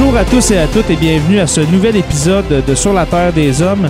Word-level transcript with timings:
Bonjour 0.00 0.16
à 0.16 0.24
tous 0.24 0.52
et 0.52 0.58
à 0.58 0.68
toutes 0.68 0.88
et 0.90 0.96
bienvenue 0.96 1.40
à 1.40 1.48
ce 1.48 1.60
nouvel 1.60 1.96
épisode 1.96 2.64
de 2.64 2.74
Sur 2.76 2.92
la 2.92 3.04
Terre 3.04 3.32
des 3.32 3.60
Hommes. 3.62 3.88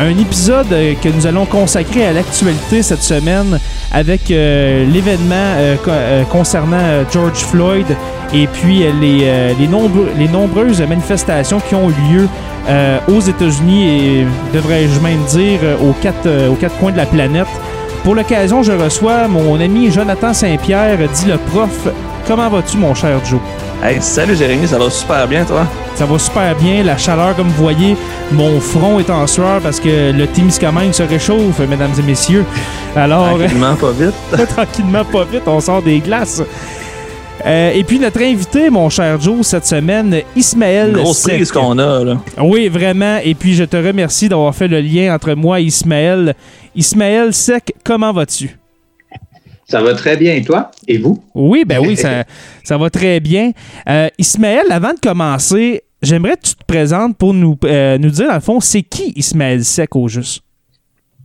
Un 0.00 0.18
épisode 0.18 0.66
euh, 0.72 0.94
que 1.00 1.08
nous 1.08 1.28
allons 1.28 1.46
consacrer 1.46 2.06
à 2.06 2.12
l'actualité 2.12 2.82
cette 2.82 3.04
semaine 3.04 3.60
avec 3.92 4.32
euh, 4.32 4.84
l'événement 4.86 5.54
euh, 5.56 5.76
co- 5.76 6.26
concernant 6.28 7.04
George 7.12 7.38
Floyd 7.38 7.86
et 8.34 8.48
puis 8.48 8.82
les, 9.00 10.28
nombreuses 10.28 10.80
manifestations 10.82 11.60
qui 11.60 11.76
ont 11.76 11.88
eu 11.88 12.12
lieu 12.12 12.28
aux 13.06 13.20
États-Unis 13.20 13.86
et 14.22 14.26
devrais-je 14.52 14.98
même 14.98 15.22
dire 15.28 15.60
aux 15.80 15.92
quatre 15.92 16.78
coins 16.80 16.90
de 16.90 16.96
la 16.96 17.06
planète. 17.06 17.46
Pour 18.02 18.16
l'occasion, 18.16 18.64
je 18.64 18.72
reçois 18.72 19.28
mon 19.28 19.60
ami 19.60 19.92
Jonathan 19.92 20.34
Saint-Pierre, 20.34 20.98
dit 21.14 21.26
le 21.26 21.38
prof. 21.38 21.88
Comment 22.26 22.48
vas-tu, 22.48 22.76
mon 22.76 22.94
cher 22.94 23.24
Joe? 23.24 23.38
Hey, 23.82 24.00
salut 24.00 24.34
Jérémy, 24.34 24.66
ça 24.66 24.78
va 24.78 24.88
super 24.88 25.28
bien 25.28 25.44
toi? 25.44 25.66
Ça 25.94 26.06
va 26.06 26.18
super 26.18 26.56
bien. 26.56 26.82
La 26.82 26.96
chaleur, 26.96 27.36
comme 27.36 27.48
vous 27.48 27.62
voyez, 27.62 27.96
mon 28.32 28.58
front 28.58 28.98
est 28.98 29.10
en 29.10 29.26
sueur 29.26 29.60
parce 29.60 29.78
que 29.78 30.10
le 30.10 30.26
Témiscamingue 30.26 30.92
se 30.92 31.02
réchauffe, 31.02 31.58
mesdames 31.68 31.92
et 31.98 32.02
messieurs. 32.02 32.44
Alors, 32.96 33.36
Tranquillement, 33.38 33.74
pas 33.74 33.90
vite. 33.92 34.48
tranquillement, 34.48 35.04
pas 35.04 35.24
vite, 35.24 35.42
on 35.46 35.60
sort 35.60 35.82
des 35.82 35.98
glaces. 36.00 36.42
Euh, 37.44 37.72
et 37.74 37.84
puis 37.84 37.98
notre 37.98 38.22
invité, 38.22 38.70
mon 38.70 38.88
cher 38.88 39.20
Joe, 39.20 39.46
cette 39.46 39.66
semaine, 39.66 40.22
Ismaël. 40.34 40.92
Grosse 40.92 41.18
Sec. 41.18 41.34
prise 41.34 41.52
qu'on 41.52 41.78
a 41.78 42.02
là. 42.02 42.16
Oui, 42.40 42.68
vraiment. 42.68 43.18
Et 43.22 43.34
puis 43.34 43.54
je 43.54 43.64
te 43.64 43.76
remercie 43.76 44.30
d'avoir 44.30 44.54
fait 44.54 44.68
le 44.68 44.80
lien 44.80 45.14
entre 45.14 45.34
moi 45.34 45.60
et 45.60 45.64
Ismaël. 45.64 46.34
Ismaël 46.74 47.34
Sec, 47.34 47.74
comment 47.84 48.12
vas-tu? 48.14 48.56
Ça 49.68 49.82
va 49.82 49.94
très 49.94 50.16
bien, 50.16 50.34
et 50.34 50.42
toi? 50.42 50.70
Et 50.86 50.98
vous? 50.98 51.22
Oui, 51.34 51.64
ben 51.66 51.78
oui, 51.80 51.96
ça, 52.04 52.24
ça 52.62 52.78
va 52.78 52.90
très 52.90 53.20
bien. 53.20 53.52
Euh, 53.88 54.08
Ismaël, 54.18 54.66
avant 54.70 54.92
de 54.92 55.00
commencer, 55.00 55.82
j'aimerais 56.02 56.36
que 56.36 56.48
tu 56.48 56.54
te 56.54 56.64
présentes 56.66 57.16
pour 57.16 57.34
nous, 57.34 57.56
euh, 57.64 57.98
nous 57.98 58.10
dire, 58.10 58.28
dans 58.28 58.34
le 58.34 58.40
fond, 58.40 58.60
c'est 58.60 58.82
qui 58.82 59.12
Ismaël 59.16 59.64
Sec 59.64 59.96
au 59.96 60.08
juste? 60.08 60.42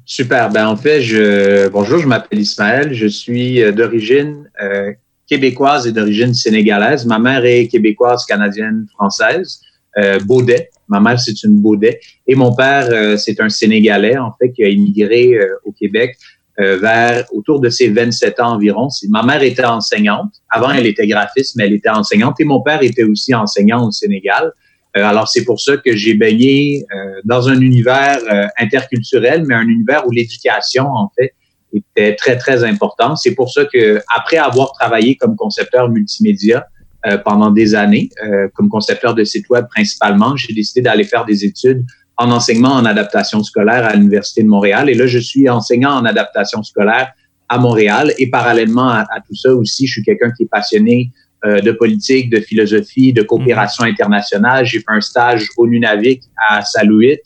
Super. 0.06 0.50
Ben, 0.50 0.68
en 0.68 0.76
fait, 0.76 1.02
je, 1.02 1.68
bonjour, 1.70 2.00
je 2.00 2.08
m'appelle 2.08 2.40
Ismaël. 2.40 2.94
Je 2.94 3.08
suis 3.08 3.62
euh, 3.62 3.72
d'origine 3.72 4.50
euh, 4.62 4.92
québécoise 5.28 5.86
et 5.86 5.92
d'origine 5.92 6.34
sénégalaise. 6.34 7.06
Ma 7.06 7.20
mère 7.20 7.46
est 7.46 7.68
québécoise, 7.68 8.26
canadienne, 8.26 8.88
française. 8.96 9.62
Euh, 9.98 10.20
Baudet. 10.26 10.70
Ma 10.88 11.00
mère, 11.00 11.20
c'est 11.20 11.44
une 11.44 11.62
Baudet. 11.62 12.00
Et 12.28 12.36
mon 12.36 12.56
père, 12.56 12.88
euh, 12.92 13.18
c'est 13.18 13.40
un 13.40 13.50
Sénégalais, 13.50 14.18
en 14.18 14.32
fait, 14.40 14.52
qui 14.52 14.64
a 14.64 14.70
immigré 14.70 15.36
euh, 15.36 15.48
au 15.66 15.72
Québec 15.72 16.18
euh, 16.59 16.78
vers 16.78 17.25
autour 17.34 17.59
de 17.59 17.70
ses 17.70 17.90
27 17.90 18.40
ans 18.40 18.53
environ. 18.53 18.88
Ma 19.09 19.24
mère 19.24 19.42
était 19.44 19.66
enseignante. 19.66 20.31
Avant, 20.50 20.72
elle 20.72 20.88
était 20.88 21.08
graphiste, 21.08 21.56
mais 21.56 21.66
elle 21.66 21.74
était 21.74 21.90
enseignante. 21.90 22.40
Et 22.40 22.44
mon 22.44 22.62
père 22.62 22.81
était 22.81 23.03
aussi 23.03 23.34
enseignant 23.34 23.88
au 23.88 23.92
Sénégal. 23.92 24.52
Euh, 24.97 25.03
alors, 25.03 25.28
c'est 25.28 25.46
pour 25.46 25.59
ça 25.62 25.78
que 25.78 25.96
j'ai 25.96 26.16
baigné 26.16 26.86
euh, 26.94 27.22
dans 27.24 27.47
un 27.47 27.62
univers 27.62 28.20
euh, 28.31 28.47
interculturel, 28.59 29.46
mais 29.47 29.56
un 29.56 29.68
univers 29.68 30.06
où 30.08 30.12
l'éducation, 30.12 30.86
en 30.86 31.12
fait, 31.18 31.34
était 31.74 32.16
très, 32.16 32.38
très 32.38 32.64
importante. 32.64 33.18
C'est 33.18 33.36
pour 33.36 33.52
ça 33.52 33.66
que, 33.66 34.02
après 34.16 34.38
avoir 34.38 34.72
travaillé 34.74 35.16
comme 35.16 35.36
concepteur 35.36 35.90
multimédia 35.90 36.66
euh, 37.06 37.18
pendant 37.18 37.52
des 37.52 37.76
années, 37.76 38.09
euh, 38.26 38.50
comme 38.53 38.68
concepteur 38.70 39.14
de 39.14 39.24
sites 39.24 39.50
web 39.50 39.66
principalement, 39.70 40.36
j'ai 40.36 40.53
décidé 40.53 40.81
d'aller 40.81 41.06
faire 41.06 41.26
des 41.26 41.46
études 41.46 41.86
en 42.19 42.31
enseignement 42.31 42.74
en 42.74 42.85
adaptation 42.85 43.41
scolaire 43.44 43.85
à 43.85 43.96
l'Université 43.96 44.44
de 44.44 44.50
Montréal. 44.50 44.90
Et 44.90 44.94
là, 44.94 45.07
je 45.07 45.19
suis 45.19 45.50
enseignant 45.50 45.94
en 45.94 46.06
adaptation 46.06 46.62
scolaire 46.63 47.13
à 47.47 47.57
Montréal. 47.57 48.13
Et 48.19 48.30
parallèlement 48.30 48.90
à, 48.90 49.06
à 49.09 49.22
tout 49.25 49.35
ça 49.35 49.53
aussi, 49.53 49.88
je 49.88 49.94
suis 49.94 50.03
quelqu'un 50.03 50.31
qui 50.31 50.44
est 50.44 50.50
passionné 50.52 51.12
euh, 51.46 51.62
de 51.62 51.72
politique, 51.72 52.29
de 52.29 52.41
philosophie, 52.41 53.13
de 53.13 53.22
coopération 53.22 53.85
internationale. 53.85 54.66
J'ai 54.66 54.79
fait 54.79 54.85
un 54.90 55.00
stage 55.00 55.47
au 55.56 55.66
Nunavik 55.66 56.22
à 56.50 56.62
Salouit. 56.63 57.19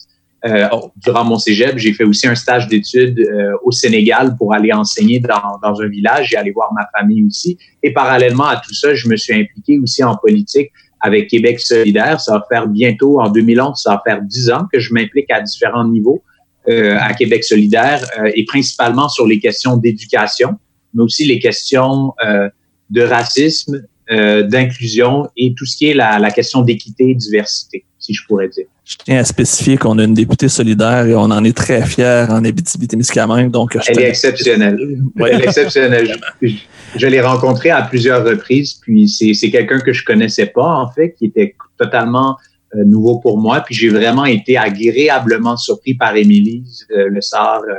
Euh, 0.45 0.67
durant 0.97 1.23
mon 1.23 1.39
cégep, 1.39 1.79
j'ai 1.79 1.93
fait 1.93 2.03
aussi 2.03 2.27
un 2.27 2.35
stage 2.35 2.67
d'études 2.67 3.19
euh, 3.19 3.53
au 3.63 3.71
Sénégal 3.71 4.35
pour 4.37 4.53
aller 4.53 4.71
enseigner 4.71 5.19
dans, 5.19 5.57
dans 5.63 5.81
un 5.81 5.87
village 5.87 6.31
et 6.31 6.37
aller 6.37 6.51
voir 6.51 6.71
ma 6.73 6.85
famille 6.95 7.23
aussi. 7.25 7.57
Et 7.81 7.91
parallèlement 7.91 8.45
à 8.45 8.57
tout 8.57 8.73
ça, 8.75 8.93
je 8.93 9.07
me 9.07 9.15
suis 9.15 9.33
impliqué 9.33 9.79
aussi 9.79 10.03
en 10.03 10.15
politique 10.15 10.69
avec 11.03 11.27
Québec 11.27 11.59
solidaire. 11.59 12.19
Ça 12.19 12.33
va 12.33 12.45
faire 12.49 12.67
bientôt, 12.67 13.19
en 13.19 13.29
2011, 13.29 13.79
ça 13.79 13.91
va 13.91 14.01
faire 14.05 14.21
dix 14.21 14.49
ans 14.49 14.65
que 14.71 14.79
je 14.79 14.93
m'implique 14.93 15.29
à 15.29 15.41
différents 15.41 15.87
niveaux 15.87 16.23
euh, 16.69 16.97
à 16.97 17.13
Québec 17.13 17.43
solidaire 17.43 18.01
euh, 18.17 18.31
et 18.33 18.45
principalement 18.45 19.09
sur 19.09 19.27
les 19.27 19.37
questions 19.37 19.75
d'éducation, 19.75 20.57
mais 20.93 21.03
aussi 21.03 21.25
les 21.25 21.37
questions 21.39 22.13
euh, 22.25 22.49
de 22.89 23.01
racisme, 23.01 23.83
d'inclusion 24.09 25.27
et 25.37 25.55
tout 25.55 25.65
ce 25.65 25.77
qui 25.77 25.87
est 25.87 25.93
la, 25.93 26.19
la 26.19 26.29
question 26.29 26.61
d'équité 26.61 27.09
et 27.09 27.15
diversité, 27.15 27.85
si 28.03 28.13
je 28.13 28.21
pourrais 28.27 28.49
dire. 28.49 28.65
Je 28.85 28.95
tiens 29.03 29.19
à 29.19 29.23
spécifier 29.23 29.77
qu'on 29.77 29.97
a 29.97 30.03
une 30.03 30.13
députée 30.13 30.49
solidaire 30.49 31.05
et 31.05 31.15
on 31.15 31.21
en 31.31 31.43
est 31.43 31.55
très 31.55 31.85
fiers 31.85 32.25
en 32.29 32.43
Abitibi-Témiscamingue. 32.43 33.49
Donc, 33.49 33.77
je 33.81 33.91
Elle 33.91 33.99
est 34.01 34.09
exceptionnelle. 34.09 34.77
Ouais. 35.15 35.31
Elle 35.33 35.41
est 35.41 35.45
exceptionnelle. 35.45 36.07
Je, 36.41 36.47
je- 36.47 36.55
je 36.95 37.07
l'ai 37.07 37.21
rencontrée 37.21 37.71
à 37.71 37.81
plusieurs 37.81 38.23
reprises, 38.23 38.75
puis 38.75 39.09
c'est 39.09 39.49
quelqu'un 39.49 39.79
que 39.79 39.93
je 39.93 40.05
connaissais 40.05 40.45
pas, 40.45 40.75
en 40.75 40.91
fait, 40.91 41.15
qui 41.17 41.25
était 41.25 41.55
totalement 41.79 42.37
euh, 42.75 42.83
nouveau 42.85 43.19
pour 43.19 43.39
moi. 43.39 43.61
Puis 43.61 43.73
j'ai 43.73 43.89
vraiment 43.89 44.25
été 44.25 44.57
agréablement 44.57 45.57
surpris 45.57 45.95
par 45.95 46.15
Émilie 46.15 46.63
euh, 46.91 47.07
Le 47.09 47.21
Sart 47.21 47.61
euh, 47.67 47.73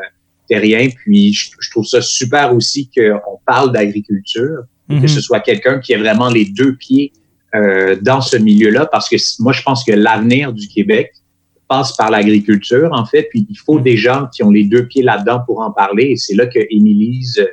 Terrien. 0.48 0.88
Puis 0.96 1.32
je, 1.32 1.50
je 1.60 1.70
trouve 1.70 1.84
ça 1.84 2.00
super 2.02 2.54
aussi 2.54 2.90
qu'on 2.96 3.38
parle 3.46 3.72
d'agriculture, 3.72 4.62
Mhm. 4.88 5.00
que 5.00 5.06
ce 5.06 5.20
soit 5.22 5.40
quelqu'un 5.40 5.78
qui 5.78 5.94
a 5.94 5.98
vraiment 5.98 6.28
les 6.28 6.44
deux 6.44 6.74
pieds 6.76 7.10
euh, 7.54 7.96
dans 8.00 8.20
ce 8.20 8.36
milieu-là, 8.36 8.86
parce 8.86 9.08
que 9.08 9.16
moi, 9.40 9.52
je 9.52 9.62
pense 9.62 9.84
que 9.84 9.92
l'avenir 9.92 10.52
du 10.52 10.68
Québec 10.68 11.12
passe 11.68 11.96
par 11.96 12.10
l'agriculture, 12.10 12.90
en 12.92 13.06
fait, 13.06 13.28
puis 13.30 13.46
il 13.48 13.56
faut 13.56 13.80
des 13.80 13.96
gens 13.96 14.28
qui 14.32 14.42
ont 14.42 14.50
les 14.50 14.64
deux 14.64 14.86
pieds 14.86 15.02
là-dedans 15.02 15.40
pour 15.46 15.60
en 15.60 15.70
parler, 15.70 16.10
et 16.10 16.16
c'est 16.16 16.34
là 16.34 16.46
que 16.46 16.60
Émilise 16.70 17.46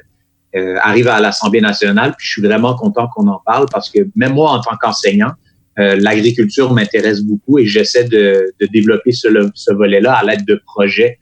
euh, 0.56 0.76
arrive 0.82 1.08
à 1.08 1.20
l'Assemblée 1.22 1.62
nationale, 1.62 2.14
puis 2.18 2.28
je 2.28 2.32
suis 2.34 2.42
vraiment 2.42 2.76
content 2.76 3.08
qu'on 3.08 3.28
en 3.28 3.42
parle, 3.46 3.68
parce 3.72 3.90
que 3.90 4.00
même 4.16 4.34
moi, 4.34 4.52
en 4.52 4.60
tant 4.60 4.76
qu'enseignant, 4.82 5.32
euh, 5.80 5.96
l'agriculture 5.96 6.74
m'intéresse 6.74 7.22
beaucoup 7.22 7.58
et 7.58 7.66
j'essaie 7.66 8.04
de, 8.04 8.54
de 8.60 8.68
développer 8.68 9.14
ce, 9.14 9.30
ce 9.56 9.72
volet-là 9.72 10.14
à 10.14 10.24
l'aide 10.26 10.46
de 10.46 10.62
projets 10.66 11.18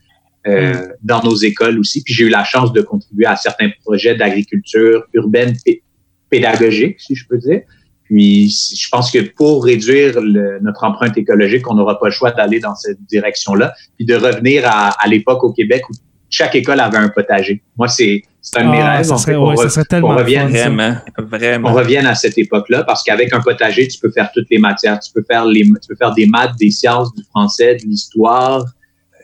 euh, 0.47 0.87
dans 1.03 1.21
nos 1.21 1.35
écoles 1.35 1.77
aussi. 1.77 2.01
Puis 2.01 2.15
j'ai 2.15 2.25
eu 2.25 2.29
la 2.29 2.43
chance 2.43 2.73
de 2.73 2.81
contribuer 2.81 3.27
à 3.27 3.35
certains 3.35 3.69
projets 3.83 4.15
d'agriculture 4.15 5.03
urbaine 5.13 5.55
pé- 5.63 5.83
pédagogique, 6.31 6.99
si 6.99 7.13
je 7.13 7.27
peux 7.27 7.37
dire. 7.37 7.61
Puis 8.09 8.49
je 8.75 8.89
pense 8.89 9.11
que 9.11 9.19
pour 9.19 9.63
réduire 9.63 10.19
le- 10.19 10.59
notre 10.61 10.83
empreinte 10.83 11.15
écologique, 11.17 11.69
on 11.69 11.75
n'aura 11.75 11.99
pas 11.99 12.07
le 12.07 12.11
choix 12.11 12.31
d'aller 12.31 12.59
dans 12.59 12.73
cette 12.75 12.97
direction-là, 13.07 13.73
puis 13.97 14.05
de 14.05 14.15
revenir 14.15 14.63
à, 14.65 14.89
à 14.99 15.07
l'époque 15.07 15.43
au 15.43 15.53
Québec 15.53 15.83
où 15.89 15.93
chaque 16.31 16.55
école 16.55 16.79
avait 16.79 16.97
un 16.97 17.09
potager. 17.09 17.61
Moi, 17.77 17.87
c'est 17.87 18.23
un 18.55 18.65
de 18.65 18.69
mes 18.71 18.79
Ah, 18.81 18.97
rêves. 18.97 19.05
ça 19.05 19.17
serait- 19.17 19.35
qu'on 19.35 19.49
ouais, 19.49 19.57
ça 19.57 19.69
serait 19.69 19.85
tellement 19.85 20.15
revienne. 20.15 20.47
Vraiment, 20.49 20.95
vraiment. 21.17 21.69
on 21.69 21.73
revienne 21.73 22.07
à 22.07 22.15
cette 22.15 22.37
époque-là 22.37 22.83
parce 22.83 23.03
qu'avec 23.03 23.31
un 23.33 23.41
potager, 23.41 23.87
tu 23.87 23.99
peux 23.99 24.11
faire 24.11 24.31
toutes 24.33 24.47
les 24.49 24.57
matières. 24.59 24.99
Tu 24.99 25.11
peux 25.13 25.23
faire 25.29 25.45
les, 25.45 25.63
tu 25.63 25.87
peux 25.87 25.95
faire 25.95 26.13
des 26.13 26.25
maths, 26.25 26.51
des 26.59 26.71
sciences, 26.71 27.13
du 27.13 27.23
français, 27.23 27.75
de 27.75 27.83
l'histoire, 27.87 28.65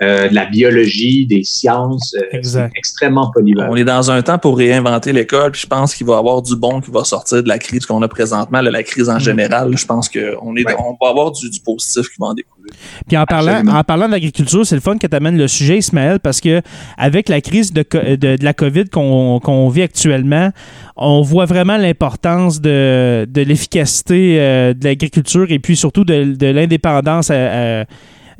euh, 0.01 0.27
de 0.29 0.35
la 0.35 0.45
biologie, 0.45 1.25
des 1.25 1.43
sciences. 1.43 2.15
euh, 2.17 2.25
Exact. 2.37 2.71
extrêmement 2.75 3.31
polyvalent. 3.31 3.71
On 3.71 3.75
est 3.75 3.85
dans 3.85 4.11
un 4.11 4.21
temps 4.21 4.37
pour 4.37 4.57
réinventer 4.57 5.13
l'école, 5.13 5.51
puis 5.51 5.61
je 5.61 5.67
pense 5.67 5.95
qu'il 5.95 6.05
va 6.05 6.15
y 6.15 6.17
avoir 6.17 6.41
du 6.41 6.55
bon 6.55 6.81
qui 6.81 6.91
va 6.91 7.03
sortir 7.03 7.41
de 7.41 7.47
la 7.47 7.57
crise 7.59 7.85
qu'on 7.85 8.01
a 8.01 8.07
présentement, 8.07 8.61
là, 8.61 8.69
la 8.71 8.83
crise 8.83 9.09
en 9.09 9.15
Mm. 9.15 9.19
général. 9.21 9.77
Je 9.77 9.85
pense 9.85 10.09
qu'on 10.09 10.55
est, 10.57 10.65
Ouais. 10.65 10.75
on 10.79 10.97
va 11.03 11.09
avoir 11.11 11.31
du, 11.31 11.49
du 11.49 11.59
positif 11.61 12.03
qui 12.09 12.15
va 12.19 12.27
en 12.27 12.33
découler. 12.33 12.71
Puis 13.07 13.15
en 13.15 13.25
parlant, 13.25 13.51
Absolument. 13.53 13.77
en 13.79 13.83
parlant 13.83 14.09
d'agriculture, 14.09 14.65
c'est 14.65 14.75
le 14.75 14.81
fun 14.81 14.97
que 14.97 15.07
tu 15.07 15.15
amènes 15.15 15.37
le 15.37 15.47
sujet, 15.47 15.77
Ismaël, 15.77 16.19
parce 16.19 16.41
que 16.41 16.61
avec 16.97 17.29
la 17.29 17.39
crise 17.41 17.71
de, 17.71 17.83
de, 17.93 18.35
de 18.35 18.43
la 18.43 18.53
COVID 18.53 18.85
qu'on 18.89 19.39
qu'on 19.41 19.69
vit 19.69 19.83
actuellement, 19.83 20.49
on 20.97 21.21
voit 21.21 21.45
vraiment 21.45 21.77
l'importance 21.77 22.59
de, 22.61 23.25
de 23.29 23.41
l'efficacité 23.41 24.37
euh, 24.39 24.73
de 24.73 24.83
l'agriculture 24.83 25.45
et 25.49 25.59
puis 25.59 25.75
surtout 25.75 26.03
de, 26.05 26.33
de 26.35 26.47
l'indépendance 26.47 27.29
euh, 27.31 27.83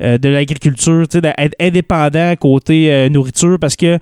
euh, 0.00 0.18
de 0.18 0.28
l'agriculture, 0.28 1.06
d'être 1.08 1.54
indépendant 1.60 2.34
côté 2.36 2.92
euh, 2.92 3.08
nourriture, 3.08 3.58
parce 3.60 3.76
que 3.76 3.98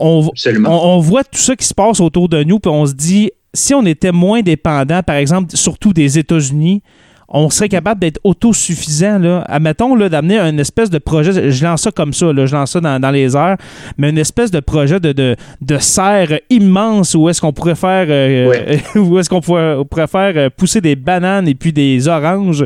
on, 0.00 0.30
on, 0.46 0.66
on 0.66 0.98
voit 1.00 1.24
tout 1.24 1.38
ça 1.38 1.56
qui 1.56 1.66
se 1.66 1.74
passe 1.74 2.00
autour 2.00 2.28
de 2.28 2.42
nous, 2.44 2.58
puis 2.58 2.70
on 2.70 2.86
se 2.86 2.94
dit, 2.94 3.30
si 3.54 3.74
on 3.74 3.84
était 3.86 4.12
moins 4.12 4.42
dépendant, 4.42 5.02
par 5.02 5.16
exemple, 5.16 5.56
surtout 5.56 5.92
des 5.92 6.18
États-Unis, 6.18 6.82
on 7.30 7.50
serait 7.50 7.68
capable 7.68 8.00
d'être 8.00 8.18
autosuffisant. 8.24 9.18
Là. 9.18 9.44
Admettons 9.48 9.94
là, 9.94 10.08
d'amener 10.08 10.38
un 10.38 10.56
espèce 10.56 10.88
de 10.88 10.96
projet, 10.98 11.50
je 11.50 11.64
lance 11.64 11.82
ça 11.82 11.90
comme 11.90 12.14
ça, 12.14 12.32
là, 12.32 12.46
je 12.46 12.54
lance 12.54 12.70
ça 12.72 12.80
dans, 12.80 12.98
dans 12.98 13.10
les 13.10 13.36
airs, 13.36 13.56
mais 13.98 14.08
une 14.08 14.16
espèce 14.16 14.50
de 14.50 14.60
projet 14.60 14.98
de, 14.98 15.12
de, 15.12 15.36
de 15.60 15.78
serre 15.78 16.40
immense 16.48 17.14
où 17.14 17.28
est-ce 17.28 17.40
qu'on 17.42 17.52
pourrait 17.52 17.74
faire 17.74 18.06
euh, 18.08 18.48
Ouais. 18.48 18.80
où 18.98 19.18
est-ce 19.18 19.28
qu'on 19.28 19.40
pourrait, 19.42 19.74
on 19.74 19.84
pourrait 19.84 20.06
faire 20.06 20.32
euh, 20.36 20.48
pousser 20.56 20.80
des 20.80 20.96
bananes 20.96 21.46
et 21.48 21.54
puis 21.54 21.72
des 21.72 22.08
oranges. 22.08 22.64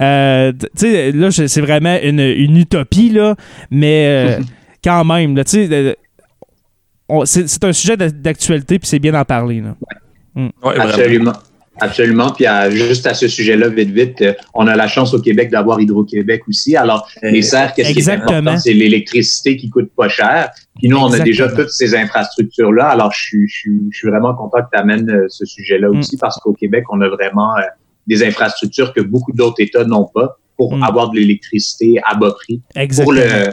Euh, 0.00 0.52
tu 0.52 0.66
sais, 0.74 1.12
là, 1.12 1.30
c'est 1.30 1.60
vraiment 1.62 1.96
une, 2.02 2.20
une 2.20 2.58
utopie, 2.58 3.08
là, 3.08 3.34
mais 3.70 4.36
euh, 4.38 4.42
quand 4.84 5.04
même, 5.04 5.34
là, 5.34 5.44
tu 5.44 5.66
sais, 5.66 5.96
c'est 7.24 7.46
c'est 7.48 7.64
un 7.64 7.72
sujet 7.72 7.96
d'a- 7.96 8.10
d'actualité 8.10 8.78
puis 8.78 8.88
c'est 8.88 8.98
bien 8.98 9.12
d'en 9.12 9.24
parler. 9.24 9.60
Là. 9.62 9.74
Ouais, 10.36 10.50
vraiment. 10.62 10.82
Absolument. 10.84 11.32
Absolument. 11.80 12.30
Puis 12.30 12.46
à- 12.46 12.70
juste 12.70 13.06
à 13.06 13.14
ce 13.14 13.26
sujet-là, 13.28 13.68
vite, 13.68 13.90
vite, 13.90 14.22
euh, 14.22 14.32
on 14.54 14.66
a 14.66 14.76
la 14.76 14.86
chance 14.86 15.12
au 15.14 15.20
Québec 15.20 15.50
d'avoir 15.50 15.80
Hydro-Québec 15.80 16.42
aussi. 16.48 16.76
Alors, 16.76 17.08
les 17.22 17.42
serres, 17.42 17.74
qu'est-ce 17.74 17.92
qui 17.92 17.98
est 18.00 18.08
important? 18.08 18.56
C'est 18.58 18.72
l'électricité 18.72 19.56
qui 19.56 19.68
coûte 19.70 19.90
pas 19.96 20.08
cher. 20.08 20.50
Puis 20.78 20.88
nous, 20.88 20.96
on 20.98 21.12
a 21.12 21.18
déjà 21.18 21.48
toutes 21.48 21.70
ces 21.70 21.94
infrastructures-là. 21.94 22.86
Alors, 22.86 23.12
je 23.12 23.20
suis, 23.20 23.48
je, 23.48 23.56
suis, 23.56 23.80
je 23.90 23.98
suis 23.98 24.08
vraiment 24.08 24.34
content 24.34 24.58
que 24.62 24.68
tu 24.72 24.78
amènes 24.80 25.12
ce 25.28 25.44
sujet-là 25.44 25.88
Mm. 25.90 25.98
aussi 25.98 26.16
parce 26.16 26.38
qu'au 26.40 26.52
Québec, 26.52 26.84
on 26.90 27.00
a 27.00 27.08
vraiment 27.08 27.56
euh, 27.56 27.62
des 28.06 28.22
infrastructures 28.24 28.92
que 28.92 29.00
beaucoup 29.00 29.32
d'autres 29.32 29.60
États 29.60 29.84
n'ont 29.84 30.08
pas 30.14 30.36
pour 30.56 30.76
Mm. 30.76 30.82
avoir 30.84 31.10
de 31.10 31.16
l'électricité 31.18 32.00
à 32.08 32.14
bas 32.14 32.30
prix. 32.32 32.60
Pour 32.72 32.82
Exactement. 32.82 33.12
le 33.18 33.52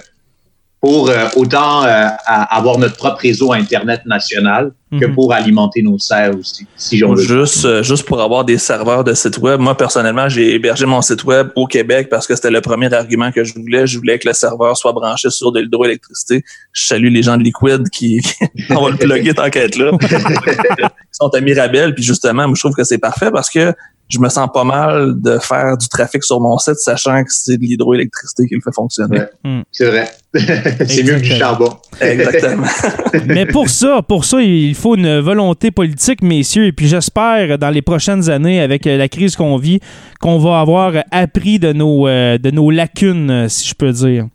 pour 0.81 1.09
euh, 1.09 1.27
autant 1.35 1.85
euh, 1.85 2.07
avoir 2.25 2.79
notre 2.79 2.97
propre 2.97 3.19
réseau 3.21 3.53
Internet 3.53 4.01
national 4.05 4.71
que 4.99 5.05
Mhm. 5.05 5.15
pour 5.15 5.31
alimenter 5.31 5.81
nos 5.81 5.97
serres 5.97 6.37
aussi, 6.37 6.65
si 6.75 6.97
j'en 6.97 7.13
veux. 7.13 7.23
Juste, 7.23 7.63
euh, 7.63 7.81
juste 7.81 8.05
pour 8.05 8.19
avoir 8.21 8.43
des 8.43 8.57
serveurs 8.57 9.05
de 9.05 9.13
site 9.13 9.37
web. 9.37 9.59
Moi, 9.61 9.77
personnellement, 9.77 10.27
j'ai 10.27 10.53
hébergé 10.55 10.85
mon 10.85 11.01
site 11.01 11.23
web 11.23 11.47
au 11.55 11.65
Québec 11.65 12.09
parce 12.09 12.27
que 12.27 12.35
c'était 12.35 12.51
le 12.51 12.59
premier 12.59 12.91
argument 12.91 13.31
que 13.31 13.45
je 13.45 13.53
voulais. 13.53 13.87
Je 13.87 13.97
voulais 13.97 14.19
que 14.19 14.27
le 14.27 14.33
serveur 14.33 14.75
soit 14.75 14.91
branché 14.91 15.29
sur 15.29 15.53
de 15.53 15.61
l'hydroélectricité. 15.61 16.43
Je 16.73 16.87
salue 16.87 17.07
les 17.07 17.23
gens 17.23 17.37
de 17.37 17.43
Liquid 17.43 17.89
qui, 17.89 18.19
on 18.69 18.83
va 18.83 18.89
le 18.89 18.97
plugger 18.97 19.29
être 19.29 19.77
là. 19.77 19.91
Ils 20.01 20.87
sont 21.11 21.29
à 21.29 21.39
Mirabel. 21.39 21.95
Puis 21.95 22.03
justement, 22.03 22.47
moi, 22.47 22.53
je 22.55 22.59
trouve 22.59 22.75
que 22.75 22.83
c'est 22.83 22.97
parfait 22.97 23.31
parce 23.31 23.49
que 23.49 23.73
je 24.11 24.19
me 24.19 24.29
sens 24.29 24.49
pas 24.53 24.63
mal 24.63 25.21
de 25.21 25.37
faire 25.39 25.77
du 25.77 25.87
trafic 25.87 26.23
sur 26.23 26.39
mon 26.39 26.57
site, 26.57 26.75
sachant 26.75 27.23
que 27.23 27.29
c'est 27.31 27.57
de 27.57 27.63
l'hydroélectricité 27.63 28.47
qui 28.47 28.55
le 28.55 28.61
fait 28.61 28.73
fonctionner. 28.73 29.21
Ouais. 29.43 29.63
C'est 29.71 29.85
vrai. 29.85 30.11
c'est 30.33 31.03
mieux 31.03 31.15
que 31.15 31.23
du 31.23 31.35
charbon. 31.35 31.69
Exactement. 31.99 32.67
Mais 33.25 33.45
pour 33.45 33.69
ça, 33.69 34.01
pour 34.01 34.23
ça, 34.23 34.41
il 34.41 34.75
faut 34.75 34.95
une 34.95 35.19
volonté 35.19 35.71
politique, 35.71 36.21
messieurs. 36.21 36.65
Et 36.65 36.71
puis 36.71 36.87
j'espère 36.87 37.57
dans 37.57 37.69
les 37.69 37.81
prochaines 37.81 38.29
années, 38.29 38.61
avec 38.61 38.87
euh, 38.87 38.97
la 38.97 39.09
crise 39.09 39.35
qu'on 39.35 39.57
vit, 39.57 39.79
qu'on 40.19 40.39
va 40.39 40.59
avoir 40.59 40.93
appris 41.11 41.59
de 41.59 41.73
nos, 41.73 42.07
euh, 42.07 42.37
de 42.37 42.51
nos 42.51 42.69
lacunes, 42.71 43.29
euh, 43.29 43.49
si 43.49 43.67
je 43.67 43.75
peux 43.75 43.91
dire. 43.91 44.27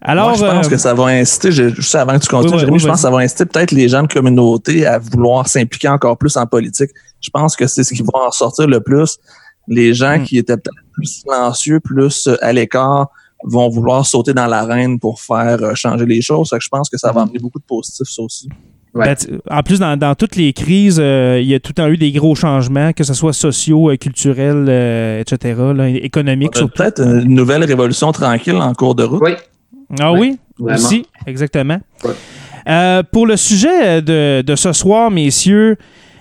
Alors, 0.00 0.28
Moi, 0.28 0.36
je 0.38 0.44
pense 0.44 0.66
euh, 0.66 0.70
que 0.70 0.76
ça 0.76 0.94
va 0.94 1.06
inciter, 1.06 1.50
je- 1.52 1.68
juste 1.74 1.94
avant 1.94 2.14
que 2.18 2.22
tu 2.24 2.28
continues, 2.28 2.52
Oui, 2.52 2.58
Jérémy, 2.60 2.74
oui, 2.76 2.80
je 2.80 2.86
pense 2.86 2.96
que 2.96 3.02
ça 3.02 3.10
va 3.10 3.18
inciter 3.18 3.46
peut-être 3.46 3.72
les 3.72 3.88
gens 3.88 4.02
de 4.02 4.08
communauté 4.12 4.86
à 4.86 4.98
vouloir 4.98 5.48
s'impliquer 5.48 5.88
encore 5.88 6.16
plus 6.16 6.36
en 6.36 6.46
politique. 6.46 6.90
Je 7.20 7.30
pense 7.30 7.56
que 7.56 7.66
c'est 7.66 7.82
ce 7.84 7.92
qui 7.94 8.02
va 8.02 8.26
en 8.26 8.30
sortir 8.30 8.66
le 8.68 8.80
plus. 8.80 9.18
Les 9.66 9.92
gens 9.94 10.18
Mm. 10.18 10.22
qui 10.24 10.38
étaient 10.38 10.56
peut-être 10.56 10.76
plus 10.92 11.06
silencieux, 11.06 11.80
plus 11.80 12.26
euh, 12.28 12.36
à 12.40 12.52
l'écart, 12.52 13.08
vont 13.44 13.68
vouloir 13.68 14.06
sauter 14.06 14.32
dans 14.34 14.46
l'arène 14.46 14.98
pour 14.98 15.20
faire 15.20 15.58
euh, 15.62 15.74
changer 15.74 16.06
les 16.06 16.20
choses. 16.22 16.48
Fait 16.50 16.58
que 16.58 16.64
je 16.64 16.68
pense 16.68 16.88
que 16.88 16.96
ça 16.98 17.12
va 17.12 17.22
amener 17.22 17.38
beaucoup 17.38 17.58
de 17.58 17.64
positifs, 17.64 18.08
ça 18.08 18.22
aussi. 18.22 18.48
Ouais. 18.94 19.04
Ben, 19.04 19.38
en 19.50 19.62
plus, 19.62 19.78
dans, 19.78 19.96
dans 19.98 20.14
toutes 20.14 20.34
les 20.36 20.52
crises, 20.52 20.98
euh, 20.98 21.38
il 21.40 21.46
y 21.46 21.54
a 21.54 21.60
tout 21.60 21.70
le 21.70 21.74
temps 21.74 21.88
eu 21.88 21.96
des 21.98 22.10
gros 22.10 22.34
changements, 22.34 22.92
que 22.92 23.04
ce 23.04 23.14
soit 23.14 23.32
sociaux, 23.34 23.90
euh, 23.90 23.96
culturels, 23.96 24.64
euh, 24.68 25.20
etc., 25.20 25.54
là, 25.74 25.88
économiques 25.88 26.52
peut-être 26.74 27.00
une 27.02 27.34
nouvelle 27.34 27.62
révolution 27.64 28.10
tranquille 28.12 28.56
en 28.56 28.72
cours 28.74 28.94
de 28.94 29.04
route. 29.04 29.20
Oui, 29.22 29.32
Ah 30.00 30.12
Ouais, 30.12 30.18
oui, 30.20 30.38
vraiment. 30.58 30.78
aussi, 30.78 31.06
exactement. 31.26 31.78
Ouais. 32.04 32.10
Euh, 32.68 33.02
pour 33.10 33.26
le 33.26 33.36
sujet 33.36 34.02
de, 34.02 34.42
de 34.42 34.56
ce 34.56 34.72
soir, 34.72 35.10
messieurs, 35.10 35.76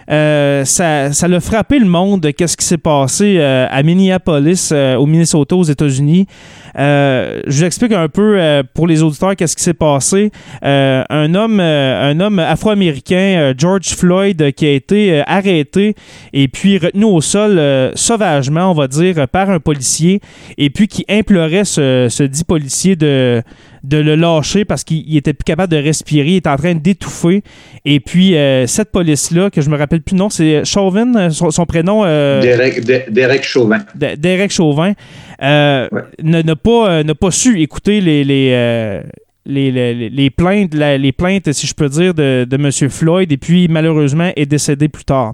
euh, 0.09 0.63
ça, 0.63 1.11
ça 1.11 1.27
l'a 1.27 1.39
frappé 1.39 1.79
le 1.79 1.85
monde, 1.85 2.31
qu'est-ce 2.31 2.55
qui 2.55 2.65
s'est 2.65 2.77
passé 2.77 3.35
euh, 3.37 3.67
à 3.69 3.83
Minneapolis, 3.83 4.69
euh, 4.71 4.95
au 4.95 5.05
Minnesota, 5.05 5.55
aux 5.55 5.63
États-Unis. 5.63 6.27
Je 6.75 7.41
vous 7.45 7.63
explique 7.63 7.91
un 7.91 8.07
peu 8.07 8.63
pour 8.75 8.85
les 8.85 9.01
auditeurs 9.01 9.35
qu'est-ce 9.35 9.55
qui 9.55 9.63
s'est 9.63 9.73
passé. 9.73 10.31
Un 10.61 11.33
homme, 11.33 11.59
un 11.59 12.19
homme 12.19 12.37
afro-américain, 12.37 13.53
George 13.57 13.95
Floyd, 13.95 14.51
qui 14.53 14.65
a 14.67 14.71
été 14.73 15.23
arrêté 15.25 15.95
et 16.33 16.47
puis 16.47 16.77
retenu 16.77 17.05
au 17.05 17.19
sol 17.19 17.59
sauvagement, 17.95 18.69
on 18.69 18.75
va 18.75 18.87
dire, 18.87 19.27
par 19.27 19.49
un 19.49 19.59
policier, 19.59 20.21
et 20.59 20.69
puis 20.69 20.87
qui 20.87 21.03
implorait 21.09 21.65
ce, 21.65 22.07
ce 22.11 22.21
dit 22.21 22.43
policier 22.43 22.95
de 22.95 23.41
de 23.87 23.97
le 23.97 24.15
lâcher 24.15 24.65
parce 24.65 24.83
qu'il 24.83 25.03
il 25.07 25.17
était 25.17 25.33
plus 25.33 25.43
capable 25.45 25.71
de 25.71 25.77
respirer, 25.77 26.27
il 26.29 26.35
était 26.37 26.49
en 26.49 26.57
train 26.57 26.75
d'étouffer. 26.75 27.43
Et 27.85 27.99
puis, 27.99 28.35
euh, 28.35 28.67
cette 28.67 28.91
police-là, 28.91 29.49
que 29.49 29.61
je 29.61 29.69
me 29.69 29.77
rappelle 29.77 30.01
plus 30.01 30.13
le 30.15 30.19
nom, 30.19 30.29
c'est 30.29 30.65
Chauvin, 30.65 31.15
euh, 31.15 31.29
son, 31.29 31.51
son 31.51 31.65
prénom, 31.65 32.03
euh, 32.05 32.41
Derek, 32.41 32.83
De- 32.85 33.03
Derek 33.11 33.43
Chauvin. 33.43 33.79
Derek 33.95 34.51
Chauvin, 34.51 34.93
euh, 35.41 35.87
Ouais. 35.91 36.43
n'a 36.43 36.55
pas, 36.55 37.03
n'a 37.03 37.15
pas 37.15 37.31
su 37.31 37.61
écouter 37.61 38.01
les, 38.01 38.23
les, 38.23 39.01
les, 39.45 39.71
les- 39.71 40.09
les 40.09 40.29
plaintes, 40.29 40.73
la- 40.73 40.97
les 40.97 41.11
plaintes, 41.13 41.51
si 41.53 41.65
je 41.67 41.73
peux 41.73 41.87
dire, 41.89 42.13
de, 42.13 42.45
de 42.49 42.55
M. 42.55 42.71
Floyd, 42.89 43.31
et 43.31 43.37
puis 43.37 43.67
malheureusement 43.69 44.31
est 44.35 44.45
décédé 44.45 44.89
plus 44.89 45.05
tard. 45.05 45.33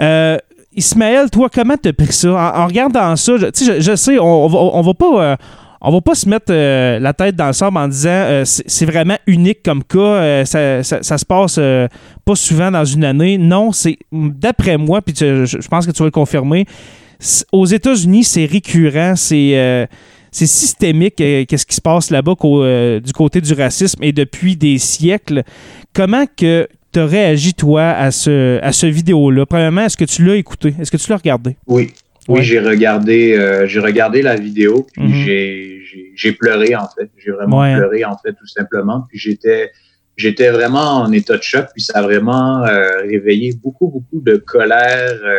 Euh, 0.00 0.36
Ismaël, 0.74 1.28
toi, 1.30 1.48
comment 1.52 1.74
t'as 1.80 1.92
pris 1.92 2.12
ça? 2.12 2.30
En, 2.32 2.60
en 2.62 2.66
regardant 2.66 3.14
ça, 3.16 3.36
je, 3.36 3.46
tu 3.46 3.64
sais, 3.64 3.76
je, 3.76 3.80
je 3.90 3.96
sais, 3.96 4.18
on, 4.18 4.44
on 4.44 4.48
va, 4.48 4.58
on 4.58 4.80
va 4.82 4.94
pas. 4.94 5.24
euh, 5.24 5.36
on 5.80 5.90
va 5.90 6.00
pas 6.00 6.14
se 6.14 6.28
mettre 6.28 6.46
euh, 6.50 6.98
la 6.98 7.12
tête 7.14 7.36
dans 7.36 7.46
le 7.46 7.52
sable 7.52 7.76
en 7.78 7.88
disant 7.88 8.10
euh, 8.10 8.42
c'est 8.44 8.84
vraiment 8.84 9.16
unique 9.26 9.62
comme 9.62 9.82
cas, 9.82 9.98
euh, 9.98 10.44
ça, 10.44 10.82
ça- 10.82 11.18
se 11.18 11.24
passe 11.24 11.58
pas 12.24 12.34
souvent 12.34 12.70
dans 12.70 12.84
une 12.84 13.04
année. 13.04 13.38
Non, 13.38 13.72
c'est 13.72 13.98
d'après 14.12 14.76
moi, 14.76 15.00
puis 15.00 15.14
je, 15.16 15.68
pense 15.68 15.86
que 15.86 15.92
tu 15.92 15.98
vas 15.98 16.06
le 16.06 16.10
confirmer, 16.10 16.66
aux 17.52 17.66
États-Unis, 17.66 18.24
c'est 18.24 18.44
récurrent, 18.46 19.14
c'est 19.16 19.88
c'est 20.32 20.46
systémique, 20.46 21.16
qu'est-ce 21.16 21.66
qui 21.66 21.74
se 21.74 21.80
passe 21.80 22.10
là-bas 22.10 22.34
du 23.02 23.12
côté 23.12 23.40
du 23.40 23.52
racisme 23.52 24.02
et 24.02 24.12
depuis 24.12 24.56
des 24.56 24.78
siècles. 24.78 25.42
Comment 25.92 26.24
que 26.36 26.68
tu 26.92 27.00
as 27.00 27.06
réagi, 27.06 27.54
toi, 27.54 27.90
à 27.90 28.10
ce, 28.10 28.60
à 28.62 28.72
ce 28.72 28.86
vidéo-là? 28.86 29.46
Premièrement, 29.46 29.82
est-ce 29.82 29.96
que 29.96 30.04
tu 30.04 30.24
l'as 30.24 30.36
écouté? 30.36 30.74
Est-ce 30.78 30.90
que 30.90 30.96
tu 30.96 31.10
l'as 31.10 31.16
regardé? 31.16 31.56
Oui. 31.66 31.90
Ouais. 32.28 32.38
Oui, 32.40 32.44
j'ai 32.44 32.60
regardé, 32.60 33.34
euh, 33.36 33.66
j'ai 33.66 33.80
regardé 33.80 34.22
la 34.22 34.36
vidéo, 34.36 34.86
puis 34.92 35.02
Mhm. 35.02 35.24
j'ai, 36.14 36.32
pleuré 36.32 36.76
en 36.76 36.86
fait. 36.88 37.10
J'ai 37.16 37.30
vraiment 37.32 37.60
Ouais. 37.60 37.74
pleuré 37.74 38.04
en 38.04 38.16
fait, 38.18 38.32
tout 38.34 38.46
simplement. 38.46 39.06
Puis 39.08 39.18
j'étais, 39.18 39.72
j'étais 40.16 40.50
vraiment 40.50 40.98
en 41.02 41.10
état 41.12 41.36
de 41.36 41.42
choc, 41.42 41.66
puis 41.72 41.82
ça 41.82 41.98
a 41.98 42.02
vraiment 42.02 42.62
euh, 42.64 43.00
réveillé 43.02 43.54
beaucoup, 43.54 43.88
beaucoup 43.88 44.20
de 44.20 44.36
colère 44.36 45.18
euh, 45.24 45.36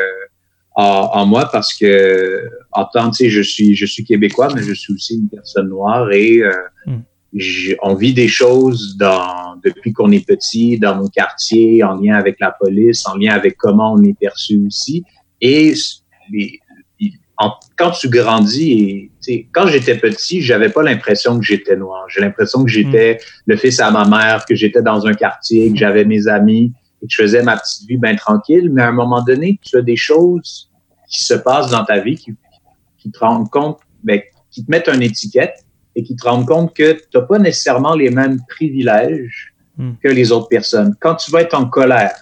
en, 0.75 1.09
en 1.13 1.25
moi 1.25 1.49
parce 1.51 1.73
que, 1.73 2.41
en 2.71 2.85
tant, 2.85 3.11
tu 3.11 3.25
sais, 3.25 3.29
je 3.29 3.41
suis, 3.41 3.75
je 3.75 3.85
suis 3.85 4.03
québécois, 4.03 4.49
mais 4.55 4.63
je 4.63 4.73
suis 4.73 4.93
aussi 4.93 5.15
une 5.15 5.29
personne 5.29 5.69
noire 5.69 6.11
et 6.11 6.39
euh, 6.41 6.51
Mm. 6.87 6.95
j'ai- 7.35 7.77
on 7.83 7.93
vit 7.93 8.13
des 8.13 8.27
choses 8.27 8.97
dans, 8.97 9.55
depuis 9.63 9.93
qu'on 9.93 10.11
est 10.11 10.25
petit, 10.25 10.79
dans 10.79 10.95
mon 10.95 11.07
quartier, 11.09 11.83
en 11.83 11.95
lien 12.01 12.15
avec 12.15 12.37
la 12.39 12.51
police, 12.59 13.05
en 13.07 13.15
lien 13.17 13.33
avec 13.35 13.55
comment 13.57 13.93
on 13.93 14.01
est 14.03 14.17
perçu 14.19 14.59
aussi. 14.65 15.03
Et 15.41 15.73
les- 16.31 16.59
quand 17.77 17.91
tu 17.91 18.09
grandis 18.09 19.09
et 19.27 19.47
quand 19.51 19.67
j'étais 19.67 19.97
petit, 19.97 20.41
j'avais 20.41 20.69
pas 20.69 20.83
l'impression 20.83 21.39
que 21.39 21.45
j'étais 21.45 21.75
noir. 21.75 22.05
J'ai 22.09 22.21
l'impression 22.21 22.63
que 22.63 22.69
j'étais 22.69 23.19
le 23.45 23.55
fils 23.55 23.79
à 23.79 23.91
ma 23.91 24.05
mère, 24.05 24.45
que 24.45 24.55
j'étais 24.55 24.81
dans 24.81 25.05
un 25.07 25.13
quartier, 25.13 25.71
que 25.71 25.77
j'avais 25.77 26.05
mes 26.05 26.27
amis 26.27 26.73
et 27.01 27.07
que 27.07 27.11
je 27.11 27.21
faisais 27.21 27.43
ma 27.43 27.57
petite 27.57 27.87
vie 27.87 27.97
bien 27.97 28.15
tranquille. 28.15 28.69
Mais 28.71 28.81
à 28.81 28.89
un 28.89 28.93
moment 28.93 29.23
donné, 29.23 29.59
tu 29.61 29.77
as 29.77 29.81
des 29.81 29.95
choses 29.95 30.69
qui 31.09 31.23
se 31.23 31.33
passent 31.33 31.71
dans 31.71 31.85
ta 31.85 31.99
vie 31.99 32.15
qui, 32.15 32.33
qui 32.97 33.11
te 33.11 33.19
rendent 33.19 33.49
compte, 33.49 33.79
ben, 34.03 34.21
qui 34.51 34.65
te 34.65 34.71
mettent 34.71 34.89
une 34.89 35.01
étiquette 35.01 35.65
et 35.95 36.03
qui 36.03 36.15
te 36.15 36.27
rendent 36.27 36.47
compte 36.47 36.73
que 36.75 36.93
tu 36.93 37.17
n'as 37.17 37.21
pas 37.21 37.39
nécessairement 37.39 37.95
les 37.95 38.09
mêmes 38.09 38.39
privilèges 38.47 39.53
hmm. 39.77 39.93
que 40.03 40.09
les 40.09 40.31
autres 40.31 40.47
personnes. 40.47 40.95
Quand 40.99 41.15
tu 41.15 41.31
vas 41.31 41.41
être 41.41 41.57
en 41.57 41.65
colère, 41.65 42.15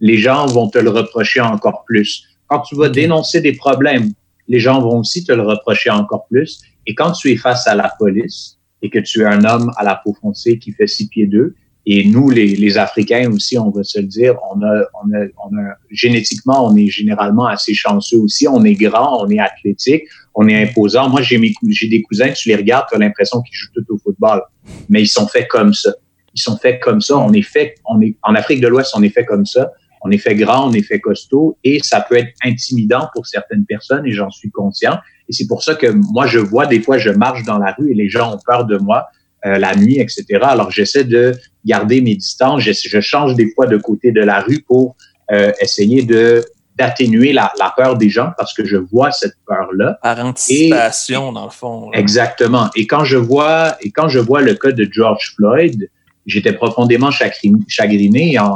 les 0.00 0.18
gens 0.18 0.46
vont 0.46 0.68
te 0.68 0.78
le 0.78 0.90
reprocher 0.90 1.40
encore 1.40 1.84
plus. 1.84 2.24
Quand 2.46 2.60
tu 2.60 2.76
vas 2.76 2.88
dénoncer 2.88 3.40
des 3.40 3.54
problèmes, 3.54 4.10
les 4.48 4.60
gens 4.60 4.80
vont 4.80 4.98
aussi 4.98 5.24
te 5.24 5.32
le 5.32 5.42
reprocher 5.42 5.90
encore 5.90 6.26
plus. 6.26 6.60
Et 6.86 6.94
quand 6.94 7.12
tu 7.12 7.30
es 7.30 7.36
face 7.36 7.66
à 7.66 7.74
la 7.74 7.92
police 7.98 8.58
et 8.82 8.90
que 8.90 8.98
tu 8.98 9.22
es 9.22 9.24
un 9.24 9.44
homme 9.44 9.70
à 9.76 9.84
la 9.84 10.00
peau 10.02 10.14
foncée 10.20 10.58
qui 10.58 10.72
fait 10.72 10.86
six 10.86 11.08
pieds 11.08 11.26
deux, 11.26 11.54
et 11.86 12.06
nous, 12.06 12.30
les, 12.30 12.56
les 12.56 12.78
Africains 12.78 13.30
aussi, 13.30 13.58
on 13.58 13.70
va 13.70 13.82
se 13.82 14.00
le 14.00 14.06
dire, 14.06 14.36
on 14.50 14.62
a, 14.62 14.84
on 15.02 15.12
a, 15.12 15.26
on 15.44 15.56
a, 15.58 15.74
génétiquement, 15.90 16.66
on 16.66 16.74
est 16.76 16.88
généralement 16.88 17.46
assez 17.46 17.74
chanceux 17.74 18.18
aussi. 18.18 18.48
On 18.48 18.64
est 18.64 18.74
grand, 18.74 19.22
on 19.22 19.28
est 19.28 19.38
athlétique, 19.38 20.04
on 20.34 20.48
est 20.48 20.62
imposant. 20.62 21.10
Moi, 21.10 21.20
j'ai 21.20 21.36
mes, 21.36 21.52
j'ai 21.68 21.88
des 21.88 22.00
cousins, 22.00 22.30
tu 22.32 22.48
les 22.48 22.56
regardes, 22.56 22.86
tu 22.88 22.96
as 22.96 22.98
l'impression 22.98 23.42
qu'ils 23.42 23.56
jouent 23.56 23.72
tout 23.74 23.94
au 23.94 23.98
football, 23.98 24.42
mais 24.88 25.02
ils 25.02 25.08
sont 25.08 25.26
faits 25.26 25.46
comme 25.48 25.74
ça. 25.74 25.92
Ils 26.34 26.40
sont 26.40 26.56
faits 26.56 26.80
comme 26.80 27.02
ça. 27.02 27.18
On 27.18 27.34
est 27.34 27.42
fait, 27.42 27.74
on 27.84 28.00
est 28.00 28.16
en 28.22 28.34
Afrique 28.34 28.62
de 28.62 28.68
l'Ouest, 28.68 28.92
on 28.96 29.02
est 29.02 29.10
fait 29.10 29.26
comme 29.26 29.44
ça 29.44 29.70
on 30.04 30.10
est 30.10 30.18
fait 30.18 30.34
grand, 30.34 30.68
on 30.68 30.72
est 30.72 30.82
fait 30.82 31.00
costaud 31.00 31.56
et 31.64 31.80
ça 31.82 32.00
peut 32.00 32.16
être 32.16 32.32
intimidant 32.44 33.08
pour 33.14 33.26
certaines 33.26 33.64
personnes 33.64 34.06
et 34.06 34.12
j'en 34.12 34.30
suis 34.30 34.50
conscient. 34.50 34.98
Et 35.28 35.32
c'est 35.32 35.46
pour 35.46 35.62
ça 35.62 35.74
que 35.74 35.86
moi, 35.86 36.26
je 36.26 36.38
vois 36.38 36.66
des 36.66 36.80
fois, 36.80 36.98
je 36.98 37.10
marche 37.10 37.42
dans 37.44 37.58
la 37.58 37.72
rue 37.72 37.90
et 37.90 37.94
les 37.94 38.10
gens 38.10 38.34
ont 38.34 38.38
peur 38.46 38.66
de 38.66 38.76
moi 38.76 39.06
euh, 39.46 39.58
la 39.58 39.74
nuit, 39.74 39.98
etc. 39.98 40.24
Alors, 40.42 40.70
j'essaie 40.70 41.04
de 41.04 41.34
garder 41.64 42.02
mes 42.02 42.14
distances. 42.16 42.62
Je, 42.62 43.00
change 43.00 43.34
des 43.34 43.50
fois 43.54 43.66
de 43.66 43.78
côté 43.78 44.12
de 44.12 44.20
la 44.20 44.40
rue 44.40 44.60
pour 44.60 44.94
euh, 45.32 45.50
essayer 45.60 46.02
de 46.02 46.44
d'atténuer 46.76 47.32
la, 47.32 47.52
la, 47.60 47.72
peur 47.76 47.96
des 47.96 48.10
gens 48.10 48.32
parce 48.36 48.52
que 48.52 48.64
je 48.64 48.76
vois 48.76 49.12
cette 49.12 49.36
peur-là. 49.46 49.96
Par 50.02 50.18
anticipation, 50.18 51.30
dans 51.30 51.44
le 51.44 51.50
fond. 51.50 51.92
Exactement. 51.92 52.68
Et 52.74 52.88
quand 52.88 53.04
je 53.04 53.16
vois 53.16 53.76
et 53.80 53.92
quand 53.92 54.08
je 54.08 54.18
vois 54.18 54.42
le 54.42 54.54
cas 54.54 54.72
de 54.72 54.88
George 54.90 55.34
Floyd, 55.36 55.88
j'étais 56.26 56.52
profondément 56.52 57.10
chagriné 57.10 58.38
en, 58.38 58.54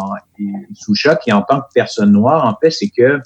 sous 0.74 0.94
choc. 0.94 1.18
Et 1.26 1.32
en 1.32 1.42
tant 1.42 1.60
que 1.60 1.66
personne 1.74 2.12
noire, 2.12 2.46
en 2.46 2.56
fait, 2.60 2.70
c'est 2.70 2.88
que 2.88 3.20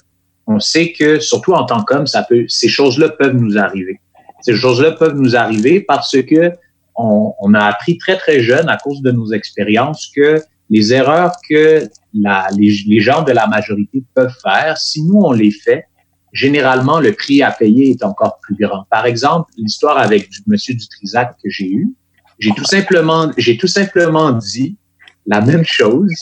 on 0.45 0.59
sait 0.59 0.91
que, 0.91 1.19
surtout 1.19 1.53
en 1.53 1.65
tant 1.65 1.83
qu'homme, 1.83 2.07
ça 2.07 2.23
peut, 2.23 2.45
ces 2.47 2.67
choses-là 2.67 3.09
peuvent 3.09 3.35
nous 3.35 3.57
arriver. 3.57 4.01
Ces 4.41 4.55
choses-là 4.55 4.91
peuvent 4.91 5.15
nous 5.15 5.35
arriver 5.37 5.79
parce 5.79 6.21
que 6.21 6.51
on, 6.95 7.33
on, 7.39 7.53
a 7.53 7.63
appris 7.63 7.97
très 7.97 8.17
très 8.17 8.41
jeune 8.41 8.67
à 8.67 8.77
cause 8.77 9.01
de 9.01 9.11
nos 9.11 9.31
expériences 9.31 10.11
que 10.13 10.41
les 10.69 10.93
erreurs 10.93 11.33
que 11.49 11.87
la, 12.13 12.47
les, 12.57 12.99
gens 12.99 13.23
de 13.23 13.31
la 13.31 13.47
majorité 13.47 14.03
peuvent 14.13 14.35
faire, 14.41 14.77
si 14.77 15.03
nous 15.03 15.19
on 15.19 15.31
les 15.31 15.51
fait, 15.51 15.85
généralement 16.33 16.99
le 16.99 17.13
prix 17.13 17.41
à 17.41 17.51
payer 17.51 17.91
est 17.91 18.03
encore 18.03 18.39
plus 18.41 18.55
grand. 18.55 18.85
Par 18.89 19.05
exemple, 19.05 19.51
l'histoire 19.57 19.97
avec 19.97 20.29
Monsieur 20.47 20.73
Dutrisac 20.73 21.35
que 21.43 21.49
j'ai 21.49 21.69
eue, 21.69 21.93
j'ai 22.39 22.51
tout 22.55 22.65
simplement, 22.65 24.31
dit 24.31 24.77
la 25.25 25.41
même 25.41 25.63
chose 25.63 26.13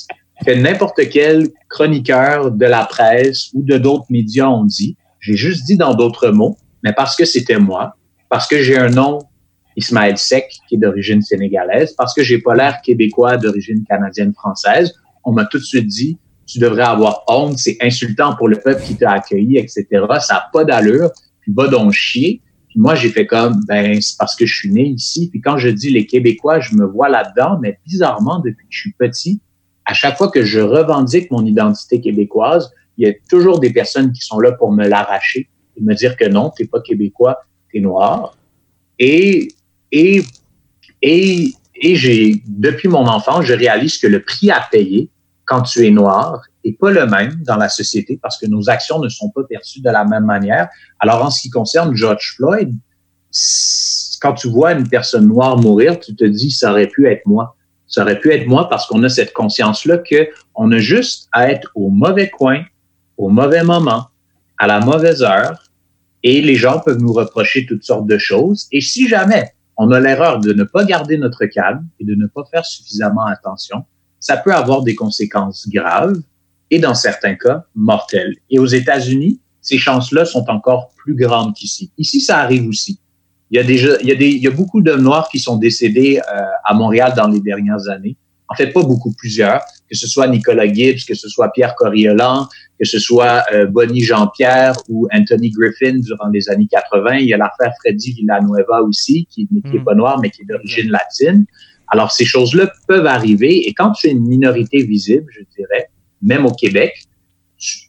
que 0.46 0.52
n'importe 0.52 1.10
quel 1.10 1.50
chroniqueur 1.70 2.52
de 2.52 2.66
la 2.66 2.86
presse 2.86 3.50
ou 3.54 3.64
de 3.64 3.78
d'autres 3.78 4.06
médias 4.10 4.48
ont 4.48 4.66
dit. 4.66 4.98
J'ai 5.20 5.36
juste 5.36 5.66
dit 5.66 5.78
dans 5.78 5.94
d'autres 5.94 6.30
mots, 6.30 6.58
mais 6.84 6.94
parce 6.94 7.16
que 7.16 7.26
c'était 7.26 7.60
moi, 7.60 7.96
parce 8.30 8.48
que 8.48 8.62
j'ai 8.62 8.78
un 8.78 8.90
nom 8.90 9.20
Ismaël 9.76 10.18
Sek 10.18 10.50
qui 10.68 10.76
est 10.76 10.78
d'origine 10.78 11.22
sénégalaise, 11.22 11.94
parce 11.94 12.14
que 12.14 12.24
j'ai 12.24 12.40
pas 12.40 12.56
l'air 12.56 12.82
québécois 12.82 13.38
d'origine 13.38 13.84
canadienne-française, 13.88 14.94
on 15.24 15.32
m'a 15.32 15.46
tout 15.46 15.60
de 15.60 15.64
suite 15.64 15.88
dit 15.88 16.18
tu 16.52 16.60
devrais 16.60 16.84
avoir 16.84 17.24
honte, 17.28 17.58
c'est 17.58 17.78
insultant 17.82 18.36
pour 18.36 18.50
le 18.50 18.58
peuple 18.60 18.84
qui 18.84 18.96
t'a 18.96 19.12
accueilli, 19.12 19.58
etc. 19.58 19.86
Ça 20.20 20.34
n'a 20.34 20.50
pas 20.52 20.66
d'allure, 20.66 21.12
puis 21.40 21.54
va 21.56 21.68
donc 21.68 21.94
chier. 21.94 22.42
Moi, 22.76 22.96
j'ai 22.96 23.10
fait 23.10 23.26
comme, 23.26 23.62
ben, 23.68 24.02
c'est 24.02 24.18
parce 24.18 24.36
que 24.36 24.46
je 24.46 24.56
suis 24.56 24.72
né 24.72 24.86
ici. 24.88 25.30
Puis 25.30 25.42
quand 25.42 25.58
je 25.58 25.70
dis 25.70 25.90
les 25.90 26.06
Québécois, 26.06 26.60
je 26.60 26.76
me 26.76 26.86
vois 26.86 27.10
là-dedans, 27.10 27.60
mais 27.62 27.80
bizarrement, 27.86 28.40
depuis 28.40 28.66
que 28.66 28.74
je 28.74 28.80
suis 28.80 28.94
petit, 28.94 29.42
à 29.86 29.94
chaque 29.94 30.18
fois 30.18 30.30
que 30.30 30.44
je 30.44 30.60
revendique 30.60 31.30
mon 31.32 31.46
identité 31.46 32.00
québécoise, 32.00 32.72
il 32.98 33.08
y 33.08 33.10
a 33.10 33.14
toujours 33.30 33.60
des 33.60 33.72
personnes 33.72 34.12
qui 34.12 34.22
sont 34.22 34.40
là 34.40 34.52
pour 34.54 34.72
me 34.72 34.88
l'arracher 34.88 35.50
et 35.76 35.82
me 35.82 35.94
dire 35.94 36.16
que 36.16 36.26
non, 36.26 36.52
t'es 36.56 36.66
pas 36.66 36.82
québécois, 36.82 37.40
t'es 37.72 37.80
noir. 37.80 38.38
Et, 39.00 39.50
et, 39.92 40.24
et, 41.02 41.54
et 41.76 41.96
j'ai, 41.96 42.42
depuis 42.48 42.88
mon 42.88 43.06
enfance, 43.08 43.46
je 43.46 43.54
réalise 43.54 43.98
que 43.98 44.08
le 44.08 44.22
prix 44.22 44.52
à 44.52 44.62
payer 44.72 45.10
quand 45.46 45.64
tu 45.64 45.86
es 45.86 45.92
noir 45.92 46.42
est 46.64 46.78
pas 46.78 46.92
le 46.92 47.06
même 47.06 47.42
dans 47.44 47.58
la 47.58 47.70
société 47.70 48.20
parce 48.22 48.38
que 48.38 48.46
nos 48.46 48.70
actions 48.70 49.00
ne 49.00 49.10
sont 49.10 49.30
pas 49.30 49.44
perçues 49.44 49.82
de 49.82 49.90
la 49.90 50.06
même 50.06 50.26
manière. 50.26 50.70
Alors, 51.00 51.24
en 51.26 51.30
ce 51.30 51.42
qui 51.42 51.50
concerne 51.50 51.96
George 51.96 52.34
Floyd, 52.36 52.74
quand 54.22 54.34
tu 54.34 54.50
vois 54.50 54.74
une 54.74 54.88
personne 54.88 55.28
noire 55.28 55.58
mourir, 55.58 56.00
tu 56.00 56.16
te 56.16 56.26
dis, 56.26 56.52
ça 56.52 56.72
aurait 56.72 56.88
pu 56.88 57.08
être 57.08 57.26
moi. 57.26 57.56
Ça 57.88 58.04
aurait 58.04 58.20
pu 58.20 58.32
être 58.32 58.48
moi 58.48 58.70
parce 58.70 58.88
qu'on 58.88 59.04
a 59.04 59.10
cette 59.10 59.34
conscience-là 59.34 59.98
que 59.98 60.30
on 60.56 60.72
a 60.72 60.78
juste 60.78 61.28
à 61.32 61.50
être 61.50 61.72
au 61.76 61.90
mauvais 61.90 62.30
coin, 62.30 62.64
au 63.18 63.30
mauvais 63.30 63.64
moment, 63.64 64.08
à 64.58 64.68
la 64.68 64.80
mauvaise 64.80 65.24
heure, 65.24 65.64
et 66.24 66.42
les 66.42 66.56
gens 66.56 66.80
peuvent 66.80 67.00
nous 67.00 67.14
reprocher 67.14 67.66
toutes 67.66 67.84
sortes 67.84 68.08
de 68.08 68.18
choses. 68.18 68.68
Et 68.72 68.82
si 68.82 69.08
jamais 69.08 69.52
on 69.78 69.92
a 69.92 70.00
l'erreur 70.00 70.40
de 70.40 70.54
ne 70.54 70.64
pas 70.64 70.86
garder 70.86 71.18
notre 71.18 71.46
calme 71.46 71.88
et 72.00 72.06
de 72.06 72.16
ne 72.16 72.28
pas 72.28 72.44
faire 72.52 72.66
suffisamment 72.66 73.26
attention, 73.26 73.84
ça 74.20 74.38
peut 74.38 74.54
avoir 74.54 74.84
des 74.84 74.96
conséquences 74.96 75.68
graves 75.68 76.22
et 76.72 76.80
dans 76.80 76.96
certains 76.96 77.36
cas 77.36 77.66
mortelles. 77.76 78.36
Et 78.50 78.58
aux 78.58 78.66
États-Unis, 78.66 79.40
ces 79.62 79.78
chances-là 79.78 80.26
sont 80.26 80.46
encore 80.50 80.92
plus 80.96 81.16
grandes 81.16 81.54
qu'ici. 81.54 81.92
Ici, 81.98 82.22
ça 82.22 82.40
arrive 82.40 82.68
aussi. 82.68 83.00
Il 83.52 83.58
y 83.58 83.60
a 83.60 83.64
déjà, 83.64 83.98
il 84.02 84.08
y 84.08 84.12
a 84.12 84.16
des, 84.16 84.30
il 84.30 84.42
y 84.42 84.48
a 84.48 84.52
beaucoup 84.52 84.82
d'hommes 84.82 85.04
noirs 85.04 85.28
qui 85.30 85.38
sont 85.38 85.58
décédés 85.58 86.20
euh, 86.20 86.42
à 86.64 86.74
Montréal 86.74 87.14
dans 87.16 87.28
les 87.28 87.42
dernières 87.42 87.90
années. 87.90 88.16
En 88.48 88.56
fait, 88.56 88.68
pas 88.68 88.84
beaucoup, 88.84 89.14
plusieurs. 89.14 89.62
Que 89.90 89.98
ce 89.98 90.08
soit 90.08 90.28
Nicolas 90.28 90.72
Gibbs, 90.72 91.06
que 91.06 91.14
ce 91.14 91.28
soit 91.28 91.50
Pierre 91.52 91.76
Coriolan, 91.76 92.48
que 92.80 92.86
ce 92.86 92.98
soit 92.98 93.44
euh, 93.54 93.66
Bonnie 93.66 94.02
Jean-Pierre 94.02 94.74
ou 94.88 95.08
Anthony 95.14 95.52
Griffin 95.52 96.00
durant 96.00 96.28
les 96.30 96.50
années 96.50 96.68
80. 96.70 97.18
Il 97.18 97.28
y 97.28 97.34
a 97.34 97.38
l'affaire 97.38 97.74
Freddy 97.82 98.14
Villanueva 98.14 98.82
aussi, 98.84 99.28
qui, 99.30 99.48
qui 99.48 99.78
est 99.78 99.80
hmm. 99.80 99.84
pas 99.84 99.96
noir, 99.96 100.20
mais 100.22 100.30
qui 100.30 100.44
est 100.44 100.46
d'origine 100.46 100.90
latine. 100.90 101.46
Alors, 101.90 102.12
ces 102.12 102.26
choses-là 102.26 102.72
peuvent 102.88 103.06
arriver. 103.06 103.68
Et 103.68 103.74
quand 103.74 103.92
tu 103.92 104.08
es 104.08 104.12
une 104.12 104.26
minorité 104.26 104.82
visible, 104.84 105.26
je 105.38 105.42
dirais, 105.58 105.90
même 106.22 106.46
au 106.46 106.52
Québec, 106.52 107.06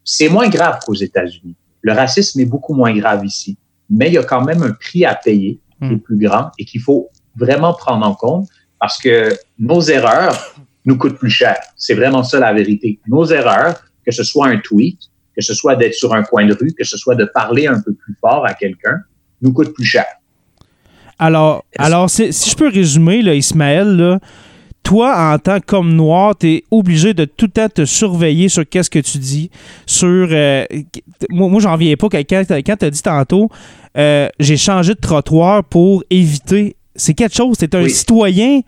c'est 0.04 0.28
moins 0.28 0.48
grave 0.48 0.80
qu'aux 0.84 0.94
États-Unis. 0.94 1.56
Le 1.80 1.92
racisme 1.92 2.40
est 2.40 2.46
beaucoup 2.46 2.74
moins 2.74 2.94
grave 2.94 3.24
ici. 3.24 3.56
Mais 3.90 4.08
il 4.08 4.14
y 4.14 4.18
a 4.18 4.22
quand 4.22 4.44
même 4.44 4.62
un 4.62 4.72
prix 4.72 5.04
à 5.04 5.14
payer 5.14 5.60
qui 5.80 5.88
est 5.88 5.96
hmm. 5.96 6.00
plus 6.00 6.18
grand 6.18 6.50
et 6.58 6.64
qu'il 6.64 6.80
faut 6.80 7.10
vraiment 7.36 7.74
prendre 7.74 8.06
en 8.06 8.14
compte 8.14 8.48
parce 8.78 8.98
que 8.98 9.34
nos 9.58 9.80
erreurs 9.80 10.54
nous 10.84 10.96
coûtent 10.96 11.18
plus 11.18 11.30
cher. 11.30 11.56
C'est 11.76 11.94
vraiment 11.94 12.22
ça 12.22 12.38
la 12.38 12.52
vérité. 12.52 13.00
Nos 13.06 13.26
erreurs, 13.26 13.82
que 14.04 14.12
ce 14.12 14.24
soit 14.24 14.48
un 14.48 14.58
tweet, 14.58 14.98
que 15.34 15.42
ce 15.42 15.54
soit 15.54 15.76
d'être 15.76 15.94
sur 15.94 16.12
un 16.14 16.22
coin 16.22 16.46
de 16.46 16.54
rue, 16.54 16.72
que 16.72 16.84
ce 16.84 16.96
soit 16.96 17.14
de 17.14 17.24
parler 17.24 17.66
un 17.66 17.80
peu 17.80 17.94
plus 17.94 18.16
fort 18.20 18.44
à 18.46 18.54
quelqu'un, 18.54 18.98
nous 19.40 19.52
coûtent 19.52 19.74
plus 19.74 19.84
cher. 19.84 20.06
Alors, 21.18 21.64
alors 21.78 22.10
si 22.10 22.32
je 22.32 22.56
peux 22.56 22.68
résumer, 22.68 23.22
là, 23.22 23.34
Ismaël, 23.34 23.96
là, 23.96 24.18
toi, 24.82 25.32
en 25.32 25.38
tant 25.38 25.58
qu'homme 25.60 25.94
noir, 25.94 26.36
tu 26.36 26.54
es 26.54 26.64
obligé 26.70 27.14
de 27.14 27.24
tout 27.24 27.46
le 27.46 27.52
temps 27.52 27.68
te 27.68 27.84
surveiller 27.84 28.48
sur 28.48 28.68
qu'est-ce 28.68 28.90
que 28.90 28.98
tu 28.98 29.18
dis. 29.18 29.50
Sur. 29.86 30.28
Euh, 30.30 30.64
moi, 31.30 31.48
moi 31.48 31.60
j'en 31.60 31.76
viens 31.76 31.94
pas 31.96 32.08
quand, 32.08 32.22
quand 32.28 32.76
tu 32.76 32.84
as 32.84 32.90
dit 32.90 33.02
tantôt, 33.02 33.48
euh, 33.96 34.28
j'ai 34.38 34.56
changé 34.56 34.94
de 34.94 35.00
trottoir 35.00 35.64
pour 35.64 36.02
éviter. 36.10 36.76
C'est 36.96 37.14
quelque 37.14 37.34
chose. 37.34 37.56
Tu 37.58 37.64
es 37.64 37.76
un 37.76 37.88
citoyen. 37.88 38.60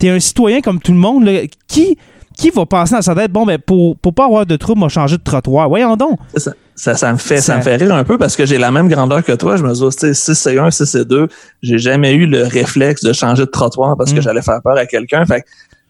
Tu 0.00 0.06
es 0.06 0.10
un 0.10 0.20
citoyen 0.20 0.60
comme 0.60 0.80
tout 0.80 0.92
le 0.92 0.98
monde. 0.98 1.28
Qui, 1.66 1.98
qui 2.36 2.50
va 2.50 2.66
passer 2.66 2.94
dans 2.94 3.02
sa 3.02 3.14
tête, 3.14 3.32
bon, 3.32 3.44
ben, 3.46 3.58
pour, 3.58 3.96
pour 3.96 4.14
pas 4.14 4.26
avoir 4.26 4.46
de 4.46 4.56
trouble, 4.56 4.80
m'a 4.80 4.88
changé 4.88 5.16
de 5.16 5.22
trottoir? 5.22 5.68
Voyons 5.68 5.96
donc. 5.96 6.18
Ça, 6.36 6.52
ça, 6.76 6.94
ça, 6.94 7.12
me 7.12 7.18
fait, 7.18 7.40
ça... 7.40 7.56
me 7.56 7.62
fait 7.62 7.76
rire 7.76 7.94
un 7.94 8.04
peu 8.04 8.18
parce 8.18 8.36
que 8.36 8.44
j'ai 8.44 8.58
la 8.58 8.70
même 8.70 8.88
grandeur 8.88 9.24
que 9.24 9.32
toi. 9.32 9.56
Je 9.56 9.64
me 9.64 9.72
dis, 9.72 10.14
6 10.14 10.34
c'est 10.34 10.58
1, 10.58 10.70
6 10.70 10.84
c'est 10.84 11.04
2. 11.08 11.28
J'ai 11.62 11.78
jamais 11.78 12.12
eu 12.12 12.26
le 12.26 12.44
réflexe 12.44 13.02
de 13.02 13.12
changer 13.12 13.46
de 13.46 13.50
trottoir 13.50 13.96
parce 13.96 14.12
que 14.12 14.18
mm. 14.18 14.22
j'allais 14.22 14.42
faire 14.42 14.60
peur 14.62 14.76
à 14.76 14.86
quelqu'un. 14.86 15.24
Fait 15.24 15.42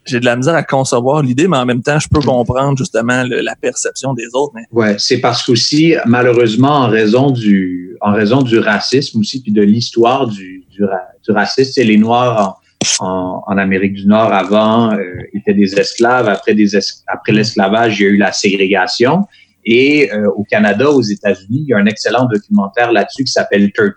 j'ai 0.06 0.20
de 0.20 0.24
la 0.24 0.36
misère 0.36 0.54
à 0.54 0.62
concevoir 0.62 1.22
l'idée, 1.22 1.48
mais 1.48 1.56
en 1.56 1.66
même 1.66 1.82
temps, 1.82 1.98
je 1.98 2.06
peux 2.08 2.20
comprendre 2.20 2.78
justement 2.78 3.24
la 3.28 3.56
perception 3.56 4.14
des 4.14 4.26
autres. 4.34 4.52
Mais... 4.54 4.62
Ouais, 4.70 4.94
c'est 4.98 5.18
parce 5.18 5.42
qu'aussi, 5.42 5.96
malheureusement, 6.06 6.70
en 6.70 6.88
raison 6.88 7.30
du, 7.30 7.96
en 8.00 8.12
raison 8.12 8.42
du 8.42 8.60
racisme 8.60 9.18
aussi, 9.18 9.42
puis 9.42 9.50
de 9.50 9.62
l'histoire 9.62 10.28
du, 10.28 10.64
du, 10.70 10.84
du 11.24 11.32
racisme, 11.32 11.72
c'est 11.74 11.84
les 11.84 11.96
Noirs 11.96 12.60
en, 13.00 13.42
en, 13.46 13.58
Amérique 13.58 13.94
du 13.94 14.06
Nord 14.06 14.32
avant 14.32 14.92
euh, 14.92 15.02
étaient 15.34 15.54
des 15.54 15.74
esclaves. 15.78 16.28
Après, 16.28 16.54
des 16.54 16.76
après 17.08 17.32
l'esclavage, 17.32 17.98
il 17.98 18.02
y 18.04 18.06
a 18.06 18.10
eu 18.10 18.16
la 18.16 18.32
ségrégation. 18.32 19.26
Et 19.66 20.10
euh, 20.12 20.28
au 20.36 20.44
Canada, 20.44 20.90
aux 20.90 21.02
États-Unis, 21.02 21.64
il 21.66 21.66
y 21.68 21.74
a 21.74 21.76
un 21.76 21.86
excellent 21.86 22.26
documentaire 22.26 22.92
là-dessus 22.92 23.24
qui 23.24 23.32
s'appelle 23.32 23.72
13, 23.72 23.90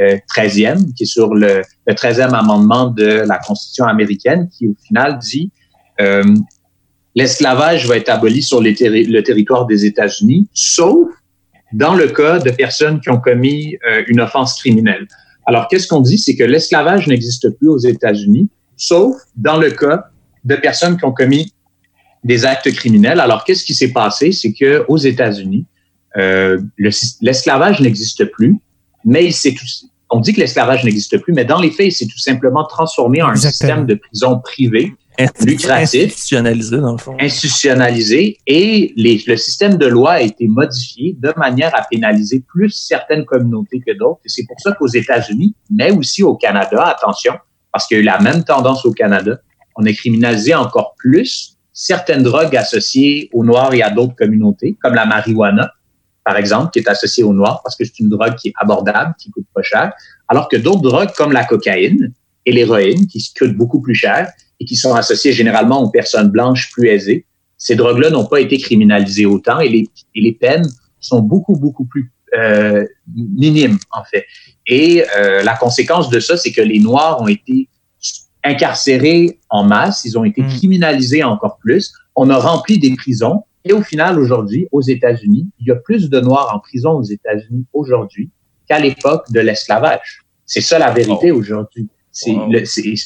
euh, 0.00 0.16
13e, 0.34 0.94
qui 0.94 1.02
est 1.02 1.06
sur 1.06 1.34
le, 1.34 1.62
le 1.86 1.94
13e 1.94 2.32
amendement 2.32 2.86
de 2.86 3.04
la 3.26 3.38
Constitution 3.38 3.86
américaine, 3.86 4.48
qui 4.56 4.68
au 4.68 4.76
final 4.86 5.18
dit 5.18 5.50
euh, 6.00 6.22
l'esclavage 7.14 7.86
va 7.86 7.96
être 7.96 8.08
aboli 8.08 8.42
sur 8.42 8.60
le 8.60 9.20
territoire 9.22 9.66
des 9.66 9.84
États-Unis, 9.84 10.48
sauf 10.54 11.08
dans 11.72 11.94
le 11.94 12.08
cas 12.08 12.38
de 12.38 12.50
personnes 12.50 13.00
qui 13.00 13.10
ont 13.10 13.20
commis 13.20 13.76
euh, 13.88 14.02
une 14.08 14.20
offense 14.20 14.58
criminelle. 14.60 15.06
Alors, 15.46 15.68
qu'est-ce 15.68 15.88
qu'on 15.88 16.00
dit? 16.00 16.18
C'est 16.18 16.36
que 16.36 16.44
l'esclavage 16.44 17.08
n'existe 17.08 17.50
plus 17.58 17.68
aux 17.68 17.78
États-Unis, 17.78 18.48
sauf 18.76 19.16
dans 19.36 19.58
le 19.58 19.70
cas 19.70 20.04
de 20.44 20.56
personnes 20.56 20.96
qui 20.96 21.04
ont 21.04 21.12
commis 21.12 21.52
des 22.24 22.44
actes 22.44 22.72
criminels. 22.72 23.20
Alors, 23.20 23.44
qu'est-ce 23.44 23.64
qui 23.64 23.74
s'est 23.74 23.92
passé? 23.92 24.32
C'est 24.32 24.52
que 24.52 24.84
aux 24.88 24.98
États-Unis, 24.98 25.66
euh, 26.16 26.60
l'esclavage 27.20 27.80
n'existe 27.80 28.24
plus, 28.26 28.56
mais 29.04 29.24
il 29.24 29.32
s'est 29.32 29.54
tout, 29.54 29.66
on 30.10 30.20
dit 30.20 30.34
que 30.34 30.40
l'esclavage 30.40 30.84
n'existe 30.84 31.18
plus, 31.18 31.32
mais 31.32 31.44
dans 31.44 31.58
les 31.58 31.70
faits, 31.70 31.86
il 31.86 31.92
s'est 31.92 32.06
tout 32.06 32.18
simplement 32.18 32.64
transformé 32.64 33.22
en 33.22 33.28
un 33.28 33.36
système 33.36 33.86
de 33.86 33.94
prison 33.94 34.38
privée 34.38 34.94
lucratif, 35.40 36.04
institutionnalisé 36.04 36.78
dans 36.78 36.92
le 36.92 36.98
fond. 36.98 37.16
Institutionnalisé 37.18 38.38
et 38.46 38.92
les, 38.96 39.22
le 39.26 39.36
système 39.36 39.76
de 39.76 39.86
loi 39.86 40.12
a 40.12 40.20
été 40.20 40.48
modifié 40.48 41.16
de 41.18 41.32
manière 41.36 41.74
à 41.74 41.82
pénaliser 41.90 42.42
plus 42.46 42.70
certaines 42.70 43.24
communautés 43.24 43.80
que 43.86 43.96
d'autres. 43.96 44.20
Et 44.24 44.28
c'est 44.28 44.44
pour 44.46 44.58
ça 44.60 44.72
qu'aux 44.72 44.88
États-Unis, 44.88 45.54
mais 45.70 45.90
aussi 45.90 46.22
au 46.22 46.36
Canada, 46.36 46.82
attention, 46.84 47.34
parce 47.72 47.86
qu'il 47.86 47.96
y 47.96 48.00
a 48.00 48.02
eu 48.02 48.06
la 48.06 48.20
même 48.20 48.44
tendance 48.44 48.84
au 48.84 48.92
Canada, 48.92 49.38
on 49.76 49.86
a 49.86 49.92
criminalisé 49.92 50.54
encore 50.54 50.94
plus 50.98 51.51
certaines 51.72 52.22
drogues 52.22 52.56
associées 52.56 53.30
aux 53.32 53.44
Noirs 53.44 53.72
et 53.74 53.82
à 53.82 53.90
d'autres 53.90 54.14
communautés, 54.14 54.76
comme 54.82 54.94
la 54.94 55.06
marijuana, 55.06 55.72
par 56.24 56.36
exemple, 56.36 56.70
qui 56.72 56.78
est 56.78 56.88
associée 56.88 57.24
aux 57.24 57.32
Noirs 57.32 57.60
parce 57.62 57.76
que 57.76 57.84
c'est 57.84 57.98
une 57.98 58.08
drogue 58.08 58.36
qui 58.36 58.48
est 58.48 58.54
abordable, 58.56 59.14
qui 59.18 59.30
coûte 59.30 59.46
pas 59.54 59.62
cher, 59.62 59.92
alors 60.28 60.48
que 60.48 60.56
d'autres 60.56 60.82
drogues 60.82 61.12
comme 61.16 61.32
la 61.32 61.44
cocaïne 61.44 62.12
et 62.46 62.52
l'héroïne, 62.52 63.06
qui 63.06 63.24
coûtent 63.36 63.56
beaucoup 63.56 63.80
plus 63.80 63.94
cher 63.94 64.30
et 64.60 64.64
qui 64.64 64.76
sont 64.76 64.94
associées 64.94 65.32
généralement 65.32 65.82
aux 65.82 65.90
personnes 65.90 66.28
blanches 66.28 66.70
plus 66.72 66.88
aisées, 66.88 67.26
ces 67.56 67.74
drogues-là 67.74 68.10
n'ont 68.10 68.26
pas 68.26 68.40
été 68.40 68.58
criminalisées 68.58 69.26
autant 69.26 69.60
et 69.60 69.68
les, 69.68 69.88
et 70.14 70.20
les 70.20 70.32
peines 70.32 70.68
sont 71.00 71.20
beaucoup, 71.20 71.56
beaucoup 71.56 71.84
plus 71.84 72.12
euh, 72.36 72.84
minimes, 73.14 73.78
en 73.90 74.04
fait. 74.04 74.26
Et 74.66 75.04
euh, 75.16 75.42
la 75.42 75.54
conséquence 75.56 76.08
de 76.08 76.18
ça, 76.18 76.36
c'est 76.36 76.52
que 76.52 76.62
les 76.62 76.78
Noirs 76.78 77.20
ont 77.20 77.28
été 77.28 77.68
incarcérés 78.44 79.38
en 79.50 79.64
masse, 79.64 80.04
ils 80.04 80.18
ont 80.18 80.24
été 80.24 80.42
mm. 80.42 80.48
criminalisés 80.48 81.24
encore 81.24 81.58
plus. 81.58 81.92
On 82.16 82.30
a 82.30 82.36
rempli 82.36 82.78
des 82.78 82.94
prisons. 82.94 83.44
Et 83.64 83.72
au 83.72 83.82
final, 83.82 84.18
aujourd'hui, 84.18 84.66
aux 84.72 84.80
États-Unis, 84.80 85.48
il 85.60 85.68
y 85.68 85.70
a 85.70 85.76
plus 85.76 86.10
de 86.10 86.20
Noirs 86.20 86.52
en 86.54 86.58
prison 86.58 86.92
aux 86.92 87.04
États-Unis 87.04 87.64
aujourd'hui 87.72 88.30
qu'à 88.68 88.78
l'époque 88.78 89.30
de 89.30 89.40
l'esclavage. 89.40 90.24
C'est 90.46 90.60
ça 90.60 90.78
la 90.78 90.90
vérité 90.90 91.30
aujourd'hui. 91.30 91.88
C'est, 92.10 92.34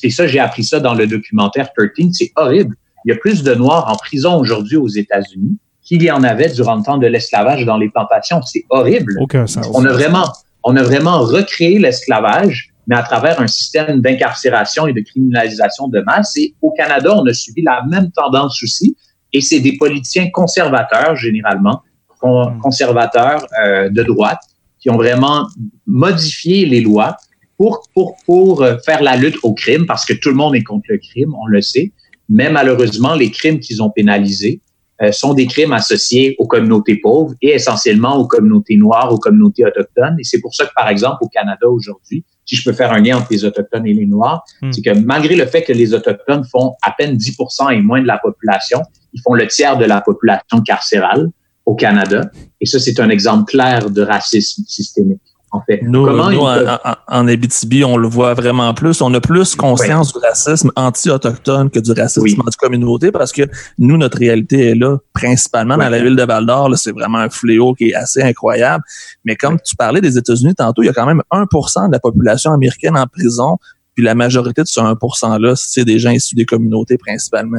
et 0.03 0.11
ça, 0.11 0.27
j'ai 0.27 0.41
appris 0.41 0.65
ça 0.65 0.81
dans 0.81 0.95
le 0.95 1.07
documentaire 1.07 1.71
13. 1.75 2.09
C'est 2.13 2.33
horrible. 2.37 2.75
Il 3.05 3.13
y 3.13 3.13
a 3.13 3.19
plus 3.19 3.43
de 3.43 3.55
Noirs 3.55 3.89
en 3.89 3.97
prison 3.97 4.37
aujourd'hui 4.37 4.77
aux 4.77 4.89
États-Unis 4.89 5.59
qu'il 5.83 6.03
y 6.03 6.11
en 6.11 6.25
avait 6.25 6.49
durant 6.49 6.75
le 6.75 6.83
temps 6.83 6.99
de 6.99 7.07
l'esclavage 7.07 7.65
dans 7.65 7.77
les 7.77 7.89
plantations. 7.89 8.43
C'est 8.43 8.65
horrible. 8.71 9.17
Aucun 9.21 9.47
sens. 9.47 9.69
On 9.73 9.85
a 9.85 9.93
vraiment, 9.93 10.25
on 10.65 10.75
a 10.75 10.83
vraiment 10.83 11.21
recréé 11.21 11.79
l'esclavage 11.79 12.73
mais 12.87 12.97
à 12.97 13.03
travers 13.03 13.41
un 13.41 13.47
système 13.47 14.01
d'incarcération 14.01 14.87
et 14.87 14.93
de 14.93 15.01
criminalisation 15.01 15.89
de 15.89 16.01
masse. 16.01 16.37
Et 16.37 16.55
au 16.63 16.71
Canada, 16.71 17.15
on 17.17 17.27
a 17.27 17.33
suivi 17.33 17.63
la 17.63 17.83
même 17.89 18.11
tendance 18.13 18.63
aussi, 18.63 18.97
et 19.33 19.41
c'est 19.41 19.61
des 19.61 19.77
politiciens 19.77 20.31
conservateurs, 20.31 21.17
généralement, 21.17 21.83
hmm. 22.23 22.59
conservateurs 22.61 23.47
euh, 23.65 23.89
de 23.91 24.03
droite, 24.03 24.41
qui 24.79 24.91
ont 24.91 24.97
vraiment 24.97 25.49
modifié 25.87 26.67
les 26.67 26.81
lois 26.81 27.17
pour, 27.57 27.83
pour, 27.95 28.17
pour 28.25 28.63
euh, 28.63 28.77
faire 28.85 29.03
la 29.03 29.17
lutte 29.17 29.37
au 29.43 29.53
crime, 29.53 29.87
parce 29.87 30.05
que 30.05 30.13
tout 30.13 30.29
le 30.29 30.37
monde 30.37 30.55
est 30.55 30.63
contre 30.63 30.87
le 30.89 30.99
crime, 30.99 31.35
on 31.35 31.47
le 31.47 31.61
sait, 31.61 31.93
mais 32.29 32.51
malheureusement, 32.51 33.15
les 33.15 33.31
crimes 33.31 33.61
qu'ils 33.61 33.83
ont 33.83 33.91
pénalisés 33.91 34.61
euh, 35.03 35.13
sont 35.13 35.35
des 35.35 35.47
crimes 35.47 35.73
associés 35.73 36.35
aux 36.39 36.47
communautés 36.47 36.97
pauvres 36.97 37.35
et 37.43 37.51
essentiellement 37.51 38.17
aux 38.17 38.27
communautés 38.27 38.77
noires, 38.77 39.13
aux 39.13 39.19
communautés 39.19 39.65
autochtones. 39.65 40.17
Et 40.19 40.25
c'est 40.25 40.41
pour 40.41 40.55
ça 40.55 40.67
que, 40.67 40.73
par 40.75 40.89
exemple, 40.89 41.19
au 41.21 41.29
Canada 41.29 41.69
aujourd'hui, 41.69 42.25
si 42.47 42.57
je 42.57 42.65
peux 42.65 42.73
faire 42.73 42.93
un 42.93 43.01
lien 43.01 43.19
entre 43.19 43.29
les 43.31 43.45
Autochtones 43.45 43.87
et 43.87 43.93
les 43.93 44.07
Noirs, 44.07 44.45
hmm. 44.63 44.73
c'est 44.73 44.83
que 44.83 44.99
malgré 44.99 45.37
le 45.37 45.47
fait 45.47 45.63
que 45.63 45.73
les 45.73 45.93
Autochtones 45.93 46.45
font 46.45 46.75
à 46.83 46.93
peine 46.93 47.17
10% 47.17 47.75
et 47.77 47.83
moins 47.83 48.01
de 48.01 48.07
la 48.07 48.19
population, 48.19 48.81
ils 49.13 49.21
font 49.21 49.35
le 49.35 49.47
tiers 49.49 49.77
de 49.77 49.85
la 49.85 50.01
population 50.01 50.61
carcérale 50.65 51.29
au 51.67 51.75
Canada. 51.75 52.31
Et 52.61 52.67
ça, 52.67 52.79
c'est 52.79 53.01
un 53.01 53.11
exemple 53.11 53.51
clair 53.51 53.91
de 53.91 54.03
racisme 54.03 54.63
systémique. 54.67 55.21
En 55.57 55.63
fait, 55.63 55.81
nous, 55.83 56.07
en, 56.07 57.29
Abitibi, 57.29 57.85
on 57.85 57.97
le 57.97 58.09
voit 58.09 58.35
vraiment 58.35 58.73
plus. 58.75 59.01
On 59.01 59.13
a 59.15 59.21
plus 59.21 59.55
conscience 59.55 60.13
du 60.13 60.19
racisme 60.19 60.71
anti-autochtone 60.77 61.71
que 61.71 61.81
du 61.81 61.93
racisme 61.93 62.43
anti-communauté 62.45 63.11
parce 63.11 63.33
que 63.33 63.43
nous, 63.79 63.97
notre 63.97 64.19
réalité 64.19 64.71
est 64.71 64.75
là, 64.75 64.99
principalement 65.13 65.77
dans 65.77 65.89
la 65.89 66.03
ville 66.03 66.17
de 66.17 66.23
Val-d'Or. 66.23 66.71
C'est 66.77 66.93
vraiment 66.93 67.19
un 67.19 67.31
fléau 67.31 67.75
qui 67.75 67.91
est 67.91 67.95
assez 67.95 68.23
incroyable. 68.23 68.85
Mais 69.25 69.37
comme 69.37 69.59
tu 69.61 69.77
parlais 69.77 70.01
des 70.01 70.19
États-Unis 70.19 70.55
tantôt, 70.55 70.83
il 70.83 70.87
y 70.87 70.91
a 70.91 70.93
quand 70.93 71.07
même 71.07 71.23
1% 71.33 71.89
de 71.89 71.93
la 71.93 72.01
population 72.01 72.53
américaine 72.53 72.97
en 72.97 73.07
prison. 73.07 73.59
Puis 73.95 74.05
la 74.05 74.15
majorité 74.15 74.63
de 74.63 74.67
ce 74.67 74.79
1%-là, 74.79 75.55
c'est 75.57 75.85
des 75.85 75.99
gens 75.99 76.11
issus 76.11 76.35
des 76.35 76.45
communautés 76.45 76.99
principalement 76.99 77.59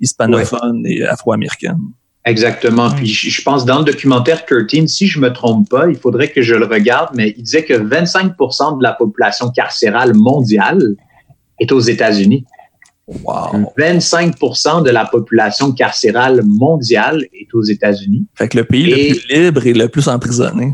hispanophones 0.00 0.82
et 0.86 1.04
afro-américaines. 1.04 1.78
Exactement. 2.24 2.90
Puis 2.90 3.06
je 3.06 3.42
pense 3.42 3.64
dans 3.64 3.78
le 3.78 3.84
documentaire 3.84 4.46
13, 4.46 4.86
si 4.86 5.06
je 5.06 5.20
me 5.20 5.32
trompe 5.32 5.68
pas, 5.68 5.88
il 5.88 5.96
faudrait 5.96 6.28
que 6.28 6.40
je 6.40 6.54
le 6.54 6.64
regarde, 6.64 7.10
mais 7.14 7.34
il 7.36 7.42
disait 7.42 7.64
que 7.64 7.74
25% 7.74 8.78
de 8.78 8.82
la 8.82 8.92
population 8.92 9.50
carcérale 9.50 10.14
mondiale 10.14 10.96
est 11.60 11.70
aux 11.70 11.80
États-Unis. 11.80 12.44
Wow. 13.06 13.72
25% 13.76 14.82
de 14.82 14.90
la 14.90 15.04
population 15.04 15.72
carcérale 15.72 16.40
mondiale 16.42 17.26
est 17.34 17.52
aux 17.52 17.62
États-Unis. 17.62 18.26
Fait 18.34 18.48
que 18.48 18.56
le 18.56 18.64
pays 18.64 18.86
le 18.86 18.94
plus 18.94 19.34
libre 19.34 19.66
et 19.66 19.74
le 19.74 19.88
plus 19.88 20.08
emprisonné. 20.08 20.72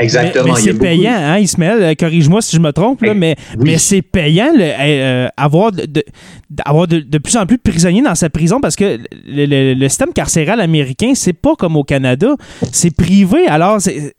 Exactement. 0.00 0.54
Mais, 0.54 0.60
c'est 0.60 0.74
payant, 0.74 1.14
hein, 1.14 1.38
Ismaël? 1.38 1.82
Euh, 1.82 1.94
corrige-moi 1.94 2.40
si 2.40 2.56
je 2.56 2.60
me 2.60 2.72
trompe, 2.72 3.02
mais, 3.02 3.36
mais 3.58 3.78
c'est 3.78 4.02
payant 4.02 4.50
le, 4.54 4.64
euh, 4.64 5.28
avoir, 5.36 5.72
de, 5.72 5.86
de, 5.86 7.18
plus 7.18 7.36
en 7.36 7.46
plus 7.46 7.56
de 7.56 7.62
prisonniers 7.62 8.02
dans 8.02 8.14
sa 8.14 8.30
prison 8.30 8.60
parce 8.60 8.76
que 8.76 8.98
le, 9.26 9.88
système 9.88 10.12
carcéral 10.12 10.60
américain, 10.60 11.12
c'est 11.14 11.34
pas 11.34 11.54
comme 11.56 11.76
au 11.76 11.84
Canada. 11.84 12.34
C'est 12.72 12.94
privé. 12.94 13.46
Alors, 13.46 13.78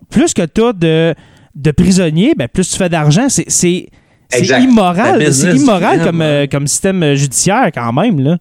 plus 0.09 0.33
que 0.33 0.43
tu 0.43 0.63
as 0.63 0.73
de, 0.73 1.15
de 1.55 1.71
prisonniers, 1.71 2.33
ben, 2.37 2.47
plus 2.47 2.69
tu 2.69 2.77
fais 2.77 2.89
d'argent. 2.89 3.27
C'est 3.29 3.89
immoral. 4.39 5.33
C'est 5.33 5.55
immoral 5.55 6.03
comme, 6.03 6.21
euh, 6.21 6.45
comme 6.47 6.67
système 6.67 7.15
judiciaire 7.15 7.69
quand 7.73 7.91
même. 7.91 8.19
Là. 8.19 8.37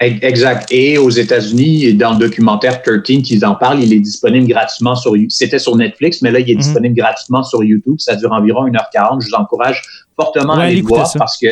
Exact. 0.00 0.66
Et 0.70 0.96
aux 0.96 1.10
États-Unis, 1.10 1.92
dans 1.92 2.12
le 2.14 2.18
documentaire 2.18 2.82
13 2.82 3.22
qu'ils 3.22 3.44
en 3.44 3.54
parlent, 3.54 3.82
il 3.82 3.92
est 3.92 4.00
disponible 4.00 4.48
gratuitement 4.48 4.96
sur 4.96 5.14
C'était 5.28 5.58
sur 5.58 5.76
Netflix, 5.76 6.22
mais 6.22 6.30
là, 6.30 6.40
il 6.40 6.50
est 6.50 6.54
mhm. 6.54 6.60
disponible 6.60 6.94
gratuitement 6.96 7.42
sur 7.42 7.62
YouTube. 7.62 7.96
Ça 7.98 8.16
dure 8.16 8.32
environ 8.32 8.66
1h40. 8.66 9.20
Je 9.20 9.28
vous 9.28 9.34
encourage 9.34 9.82
fortement 10.16 10.54
à 10.54 10.64
aller 10.64 10.80
voir 10.80 11.10
parce 11.18 11.38
que 11.38 11.48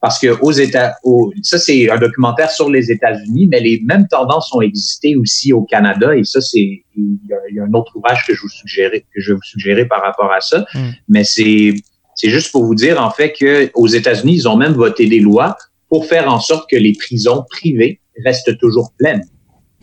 parce 0.00 0.18
que 0.18 0.36
aux 0.40 0.50
États, 0.50 0.96
ça 1.42 1.58
c'est 1.58 1.88
un 1.88 1.96
documentaire 1.96 2.50
sur 2.50 2.68
les 2.68 2.90
États-Unis, 2.90 3.46
mais 3.46 3.60
les 3.60 3.80
mêmes 3.84 4.08
tendances 4.08 4.52
ont 4.52 4.60
existé 4.60 5.14
aussi 5.14 5.52
au 5.52 5.62
Canada 5.62 6.16
et 6.16 6.24
ça 6.24 6.40
c'est 6.40 6.82
il, 6.96 7.18
y, 7.54 7.60
a 7.60 7.62
un 7.62 7.72
autre 7.72 7.96
ouvrage 7.96 8.24
que 8.26 8.34
je 8.34 8.40
vous 8.42 8.48
suggérer 8.48 9.06
que 9.14 9.20
je 9.20 9.30
vais 9.30 9.36
vous 9.36 9.44
suggérer 9.44 9.86
par 9.86 10.02
rapport 10.02 10.32
à 10.32 10.40
ça, 10.40 10.64
mhm. 10.74 10.92
mais 11.08 11.22
c'est 11.22 11.74
c'est 12.16 12.30
juste 12.30 12.50
pour 12.50 12.64
vous 12.64 12.74
dire 12.74 13.00
en 13.00 13.10
fait 13.10 13.32
que 13.32 13.70
aux 13.74 13.86
États-Unis 13.86 14.34
ils 14.34 14.48
ont 14.48 14.56
même 14.56 14.72
voté 14.72 15.06
des 15.06 15.20
lois 15.20 15.56
pour 15.92 16.06
faire 16.06 16.26
en 16.32 16.40
sorte 16.40 16.70
que 16.70 16.76
les 16.76 16.94
prisons 16.94 17.44
privées 17.50 18.00
restent 18.24 18.56
toujours 18.56 18.94
pleines. 18.96 19.26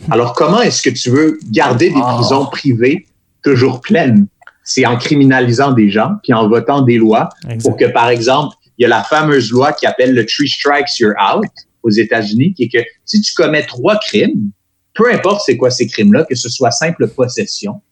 Alors, 0.10 0.34
comment 0.34 0.60
est-ce 0.60 0.82
que 0.82 0.90
tu 0.90 1.12
veux 1.12 1.38
garder 1.52 1.92
des 1.92 2.02
ah. 2.04 2.16
prisons 2.16 2.48
privées 2.48 3.06
toujours 3.44 3.80
pleines? 3.80 4.26
C'est 4.64 4.88
en 4.88 4.98
criminalisant 4.98 5.72
des 5.72 5.92
gens, 5.92 6.14
puis 6.24 6.34
en 6.34 6.50
votant 6.50 6.82
des 6.82 6.98
lois 6.98 7.30
pour 7.62 7.78
que, 7.78 7.86
par 7.86 8.10
exemple, 8.10 8.56
il 8.80 8.82
y 8.82 8.86
a 8.86 8.88
la 8.88 9.04
fameuse 9.04 9.52
loi 9.52 9.72
qui 9.72 9.86
appelle 9.86 10.16
le 10.16 10.26
Three 10.26 10.50
Strikes, 10.50 10.98
You're 10.98 11.14
Out 11.14 11.46
aux 11.84 11.92
États-Unis, 11.92 12.56
qui 12.56 12.64
est 12.64 12.70
que 12.70 12.84
si 13.06 13.22
tu 13.22 13.32
commets 13.36 13.68
trois 13.68 13.98
crimes, 13.98 14.50
peu 14.96 15.14
importe 15.14 15.44
c'est 15.46 15.58
quoi 15.58 15.70
ces 15.70 15.86
crimes-là, 15.86 16.24
que 16.24 16.34
ce 16.34 16.50
soit 16.50 16.72
simple 16.72 17.08
possession, 17.10 17.84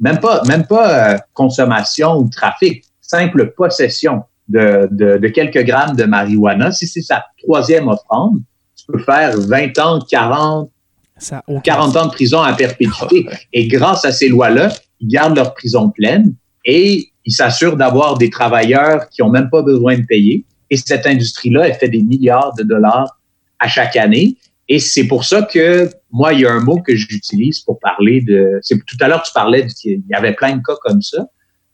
même 0.00 0.18
pas, 0.18 0.42
même 0.44 0.64
pas 0.66 1.12
euh, 1.12 1.18
consommation 1.34 2.16
ou 2.16 2.30
trafic, 2.30 2.84
simple 3.02 3.52
possession, 3.54 4.22
de, 4.48 4.88
de, 4.90 5.18
de, 5.18 5.28
quelques 5.28 5.64
grammes 5.64 5.96
de 5.96 6.04
marijuana, 6.04 6.72
si 6.72 6.86
c'est 6.86 7.02
sa 7.02 7.24
troisième 7.42 7.88
offrande, 7.88 8.40
tu 8.76 8.86
peux 8.86 8.98
faire 8.98 9.38
20 9.38 9.78
ans, 9.78 10.00
40, 10.08 10.70
Ça, 11.18 11.42
40 11.64 11.96
ans 11.96 12.06
de 12.06 12.12
prison 12.12 12.40
à 12.40 12.52
perpétuité. 12.52 13.26
Et 13.52 13.66
grâce 13.66 14.04
à 14.04 14.12
ces 14.12 14.28
lois-là, 14.28 14.72
ils 15.00 15.08
gardent 15.08 15.36
leur 15.36 15.54
prison 15.54 15.90
pleine 15.90 16.34
et 16.64 17.08
ils 17.24 17.32
s'assurent 17.32 17.76
d'avoir 17.76 18.18
des 18.18 18.30
travailleurs 18.30 19.08
qui 19.08 19.22
ont 19.22 19.30
même 19.30 19.50
pas 19.50 19.62
besoin 19.62 19.98
de 19.98 20.04
payer. 20.04 20.44
Et 20.70 20.76
cette 20.76 21.06
industrie-là, 21.06 21.68
elle 21.68 21.74
fait 21.74 21.88
des 21.88 22.02
milliards 22.02 22.54
de 22.54 22.62
dollars 22.62 23.18
à 23.58 23.68
chaque 23.68 23.96
année. 23.96 24.36
Et 24.68 24.78
c'est 24.78 25.06
pour 25.06 25.24
ça 25.24 25.42
que 25.42 25.88
moi, 26.10 26.32
il 26.32 26.40
y 26.40 26.46
a 26.46 26.52
un 26.52 26.60
mot 26.60 26.80
que 26.80 26.94
j'utilise 26.94 27.60
pour 27.60 27.78
parler 27.78 28.20
de. 28.20 28.60
Tout 28.68 28.96
à 29.00 29.08
l'heure, 29.08 29.22
tu 29.22 29.32
parlais 29.32 29.66
qu'il 29.66 30.02
y 30.08 30.14
avait 30.14 30.34
plein 30.34 30.56
de 30.56 30.62
cas 30.62 30.74
comme 30.82 31.02
ça. 31.02 31.26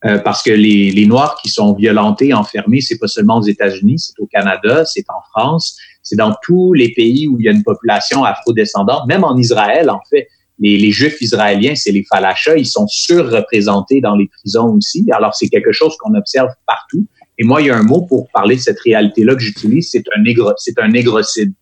Euh, 0.04 0.18
parce 0.18 0.42
que 0.42 0.50
les, 0.50 0.90
les, 0.90 1.06
Noirs 1.06 1.38
qui 1.40 1.48
sont 1.48 1.74
violentés, 1.74 2.34
enfermés, 2.34 2.80
c'est 2.80 2.98
pas 2.98 3.06
seulement 3.06 3.38
aux 3.38 3.44
États-Unis, 3.44 4.00
c'est 4.00 4.20
au 4.20 4.26
Canada, 4.26 4.84
c'est 4.84 5.04
en 5.08 5.22
France, 5.30 5.76
c'est 6.02 6.16
dans 6.16 6.34
tous 6.42 6.72
les 6.72 6.92
pays 6.92 7.28
où 7.28 7.38
il 7.38 7.44
y 7.44 7.48
a 7.48 7.52
une 7.52 7.62
population 7.62 8.24
afro-descendante, 8.24 9.06
même 9.06 9.22
en 9.22 9.36
Israël, 9.36 9.90
en 9.90 10.00
fait. 10.10 10.26
Les, 10.58 10.76
les 10.76 10.90
Juifs 10.90 11.20
israéliens, 11.20 11.74
c'est 11.74 11.92
les 11.92 12.04
falachas, 12.04 12.56
ils 12.56 12.66
sont 12.66 12.86
surreprésentés 12.88 14.00
dans 14.00 14.16
les 14.16 14.28
prisons 14.28 14.74
aussi. 14.74 15.06
Alors, 15.12 15.34
c'est 15.34 15.48
quelque 15.48 15.72
chose 15.72 15.96
qu'on 15.98 16.14
observe 16.14 16.50
partout. 16.66 17.06
Et 17.38 17.44
moi, 17.44 17.62
il 17.62 17.68
y 17.68 17.70
a 17.70 17.76
un 17.76 17.82
mot 17.82 18.02
pour 18.02 18.28
parler 18.32 18.56
de 18.56 18.60
cette 18.60 18.80
réalité-là 18.80 19.34
que 19.34 19.40
j'utilise, 19.40 19.90
c'est 19.90 20.04
un, 20.16 20.22
négro, 20.22 20.52
c'est 20.58 20.78
un 20.78 20.88
négrocide. 20.88 21.52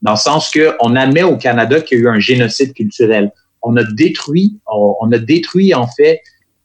Dans 0.00 0.12
le 0.12 0.16
sens 0.16 0.50
que 0.50 0.74
on 0.80 0.96
admet 0.96 1.22
au 1.22 1.36
Canada 1.36 1.80
qu'il 1.80 1.98
y 1.98 2.00
a 2.00 2.04
eu 2.04 2.08
un 2.08 2.20
génocide 2.20 2.72
culturel. 2.72 3.32
On 3.62 3.76
a 3.76 3.84
détruit, 3.84 4.58
on, 4.72 4.94
on 5.00 5.12
a 5.12 5.18
détruit, 5.18 5.74
en 5.74 5.86
fait, 5.86 6.20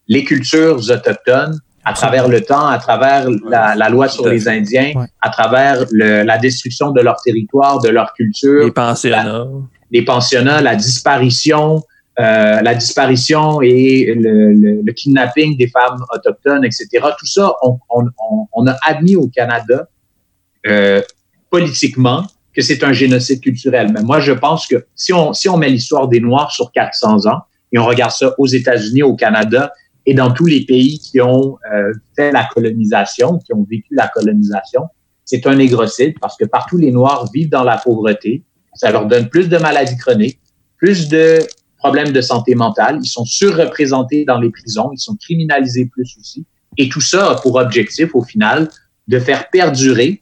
les 0.10 0.24
cultures 0.24 0.78
autochtones 0.90 1.60
à 1.86 1.94
travers 1.94 2.28
le 2.28 2.42
temps, 2.42 2.68
à 2.68 2.78
travers 2.78 3.28
la, 3.48 3.76
la 3.76 3.90
loi 3.90 4.10
sur 4.10 4.28
les 4.28 4.48
Indiens, 4.48 4.92
à 5.22 5.30
travers 5.30 5.86
le, 5.92 6.24
la 6.24 6.38
destruction 6.38 6.92
de 6.92 7.02
leur 7.02 7.16
territoire, 7.24 7.80
de 7.80 7.90
leur 7.90 8.14
culture. 8.14 8.66
Les 8.66 8.72
pensionnats. 8.72 9.46
les 9.90 10.04
pensionnats, 10.04 10.62
la 10.62 10.76
disparition, 10.76 11.82
euh, 12.20 12.62
la 12.62 12.76
disparition 12.76 13.62
et 13.62 14.14
le, 14.14 14.54
le, 14.54 14.82
le, 14.84 14.94
kidnapping 14.94 15.58
des 15.58 15.68
femmes 15.68 16.04
autochtones, 16.14 16.66
etc. 16.66 16.88
Tout 17.18 17.26
ça, 17.26 17.54
on, 17.62 17.80
on, 17.90 18.04
on 18.52 18.68
a 18.68 18.76
admis 18.86 19.16
au 19.16 19.28
Canada 19.28 19.88
euh, 20.68 21.02
politiquement 21.50 22.26
que 22.54 22.62
c'est 22.62 22.84
un 22.84 22.92
génocide 22.92 23.42
culturel. 23.42 23.92
Mais 23.94 24.02
moi, 24.02 24.20
je 24.20 24.34
pense 24.34 24.68
que 24.68 24.86
si 24.96 25.14
on, 25.14 25.34
si 25.34 25.48
on 25.48 25.58
met 25.58 25.70
l'histoire 25.70 26.08
des 26.08 26.20
Noirs 26.20 26.52
sur 26.52 26.72
400 26.72 27.26
ans 27.28 27.40
et 27.72 27.80
on 27.80 27.86
regarde 27.86 28.12
ça 28.12 28.34
aux 28.38 28.48
États-Unis, 28.48 29.04
au 29.04 29.16
Canada 29.16 29.72
et 30.06 30.14
dans 30.14 30.32
tous 30.32 30.46
les 30.46 30.66
pays 30.66 31.00
qui 31.00 31.22
ont 31.22 31.58
euh, 31.72 31.94
fait 32.16 32.32
la 32.32 32.48
colonisation, 32.54 33.38
qui 33.40 33.54
ont 33.54 33.66
vécu 33.70 33.94
la 33.96 34.08
colonisation, 34.08 34.84
c'est 35.26 35.46
un 35.46 35.56
négrocide 35.56 36.16
parce 36.20 36.36
que 36.38 36.46
partout 36.46 36.78
les 36.78 36.92
Noirs 36.92 37.30
vivent 37.34 37.50
dans 37.50 37.64
la 37.64 37.78
pauvreté. 37.78 38.44
Ça 38.74 38.92
leur 38.92 39.06
donne 39.06 39.30
plus 39.30 39.50
de 39.50 39.58
maladies 39.58 39.98
chroniques, 39.98 40.40
plus 40.78 41.10
de 41.10 41.40
problèmes 41.78 42.12
de 42.12 42.22
santé 42.22 42.56
mentale. 42.56 43.00
Ils 43.04 43.08
sont 43.08 43.26
surreprésentés 43.26 44.26
dans 44.26 44.40
les 44.40 44.50
prisons, 44.50 44.92
ils 44.94 45.00
sont 45.00 45.16
criminalisés 45.16 45.86
plus 45.86 46.18
aussi. 46.20 46.46
Et 46.78 46.90
tout 46.90 47.02
ça 47.02 47.32
a 47.32 47.36
pour 47.36 47.56
objectif, 47.56 48.16
au 48.16 48.24
final, 48.24 48.70
de 49.08 49.20
faire 49.20 49.50
perdurer 49.50 50.22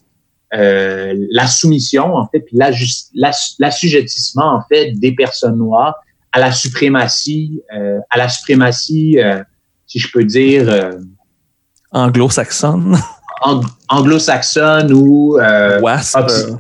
euh, 0.54 1.14
la 1.32 1.46
soumission, 1.46 2.16
en 2.16 2.28
fait, 2.28 2.40
puis 2.40 2.58
l'assujettissement, 2.58 4.56
en 4.56 4.62
fait, 4.70 4.94
des 4.94 5.14
personnes 5.14 5.58
noires 5.58 5.96
à 6.32 6.40
la 6.40 6.52
suprématie, 6.52 7.62
euh, 7.76 8.00
à 8.10 8.18
la 8.18 8.30
suprématie 8.30 9.20
euh, 9.20 9.44
si 9.88 10.00
je 10.00 10.12
peux 10.12 10.24
dire... 10.24 10.70
Euh, 10.70 10.92
anglo-saxonne. 11.92 12.98
anglo-saxonne 13.90 14.92
ou, 14.92 15.38
euh, 15.40 15.80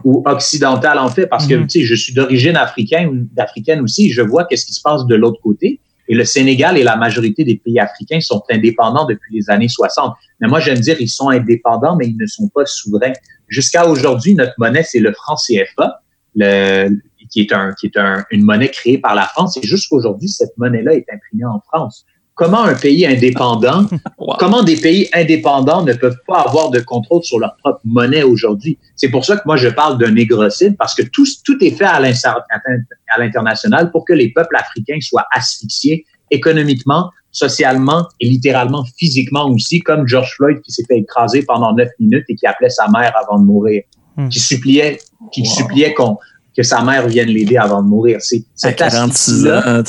ou 0.03 0.23
occidentale, 0.25 0.99
en 0.99 1.09
fait, 1.09 1.27
parce 1.27 1.45
que, 1.45 1.55
mhm. 1.55 1.67
tu 1.67 1.79
sais, 1.79 1.85
je 1.85 1.95
suis 1.95 2.13
d'origine 2.13 2.55
africaine, 2.55 3.27
africaine 3.37 3.81
aussi, 3.81 4.11
je 4.11 4.21
vois 4.21 4.45
qu'est-ce 4.45 4.65
qui 4.65 4.73
se 4.73 4.81
passe 4.81 5.05
de 5.05 5.15
l'autre 5.15 5.41
côté. 5.41 5.79
Et 6.09 6.15
le 6.15 6.23
Sénégal 6.23 6.77
et 6.77 6.83
la 6.83 6.95
majorité 6.95 7.43
des 7.43 7.57
pays 7.57 7.79
africains 7.79 8.21
sont 8.21 8.41
indépendants 8.49 9.05
depuis 9.05 9.35
les 9.35 9.49
années 9.49 9.67
60. 9.67 10.13
Mais 10.39 10.47
moi, 10.47 10.61
j'aime 10.61 10.79
dire, 10.79 10.95
ils 11.01 11.09
sont 11.09 11.29
indépendants, 11.29 11.97
mais 11.97 12.07
ils 12.07 12.17
ne 12.17 12.25
sont 12.25 12.47
pas 12.47 12.65
souverains. 12.65 13.11
Jusqu'à 13.49 13.85
aujourd'hui, 13.85 14.33
notre 14.33 14.53
monnaie, 14.57 14.83
c'est 14.83 14.99
le 14.99 15.11
franc 15.11 15.35
CFA, 15.35 16.01
le, 16.35 16.89
qui 17.29 17.41
est, 17.41 17.51
un, 17.51 17.73
qui 17.73 17.87
est 17.87 17.97
un, 17.97 18.23
une 18.31 18.43
monnaie 18.43 18.69
créée 18.69 18.99
par 18.99 19.15
la 19.15 19.23
France. 19.23 19.57
Et 19.57 19.67
jusqu'aujourd'hui, 19.67 20.29
cette 20.29 20.57
monnaie-là 20.57 20.93
est 20.93 21.05
imprimée 21.11 21.45
en 21.45 21.59
France 21.59 22.05
comment 22.37 22.63
un 22.63 22.75
pays 22.75 23.05
indépendant, 23.05 23.85
comment 24.39 24.63
des 24.63 24.77
pays 24.77 25.09
indépendants 25.13 25.83
ne 25.83 25.93
peuvent 25.93 26.19
pas 26.25 26.41
avoir 26.41 26.69
de 26.69 26.79
contrôle 26.79 27.23
sur 27.23 27.39
leur 27.39 27.57
propre 27.57 27.81
monnaie 27.83 28.23
aujourd'hui? 28.23 28.77
C'est 28.95 29.09
pour 29.09 29.25
ça 29.25 29.35
que 29.35 29.41
moi 29.45 29.57
je 29.57 29.67
parle 29.67 29.97
d'un 29.97 30.11
négrocide 30.11 30.77
parce 30.77 30.95
que 30.95 31.01
tout, 31.01 31.25
tout 31.43 31.57
est 31.61 31.71
fait 31.71 31.85
à 31.85 31.99
l'international 31.99 33.91
pour 33.91 34.05
que 34.05 34.13
les 34.13 34.31
peuples 34.31 34.55
africains 34.55 34.99
soient 35.01 35.25
asphyxiés 35.31 36.05
économiquement, 36.29 37.09
socialement 37.31 38.07
et 38.19 38.27
littéralement 38.27 38.85
physiquement 38.97 39.49
aussi, 39.49 39.79
comme 39.79 40.07
George 40.07 40.33
Floyd 40.35 40.61
qui 40.61 40.71
s'est 40.71 40.85
fait 40.87 40.99
écraser 40.99 41.43
pendant 41.43 41.73
neuf 41.73 41.89
minutes 41.99 42.25
et 42.29 42.35
qui 42.35 42.45
appelait 42.45 42.69
sa 42.69 42.87
mère 42.87 43.13
avant 43.19 43.39
de 43.39 43.45
mourir, 43.45 43.81
hmm. 44.15 44.29
qui 44.29 44.39
suppliait, 44.39 44.99
qui 45.31 45.45
suppliait 45.45 45.93
qu'on 45.95 46.17
que 46.57 46.63
sa 46.63 46.81
mère 46.81 47.07
vienne 47.07 47.27
l'aider 47.27 47.55
avant 47.55 47.83
de 47.83 47.87
mourir. 47.87 48.17
C'est 48.19 48.43
cette 48.55 48.81
asphyxie-là, 48.81 49.83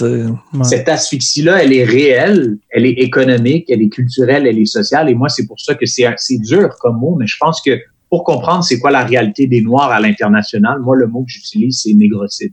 cette 0.65 0.89
asphyxie-là, 0.89 1.63
elle 1.63 1.73
est 1.73 1.85
réelle, 1.85 2.59
elle 2.71 2.85
est 2.85 2.99
économique, 2.99 3.71
elle 3.71 3.81
est 3.81 3.89
culturelle, 3.89 4.47
elle 4.47 4.59
est 4.59 4.67
sociale. 4.67 5.09
Et 5.09 5.15
moi, 5.15 5.31
c'est 5.31 5.47
pour 5.47 5.59
ça 5.59 5.75
que 5.75 5.87
c'est 5.87 6.39
dur 6.41 6.69
comme 6.81 6.99
mot, 6.99 7.17
mais 7.19 7.27
je 7.27 7.37
pense 7.41 7.63
que 7.63 7.71
pour 8.11 8.23
comprendre 8.23 8.65
c'est 8.65 8.79
quoi 8.79 8.91
la 8.91 9.03
réalité 9.03 9.47
des 9.47 9.63
Noirs 9.63 9.91
à 9.91 9.99
l'international, 9.99 10.81
moi, 10.81 10.95
le 10.95 11.07
mot 11.07 11.23
que 11.23 11.31
j'utilise, 11.31 11.81
c'est 11.83 11.95
négrocide. 11.95 12.53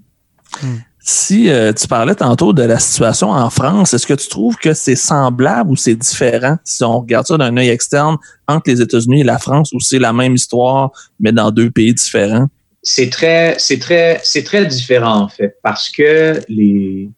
Hmm. 0.63 0.77
Si 0.99 1.49
euh, 1.49 1.73
tu 1.73 1.87
parlais 1.87 2.15
tantôt 2.15 2.53
de 2.53 2.63
la 2.63 2.79
situation 2.79 3.29
en 3.29 3.49
France, 3.49 3.93
est-ce 3.93 4.07
que 4.07 4.13
tu 4.13 4.27
trouves 4.29 4.55
que 4.55 4.73
c'est 4.73 4.95
semblable 4.95 5.71
ou 5.71 5.75
c'est 5.75 5.93
différent? 5.93 6.57
Si 6.63 6.83
on 6.83 7.01
regarde 7.01 7.27
ça 7.27 7.37
d'un 7.37 7.55
œil 7.57 7.69
externe 7.69 8.17
entre 8.47 8.71
les 8.71 8.81
États-Unis 8.81 9.21
et 9.21 9.23
la 9.23 9.37
France 9.37 9.71
ou 9.73 9.79
c'est 9.79 9.99
la 9.99 10.13
même 10.13 10.33
histoire 10.33 10.91
mais 11.19 11.31
dans 11.31 11.51
deux 11.51 11.69
pays 11.69 11.93
différents? 11.93 12.47
C'est 12.85 13.09
très, 13.09 13.55
c'est 13.57 13.79
très, 13.79 14.21
c'est 14.23 14.43
très 14.43 14.65
différent 14.65 15.23
en 15.23 15.27
fait, 15.27 15.57
parce 15.61 15.89
que 15.89 16.39
les 16.47 17.09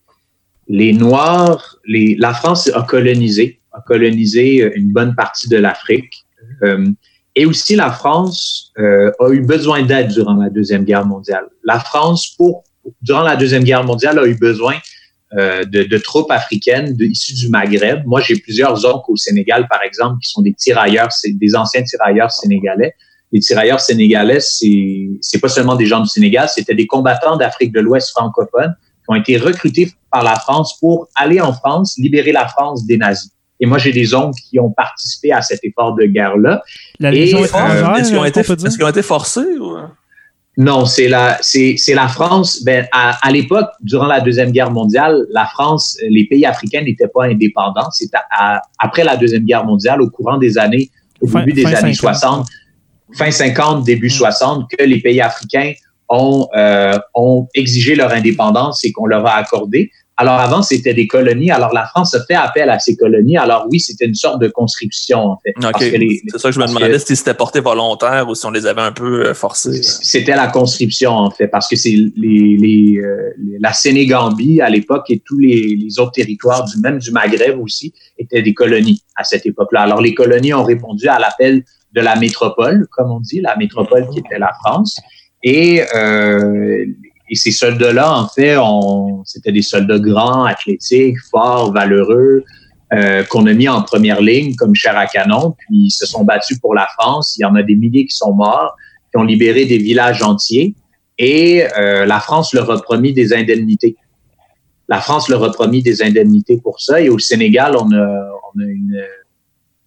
les 0.70 0.94
Noirs, 0.94 1.78
la 1.86 2.34
France 2.34 2.70
a 2.74 2.82
colonisé, 2.82 3.62
a 3.72 3.82
colonisé 3.82 4.70
une 4.76 4.92
bonne 4.92 5.16
partie 5.16 5.48
de 5.48 5.58
l'Afrique, 5.58 6.26
euh, 6.64 6.88
et 7.36 7.46
aussi 7.46 7.76
la 7.76 7.92
France 7.92 8.74
euh, 8.80 9.12
a 9.20 9.30
eu 9.30 9.42
besoin 9.42 9.84
d'aide 9.84 10.10
durant 10.10 10.34
la 10.34 10.50
deuxième 10.50 10.84
guerre 10.84 11.06
mondiale. 11.06 11.46
La 11.64 11.80
France, 11.80 12.34
pour 12.36 12.64
durant 13.02 13.22
la 13.22 13.36
deuxième 13.36 13.64
guerre 13.64 13.84
mondiale, 13.84 14.18
a 14.18 14.26
eu 14.26 14.36
besoin 14.36 14.76
euh, 15.38 15.64
de, 15.66 15.98
troupes 15.98 16.32
africaines 16.32 16.98
issues 17.00 17.36
du 17.36 17.50
Maghreb. 17.50 18.04
Moi, 18.06 18.22
j'ai 18.22 18.38
plusieurs 18.38 18.86
oncles 18.86 19.12
au 19.12 19.16
Sénégal, 19.16 19.68
par 19.70 19.84
exemple, 19.84 20.20
qui 20.22 20.30
sont 20.30 20.42
des 20.42 20.54
tirailleurs, 20.54 21.10
des 21.26 21.56
anciens 21.56 21.84
tirailleurs 21.84 22.32
sénégalais 22.32 22.96
les 23.32 23.40
tirailleurs 23.40 23.80
sénégalais, 23.80 24.40
c'est, 24.40 25.10
c'est 25.22 25.40
pas 25.40 25.50
seulement 25.50 25.76
des 25.76 25.86
gens 25.86 26.00
du 26.00 26.08
Sénégal, 26.08 26.48
c'était 26.50 26.76
des 26.76 26.88
combattants 26.88 27.38
d'Afrique 27.38 27.74
de 27.74 27.80
l'Ouest 27.80 28.12
francophone 28.12 28.76
qui 28.80 29.06
ont 29.10 29.16
été 29.16 29.38
recrutés 29.38 29.92
par 30.12 30.24
la 30.24 30.36
France 30.36 30.78
pour 30.80 31.08
aller 31.16 31.42
en 31.42 31.54
France, 31.54 31.96
libérer 31.98 32.32
la 32.32 32.48
France 32.48 32.86
des 32.86 32.98
nazis. 32.98 33.32
Et 33.60 33.66
moi, 33.66 33.80
j'ai 33.80 33.92
des 33.92 34.13
oncles 34.13 34.40
qui 34.50 34.60
ont 34.60 34.72
participé 34.72 35.32
à 35.32 35.42
cet 35.42 35.63
effort 35.63 35.96
de 35.96 36.06
guerre-là. 36.06 36.62
La 37.00 37.12
Légion 37.12 37.40
euh, 37.40 37.44
est-ce 37.96 38.10
qu'ils 38.10 38.20
ont, 38.20 38.26
été, 38.26 39.00
ont 39.00 39.04
forcés? 39.04 39.58
Ou? 39.60 39.78
Non, 40.58 40.86
c'est 40.86 41.08
la, 41.08 41.38
c'est, 41.42 41.76
c'est 41.78 41.94
la 41.94 42.08
France. 42.08 42.63
Ben, 42.63 42.88
à, 42.92 43.18
à, 43.26 43.32
l'époque, 43.32 43.70
durant 43.82 44.08
la 44.08 44.22
Deuxième 44.22 44.52
Guerre 44.52 44.72
mondiale, 44.72 45.26
la 45.32 45.46
France, 45.46 45.98
les 46.10 46.26
pays 46.26 46.46
africains 46.46 46.82
n'étaient 46.82 47.08
pas 47.08 47.26
indépendants. 47.26 47.90
C'est 47.92 48.10
après 48.80 49.04
la 49.04 49.18
Deuxième 49.18 49.44
Guerre 49.44 49.66
mondiale, 49.66 50.02
au 50.02 50.10
courant 50.10 50.38
des 50.38 50.58
années, 50.58 50.90
au 51.22 51.28
début 51.28 51.54
des 51.54 51.66
années 51.66 51.94
60, 51.94 52.48
fin 53.18 53.32
50, 53.32 53.84
début 53.84 54.10
60, 54.10 54.64
mm. 54.64 54.68
que 54.78 54.84
les 54.84 55.02
pays 55.02 55.22
africains 55.22 55.74
ont, 56.10 56.48
euh, 56.56 56.98
ont 57.16 57.48
exigé 57.54 57.96
leur 57.96 58.12
indépendance 58.12 58.84
et 58.86 58.92
qu'on 58.92 59.06
leur 59.06 59.26
a 59.26 59.36
accordé. 59.36 59.92
Alors 60.20 60.40
avant, 60.40 60.64
c'était 60.64 60.96
des 60.96 61.06
colonies. 61.06 61.52
Alors 61.52 61.72
la 61.74 61.86
France 61.86 62.16
a 62.16 62.26
fait 62.26 62.34
appel 62.34 62.72
à 62.72 62.80
ces 62.80 62.96
colonies. 62.96 63.38
Alors 63.38 63.68
oui, 63.70 63.80
c'était 63.80 64.06
une 64.06 64.16
sorte 64.16 64.42
de 64.42 64.48
conscription 64.48 65.20
en 65.20 65.38
fait. 65.38 65.54
c'est 65.80 66.40
ça 66.40 66.50
que 66.50 66.56
je 66.56 66.60
me 66.60 66.66
demandais 66.66 66.98
si 66.98 67.16
c'était 67.16 67.36
porté 67.36 67.60
volontaire 67.60 68.28
ou 68.28 68.34
si 68.34 68.44
on 68.48 68.52
les 68.52 68.66
avait 68.66 68.82
un 68.82 68.92
peu 68.92 69.28
euh, 69.28 69.34
forcés. 69.36 69.84
C'était 69.84 70.36
la 70.36 70.48
conscription 70.48 71.12
en 71.12 71.30
fait, 71.30 71.48
parce 71.48 71.68
que 71.68 71.76
c'est 71.76 71.92
les, 71.92 72.58
les, 72.58 72.98
euh, 72.98 73.32
la 73.60 73.74
Sénégambie 73.74 74.60
à 74.60 74.70
l'époque 74.70 75.06
et 75.10 75.22
tous 75.24 75.38
les, 75.38 75.76
les, 75.76 76.00
autres 76.00 76.14
territoires 76.14 76.66
du 76.66 76.80
même 76.82 76.98
du 76.98 77.12
Maghreb 77.12 77.60
aussi 77.62 77.94
étaient 78.18 78.42
des 78.42 78.56
colonies 78.56 79.04
à 79.16 79.24
cette 79.24 79.46
époque-là. 79.46 79.82
Alors 79.82 80.02
les 80.02 80.16
colonies 80.16 80.54
ont 80.54 80.64
répondu 80.64 81.08
à 81.08 81.20
l'appel 81.20 81.64
de 81.98 82.02
la 82.04 82.16
métropole, 82.16 82.88
comme 82.92 83.12
on 83.12 83.20
dit, 83.20 83.42
la 83.42 83.56
métropole 83.58 84.08
qui 84.10 84.20
était 84.20 84.38
la 84.38 84.54
France. 84.64 85.00
Et, 85.44 85.82
euh, 85.96 86.86
ces 87.34 87.52
soldats-là, 87.52 88.20
en 88.22 88.28
fait, 88.30 88.56
c'était 89.26 89.52
des 89.52 89.64
soldats 89.64 90.00
grands, 90.00 90.46
athlétiques, 90.46 91.18
forts, 91.30 91.74
valeureux, 91.74 92.44
euh, 92.94 93.24
qu'on 93.24 93.46
a 93.48 93.54
mis 93.54 93.68
en 93.68 93.82
première 93.82 94.22
ligne 94.22 94.56
comme 94.56 94.74
chair 94.76 94.98
à 94.98 95.08
canon, 95.08 95.54
puis 95.58 95.88
ils 95.88 95.92
se 95.92 96.06
sont 96.06 96.24
battus 96.24 96.58
pour 96.60 96.74
la 96.74 96.88
France. 96.98 97.36
Il 97.38 97.42
y 97.42 97.46
en 97.46 97.56
a 97.56 97.64
des 97.64 97.76
milliers 97.76 98.06
qui 98.06 98.16
sont 98.16 98.34
morts, 98.34 98.74
qui 99.12 99.18
ont 99.18 99.24
libéré 99.24 99.66
des 99.66 99.78
villages 99.78 100.22
entiers. 100.24 100.74
Et 101.18 101.66
euh, 101.78 102.06
la 102.06 102.22
France 102.22 102.54
leur 102.54 102.72
a 102.72 102.82
promis 102.82 103.12
des 103.12 103.34
indemnités. 103.34 103.98
La 104.88 105.02
France 105.02 105.28
leur 105.28 105.44
a 105.44 105.52
promis 105.52 105.82
des 105.84 106.02
indemnités 106.02 106.62
pour 106.64 106.80
ça. 106.80 107.02
Et 107.02 107.10
au 107.10 107.20
Sénégal, 107.20 107.76
on 107.76 107.92
a, 107.92 108.30
on 108.56 108.62
a 108.62 108.66
une, 108.66 109.04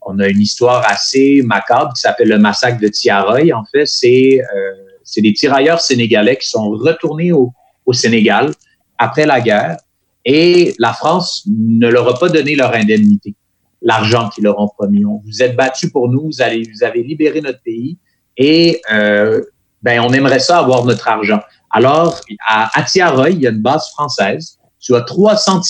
on 0.02 0.18
a 0.18 0.28
une 0.28 0.40
histoire 0.40 0.84
assez 0.88 1.42
macabre 1.44 1.92
qui 1.94 2.00
s'appelle 2.00 2.28
le 2.28 2.38
massacre 2.38 2.80
de 2.80 2.88
Tiaroy. 2.88 3.52
En 3.54 3.64
fait, 3.64 3.86
c'est 3.86 4.40
euh, 4.40 5.20
des 5.20 5.32
tirailleurs 5.32 5.80
sénégalais 5.80 6.36
qui 6.36 6.48
sont 6.48 6.70
retournés 6.70 7.32
au, 7.32 7.52
au 7.86 7.92
Sénégal 7.92 8.52
après 8.98 9.26
la 9.26 9.40
guerre 9.40 9.76
et 10.24 10.74
la 10.78 10.92
France 10.92 11.46
ne 11.48 11.88
leur 11.88 12.08
a 12.08 12.18
pas 12.18 12.28
donné 12.28 12.54
leur 12.54 12.74
indemnité, 12.74 13.34
l'argent 13.82 14.28
qu'ils 14.28 14.44
leur 14.44 14.58
ont 14.58 14.68
promis. 14.68 15.04
On 15.04 15.22
vous 15.24 15.42
êtes 15.42 15.56
battus 15.56 15.90
pour 15.90 16.08
nous, 16.08 16.26
vous, 16.26 16.42
avez 16.42 17.02
libéré 17.02 17.40
notre 17.40 17.62
pays 17.62 17.98
et 18.36 18.80
euh, 18.92 19.42
ben 19.82 20.00
on 20.00 20.12
aimerait 20.12 20.40
ça 20.40 20.58
avoir 20.58 20.84
notre 20.84 21.08
argent. 21.08 21.40
Alors 21.70 22.20
à 22.46 22.78
Atiaroy, 22.78 23.30
il 23.30 23.40
y 23.40 23.46
a 23.46 23.50
une 23.50 23.62
base 23.62 23.88
française. 23.90 24.58
Tu 24.78 24.94
as 24.94 25.02
300 25.02 25.60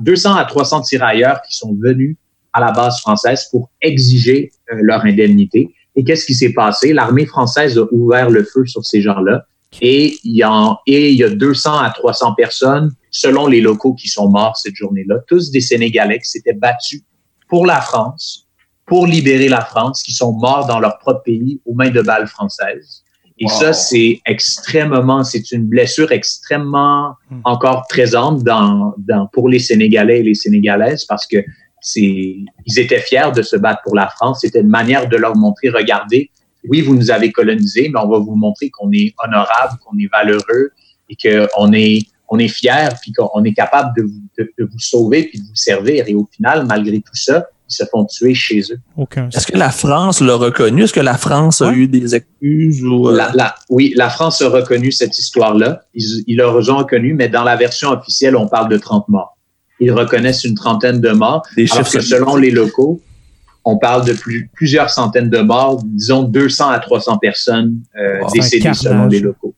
200 0.00 0.34
à 0.34 0.44
300 0.44 0.82
tirailleurs 0.82 1.40
qui 1.42 1.56
sont 1.56 1.74
venus 1.74 2.16
à 2.58 2.60
la 2.60 2.72
base 2.72 3.00
française 3.00 3.48
pour 3.50 3.70
exiger 3.80 4.50
euh, 4.72 4.76
leur 4.82 5.04
indemnité. 5.04 5.74
Et 5.96 6.04
qu'est-ce 6.04 6.26
qui 6.26 6.34
s'est 6.34 6.52
passé? 6.52 6.92
L'armée 6.92 7.26
française 7.26 7.78
a 7.78 7.84
ouvert 7.92 8.30
le 8.30 8.44
feu 8.44 8.66
sur 8.66 8.84
ces 8.84 9.00
gens-là. 9.00 9.44
Et 9.80 10.16
il, 10.24 10.36
y 10.36 10.42
a, 10.42 10.78
et 10.86 11.10
il 11.10 11.18
y 11.18 11.24
a 11.24 11.28
200 11.28 11.78
à 11.78 11.90
300 11.90 12.34
personnes, 12.34 12.90
selon 13.10 13.46
les 13.46 13.60
locaux, 13.60 13.94
qui 13.94 14.08
sont 14.08 14.28
morts 14.30 14.56
cette 14.56 14.74
journée-là. 14.74 15.16
Tous 15.26 15.50
des 15.50 15.60
Sénégalais 15.60 16.18
qui 16.18 16.30
s'étaient 16.30 16.54
battus 16.54 17.02
pour 17.48 17.66
la 17.66 17.80
France, 17.80 18.46
pour 18.86 19.06
libérer 19.06 19.48
la 19.48 19.60
France, 19.60 20.02
qui 20.02 20.12
sont 20.12 20.32
morts 20.32 20.66
dans 20.66 20.80
leur 20.80 20.98
propre 20.98 21.22
pays 21.24 21.60
aux 21.66 21.74
mains 21.74 21.90
de 21.90 22.00
balles 22.00 22.26
françaises. 22.28 23.02
Et 23.40 23.46
ça, 23.48 23.72
c'est 23.72 24.20
extrêmement, 24.26 25.22
c'est 25.22 25.52
une 25.52 25.64
blessure 25.64 26.10
extrêmement 26.10 27.14
hmm. 27.30 27.40
encore 27.44 27.86
présente 27.88 28.42
dans, 28.42 28.94
dans, 28.98 29.28
pour 29.32 29.48
les 29.48 29.60
Sénégalais 29.60 30.20
et 30.20 30.22
les 30.24 30.34
Sénégalaises 30.34 31.04
parce 31.04 31.26
que 31.26 31.36
ils 31.94 32.78
étaient 32.78 33.00
fiers 33.00 33.32
de 33.34 33.42
se 33.42 33.56
battre 33.56 33.80
pour 33.84 33.94
la 33.94 34.08
France. 34.08 34.40
C'était 34.42 34.60
une 34.60 34.68
manière 34.68 35.08
de 35.08 35.16
leur 35.16 35.36
montrer, 35.36 35.68
regardez, 35.70 36.30
oui, 36.68 36.82
vous 36.82 36.94
nous 36.94 37.10
avez 37.10 37.32
colonisés, 37.32 37.90
mais 37.92 38.00
on 38.00 38.08
va 38.08 38.18
vous 38.18 38.34
montrer 38.34 38.70
qu'on 38.70 38.90
est 38.92 39.14
honorable, 39.24 39.78
qu'on 39.84 39.96
est 39.98 40.10
valeureux 40.12 40.72
et 41.08 41.16
qu'on 41.16 41.72
est, 41.72 42.00
on 42.28 42.38
est 42.38 42.48
fier, 42.48 42.90
puis 43.00 43.12
qu'on 43.12 43.44
est 43.44 43.54
capable 43.54 43.90
de 43.96 44.02
vous, 44.02 44.22
de, 44.38 44.64
vous 44.64 44.78
sauver 44.78 45.24
puis 45.24 45.38
de 45.38 45.44
vous 45.44 45.54
servir. 45.54 46.04
Et 46.08 46.14
au 46.14 46.28
final, 46.34 46.66
malgré 46.66 46.98
tout 46.98 47.14
ça, 47.14 47.46
ils 47.70 47.74
se 47.74 47.84
font 47.84 48.04
tuer 48.06 48.34
chez 48.34 48.60
eux. 48.70 48.80
Est-ce 49.32 49.46
que 49.46 49.56
la 49.56 49.70
France 49.70 50.20
l'a 50.20 50.34
reconnu? 50.34 50.84
Est-ce 50.84 50.92
que 50.92 51.00
la 51.00 51.18
France 51.18 51.60
a 51.60 51.72
eu 51.72 51.86
des 51.86 52.14
excuses? 52.14 52.82
Ou, 52.82 53.08
euh? 53.08 53.30
la, 53.34 53.54
oui, 53.68 53.92
la 53.94 54.08
France 54.08 54.40
a 54.42 54.48
reconnu 54.48 54.90
cette 54.90 55.18
histoire-là. 55.18 55.82
Ils, 55.94 56.24
ils 56.26 56.36
l'ont 56.36 56.78
reconnu, 56.78 57.14
mais 57.14 57.28
dans 57.28 57.44
la 57.44 57.56
version 57.56 57.90
officielle, 57.90 58.36
on 58.36 58.48
parle 58.48 58.68
de 58.70 58.78
30 58.78 59.08
morts 59.08 59.37
ils 59.80 59.92
reconnaissent 59.92 60.44
une 60.44 60.54
trentaine 60.54 61.00
de 61.00 61.10
morts. 61.10 61.42
Des 61.56 61.70
alors 61.72 61.90
que 61.90 62.00
selon 62.00 62.36
les 62.36 62.50
locaux, 62.50 63.00
on 63.64 63.78
parle 63.78 64.06
de 64.06 64.16
plusieurs 64.54 64.90
centaines 64.90 65.30
de 65.30 65.38
morts, 65.38 65.82
disons 65.84 66.22
200 66.22 66.70
à 66.70 66.78
300 66.78 67.18
personnes 67.18 67.80
euh, 67.98 68.20
décédées 68.32 68.74
selon 68.74 69.06
les 69.06 69.20
locaux. 69.20 69.54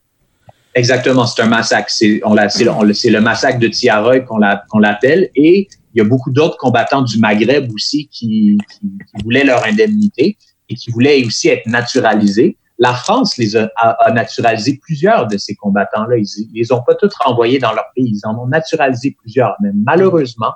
Exactement, 0.73 1.25
c'est 1.25 1.41
un 1.41 1.47
massacre. 1.47 1.89
C'est 1.89 2.21
on, 2.23 2.33
le 2.33 3.19
massacre 3.19 3.59
de 3.59 3.67
Tiaroy 3.67 4.21
qu'on 4.21 4.79
l'appelle. 4.79 5.29
Et 5.35 5.67
il 5.93 5.97
y 5.97 6.01
a 6.01 6.05
beaucoup 6.05 6.31
d'autres 6.31 6.57
combattants 6.57 7.01
du 7.01 7.19
Maghreb 7.19 7.71
aussi 7.73 8.07
qui, 8.07 8.57
qui, 8.69 9.23
voulaient 9.23 9.43
leur 9.43 9.65
indemnité 9.65 10.37
et 10.69 10.75
qui 10.75 10.91
voulaient 10.91 11.23
aussi 11.25 11.49
être 11.49 11.65
naturalisés. 11.67 12.57
La 12.81 12.95
France 12.95 13.37
les 13.37 13.55
a, 13.55 13.69
naturalisé 14.11 14.79
plusieurs 14.81 15.27
de 15.27 15.37
ces 15.37 15.53
combattants-là. 15.53 16.17
Ils, 16.17 16.49
les 16.51 16.71
ont 16.71 16.81
pas 16.81 16.95
tous 16.95 17.13
renvoyés 17.23 17.59
dans 17.59 17.73
leur 17.73 17.85
pays. 17.95 18.11
Ils 18.15 18.27
en 18.27 18.35
ont 18.39 18.47
naturalisé 18.47 19.15
plusieurs. 19.21 19.55
Mais 19.61 19.69
malheureusement, 19.85 20.53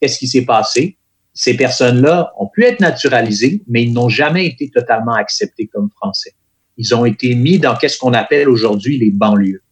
qu'est-ce 0.00 0.18
qui 0.18 0.26
s'est 0.26 0.46
passé? 0.46 0.96
Ces 1.34 1.54
personnes-là 1.54 2.32
ont 2.38 2.48
pu 2.48 2.64
être 2.64 2.80
naturalisées, 2.80 3.62
mais 3.68 3.82
ils 3.82 3.92
n'ont 3.92 4.08
jamais 4.08 4.46
été 4.46 4.70
totalement 4.70 5.12
acceptés 5.12 5.66
comme 5.66 5.90
Français. 5.90 6.32
Ils 6.78 6.94
ont 6.94 7.04
été 7.04 7.34
mis 7.34 7.58
dans 7.58 7.76
qu'est-ce 7.76 7.98
qu'on 7.98 8.14
appelle 8.14 8.48
aujourd'hui 8.48 8.98
les 8.98 9.10
banlieues. 9.10 9.62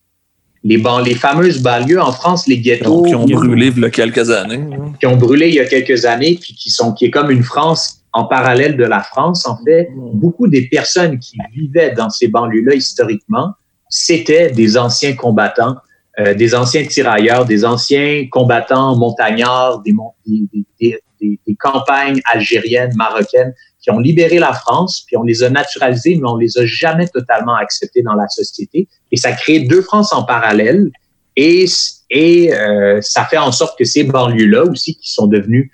Les, 0.62 0.76
ban 0.76 0.98
les 0.98 1.14
fameuses 1.14 1.62
banlieues 1.62 2.02
en 2.02 2.12
France, 2.12 2.46
les 2.46 2.58
ghettos. 2.58 3.04
qui 3.04 3.14
ont 3.14 3.24
brûlé 3.24 3.72
il 3.74 3.80
y 3.80 3.84
a 3.86 3.88
quelques 3.88 4.30
années. 4.30 4.62
Qui 5.00 5.06
ont 5.06 5.16
brûlé 5.16 5.48
il 5.48 5.54
y 5.54 5.60
a 5.60 5.64
quelques 5.64 6.04
années, 6.04 6.38
puis 6.38 6.52
qui 6.52 6.68
sont, 6.68 6.92
qui 6.92 7.06
est 7.06 7.10
comme 7.10 7.30
une 7.30 7.42
France 7.42 8.03
en 8.14 8.24
parallèle 8.24 8.76
de 8.76 8.84
la 8.84 9.02
France, 9.02 9.44
en 9.46 9.58
fait, 9.64 9.90
mm. 9.90 10.18
beaucoup 10.18 10.46
des 10.46 10.68
personnes 10.68 11.18
qui 11.18 11.36
vivaient 11.52 11.92
dans 11.92 12.08
ces 12.08 12.28
banlieues-là 12.28 12.74
historiquement, 12.74 13.50
c'était 13.90 14.50
des 14.50 14.78
anciens 14.78 15.14
combattants, 15.14 15.76
euh, 16.20 16.32
des 16.32 16.54
anciens 16.54 16.86
tirailleurs, 16.86 17.44
des 17.44 17.64
anciens 17.64 18.26
combattants 18.30 18.96
montagnards, 18.96 19.82
des, 19.82 19.92
des, 20.26 20.66
des, 20.80 21.40
des, 21.46 21.56
campagnes 21.56 22.20
algériennes, 22.32 22.92
marocaines, 22.96 23.52
qui 23.80 23.90
ont 23.90 23.98
libéré 23.98 24.38
la 24.38 24.52
France, 24.52 25.04
puis 25.06 25.16
on 25.16 25.24
les 25.24 25.42
a 25.42 25.50
naturalisés, 25.50 26.16
mais 26.16 26.28
on 26.28 26.36
les 26.36 26.56
a 26.56 26.64
jamais 26.64 27.08
totalement 27.08 27.54
acceptés 27.54 28.02
dans 28.02 28.14
la 28.14 28.28
société. 28.28 28.88
Et 29.10 29.16
ça 29.16 29.32
crée 29.32 29.60
deux 29.60 29.82
France 29.82 30.12
en 30.12 30.22
parallèle. 30.22 30.90
Et, 31.36 31.66
et 32.10 32.54
euh, 32.54 33.00
ça 33.02 33.24
fait 33.24 33.38
en 33.38 33.50
sorte 33.50 33.76
que 33.76 33.84
ces 33.84 34.04
banlieues-là 34.04 34.64
aussi, 34.64 34.96
qui 34.96 35.12
sont 35.12 35.26
devenues 35.26 35.72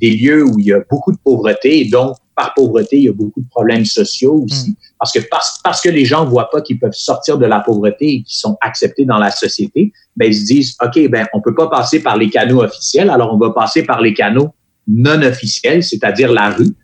des 0.00 0.16
lieux 0.16 0.44
où 0.44 0.58
il 0.58 0.66
y 0.66 0.72
a 0.72 0.80
beaucoup 0.90 1.12
de 1.12 1.18
pauvreté 1.22 1.80
et 1.80 1.88
donc 1.88 2.16
par 2.38 2.54
pauvreté, 2.54 2.98
il 2.98 3.02
y 3.02 3.08
a 3.08 3.12
beaucoup 3.12 3.40
de 3.40 3.48
problèmes 3.48 3.84
sociaux 3.84 4.44
aussi. 4.44 4.70
Mm. 4.70 4.74
Parce 5.00 5.12
que 5.12 5.18
parce, 5.64 5.80
que 5.80 5.88
les 5.88 6.04
gens 6.04 6.24
voient 6.24 6.48
pas 6.50 6.60
qu'ils 6.60 6.78
peuvent 6.78 6.92
sortir 6.92 7.36
de 7.36 7.46
la 7.46 7.58
pauvreté 7.58 8.06
et 8.06 8.22
qu'ils 8.22 8.38
sont 8.38 8.56
acceptés 8.60 9.04
dans 9.04 9.18
la 9.18 9.32
société, 9.32 9.92
ben 10.16 10.26
ils 10.26 10.36
se 10.36 10.44
disent 10.44 10.76
OK, 10.80 11.08
ben 11.10 11.26
on 11.34 11.40
peut 11.40 11.54
pas 11.54 11.68
passer 11.68 12.00
par 12.00 12.16
les 12.16 12.30
canaux 12.30 12.62
officiels, 12.62 13.10
alors 13.10 13.34
on 13.34 13.38
va 13.38 13.50
passer 13.50 13.82
par 13.82 14.00
les 14.00 14.14
canaux 14.14 14.50
non 14.86 15.20
officiels, 15.22 15.82
c'est-à-dire 15.82 16.32
la 16.32 16.50
rue, 16.50 16.74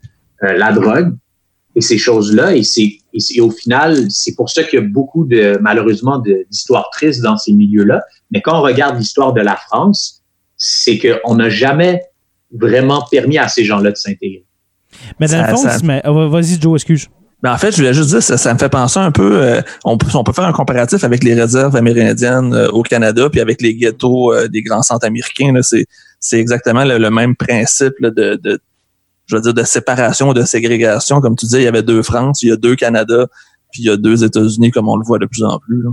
euh, 0.43 0.57
la 0.57 0.73
drogue 0.73 1.15
et 1.75 1.81
ces 1.81 1.97
choses-là. 1.97 2.55
Et 2.55 2.63
c'est 2.63 2.97
et, 3.13 3.39
au 3.39 3.49
final, 3.49 4.11
c'est 4.11 4.35
pour 4.35 4.49
ça 4.49 4.63
qu'il 4.63 4.79
y 4.79 4.83
a 4.83 4.85
beaucoup 4.85 5.25
de 5.25 5.57
malheureusement 5.61 6.19
d'histoires 6.19 6.89
tristes 6.91 7.21
dans 7.21 7.37
ces 7.37 7.53
milieux-là. 7.53 8.01
Mais 8.29 8.41
quand 8.41 8.59
on 8.59 8.61
regarde 8.61 8.97
l'histoire 8.97 9.31
de 9.31 9.41
la 9.41 9.55
France, 9.55 10.21
c'est 10.57 10.99
qu'on 10.99 11.35
n'a 11.35 11.49
jamais 11.49 12.01
vraiment 12.51 13.05
permis 13.09 13.37
à 13.37 13.47
ces 13.47 13.65
gens-là 13.65 13.91
de 13.91 13.97
s'intégrer. 13.97 14.45
Mais 15.19 15.27
dans 15.27 15.41
le 15.41 15.55
fond, 15.55 16.01
oh, 16.05 16.29
vas-y, 16.29 16.59
Joe, 16.59 16.75
excuse. 16.75 17.07
Ben 17.43 17.53
en 17.53 17.57
fait, 17.57 17.71
je 17.71 17.77
voulais 17.77 17.93
juste 17.93 18.09
dire, 18.09 18.23
ça, 18.23 18.37
ça 18.37 18.53
me 18.53 18.57
fait 18.57 18.69
penser 18.69 18.97
un 18.97 19.11
peu, 19.11 19.39
euh, 19.39 19.61
on, 19.83 19.97
peut, 19.97 20.07
on 20.15 20.23
peut 20.23 20.33
faire 20.33 20.45
un 20.45 20.53
comparatif 20.53 21.03
avec 21.03 21.23
les 21.23 21.33
réserves 21.35 21.75
amérindiennes 21.75 22.53
euh, 22.53 22.69
au 22.69 22.81
Canada, 22.81 23.29
puis 23.29 23.39
avec 23.39 23.61
les 23.61 23.75
ghettos 23.75 24.33
euh, 24.33 24.47
des 24.47 24.63
grands 24.63 24.81
centres 24.81 25.05
américains. 25.05 25.53
C'est, 25.61 25.85
c'est 26.19 26.39
exactement 26.39 26.85
le, 26.85 27.09
même 27.11 27.35
principe 27.35 27.93
de, 28.01 28.39
de, 28.41 28.59
je 29.27 29.35
veux 29.35 29.41
dire, 29.41 29.53
de 29.53 29.63
séparation, 29.63 30.33
de 30.33 30.43
ségrégation. 30.43 31.21
Comme 31.21 31.35
tu 31.35 31.45
disais, 31.45 31.61
il 31.61 31.65
y 31.65 31.67
avait 31.67 31.83
deux 31.83 32.01
France, 32.01 32.41
il 32.41 32.49
y 32.49 32.51
a 32.51 32.55
deux 32.55 32.75
Canada, 32.75 33.27
puis 33.71 33.83
il 33.83 33.85
y 33.85 33.89
a 33.91 33.97
deux 33.97 34.23
États-Unis, 34.23 34.71
comme 34.71 34.87
on 34.87 34.95
le 34.95 35.05
voit 35.05 35.19
de 35.19 35.25
plus 35.25 35.43
en 35.43 35.59
plus. 35.59 35.83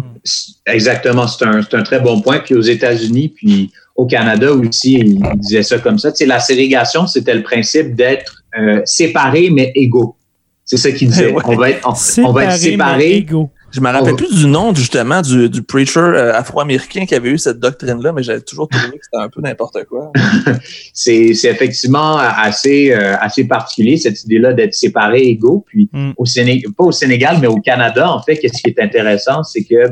Exactement, 0.65 1.27
c'est 1.27 1.45
un, 1.45 1.61
un 1.61 1.83
très 1.83 2.01
bon 2.01 2.21
point. 2.23 2.39
Puis 2.39 2.55
aux 2.55 2.63
États-Unis, 2.63 3.29
puis 3.29 3.73
au 3.95 4.07
Canada 4.07 4.53
aussi, 4.53 4.95
il 4.95 5.23
disait 5.37 5.63
ça 5.63 5.79
comme 5.79 5.99
ça. 5.99 6.13
Tu 6.13 6.25
la 6.27 6.41
ségrégation, 6.41 7.07
c'était 7.07 7.35
le 7.35 7.43
principe 7.43 7.95
d'être 7.95 8.43
euh, 8.59 8.81
séparés 8.85 9.51
mais 9.51 9.73
égaux. 9.75 10.17
C'est 10.65 10.77
ça 10.77 10.91
qu'il 10.91 11.09
disait. 11.09 11.35
On 11.45 11.57
va 11.57 11.71
être, 11.71 11.87
on, 12.19 12.33
va 12.33 12.45
être 12.45 12.57
séparés. 12.57 13.27
Je 13.73 13.81
me 13.81 13.89
rappelle 13.89 14.17
plus 14.17 14.35
du 14.35 14.47
nom 14.47 14.75
justement 14.75 15.23
du, 15.23 15.49
du 15.49 15.63
preacher 15.63 15.99
euh, 15.99 16.35
afro-américain 16.35 17.07
qui 17.07 17.15
avait 17.15 17.31
eu 17.31 17.39
cette 17.39 17.59
doctrine-là, 17.59 18.13
mais 18.13 18.23
j'avais 18.23 18.43
toujours 18.43 18.69
trouvé 18.69 18.99
que 18.99 19.05
c'était 19.05 19.23
un 19.23 19.31
peu 19.31 19.41
n'importe 19.41 19.85
quoi. 19.85 20.13
c'est 20.93 21.31
effectivement 21.31 22.19
assez 22.19 22.93
euh, 22.93 23.17
assez 23.19 23.45
particulier 23.45 23.97
cette 23.97 24.23
idée-là 24.25 24.53
d'être 24.53 24.75
séparés 24.75 25.23
égaux. 25.23 25.65
Puis 25.67 25.89
mm. 25.91 26.13
au 26.19 26.27
Sénégal, 26.27 26.73
pas 26.73 26.85
au 26.85 26.93
Sénégal, 26.93 27.39
mais 27.41 27.47
au 27.47 27.61
Canada, 27.61 28.11
en 28.11 28.23
fait, 28.23 28.37
qu'est-ce 28.37 28.63
qui 28.63 28.69
est 28.71 28.81
intéressant, 28.81 29.43
c'est 29.43 29.65
que 29.65 29.91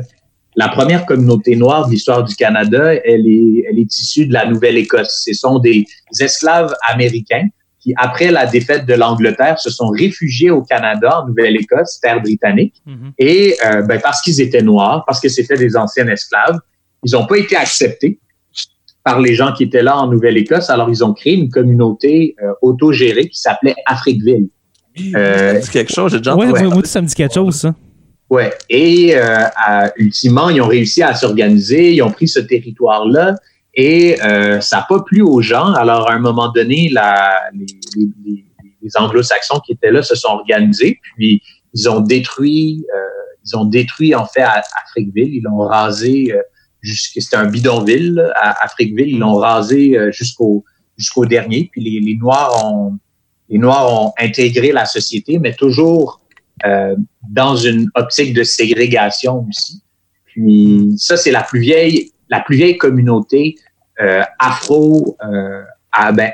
la 0.55 0.67
première 0.67 1.05
communauté 1.05 1.55
noire 1.55 1.87
de 1.87 1.91
l'histoire 1.91 2.23
du 2.23 2.35
Canada, 2.35 2.93
elle 2.93 3.27
est, 3.27 3.65
elle 3.69 3.79
est 3.79 3.97
issue 3.97 4.25
de 4.25 4.33
la 4.33 4.45
Nouvelle-Écosse. 4.45 5.23
Ce 5.25 5.33
sont 5.33 5.59
des 5.59 5.85
esclaves 6.19 6.73
américains 6.87 7.47
qui, 7.79 7.93
après 7.97 8.31
la 8.31 8.45
défaite 8.45 8.85
de 8.85 8.93
l'Angleterre, 8.93 9.59
se 9.59 9.69
sont 9.69 9.89
réfugiés 9.89 10.51
au 10.51 10.61
Canada, 10.61 11.21
en 11.21 11.27
Nouvelle-Écosse, 11.27 11.99
terre 12.01 12.21
britannique. 12.21 12.75
Mhm. 12.85 13.13
Et 13.17 13.55
euh, 13.65 13.81
ben, 13.83 13.99
parce 14.01 14.21
qu'ils 14.21 14.41
étaient 14.41 14.61
noirs, 14.61 15.03
parce 15.07 15.19
que 15.19 15.29
c'était 15.29 15.57
des 15.57 15.75
anciens 15.75 16.07
esclaves, 16.07 16.59
ils 17.03 17.13
n'ont 17.13 17.25
pas 17.25 17.37
été 17.37 17.55
acceptés 17.55 18.19
par 19.03 19.19
les 19.19 19.33
gens 19.33 19.53
qui 19.53 19.63
étaient 19.63 19.81
là 19.81 19.97
en 19.97 20.07
Nouvelle-Écosse. 20.07 20.69
Alors, 20.69 20.89
ils 20.89 21.03
ont 21.03 21.13
créé 21.13 21.33
une 21.33 21.49
communauté 21.49 22.35
euh, 22.43 22.51
autogérée 22.61 23.27
qui 23.29 23.39
s'appelait 23.39 23.75
Afriqueville. 23.85 24.49
Euh, 25.15 25.59
c'est 25.61 25.71
quelque 25.71 25.93
chose, 25.93 26.11
j'ai 26.11 26.17
déjà 26.17 26.35
ouais, 26.35 26.51
ouais, 26.51 26.85
ça 26.85 27.01
me 27.01 27.07
dit 27.07 27.15
quelque 27.15 27.33
chose, 27.33 27.55
ça. 27.55 27.73
Ouais. 28.31 28.53
Et 28.69 29.13
euh, 29.13 29.45
ultimement, 29.97 30.49
ils 30.49 30.61
ont 30.61 30.67
réussi 30.67 31.03
à 31.03 31.13
s'organiser, 31.13 31.93
ils 31.93 32.01
ont 32.01 32.11
pris 32.11 32.29
ce 32.29 32.39
territoire-là 32.39 33.35
et 33.73 34.21
euh, 34.23 34.61
ça 34.61 34.77
n'a 34.77 34.85
pas 34.87 35.01
plu 35.01 35.21
aux 35.21 35.41
gens. 35.41 35.73
Alors, 35.73 36.09
à 36.09 36.13
un 36.13 36.19
moment 36.19 36.49
donné, 36.49 36.87
la, 36.89 37.41
les, 37.53 37.65
les, 38.25 38.45
les 38.81 38.97
anglo-saxons 38.97 39.59
qui 39.59 39.73
étaient 39.73 39.91
là 39.91 40.01
se 40.01 40.15
sont 40.15 40.29
organisés, 40.29 40.97
puis 41.17 41.41
ils 41.73 41.89
ont 41.89 41.99
détruit, 41.99 42.85
euh, 42.95 42.99
ils 43.45 43.57
ont 43.57 43.65
détruit 43.65 44.15
en 44.15 44.25
fait 44.25 44.43
Afriqueville. 44.43 45.35
Ils 45.35 45.43
l'ont 45.43 45.59
rasé 45.59 46.31
euh, 46.31 46.41
jusqu'à 46.81 47.19
c'était 47.19 47.35
un 47.35 47.47
bidonville 47.47 48.31
à 48.35 48.63
Afriqueville. 48.63 49.09
Ils 49.09 49.19
l'ont 49.19 49.35
rasé 49.35 49.97
euh, 49.97 50.09
jusqu'au 50.13 50.63
jusqu'au 50.97 51.25
dernier. 51.25 51.69
Puis 51.69 51.81
les, 51.81 51.99
les 51.99 52.15
Noirs 52.15 52.65
ont 52.65 52.97
les 53.49 53.57
Noirs 53.57 53.91
ont 53.93 54.13
intégré 54.17 54.71
la 54.71 54.85
société, 54.85 55.37
mais 55.37 55.53
toujours 55.53 56.20
euh, 56.65 56.95
dans 57.29 57.55
une 57.55 57.89
optique 57.95 58.33
de 58.33 58.43
ségrégation 58.43 59.45
aussi. 59.49 59.81
Puis 60.25 60.93
ça, 60.97 61.17
c'est 61.17 61.31
la 61.31 61.43
plus 61.43 61.59
vieille, 61.59 62.11
la 62.29 62.39
plus 62.39 62.55
vieille 62.55 62.77
communauté 62.77 63.55
euh, 64.01 64.21
afro, 64.39 65.17
euh, 65.23 65.63
ben, 66.13 66.31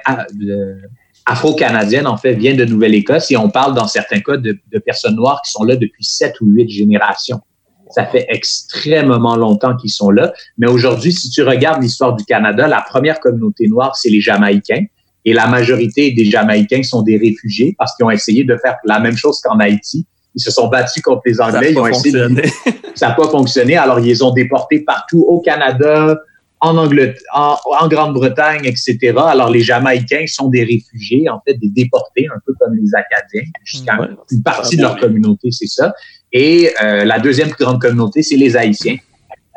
afro-canadienne, 1.25 2.07
en 2.07 2.17
fait, 2.17 2.35
vient 2.35 2.55
de 2.55 2.65
Nouvelle-Écosse 2.65 3.31
et 3.31 3.37
on 3.37 3.49
parle 3.49 3.73
dans 3.73 3.87
certains 3.87 4.19
cas 4.19 4.37
de, 4.37 4.57
de, 4.71 4.79
personnes 4.79 5.15
noires 5.15 5.41
qui 5.43 5.51
sont 5.51 5.63
là 5.63 5.75
depuis 5.75 6.03
sept 6.03 6.39
ou 6.41 6.45
huit 6.47 6.69
générations. 6.69 7.41
Ça 7.89 8.05
fait 8.05 8.25
extrêmement 8.29 9.35
longtemps 9.35 9.75
qu'ils 9.75 9.91
sont 9.91 10.11
là. 10.11 10.33
Mais 10.57 10.67
aujourd'hui, 10.67 11.13
si 11.13 11.29
tu 11.29 11.41
regardes 11.41 11.81
l'histoire 11.81 12.15
du 12.15 12.23
Canada, 12.25 12.67
la 12.67 12.81
première 12.81 13.19
communauté 13.19 13.67
noire, 13.67 13.95
c'est 13.95 14.09
les 14.09 14.21
Jamaïcains. 14.21 14.85
Et 15.25 15.33
la 15.33 15.47
majorité 15.47 16.11
des 16.11 16.25
Jamaïcains 16.25 16.83
sont 16.83 17.01
des 17.01 17.17
réfugiés 17.17 17.75
parce 17.77 17.95
qu'ils 17.95 18.05
ont 18.05 18.11
essayé 18.11 18.43
de 18.43 18.55
faire 18.57 18.77
la 18.85 18.99
même 18.99 19.17
chose 19.17 19.41
qu'en 19.41 19.59
Haïti. 19.59 20.05
Ils 20.37 20.41
se 20.41 20.51
sont 20.51 20.67
battus 20.67 21.01
contre 21.01 21.23
les 21.25 21.41
Anglais. 21.41 21.71
Ils 21.71 21.79
ont 21.79 21.87
essayé 21.87 22.11
de... 22.11 22.29
Ça 22.95 23.09
n'a 23.09 23.15
pas 23.15 23.27
fonctionné. 23.27 23.75
Alors, 23.75 23.99
ils 23.99 24.05
les 24.05 24.21
ont 24.21 24.31
déportés 24.31 24.81
partout 24.81 25.25
au 25.27 25.41
Canada, 25.41 26.15
en 26.59 26.77
Angleterre, 26.77 27.19
en, 27.33 27.87
Grande-Bretagne, 27.87 28.61
etc. 28.65 29.15
Alors, 29.17 29.49
les 29.49 29.61
Jamaïcains 29.61 30.25
sont 30.27 30.49
des 30.49 30.63
réfugiés, 30.63 31.27
en 31.27 31.41
fait, 31.45 31.55
des 31.55 31.69
déportés, 31.69 32.27
un 32.27 32.39
peu 32.45 32.53
comme 32.59 32.75
les 32.75 32.89
Acadiens. 32.93 33.49
Jusqu'à 33.63 33.97
une 34.31 34.43
partie 34.43 34.77
de 34.77 34.83
leur 34.83 34.99
communauté, 34.99 35.49
c'est 35.51 35.67
ça. 35.67 35.91
Et 36.31 36.71
euh, 36.83 37.03
la 37.03 37.19
deuxième 37.19 37.49
plus 37.49 37.65
grande 37.65 37.81
communauté, 37.81 38.21
c'est 38.21 38.35
les 38.35 38.55
Haïtiens. 38.55 38.97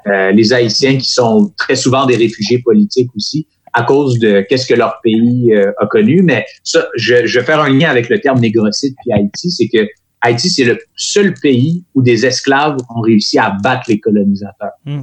Euh, 0.06 0.30
les 0.32 0.54
Haïtiens 0.54 0.96
qui 0.96 1.12
sont 1.12 1.52
très 1.58 1.76
souvent 1.76 2.06
des 2.06 2.16
réfugiés 2.16 2.62
politiques 2.64 3.10
aussi 3.14 3.46
à 3.72 3.82
cause 3.82 4.18
de 4.18 4.44
qu'est-ce 4.48 4.66
que 4.66 4.74
leur 4.74 5.00
pays 5.02 5.52
euh, 5.52 5.72
a 5.78 5.86
connu. 5.86 6.22
Mais 6.22 6.44
ça, 6.64 6.88
je, 6.96 7.26
je 7.26 7.38
vais 7.38 7.44
faire 7.44 7.60
un 7.60 7.70
lien 7.70 7.90
avec 7.90 8.08
le 8.08 8.20
terme 8.20 8.40
négrocide 8.40 8.94
puis 9.02 9.12
Haïti, 9.12 9.50
c'est 9.50 9.68
que 9.68 9.86
Haïti, 10.22 10.50
c'est 10.50 10.64
le 10.64 10.78
seul 10.96 11.34
pays 11.34 11.84
où 11.94 12.02
des 12.02 12.26
esclaves 12.26 12.76
ont 12.94 13.00
réussi 13.00 13.38
à 13.38 13.50
battre 13.62 13.84
les 13.88 14.00
colonisateurs. 14.00 14.72
Mmh, 14.84 15.02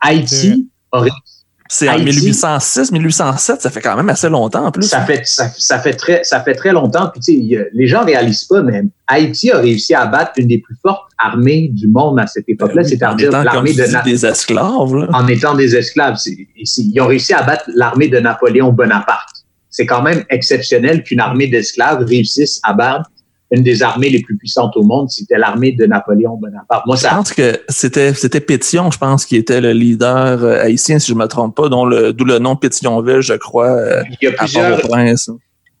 Haïti 0.00 0.68
a 0.92 1.00
réussi 1.00 1.36
c'est 1.68 1.88
en 1.88 1.98
1806, 1.98 2.92
1807, 2.92 3.62
ça 3.62 3.70
fait 3.70 3.80
quand 3.80 3.96
même 3.96 4.08
assez 4.08 4.28
longtemps 4.28 4.66
en 4.66 4.70
plus. 4.70 4.84
Ça 4.84 5.00
fait, 5.00 5.22
ça, 5.24 5.50
ça, 5.56 5.78
fait 5.78 5.94
très, 5.94 6.22
ça 6.22 6.40
fait 6.40 6.54
très 6.54 6.72
longtemps. 6.72 7.10
Puis, 7.10 7.20
tu 7.20 7.48
sais, 7.48 7.68
les 7.72 7.86
gens 7.88 8.04
réalisent 8.04 8.44
pas, 8.44 8.62
mais 8.62 8.82
Haïti 9.06 9.50
a 9.50 9.58
réussi 9.58 9.94
à 9.94 10.06
battre 10.06 10.32
une 10.36 10.48
des 10.48 10.58
plus 10.58 10.76
fortes 10.80 11.10
armées 11.18 11.68
du 11.72 11.88
monde 11.88 12.20
à 12.20 12.26
cette 12.26 12.48
époque-là. 12.48 12.82
Ben 12.82 12.88
C'est-à-dire 12.88 13.30
l'armée 13.30 13.72
de 13.72 14.04
des 14.04 14.26
esclaves. 14.26 14.94
Là. 14.94 15.08
En 15.12 15.26
étant 15.26 15.54
des 15.54 15.74
esclaves. 15.74 16.16
Ils 16.26 17.00
ont 17.00 17.06
réussi 17.06 17.32
à 17.32 17.42
battre 17.42 17.64
l'armée 17.74 18.08
de 18.08 18.18
Napoléon 18.18 18.72
Bonaparte. 18.72 19.28
C'est 19.70 19.86
quand 19.86 20.02
même 20.02 20.24
exceptionnel 20.30 21.02
qu'une 21.02 21.20
armée 21.20 21.48
d'esclaves 21.48 22.04
réussisse 22.04 22.60
à 22.62 22.72
battre 22.72 23.10
une 23.52 23.62
des 23.62 23.82
armées 23.82 24.10
les 24.10 24.20
plus 24.20 24.36
puissantes 24.36 24.76
au 24.76 24.82
monde, 24.82 25.08
c'était 25.08 25.38
l'armée 25.38 25.72
de 25.72 25.86
Napoléon 25.86 26.36
Bonaparte. 26.36 26.84
Moi, 26.86 26.96
ça... 26.96 27.10
Je 27.10 27.14
pense 27.14 27.32
que 27.32 27.60
c'était 27.68 28.12
c'était 28.12 28.40
Pétion, 28.40 28.90
je 28.90 28.98
pense, 28.98 29.24
qui 29.24 29.36
était 29.36 29.60
le 29.60 29.72
leader 29.72 30.42
euh, 30.42 30.60
haïtien, 30.60 30.98
si 30.98 31.12
je 31.12 31.16
me 31.16 31.26
trompe 31.26 31.56
pas, 31.56 31.68
dont 31.68 31.84
le 31.84 32.12
d'où 32.12 32.24
le 32.24 32.38
nom 32.38 32.56
Pétionville, 32.56 33.20
je 33.20 33.34
crois. 33.34 33.70
Euh, 33.70 34.02
il 34.20 34.28
y 34.28 34.28
a 34.28 34.32
plusieurs. 34.32 34.80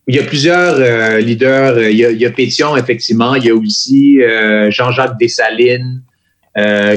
Il 0.08 0.14
y 0.14 0.20
a 0.20 0.22
plusieurs 0.22 0.76
euh, 0.78 1.18
leaders. 1.18 1.80
Il 1.90 1.96
y, 1.96 2.04
a, 2.04 2.12
il 2.12 2.20
y, 2.20 2.26
a, 2.26 2.30
Pétion, 2.30 2.76
effectivement. 2.76 3.34
Il 3.34 3.44
y 3.44 3.50
a 3.50 3.54
aussi 3.56 4.20
Jean-Jacques 4.68 5.18
Dessalines, 5.18 6.02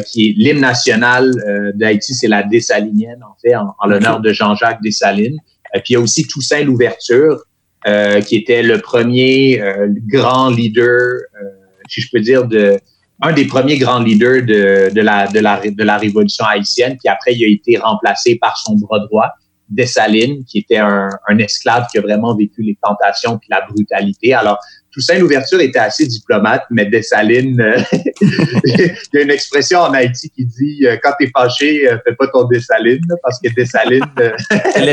qui 0.05 0.29
est 0.29 0.34
l'hymne 0.38 0.62
national 0.62 1.32
d'Haïti, 1.73 2.13
c'est 2.13 2.27
la 2.27 2.43
Dessalinienne, 2.43 3.23
en 3.23 3.36
fait, 3.41 3.55
en, 3.55 3.88
l'honneur 3.88 4.19
de 4.19 4.32
Jean-Jacques 4.32 4.84
Dessalines. 4.84 5.38
Et 5.73 5.79
puis 5.79 5.89
il 5.89 5.93
y 5.93 5.95
a 5.95 5.99
aussi 5.99 6.27
Toussaint 6.27 6.63
Louverture, 6.63 7.43
euh, 7.88 8.20
qui 8.20 8.36
était 8.36 8.62
le 8.62 8.80
premier 8.80 9.62
euh, 9.62 9.88
grand 10.08 10.50
leader, 10.50 10.89
euh, 10.89 11.46
si 11.88 12.02
je 12.02 12.10
peux 12.12 12.20
dire, 12.20 12.46
de 12.46 12.78
un 13.22 13.32
des 13.32 13.46
premiers 13.46 13.78
grands 13.78 14.00
leaders 14.00 14.44
de, 14.44 14.94
de, 14.94 15.02
la, 15.02 15.28
de, 15.28 15.39
la, 15.39 15.62
de 15.63 15.84
la 15.84 15.98
révolution 15.98 16.44
haïtienne, 16.46 16.98
puis 16.98 17.08
après, 17.10 17.34
il 17.34 17.44
a 17.46 17.48
été 17.48 17.78
remplacé 17.78 18.36
par 18.36 18.58
son 18.58 18.76
bras 18.76 19.00
droit, 19.00 19.30
Dessalines, 19.70 20.44
qui 20.44 20.60
était 20.60 20.78
un, 20.78 21.10
un 21.30 21.38
esclave 21.38 21.88
qui 21.89 22.00
a 22.00 22.02
vraiment 22.02 22.36
vécu 22.36 22.63
les 22.63 22.78
tentations 22.84 23.38
puis 23.38 23.48
la 23.50 23.62
brutalité. 23.70 24.34
Alors, 24.34 24.60
Toussaint 24.92 25.18
Louverture 25.20 25.62
était 25.62 25.80
assez 25.80 26.06
diplomate, 26.06 26.63
mais 26.72 26.86
Dessalines, 26.86 27.63
il 28.22 28.94
y 29.13 29.18
a 29.18 29.22
une 29.22 29.32
expression 29.32 29.80
en 29.80 29.94
Haïti 29.94 30.30
qui 30.32 30.46
dit 30.46 30.86
quand 31.02 31.13
t'es 31.18 31.30
fâché, 31.34 31.88
fais 32.06 32.15
pas 32.15 32.28
ton 32.28 32.46
Dessalines, 32.46 33.06
parce 33.24 33.39
que 33.39 33.54
Dessalines. 33.54 34.04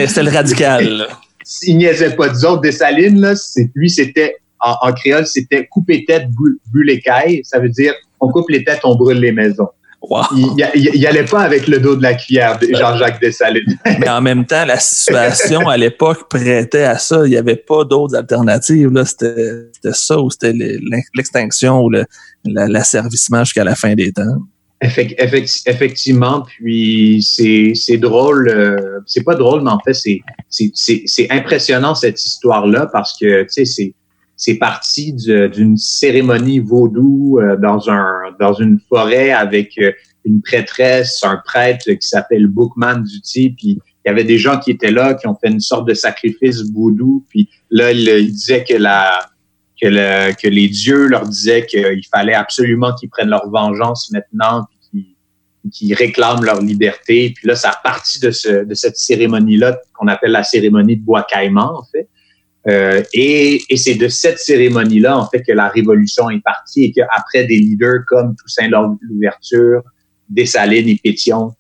c'est 0.09 0.23
le 0.23 0.31
radical 0.31 1.09
il 1.63 1.79
niaisait 1.79 2.15
pas. 2.17 2.29
Disons, 2.29 2.57
Dessalines, 2.57 3.21
là, 3.21 3.35
lui, 3.75 3.91
c'était, 3.91 4.37
en, 4.61 4.93
créole, 4.93 5.27
c'était 5.27 5.67
couper 5.67 6.05
tête, 6.05 6.29
brûler 6.31 6.95
l'écaille. 6.95 7.41
Ça 7.45 7.59
veut 7.59 7.69
dire, 7.69 7.95
on 8.21 8.29
coupe 8.31 8.51
les 8.51 8.65
têtes, 8.65 8.81
on 8.85 8.97
brûle 8.97 9.21
les 9.21 9.33
maisons. 9.33 9.69
Il, 10.37 10.95
il, 10.95 11.07
allait 11.07 11.25
pas 11.25 11.41
avec 11.41 11.67
le 11.67 11.81
dos 11.81 11.97
de 11.97 12.03
la 12.03 12.15
cuillère, 12.15 12.61
Jean-Jacques 12.61 13.21
Dessalines. 13.21 13.77
Mais 13.99 14.09
en 14.09 14.21
même 14.21 14.45
temps, 14.45 14.65
la 14.65 14.79
situation 14.79 15.69
à 15.69 15.77
l'époque 15.77 16.29
prêtait 16.29 16.85
à 16.85 16.97
ça. 16.97 17.23
Il 17.25 17.31
n'y 17.31 17.37
avait 17.37 17.57
pas 17.57 17.85
d'autres 17.85 18.15
alternatives. 18.15 18.91
Là. 18.91 19.05
C'était, 19.05 19.65
ça 19.93 20.21
ou 20.21 20.31
c'était 20.31 20.53
l'extinction 21.13 21.83
ou 21.83 21.91
l'asservissement 22.45 23.43
jusqu'à 23.43 23.65
la 23.65 23.75
fin 23.75 23.95
des 23.95 24.13
temps 24.13 24.37
effectivement, 24.81 26.43
puis 26.43 27.23
c'est 27.23 27.97
drôle, 27.97 28.49
euh, 28.49 29.01
c'est 29.07 29.25
pas 29.25 29.35
drôle, 29.35 29.63
mais 29.63 29.71
en 29.71 29.81
fait 29.81 29.95
c'est 29.95 31.31
impressionnant 31.31 31.95
cette 31.95 32.23
histoire-là 32.23 32.89
parce 32.93 33.17
que 33.19 33.43
tu 33.43 33.49
sais 33.49 33.65
c'est 33.65 33.95
c'est 34.39 34.57
parti 34.57 35.15
d'une 35.15 35.79
cérémonie 35.79 36.59
vaudou 36.59 37.39
euh, 37.41 37.57
dans 37.57 37.89
un 37.89 38.35
dans 38.39 38.53
une 38.53 38.79
forêt 38.87 39.31
avec 39.31 39.79
euh, 39.79 39.93
une 40.27 40.43
prêtresse, 40.43 41.25
un 41.25 41.41
prêtre 41.43 41.91
qui 41.93 42.07
s'appelle 42.07 42.47
Bookman 42.47 42.99
Duty, 42.99 43.55
puis 43.57 43.79
il 44.05 44.09
y 44.09 44.11
avait 44.11 44.25
des 44.25 44.37
gens 44.37 44.59
qui 44.59 44.73
étaient 44.73 44.91
là 44.91 45.15
qui 45.15 45.27
ont 45.27 45.37
fait 45.37 45.49
une 45.49 45.61
sorte 45.61 45.89
de 45.89 45.95
sacrifice 45.95 46.63
vaudou, 46.71 47.25
puis 47.31 47.49
là 47.71 47.93
il, 47.93 48.07
il 48.07 48.31
disait 48.31 48.63
que 48.63 48.75
la 48.75 49.21
que, 49.81 49.89
le, 49.89 50.35
que 50.35 50.49
les 50.49 50.69
dieux 50.69 51.07
leur 51.07 51.27
disaient 51.27 51.67
qu'il 51.67 52.07
fallait 52.11 52.35
absolument 52.35 52.95
qu'ils 52.95 53.11
prennent 53.11 53.29
leur 53.29 53.49
vengeance 53.51 54.11
maintenant, 54.11 54.67
puis 54.91 55.17
qu'ils 55.73 55.95
réclament 55.95 56.45
leur 56.45 56.61
liberté. 56.61 57.33
Puis 57.35 57.47
là, 57.49 57.57
ça 57.57 57.71
a 57.71 57.77
parti 57.83 58.21
de, 58.21 58.31
ce, 58.31 58.65
de 58.65 58.75
cette 58.75 58.97
cérémonie-là 58.97 59.79
qu'on 59.95 60.09
appelle 60.09 60.33
la 60.33 60.45
cérémonie 60.45 60.97
de 60.97 61.03
bois 61.03 61.25
caïman, 61.25 61.75
en 61.77 61.85
fait. 61.85 62.09
Euh, 62.69 63.03
et, 63.13 63.63
et 63.69 63.77
c'est 63.77 63.95
de 63.95 64.09
cette 64.09 64.39
cérémonie-là, 64.39 65.17
en 65.17 65.29
fait, 65.29 65.43
que 65.43 65.53
la 65.53 65.69
révolution 65.69 66.31
est 66.31 66.43
partie 66.43 66.85
et 66.85 66.93
qu'après 66.93 67.45
des 67.45 67.59
leaders 67.59 68.01
comme 68.07 68.35
Toussaint 68.37 68.69
Louverture, 68.69 69.83
Dessalines 70.29 70.89
et 70.89 71.01
Pétion 71.03 71.55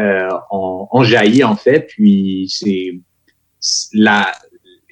euh, 0.00 0.28
ont, 0.50 0.88
ont 0.90 1.04
jailli, 1.04 1.44
en 1.44 1.54
fait. 1.54 1.86
Puis 1.88 2.48
c'est 2.50 2.98
la, 3.92 4.32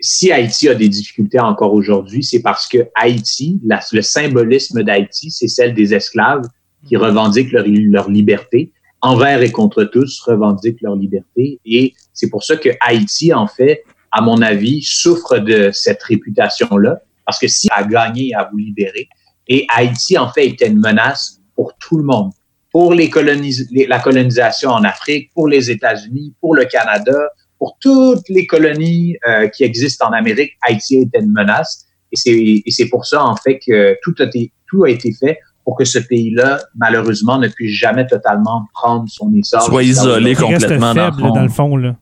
si 0.01 0.31
Haïti 0.31 0.69
a 0.69 0.75
des 0.75 0.89
difficultés 0.89 1.41
encore 1.41 1.73
aujourd'hui, 1.73 2.23
c'est 2.23 2.43
parce 2.43 2.67
que 2.67 2.79
Haïti, 2.95 3.61
le 3.93 4.03
symbolisme 4.03 4.83
d'Haïti, 4.83 5.31
c'est 5.31 5.49
celle 5.49 5.75
des 5.75 5.95
esclaves 5.95 6.47
qui 6.87 6.97
revendiquent 6.97 7.53
leur, 7.53 7.65
leur, 7.67 8.11
liberté. 8.11 8.73
Envers 9.03 9.43
et 9.43 9.51
contre 9.51 9.85
tous 9.85 10.21
revendiquent 10.21 10.81
leur 10.83 10.97
liberté. 10.97 11.61
Et 11.65 11.95
c'est 12.13 12.29
pour 12.29 12.45
ça 12.45 12.57
que 12.57 12.71
Haïti, 12.81 13.33
en 13.33 13.47
fait, 13.47 13.85
à 14.11 14.21
mon 14.21 14.41
avis, 14.43 14.83
souffre 14.83 15.39
de 15.39 15.71
cette 15.73 16.03
réputation-là. 16.03 17.01
Parce 17.25 17.39
que 17.39 17.49
si 17.49 17.69
a 17.73 17.83
gagné 17.83 18.35
à 18.35 18.49
vous 18.51 18.59
libérer, 18.59 19.09
et 19.49 19.67
Haïti, 19.75 20.19
en 20.19 20.31
fait, 20.31 20.47
était 20.47 20.69
une 20.69 20.81
menace 20.81 21.41
pour 21.55 21.77
tout 21.79 21.99
le 21.99 22.05
monde. 22.05 22.33
Pour 22.73 22.93
les 22.93 23.09
colonis 23.09 23.57
la 23.89 24.01
colonisation 24.01 24.71
en 24.71 24.85
Afrique, 24.85 25.31
pour 25.35 25.49
les 25.49 25.71
États-Unis, 25.71 26.35
pour 26.41 26.55
le 26.55 26.67
Canada, 26.67 27.17
pour 27.59 27.77
toutes 27.81 28.29
les 28.29 28.47
colonies 28.47 29.17
euh, 29.27 29.49
qui 29.49 29.65
existent 29.65 30.09
en 30.09 30.13
Amérique, 30.13 30.53
Haïti 30.63 30.99
était 30.99 31.21
une 31.21 31.33
menace. 31.33 31.87
Et 32.13 32.63
c'est 32.69 32.89
pour 32.89 33.05
ça, 33.05 33.25
en 33.25 33.37
fait, 33.37 33.59
que 33.67 33.97
tout 34.03 34.15
a, 34.19 34.25
été, 34.25 34.53
tout 34.69 34.85
a 34.85 34.91
été 34.91 35.13
fait 35.13 35.39
pour 35.65 35.77
que 35.77 35.85
ce 35.85 35.99
pays-là, 35.99 36.61
malheureusement, 36.77 37.39
ne 37.39 37.49
puisse 37.49 37.77
jamais 37.77 38.07
totalement 38.07 38.65
prendre 38.73 39.07
son 39.09 39.35
essor. 39.35 39.63
Soit 39.63 39.83
isolé 39.83 40.35
complètement 40.35 40.95
faible, 40.95 41.21
dans, 41.21 41.43
le 41.43 41.49
fond. 41.49 41.77
Là. 41.77 41.97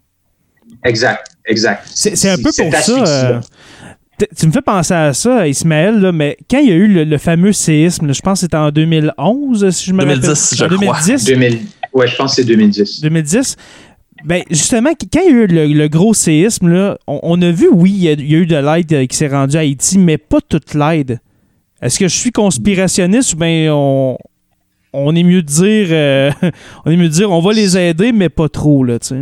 Exact, 0.84 1.26
exact. 1.46 1.88
C'est 1.94 2.28
un 2.28 2.36
peu 2.36 2.50
pour 2.56 2.74
ça. 2.74 3.04
Euh, 3.04 3.40
tu 4.38 4.46
me 4.46 4.52
fais 4.52 4.62
penser 4.62 4.94
à 4.94 5.12
ça, 5.12 5.48
Ismaël, 5.48 5.98
là, 5.98 6.12
mais 6.12 6.36
quand 6.48 6.58
il 6.58 6.68
y 6.68 6.72
a 6.72 6.76
eu 6.76 6.86
le, 6.86 7.18
fameux 7.18 7.52
séisme, 7.52 8.12
je 8.12 8.20
pense 8.20 8.40
que 8.40 8.42
c'était 8.42 8.57
en 8.57 8.70
2011, 8.70 9.70
si 9.70 9.86
je 9.86 9.92
me 9.92 10.02
rappelle. 10.02 10.20
2010, 10.20 10.55
je 10.57 10.64
2010. 10.66 11.24
2000, 11.24 11.59
ouais, 11.94 12.07
je 12.07 12.16
pense 12.16 12.36
que 12.36 12.42
c'est 12.42 12.46
2010. 12.46 13.00
2010. 13.00 13.57
Ben, 14.25 14.43
justement, 14.49 14.91
quand 14.91 15.20
il 15.20 15.25
y 15.25 15.27
a 15.27 15.31
eu 15.31 15.47
le, 15.47 15.89
gros 15.89 16.14
séisme, 16.14 16.68
là, 16.68 16.99
on, 17.07 17.41
a 17.43 17.51
vu, 17.51 17.68
oui, 17.70 17.93
il 17.93 18.03
y, 18.05 18.09
a, 18.09 18.39
eu 18.39 18.47
de 18.47 18.57
l'aide 18.57 18.93
euh, 18.93 19.07
qui 19.07 19.16
s'est 19.16 19.29
rendue 19.29 19.57
à 19.57 19.61
Haïti, 19.61 19.99
mais 19.99 20.16
pas 20.16 20.41
toute 20.41 20.72
l'aide. 20.72 21.20
Est-ce 21.83 21.99
que 21.99 22.09
je 22.09 22.16
suis 22.16 22.33
conspirationniste 22.33 23.35
ou 23.35 23.37
bien 23.37 23.75
on, 23.75 24.16
on 24.95 25.14
est 25.14 25.22
mieux 25.22 25.43
de 25.43 25.47
dire 25.47 25.89
euh, 25.91 26.31
on 26.87 26.91
est 26.91 26.97
mieux 26.97 27.09
de 27.09 27.14
dire 27.14 27.31
on 27.31 27.41
va 27.41 27.53
les 27.53 27.77
aider, 27.77 28.12
mais 28.12 28.31
pas 28.31 28.49
trop, 28.49 28.83
là, 28.83 28.99
tu 28.99 29.14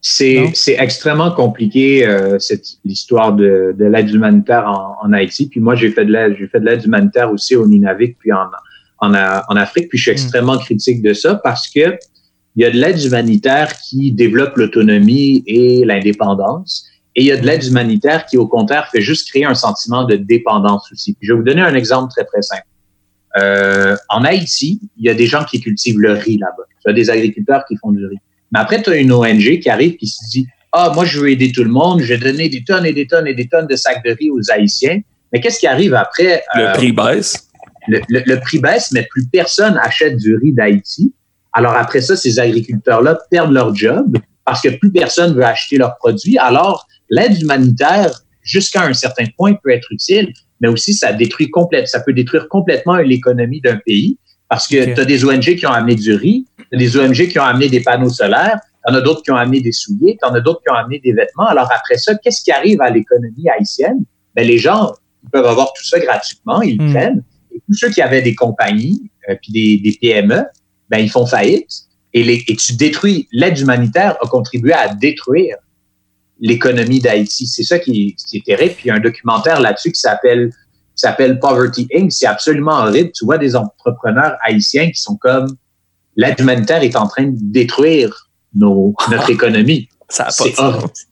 sais. 0.00 0.52
C'est 0.54 0.76
extrêmement 0.78 1.30
compliqué, 1.32 2.06
euh, 2.06 2.38
cette 2.38 2.64
l'histoire 2.84 3.34
de, 3.34 3.74
de 3.78 3.84
l'aide 3.84 4.10
humanitaire 4.10 4.66
en, 4.66 5.06
en, 5.06 5.12
Haïti. 5.12 5.48
Puis 5.48 5.60
moi, 5.60 5.76
j'ai 5.76 5.90
fait 5.90 6.04
de 6.04 6.12
l'aide, 6.12 6.36
j'ai 6.38 6.48
fait 6.48 6.60
de 6.60 6.64
l'aide 6.64 6.84
humanitaire 6.84 7.30
aussi 7.30 7.54
au 7.54 7.66
Nunavik, 7.66 8.16
puis 8.18 8.32
en, 8.32 8.46
en, 9.00 9.12
en 9.12 9.56
Afrique. 9.56 9.88
Puis 9.88 9.98
je 9.98 10.02
suis 10.02 10.10
hmm. 10.10 10.14
extrêmement 10.14 10.58
critique 10.58 11.02
de 11.02 11.12
ça 11.12 11.36
parce 11.36 11.68
que 11.68 11.96
Il 12.58 12.62
y 12.62 12.64
a 12.64 12.72
de 12.72 12.76
l'aide 12.76 13.00
humanitaire 13.00 13.78
qui 13.78 14.10
développe 14.10 14.56
l'autonomie 14.56 15.44
et 15.46 15.84
l'indépendance. 15.84 16.88
Et 17.14 17.22
il 17.22 17.26
y 17.26 17.30
a 17.30 17.36
de 17.36 17.46
l'aide 17.46 17.62
humanitaire 17.62 18.26
qui, 18.26 18.36
au 18.36 18.48
contraire, 18.48 18.88
fait 18.90 19.00
juste 19.00 19.28
créer 19.28 19.44
un 19.44 19.54
sentiment 19.54 20.02
de 20.02 20.16
dépendance 20.16 20.90
aussi. 20.90 21.16
je 21.20 21.32
vais 21.32 21.38
vous 21.38 21.44
donner 21.44 21.62
un 21.62 21.76
exemple 21.76 22.10
très, 22.10 22.24
très 22.24 22.42
simple. 22.42 22.66
Euh, 23.36 23.94
en 24.08 24.24
Haïti, 24.24 24.80
il 24.98 25.04
y 25.04 25.08
a 25.08 25.14
des 25.14 25.28
gens 25.28 25.44
qui 25.44 25.60
cultivent 25.60 26.00
le 26.00 26.14
riz 26.14 26.38
là-bas. 26.38 26.64
Il 26.84 26.88
y 26.88 26.90
a 26.90 26.94
des 26.94 27.10
agriculteurs 27.10 27.62
qui 27.68 27.76
font 27.76 27.92
du 27.92 28.04
riz. 28.04 28.18
Mais 28.50 28.58
après, 28.58 28.82
tu 28.82 28.90
as 28.90 28.96
une 28.96 29.12
ONG 29.12 29.60
qui 29.60 29.70
arrive 29.70 29.94
qui 29.94 30.08
se 30.08 30.18
dit 30.28 30.48
Ah, 30.72 30.90
moi, 30.92 31.04
je 31.04 31.20
veux 31.20 31.30
aider 31.30 31.52
tout 31.52 31.62
le 31.62 31.70
monde, 31.70 32.00
je 32.00 32.12
vais 32.12 32.18
donner 32.18 32.48
des 32.48 32.64
tonnes 32.64 32.86
et 32.86 32.92
des 32.92 33.06
tonnes 33.06 33.28
et 33.28 33.34
des 33.34 33.46
tonnes 33.46 33.68
de 33.68 33.76
sacs 33.76 34.04
de 34.04 34.10
riz 34.18 34.30
aux 34.30 34.50
Haïtiens. 34.50 35.00
Mais 35.32 35.40
qu'est-ce 35.40 35.60
qui 35.60 35.68
arrive 35.68 35.94
après? 35.94 36.42
Le 36.56 36.62
euh, 36.62 36.72
prix 36.72 36.90
baisse. 36.90 37.48
Le, 37.86 38.00
le, 38.08 38.40
prix 38.40 38.58
baisse, 38.58 38.90
mais 38.90 39.06
plus 39.08 39.28
personne 39.28 39.78
achète 39.80 40.16
du 40.16 40.34
riz 40.34 40.52
d'Haïti. 40.52 41.14
Alors 41.58 41.74
après 41.74 42.00
ça, 42.00 42.16
ces 42.16 42.38
agriculteurs-là 42.38 43.18
perdent 43.32 43.50
leur 43.50 43.74
job 43.74 44.16
parce 44.44 44.62
que 44.62 44.68
plus 44.68 44.92
personne 44.92 45.34
veut 45.34 45.44
acheter 45.44 45.76
leurs 45.76 45.96
produits. 45.96 46.38
Alors, 46.38 46.86
l'aide 47.10 47.42
humanitaire, 47.42 48.12
jusqu'à 48.42 48.84
un 48.84 48.92
certain 48.92 49.24
point, 49.36 49.54
peut 49.54 49.70
être 49.70 49.90
utile, 49.90 50.32
mais 50.60 50.68
aussi 50.68 50.94
ça 50.94 51.12
détruit 51.12 51.50
complètement, 51.50 51.88
ça 51.88 51.98
peut 51.98 52.12
détruire 52.12 52.48
complètement 52.48 52.94
l'économie 52.98 53.60
d'un 53.60 53.76
pays 53.84 54.18
parce 54.48 54.68
que 54.68 54.94
tu 54.94 55.00
as 55.00 55.04
des 55.04 55.24
ONG 55.24 55.56
qui 55.56 55.66
ont 55.66 55.72
amené 55.72 55.96
du 55.96 56.14
riz, 56.14 56.46
tu 56.70 56.76
as 56.76 56.78
des 56.78 56.96
ONG 56.96 57.26
qui 57.26 57.40
ont 57.40 57.44
amené 57.44 57.68
des 57.68 57.80
panneaux 57.80 58.08
solaires, 58.08 58.60
tu 58.86 58.92
en 58.92 58.96
as 58.96 59.00
d'autres 59.00 59.22
qui 59.22 59.32
ont 59.32 59.36
amené 59.36 59.60
des 59.60 59.72
souliers, 59.72 60.16
tu 60.22 60.28
en 60.28 60.34
as 60.34 60.40
d'autres 60.40 60.60
qui 60.64 60.70
ont 60.70 60.76
amené 60.76 61.00
des 61.00 61.12
vêtements. 61.12 61.48
Alors 61.48 61.68
après 61.74 61.98
ça, 61.98 62.14
qu'est-ce 62.14 62.44
qui 62.44 62.52
arrive 62.52 62.80
à 62.80 62.88
l'économie 62.88 63.48
haïtienne? 63.48 64.04
Ben, 64.36 64.46
les 64.46 64.58
gens 64.58 64.92
peuvent 65.32 65.44
avoir 65.44 65.72
tout 65.72 65.84
ça 65.84 65.98
gratuitement, 65.98 66.62
ils 66.62 66.80
hmm. 66.80 66.92
prennent. 66.92 67.22
Et 67.52 67.60
tous 67.66 67.74
ceux 67.74 67.90
qui 67.90 68.00
avaient 68.00 68.22
des 68.22 68.36
compagnies 68.36 69.10
euh, 69.28 69.34
puis 69.42 69.52
des, 69.52 69.90
des, 69.90 69.98
PME, 70.00 70.44
ben, 70.88 70.98
ils 70.98 71.10
font 71.10 71.26
faillite. 71.26 71.70
Et, 72.14 72.24
les, 72.24 72.42
et 72.48 72.56
tu 72.56 72.74
détruis, 72.74 73.28
l'aide 73.32 73.58
humanitaire 73.58 74.16
a 74.22 74.26
contribué 74.28 74.72
à 74.72 74.94
détruire 74.94 75.56
l'économie 76.40 77.00
d'Haïti. 77.00 77.46
C'est 77.46 77.64
ça 77.64 77.78
qui, 77.78 78.16
qui, 78.16 78.38
est 78.38 78.44
terrible. 78.44 78.74
Puis 78.74 78.84
il 78.86 78.88
y 78.88 78.90
a 78.90 78.94
un 78.94 79.00
documentaire 79.00 79.60
là-dessus 79.60 79.92
qui 79.92 80.00
s'appelle 80.00 80.50
s'appelle 80.94 81.38
Poverty 81.38 81.86
Inc. 81.94 82.10
C'est 82.12 82.26
absolument 82.26 82.78
horrible. 82.78 83.12
Tu 83.12 83.24
vois 83.24 83.38
des 83.38 83.54
entrepreneurs 83.54 84.36
haïtiens 84.44 84.90
qui 84.90 85.00
sont 85.00 85.16
comme 85.16 85.56
l'aide 86.16 86.38
humanitaire 86.40 86.82
est 86.82 86.96
en 86.96 87.06
train 87.06 87.24
de 87.24 87.36
détruire 87.40 88.28
nos, 88.54 88.94
notre 89.10 89.30
économie. 89.30 89.88
Ça 90.10 90.24
n'a 90.24 90.30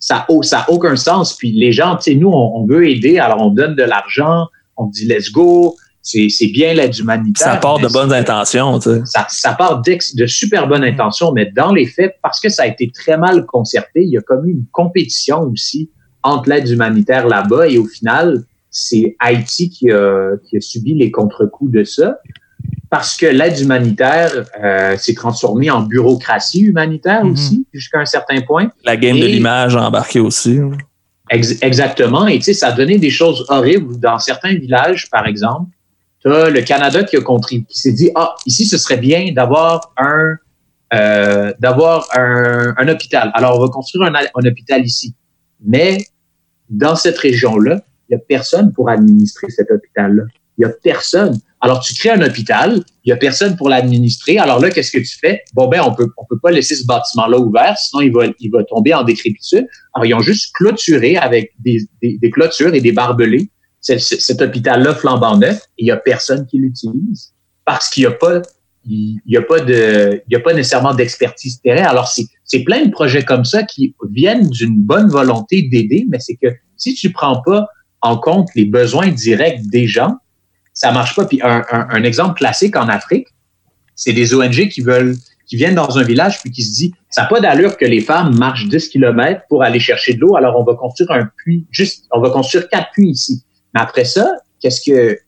ça, 0.00 0.26
ça, 0.40 0.64
aucun 0.70 0.96
sens. 0.96 1.36
Puis 1.36 1.52
les 1.52 1.70
gens, 1.70 1.96
tu 1.96 2.04
sais, 2.04 2.14
nous, 2.14 2.30
on, 2.30 2.62
on, 2.62 2.66
veut 2.66 2.88
aider, 2.88 3.18
alors 3.18 3.42
on 3.42 3.50
donne 3.50 3.74
de 3.74 3.82
l'argent, 3.82 4.46
on 4.78 4.86
dit 4.86 5.04
let's 5.04 5.30
go, 5.30 5.76
c'est 6.06 6.46
bien 6.46 6.72
l'aide 6.72 6.96
humanitaire. 6.96 7.54
Ça 7.54 7.56
part 7.56 7.78
de 7.78 7.88
bonnes 7.88 8.12
intentions. 8.12 8.78
Tu 8.78 8.90
sais. 8.90 9.00
ça, 9.04 9.26
ça 9.28 9.52
part 9.52 9.82
de 9.82 10.26
super 10.26 10.68
bonnes 10.68 10.84
intentions, 10.84 11.32
mais 11.32 11.46
dans 11.46 11.72
les 11.72 11.86
faits, 11.86 12.16
parce 12.22 12.40
que 12.40 12.48
ça 12.48 12.62
a 12.62 12.66
été 12.66 12.90
très 12.94 13.18
mal 13.18 13.44
concerté, 13.44 14.02
il 14.02 14.10
y 14.10 14.18
a 14.18 14.20
comme 14.20 14.48
une 14.48 14.64
compétition 14.70 15.42
aussi 15.42 15.90
entre 16.22 16.48
l'aide 16.48 16.68
humanitaire 16.68 17.26
là-bas 17.26 17.68
et 17.68 17.78
au 17.78 17.86
final, 17.86 18.44
c'est 18.70 19.16
Haïti 19.18 19.70
qui 19.70 19.90
a, 19.90 20.36
qui 20.48 20.56
a 20.56 20.60
subi 20.60 20.94
les 20.94 21.10
contre-coups 21.10 21.72
de 21.72 21.84
ça 21.84 22.18
parce 22.88 23.16
que 23.16 23.26
l'aide 23.26 23.58
humanitaire 23.58 24.30
euh, 24.62 24.96
s'est 24.96 25.14
transformée 25.14 25.70
en 25.70 25.82
bureaucratie 25.82 26.60
humanitaire 26.60 27.24
mm-hmm. 27.24 27.32
aussi, 27.32 27.66
jusqu'à 27.72 27.98
un 27.98 28.04
certain 28.04 28.40
point. 28.42 28.70
La 28.84 28.96
game 28.96 29.18
de 29.18 29.26
l'image 29.26 29.76
a 29.76 29.82
embarqué 29.82 30.20
aussi. 30.20 30.60
exactement. 31.30 32.28
Et 32.28 32.38
tu 32.38 32.44
sais, 32.44 32.54
ça 32.54 32.68
a 32.68 32.72
donné 32.72 32.98
des 32.98 33.10
choses 33.10 33.44
horribles 33.48 33.98
dans 33.98 34.18
certains 34.20 34.54
villages, 34.54 35.10
par 35.10 35.26
exemple 35.26 35.70
le 36.26 36.60
Canada 36.62 37.04
qui 37.04 37.16
a 37.16 37.20
contribué, 37.20 37.66
qui 37.68 37.78
s'est 37.78 37.92
dit 37.92 38.10
ah 38.14 38.34
ici 38.46 38.66
ce 38.66 38.78
serait 38.78 38.96
bien 38.96 39.32
d'avoir 39.32 39.92
un 39.96 40.36
euh, 40.94 41.52
d'avoir 41.58 42.08
un, 42.16 42.74
un, 42.76 42.88
hôpital. 42.88 43.30
Alors 43.34 43.58
on 43.58 43.62
va 43.62 43.68
construire 43.68 44.08
un, 44.08 44.46
hôpital 44.46 44.84
ici, 44.84 45.14
mais 45.64 45.98
dans 46.70 46.94
cette 46.94 47.18
région-là, 47.18 47.80
il 48.08 48.12
y 48.12 48.16
a 48.16 48.20
personne 48.20 48.72
pour 48.72 48.88
administrer 48.88 49.50
cet 49.50 49.70
hôpital-là. 49.70 50.22
Il 50.58 50.62
y 50.62 50.64
a 50.64 50.70
personne. 50.82 51.38
Alors 51.60 51.80
tu 51.80 51.92
crées 51.94 52.10
un 52.10 52.22
hôpital, 52.22 52.84
il 53.04 53.10
y 53.10 53.12
a 53.12 53.16
personne 53.16 53.56
pour 53.56 53.68
l'administrer. 53.68 54.38
Alors 54.38 54.60
là, 54.60 54.70
qu'est-ce 54.70 54.92
que 54.92 54.98
tu 54.98 55.18
fais? 55.18 55.42
Bon 55.54 55.68
ben 55.68 55.80
on 55.84 55.92
peut 55.92 56.08
on 56.16 56.24
peut 56.24 56.38
pas 56.40 56.50
laisser 56.50 56.76
ce 56.76 56.86
bâtiment-là 56.86 57.38
ouvert, 57.38 57.76
sinon 57.78 58.02
il 58.02 58.12
va 58.12 58.26
il 58.38 58.50
va 58.50 58.62
tomber 58.64 58.94
en 58.94 59.02
décrépitude. 59.02 59.66
Alors 59.94 60.06
ils 60.06 60.14
ont 60.14 60.20
juste 60.20 60.54
clôturé 60.54 61.16
avec 61.16 61.52
des, 61.58 61.80
des 62.02 62.30
clôtures 62.30 62.74
et 62.74 62.80
des 62.80 62.92
barbelés 62.92 63.50
cet 63.86 64.42
hôpital-là 64.42 64.94
flambant 64.94 65.36
neuf, 65.36 65.60
il 65.78 65.84
n'y 65.84 65.90
a 65.90 65.96
personne 65.96 66.46
qui 66.46 66.58
l'utilise 66.58 67.32
parce 67.64 67.88
qu'il 67.88 68.02
n'y 68.02 68.06
a 68.06 68.12
pas 68.12 68.42
il 68.88 69.20
y 69.26 69.36
a 69.36 69.42
pas 69.42 69.60
de 69.60 70.22
il 70.28 70.32
y 70.32 70.36
a 70.36 70.40
pas 70.40 70.54
nécessairement 70.54 70.94
d'expertise 70.94 71.60
terrain. 71.60 71.84
Alors 71.84 72.08
c'est 72.08 72.60
plein 72.60 72.84
de 72.84 72.90
projets 72.90 73.24
comme 73.24 73.44
ça 73.44 73.62
qui 73.62 73.94
viennent 74.10 74.48
d'une 74.48 74.76
bonne 74.76 75.08
volonté 75.08 75.62
d'aider, 75.62 76.06
mais 76.08 76.18
c'est 76.20 76.36
que 76.36 76.48
si 76.76 76.94
tu 76.94 77.10
prends 77.10 77.42
pas 77.42 77.68
en 78.00 78.16
compte 78.16 78.48
les 78.54 78.64
besoins 78.64 79.08
directs 79.08 79.66
des 79.68 79.86
gens, 79.86 80.16
ça 80.72 80.92
marche 80.92 81.16
pas. 81.16 81.24
Puis 81.24 81.40
un, 81.42 82.04
exemple 82.04 82.34
classique 82.34 82.76
en 82.76 82.88
Afrique, 82.88 83.28
c'est 83.94 84.12
des 84.12 84.34
ONG 84.34 84.68
qui 84.68 84.80
veulent 84.80 85.16
qui 85.46 85.56
viennent 85.56 85.76
dans 85.76 85.96
un 85.96 86.02
village 86.02 86.40
puis 86.40 86.50
qui 86.50 86.62
se 86.62 86.74
dit 86.74 86.92
ça 87.08 87.22
n'a 87.22 87.28
pas 87.28 87.40
d'allure 87.40 87.76
que 87.76 87.84
les 87.84 88.00
femmes 88.00 88.36
marchent 88.36 88.68
10 88.68 88.88
km 88.88 89.42
pour 89.48 89.62
aller 89.62 89.80
chercher 89.80 90.14
de 90.14 90.20
l'eau, 90.20 90.36
alors 90.36 90.58
on 90.58 90.64
va 90.64 90.74
construire 90.74 91.10
un 91.12 91.28
puits 91.36 91.66
juste 91.70 92.04
on 92.12 92.20
va 92.20 92.30
construire 92.30 92.68
quatre 92.68 92.90
puits 92.92 93.10
ici. 93.10 93.42
Mais 93.76 93.82
après 93.82 94.06
ça, 94.06 94.32
qu'est-ce 94.60 94.80
que 94.90 95.18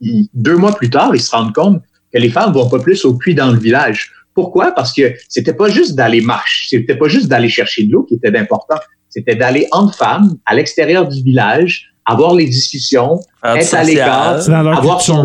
deux 0.00 0.56
mois 0.56 0.72
plus 0.76 0.88
tard, 0.88 1.10
ils 1.16 1.20
se 1.20 1.34
rendent 1.34 1.52
compte 1.52 1.82
que 2.12 2.18
les 2.18 2.30
femmes 2.30 2.52
vont 2.52 2.68
pas 2.68 2.78
plus 2.78 3.04
au 3.04 3.14
puits 3.14 3.34
dans 3.34 3.50
le 3.50 3.58
village. 3.58 4.12
Pourquoi? 4.34 4.70
Parce 4.70 4.92
que 4.92 5.14
c'était 5.28 5.52
pas 5.52 5.68
juste 5.68 5.96
d'aller 5.96 6.20
marcher, 6.20 6.68
c'était 6.70 6.94
pas 6.94 7.08
juste 7.08 7.26
d'aller 7.26 7.48
chercher 7.48 7.82
de 7.82 7.92
l'eau 7.92 8.04
qui 8.04 8.14
était 8.14 8.36
important. 8.38 8.76
C'était 9.08 9.34
d'aller 9.34 9.66
entre 9.72 9.96
femmes 9.96 10.36
à 10.46 10.54
l'extérieur 10.54 11.08
du 11.08 11.24
village, 11.24 11.90
avoir 12.06 12.36
les 12.36 12.46
discussions, 12.46 13.18
être 13.44 13.74
à 13.74 13.82
l'écart, 13.82 14.48
avoir 14.48 15.00
son, 15.00 15.24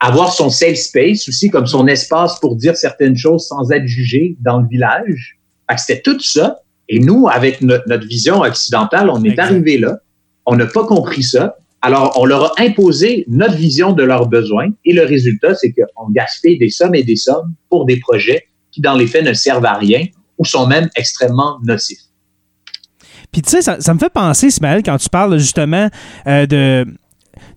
avoir 0.00 0.32
son 0.32 0.50
safe 0.50 0.78
space 0.78 1.28
aussi, 1.28 1.50
comme 1.50 1.68
son 1.68 1.86
espace 1.86 2.40
pour 2.40 2.56
dire 2.56 2.76
certaines 2.76 3.16
choses 3.16 3.46
sans 3.46 3.70
être 3.70 3.86
jugé 3.86 4.36
dans 4.40 4.58
le 4.58 4.66
village. 4.66 5.38
C'était 5.76 6.02
tout 6.02 6.18
ça. 6.18 6.58
Et 6.88 6.98
nous, 6.98 7.28
avec 7.28 7.60
notre, 7.60 8.08
vision 8.08 8.40
occidentale, 8.40 9.08
on 9.08 9.22
est 9.22 9.38
arrivé 9.38 9.78
là. 9.78 9.98
On 10.46 10.56
n'a 10.56 10.66
pas 10.66 10.84
compris 10.84 11.22
ça. 11.22 11.54
Alors, 11.82 12.16
on 12.18 12.24
leur 12.24 12.44
a 12.44 12.52
imposé 12.58 13.24
notre 13.28 13.54
vision 13.54 13.92
de 13.92 14.02
leurs 14.02 14.28
besoins 14.28 14.68
et 14.84 14.92
le 14.92 15.04
résultat, 15.04 15.54
c'est 15.54 15.72
qu'on 15.72 16.10
gaspille 16.10 16.58
des 16.58 16.70
sommes 16.70 16.94
et 16.94 17.04
des 17.04 17.16
sommes 17.16 17.54
pour 17.68 17.84
des 17.84 17.98
projets 18.00 18.44
qui, 18.72 18.80
dans 18.80 18.94
les 18.94 19.06
faits, 19.06 19.24
ne 19.24 19.32
servent 19.32 19.66
à 19.66 19.74
rien 19.74 20.04
ou 20.38 20.44
sont 20.44 20.66
même 20.66 20.88
extrêmement 20.96 21.58
nocifs. 21.62 22.00
Puis 23.32 23.42
tu 23.42 23.50
sais, 23.50 23.62
ça, 23.62 23.94
me 23.94 23.98
fait 23.98 24.12
penser, 24.12 24.48
Ismaël, 24.48 24.82
quand 24.82 24.96
tu 24.98 25.08
parles 25.08 25.38
justement 25.38 25.88
euh, 26.26 26.46
de 26.46 26.86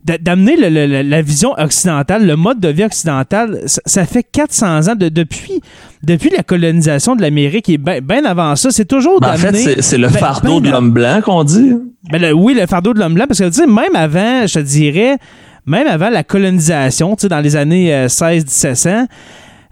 d'amener 0.06 0.56
la 0.56 1.22
vision 1.22 1.54
occidentale, 1.58 2.26
le 2.26 2.36
mode 2.36 2.60
de 2.60 2.70
vie 2.70 2.84
occidental, 2.84 3.62
ça, 3.66 4.06
fait 4.06 4.24
400 4.24 4.88
ans 4.88 4.96
de, 4.96 5.10
depuis, 5.10 5.62
depuis 6.04 6.30
la 6.30 6.44
colonisation 6.44 7.16
de 7.16 7.22
l'Amérique 7.22 7.70
et 7.70 7.78
bien 7.78 8.26
avant 8.26 8.56
ça, 8.56 8.72
c'est 8.72 8.86
toujours 8.86 9.20
ben, 9.20 9.34
En 9.34 9.38
fait, 9.38 9.82
c'est 9.82 9.98
le 9.98 10.08
ben, 10.08 10.18
fardeau 10.18 10.60
ben 10.60 10.68
de 10.68 10.72
l'homme 10.72 10.92
blanc 10.92 11.22
qu'on 11.24 11.44
dit. 11.44 11.74
Ben, 12.12 12.34
oui, 12.34 12.54
le 12.54 12.66
fardeau 12.66 12.94
de 12.94 13.00
l'homme 13.00 13.14
blanc, 13.14 13.26
parce 13.28 13.40
que 13.40 13.50
tu 13.50 13.54
sais, 13.54 13.68
même 13.68 13.96
avant, 13.96 14.48
je 14.48 14.54
te 14.54 14.60
dirais, 14.60 15.18
même 15.66 15.88
avant 15.88 16.10
la 16.10 16.24
colonisation, 16.24 17.16
tu 17.16 17.24
sais, 17.24 17.30
dans 17.30 17.42
les 17.42 17.56
années 17.56 18.08
16-1700, 18.08 19.06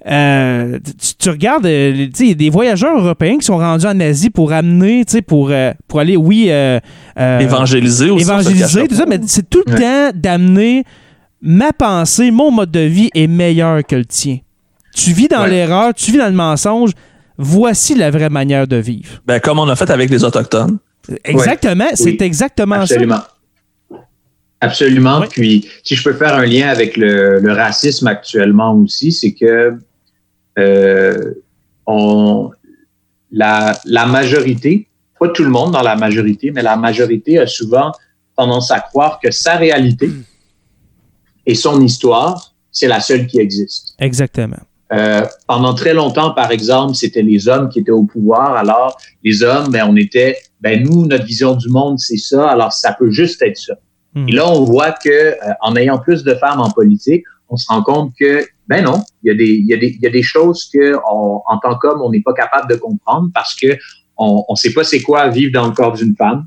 euh, 0.08 0.12
euh, 0.12 0.80
tu, 1.20 1.30
regardes, 1.30 1.66
euh, 1.66 2.08
il 2.20 2.28
y 2.28 2.32
a 2.32 2.34
des 2.34 2.50
voyageurs 2.50 2.98
européens 2.98 3.38
qui 3.38 3.46
sont 3.46 3.58
rendus 3.58 3.86
en 3.86 4.00
Asie 4.00 4.30
pour 4.30 4.54
amener, 4.54 5.04
pour, 5.26 5.50
euh, 5.52 5.74
pour 5.88 6.00
aller, 6.00 6.16
oui. 6.16 6.50
évangéliser 7.18 8.10
aussi. 8.10 8.24
Évangéliser, 8.24 8.88
tout 8.88 8.96
ça, 8.96 9.06
mais 9.06 9.20
c'est 9.28 9.50
tout 9.50 9.64
le 9.68 9.76
temps 9.76 10.12
d'amener 10.16 10.84
ma 11.42 11.74
pensée, 11.74 12.32
mon 12.32 12.52
mode 12.52 12.72
de 12.72 12.80
vie 12.80 13.10
est 13.14 13.28
meilleur 13.28 13.86
que 13.86 13.96
le 13.96 14.06
tien. 14.06 14.40
Tu 14.96 15.12
vis 15.12 15.28
dans 15.28 15.46
l'erreur, 15.46 15.94
tu 15.94 16.12
vis 16.12 16.18
dans 16.18 16.28
le 16.28 16.34
mensonge. 16.34 16.92
Voici 17.38 17.94
la 17.94 18.10
vraie 18.10 18.32
manière 18.32 18.66
de 18.66 18.78
vivre. 18.78 19.22
Ben, 19.28 19.40
comme 19.40 19.60
on 19.60 19.68
a 19.70 19.76
fait 19.76 19.92
avec 19.92 20.10
les 20.10 20.24
Autochtones. 20.24 20.80
Exactement, 21.24 21.86
c'est 21.94 22.20
exactement 22.22 22.76
Absolument. 22.76 23.18
ça. 23.18 23.98
Absolument. 24.60 25.22
Puis, 25.30 25.68
si 25.84 25.96
je 25.96 26.04
peux 26.04 26.14
faire 26.14 26.34
un 26.34 26.46
lien 26.46 26.70
avec 26.70 26.98
le, 26.98 27.40
le 27.40 27.54
racisme 27.54 28.08
actuellement 28.08 28.74
aussi, 28.74 29.12
c'est 29.12 29.34
que 29.34 29.78
euh, 30.58 31.34
on, 31.86 32.52
la, 33.32 33.78
la 33.86 34.06
majorité, 34.06 34.88
pas 35.20 35.30
tout 35.30 35.44
le 35.44 35.50
monde 35.50 35.72
dans 35.72 35.82
la 35.82 35.96
majorité, 35.96 36.52
mais 36.52 36.62
la 36.62 36.78
majorité 36.78 37.40
a 37.40 37.48
souvent 37.48 37.92
tendance 38.36 38.72
à 38.72 38.80
croire 38.80 39.20
que 39.22 39.32
sa 39.32 39.56
réalité 39.56 40.10
et 41.46 41.56
son 41.56 41.82
histoire, 41.82 42.54
c'est 42.72 42.88
la 42.88 43.00
seule 43.00 43.26
qui 43.26 43.40
existe. 43.40 43.96
Exactement. 44.00 44.60
Euh, 44.94 45.26
pendant 45.48 45.74
très 45.74 45.94
longtemps, 45.94 46.32
par 46.32 46.52
exemple, 46.52 46.96
c'était 46.96 47.22
les 47.22 47.48
hommes 47.48 47.70
qui 47.70 47.80
étaient 47.80 47.92
au 47.92 48.04
pouvoir. 48.04 48.56
Alors, 48.56 48.98
les 49.24 49.44
hommes, 49.44 49.70
ben, 49.70 49.86
on 49.90 49.96
était, 49.96 50.38
ben, 50.62 50.84
nous, 50.84 51.06
notre 51.08 51.26
vision 51.26 51.56
du 51.56 51.70
monde, 51.70 52.00
c'est 52.00 52.18
ça. 52.18 52.48
Alors, 52.48 52.72
ça 52.72 52.94
peut 52.94 53.12
juste 53.12 53.42
être 53.42 53.58
ça. 53.58 53.74
Et 54.28 54.32
là, 54.32 54.50
on 54.50 54.64
voit 54.64 54.94
que, 54.94 55.10
euh, 55.10 55.36
en 55.62 55.76
ayant 55.76 56.00
plus 56.00 56.24
de 56.24 56.34
femmes 56.34 56.60
en 56.60 56.72
politique, 56.72 57.24
on 57.50 57.58
se 57.58 57.66
rend 57.68 57.84
compte 57.84 58.14
que, 58.20 58.46
ben 58.68 58.84
non, 58.84 59.02
il 59.24 59.28
y 59.28 59.32
a 59.32 59.36
des, 59.36 59.50
il 59.50 59.68
y 59.68 59.74
a 59.74 59.78
des, 59.78 59.88
il 59.88 60.02
y 60.02 60.08
a 60.08 60.10
des 60.10 60.24
choses 60.24 60.70
que, 60.74 60.96
on, 61.10 61.42
en 61.46 61.58
tant 61.60 61.78
qu'homme, 61.78 62.02
on 62.02 62.10
n'est 62.10 62.22
pas 62.22 62.34
capable 62.34 62.70
de 62.70 62.76
comprendre 62.76 63.30
parce 63.34 63.56
que 63.56 63.78
on 64.18 64.44
ne 64.50 64.56
sait 64.56 64.74
pas 64.74 64.84
c'est 64.84 65.02
quoi 65.02 65.30
vivre 65.30 65.52
dans 65.54 65.68
le 65.68 65.74
corps 65.74 65.94
d'une 65.94 66.16
femme. 66.16 66.46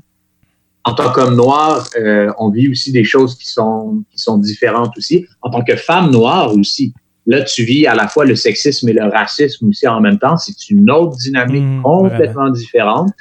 En 0.83 0.93
tant 0.93 1.11
qu'homme 1.11 1.35
noir, 1.35 1.87
euh, 1.97 2.31
on 2.39 2.49
vit 2.49 2.67
aussi 2.67 2.91
des 2.91 3.03
choses 3.03 3.37
qui 3.37 3.47
sont, 3.47 4.03
qui 4.11 4.17
sont 4.17 4.37
différentes 4.37 4.97
aussi. 4.97 5.25
En 5.41 5.49
tant 5.49 5.63
que 5.63 5.75
femme 5.75 6.11
noire 6.11 6.53
aussi, 6.53 6.93
là, 7.27 7.43
tu 7.43 7.63
vis 7.63 7.85
à 7.87 7.95
la 7.95 8.07
fois 8.07 8.25
le 8.25 8.35
sexisme 8.35 8.89
et 8.89 8.93
le 8.93 9.05
racisme 9.05 9.69
aussi 9.69 9.87
en 9.87 10.01
même 10.01 10.17
temps. 10.17 10.37
C'est 10.37 10.69
une 10.69 10.89
autre 10.89 11.15
dynamique 11.17 11.63
Mmh, 11.63 11.83
complètement 11.83 12.49
différente. 12.49 13.11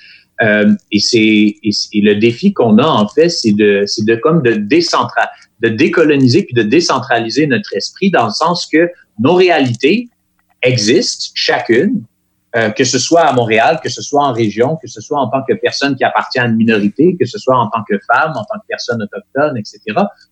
Euh, 0.42 0.72
et 0.90 1.00
c'est 1.00 1.18
et, 1.18 1.70
et 1.92 2.00
le 2.00 2.16
défi 2.16 2.52
qu'on 2.54 2.78
a 2.78 2.86
en 2.86 3.06
fait, 3.08 3.28
c'est 3.28 3.52
de 3.52 3.84
c'est 3.86 4.06
de 4.06 4.16
comme 4.16 4.42
de 4.42 4.52
décentra 4.54 5.28
de 5.60 5.68
décoloniser 5.68 6.42
puis 6.42 6.54
de 6.54 6.62
décentraliser 6.62 7.46
notre 7.46 7.74
esprit 7.74 8.10
dans 8.10 8.26
le 8.26 8.32
sens 8.32 8.66
que 8.66 8.90
nos 9.18 9.34
réalités 9.34 10.08
existent 10.62 11.30
chacune, 11.34 12.02
euh, 12.56 12.70
que 12.70 12.84
ce 12.84 12.98
soit 12.98 13.22
à 13.22 13.32
Montréal, 13.32 13.78
que 13.82 13.88
ce 13.88 14.02
soit 14.02 14.24
en 14.24 14.32
région, 14.32 14.76
que 14.82 14.88
ce 14.88 15.00
soit 15.00 15.20
en 15.20 15.28
tant 15.28 15.42
que 15.46 15.54
personne 15.54 15.94
qui 15.94 16.02
appartient 16.02 16.40
à 16.40 16.46
une 16.46 16.56
minorité, 16.56 17.16
que 17.18 17.24
ce 17.24 17.38
soit 17.38 17.56
en 17.56 17.68
tant 17.70 17.84
que 17.88 17.96
femme, 18.12 18.32
en 18.32 18.44
tant 18.44 18.58
que 18.58 18.66
personne 18.68 19.00
autochtone, 19.02 19.56
etc. 19.56 19.80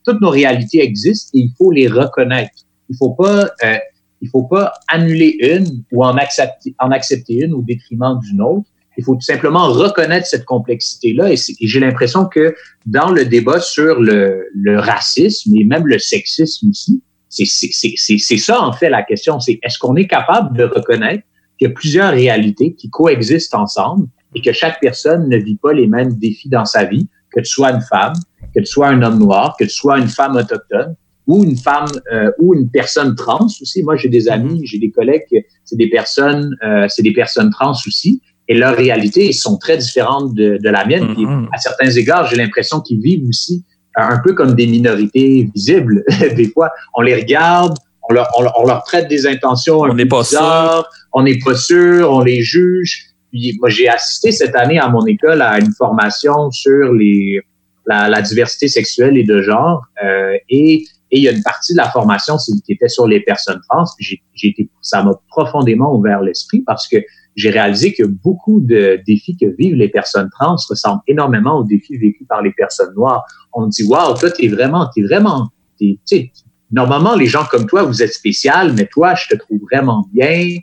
Toutes 0.05 0.21
nos 0.21 0.31
réalités 0.31 0.83
existent 0.83 1.31
et 1.35 1.43
il 1.43 1.53
faut 1.57 1.71
les 1.71 1.87
reconnaître. 1.87 2.65
Il 2.89 2.97
faut 2.97 3.11
pas 3.11 3.51
euh, 3.63 3.79
il 4.21 4.29
faut 4.31 4.43
pas 4.43 4.73
annuler 4.89 5.37
une 5.41 5.85
ou 5.93 6.05
en 6.05 6.17
accepter 6.17 6.75
en 6.81 6.91
accepter 6.91 7.45
une 7.45 7.55
au 7.55 7.63
détriment 7.63 8.19
d'une 8.19 8.43
autre. 8.43 8.69
Il 8.99 9.05
faut 9.05 9.15
tout 9.15 9.21
simplement 9.21 9.69
reconnaître 9.69 10.27
cette 10.27 10.45
complexité-là. 10.45 11.33
Et, 11.33 11.37
j'ai 11.61 11.81
l'impression 11.81 12.27
que 12.27 12.55
dans 12.85 13.11
le 13.11 13.25
débat 13.25 13.61
sur 13.61 14.01
le, 14.01 14.51
racisme 14.79 15.53
et 15.57 15.65
même 15.65 15.87
le 15.87 16.01
sexisme 16.01 16.71
aussi, 16.71 17.01
c'est 17.29 18.39
ça 18.39 18.61
en 18.61 18.73
fait 18.73 18.91
la 18.91 19.05
question. 19.05 19.39
C'est 19.39 19.61
est-ce 19.63 19.79
qu'on 19.79 19.95
est 19.95 20.09
capable 20.09 20.57
de 20.57 20.65
reconnaître 20.65 21.23
qu'il 21.57 21.69
y 21.69 21.71
a 21.71 21.75
plusieurs 21.75 22.11
réalités 22.11 22.75
qui 22.75 22.91
coexistent 22.91 23.55
ensemble 23.55 24.09
et 24.35 24.43
que 24.43 24.53
chaque 24.53 24.81
personne 24.81 25.29
ne 25.29 25.37
vit 25.37 25.57
pas 25.57 25.73
les 25.73 25.87
mêmes 25.87 26.15
défis 26.15 26.49
dans 26.49 26.65
sa 26.65 26.85
vie, 26.85 27.07
que 27.33 27.41
tu 27.41 27.47
sois 27.47 27.71
une 27.71 27.81
femme, 27.83 28.15
que 28.53 28.61
tu 28.61 28.67
sois 28.67 28.89
un 28.89 29.01
homme 29.03 29.21
noir, 29.21 29.57
que 29.59 29.65
tu 29.65 29.71
sois 29.71 29.99
une 29.99 30.09
femme 30.09 30.35
autochtone 30.35 30.97
ou 31.29 31.45
une 31.45 31.57
femme 31.57 31.91
euh, 32.13 32.33
ou 32.41 32.55
une 32.55 32.69
personne 32.69 33.15
trans 33.15 33.47
aussi? 33.47 33.83
Moi, 33.85 33.97
j'ai 33.97 34.09
des 34.09 34.29
amis, 34.29 34.63
j'ai 34.65 34.79
des 34.79 34.91
collègues, 34.91 35.45
c'est 35.65 35.77
des 35.77 35.89
personnes, 35.89 36.57
euh, 36.65 36.87
c'est 36.89 37.03
des 37.03 37.13
personnes 37.13 37.51
trans 37.51 37.77
aussi 37.87 38.21
et 38.49 38.55
leurs 38.55 38.77
réalités 38.77 39.33
sont 39.33 39.59
très 39.59 39.77
différentes 39.77 40.35
de, 40.35 40.59
de 40.63 40.69
la 40.69 40.87
mienne. 40.87 41.15
Puis, 41.15 41.27
à 41.53 41.59
certains 41.59 41.91
égards, 41.91 42.27
j'ai 42.27 42.37
l'impression 42.37 42.81
qu'ils 42.81 43.01
vivent 43.01 43.29
aussi 43.29 43.65
un 43.95 44.19
peu 44.25 44.33
comme 44.33 44.55
des 44.55 44.67
minorités 44.67 45.51
visibles. 45.55 46.03
des 46.37 46.51
fois, 46.51 46.71
on 46.95 47.03
les 47.03 47.15
regarde, 47.15 47.77
on 48.09 48.15
leur, 48.15 48.29
on, 48.39 48.47
on 48.57 48.67
leur 48.67 48.85
traite 48.85 49.09
des 49.09 49.27
intentions 49.27 49.85
un 49.85 49.91
on 49.91 49.97
peu 49.97 50.09
pas 50.09 50.23
bizarres, 50.23 50.89
sûr. 50.91 51.09
on 51.13 51.23
n'est 51.23 51.39
pas 51.39 51.55
sûr, 51.55 52.11
on 52.11 52.21
les 52.21 52.43
juge. 52.43 53.07
Puis, 53.31 53.57
moi, 53.61 53.69
j'ai 53.69 53.89
assisté 53.89 54.33
cette 54.33 54.57
année 54.57 54.79
à 54.79 54.89
mon 54.89 55.05
école 55.05 55.43
à 55.43 55.59
une 55.59 55.73
formation 55.73 56.51
sur 56.51 56.93
les 56.95 57.41
la, 57.89 58.09
la 58.09 58.23
diversité 58.23 58.69
sexuelle 58.69 59.17
et 59.17 59.25
de 59.25 59.43
genre, 59.43 59.83
euh, 60.05 60.37
et 60.51 60.85
et 61.11 61.19
il 61.19 61.23
y 61.23 61.29
a 61.29 61.33
une 61.33 61.43
partie 61.43 61.73
de 61.73 61.79
la 61.79 61.91
formation 61.91 62.37
qui 62.37 62.73
était 62.73 62.89
sur 62.89 63.07
les 63.07 63.21
personnes 63.21 63.61
trans. 63.69 63.85
J'ai, 63.99 64.23
j'ai 64.35 64.49
été, 64.49 64.71
ça 64.83 65.03
m'a 65.03 65.13
profondément 65.29 65.95
ouvert 65.95 66.21
l'esprit 66.21 66.63
parce 66.67 66.87
que 66.87 66.99
j'ai 67.37 67.51
réalisé 67.51 67.95
que 67.95 68.03
beaucoup 68.05 68.61
de 68.61 69.01
défis 69.07 69.37
que 69.37 69.47
vivent 69.59 69.77
les 69.77 69.89
personnes 69.89 70.29
trans 70.39 70.57
ressemblent 70.69 71.03
énormément 71.07 71.61
aux 71.61 71.65
défis 71.65 71.97
vécus 71.97 72.27
par 72.29 72.43
les 72.43 72.53
personnes 72.53 72.93
noires. 72.95 73.25
On 73.53 73.67
dit, 73.67 73.85
waouh, 73.85 74.15
toi, 74.19 74.31
t'es 74.31 74.49
vraiment, 74.49 74.89
t'es 74.95 75.03
vraiment, 75.03 75.49
t'es, 75.79 75.99
t'sais, 76.05 76.33
normalement, 76.73 77.15
les 77.15 77.27
gens 77.27 77.45
comme 77.45 77.67
toi, 77.67 77.85
vous 77.85 78.03
êtes 78.03 78.13
spécial, 78.13 78.73
mais 78.73 78.87
toi, 78.87 79.15
je 79.15 79.29
te 79.29 79.37
trouve 79.37 79.61
vraiment 79.71 80.09
bien. 80.13 80.57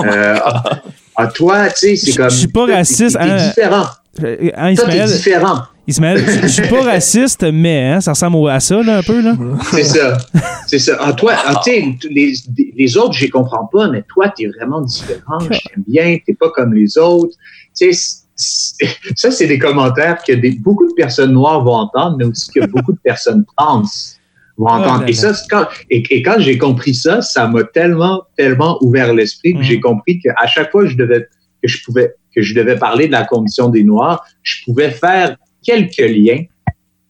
Euh, 0.00 0.38
à 1.16 1.26
toi, 1.26 1.68
tu 1.68 1.76
sais, 1.76 1.96
c'est 1.96 2.16
comme. 2.16 2.30
Je 2.30 2.36
suis 2.36 2.48
pas 2.48 2.66
raciste. 2.66 3.18
T'es, 3.18 3.24
t'es 3.24 3.30
hein, 3.30 3.48
différent. 3.48 3.86
Hein, 4.56 4.74
Toi, 4.74 4.86
t'es 4.86 5.04
différent. 5.04 5.62
Ismaël, 5.86 6.24
je 6.42 6.46
suis 6.46 6.68
pas 6.68 6.82
raciste, 6.92 7.44
mais 7.52 7.94
hein, 7.94 8.00
ça 8.00 8.12
ressemble 8.12 8.48
à 8.48 8.60
ça, 8.60 8.82
là, 8.82 8.98
un 8.98 9.02
peu. 9.02 9.20
Là. 9.20 9.34
C'est 9.70 9.82
ça. 9.82 10.16
C'est 10.66 10.78
ça. 10.78 10.96
Ah, 11.00 11.12
toi, 11.12 11.34
ah, 11.44 11.60
les, 11.66 12.34
les 12.76 12.96
autres, 12.96 13.14
je 13.14 13.22
les 13.22 13.30
comprends 13.30 13.66
pas, 13.66 13.88
mais 13.88 14.02
toi, 14.08 14.28
tu 14.28 14.44
es 14.44 14.48
vraiment 14.48 14.80
différent. 14.80 15.40
Je 15.40 15.48
t'aime 15.48 15.84
bien. 15.86 16.18
Tu 16.24 16.34
pas 16.34 16.50
comme 16.50 16.72
les 16.72 16.96
autres. 16.98 17.34
Tu 17.76 17.92
sais, 17.92 18.22
ça, 19.16 19.30
c'est 19.30 19.46
des 19.46 19.58
commentaires 19.58 20.22
que 20.22 20.32
des, 20.32 20.52
beaucoup 20.52 20.86
de 20.86 20.94
personnes 20.94 21.32
noires 21.32 21.62
vont 21.64 21.74
entendre, 21.74 22.16
mais 22.18 22.24
aussi 22.24 22.50
que 22.50 22.64
beaucoup 22.66 22.92
de 22.92 23.00
personnes 23.02 23.44
trans 23.56 23.82
vont 24.56 24.68
entendre. 24.68 25.04
Oh, 25.04 25.08
et, 25.08 25.12
ça, 25.12 25.32
quand, 25.50 25.66
et, 25.90 26.02
et, 26.10 26.22
quand 26.22 26.36
j'ai 26.38 26.58
compris 26.58 26.94
ça, 26.94 27.22
ça 27.22 27.48
m'a 27.48 27.64
tellement, 27.64 28.22
tellement 28.36 28.78
ouvert 28.82 29.12
l'esprit 29.14 29.54
que 29.54 29.58
mmh. 29.58 29.62
j'ai 29.62 29.80
compris 29.80 30.20
qu'à 30.20 30.46
chaque 30.46 30.70
fois 30.70 30.84
que 30.84 30.90
je 30.90 30.96
devais, 30.96 31.28
que 31.62 31.68
je 31.68 31.82
pouvais, 31.84 32.14
que 32.34 32.42
je 32.42 32.54
devais 32.54 32.76
parler 32.76 33.06
de 33.06 33.12
la 33.12 33.24
condition 33.24 33.68
des 33.68 33.84
Noirs, 33.84 34.24
je 34.42 34.64
pouvais 34.64 34.90
faire 34.90 35.36
quelques 35.62 35.98
liens. 35.98 36.44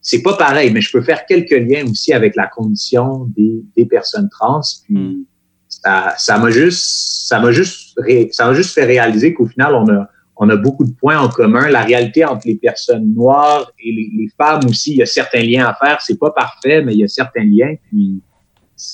C'est 0.00 0.22
pas 0.22 0.36
pareil, 0.36 0.70
mais 0.72 0.80
je 0.80 0.90
peux 0.90 1.02
faire 1.02 1.26
quelques 1.26 1.50
liens 1.50 1.84
aussi 1.88 2.12
avec 2.12 2.34
la 2.34 2.48
condition 2.48 3.26
des, 3.36 3.62
des 3.76 3.84
personnes 3.84 4.28
trans. 4.30 4.60
Puis 4.84 4.94
mm. 4.94 5.24
ça, 5.68 6.14
ça 6.18 6.38
m'a 6.38 6.50
juste, 6.50 7.28
ça 7.28 7.38
m'a 7.38 7.52
juste, 7.52 7.98
ça 8.32 8.46
m'a 8.46 8.54
juste 8.54 8.74
fait 8.74 8.84
réaliser 8.84 9.32
qu'au 9.32 9.46
final, 9.46 9.74
on 9.74 9.88
a, 9.88 10.08
on 10.36 10.48
a 10.48 10.56
beaucoup 10.56 10.84
de 10.84 10.92
points 10.92 11.20
en 11.20 11.28
commun. 11.28 11.68
La 11.68 11.82
réalité 11.82 12.24
entre 12.24 12.48
les 12.48 12.56
personnes 12.56 13.14
noires 13.14 13.70
et 13.78 13.92
les, 13.92 14.10
les 14.16 14.28
femmes 14.36 14.66
aussi, 14.68 14.92
il 14.92 14.96
y 14.96 15.02
a 15.02 15.06
certains 15.06 15.42
liens 15.42 15.66
à 15.66 15.74
faire. 15.74 16.00
C'est 16.00 16.18
pas 16.18 16.30
parfait, 16.30 16.82
mais 16.82 16.94
il 16.94 16.98
y 17.00 17.04
a 17.04 17.08
certains 17.08 17.44
liens. 17.44 17.74
Puis 17.88 18.20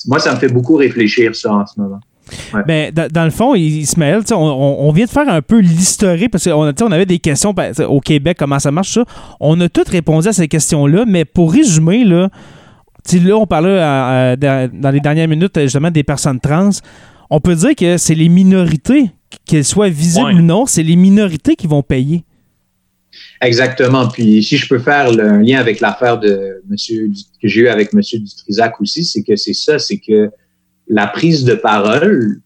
moi, 0.05 0.19
ça 0.19 0.33
me 0.33 0.39
fait 0.39 0.49
beaucoup 0.49 0.75
réfléchir 0.75 1.35
ça 1.35 1.53
en 1.53 1.65
ce 1.65 1.79
moment. 1.79 1.99
Ouais. 2.53 2.61
Ben, 2.67 2.91
dans, 2.91 3.07
dans, 3.07 3.25
le 3.25 3.31
fond, 3.31 3.55
Ismaël, 3.55 4.21
on, 4.31 4.35
on, 4.35 4.91
vient 4.91 5.05
de 5.05 5.09
faire 5.09 5.29
un 5.29 5.41
peu 5.41 5.59
l'historique 5.59 6.31
parce 6.31 6.45
qu'on 6.45 6.73
on 6.81 6.91
avait 6.91 7.05
des 7.05 7.19
questions 7.19 7.53
au 7.87 7.99
Québec, 7.99 8.37
comment 8.39 8.59
ça 8.59 8.71
marche, 8.71 8.93
ça. 8.93 9.05
On 9.39 9.59
a 9.61 9.69
toutes 9.69 9.89
répondu 9.89 10.27
à 10.27 10.33
ces 10.33 10.47
questions-là, 10.47 11.05
mais 11.07 11.25
pour 11.25 11.51
résumer, 11.53 12.03
là, 12.03 12.29
là 13.13 13.37
on 13.37 13.45
parlait 13.45 13.79
à, 13.79 14.31
à, 14.31 14.35
dans 14.35 14.91
les 14.91 14.99
dernières 14.99 15.27
minutes 15.27 15.59
justement 15.59 15.91
des 15.91 16.03
personnes 16.03 16.39
trans. 16.39 16.69
On 17.29 17.39
peut 17.39 17.55
dire 17.55 17.75
que 17.75 17.97
c'est 17.97 18.15
les 18.15 18.29
minorités, 18.29 19.11
qu'elles 19.45 19.65
soient 19.65 19.89
visibles 19.89 20.27
ouais. 20.27 20.33
ou 20.33 20.41
non, 20.41 20.65
c'est 20.65 20.83
les 20.83 20.95
minorités 20.95 21.55
qui 21.55 21.67
vont 21.67 21.83
payer. 21.83 22.23
Exactement. 23.41 24.07
Puis 24.07 24.43
si 24.43 24.57
je 24.57 24.67
peux 24.67 24.79
faire 24.79 25.11
le, 25.11 25.23
un 25.23 25.41
lien 25.41 25.59
avec 25.59 25.79
l'affaire 25.79 26.19
de 26.19 26.61
monsieur 26.69 27.09
que 27.41 27.47
j'ai 27.47 27.61
eu 27.61 27.67
avec 27.67 27.93
Monsieur 27.93 28.19
Dutrisac 28.19 28.79
aussi, 28.81 29.05
c'est 29.05 29.23
que 29.23 29.35
c'est 29.35 29.53
ça, 29.53 29.79
c'est 29.79 29.97
que 29.97 30.29
la 30.89 31.07
prise 31.07 31.45
de 31.45 31.53
parole, 31.53 32.41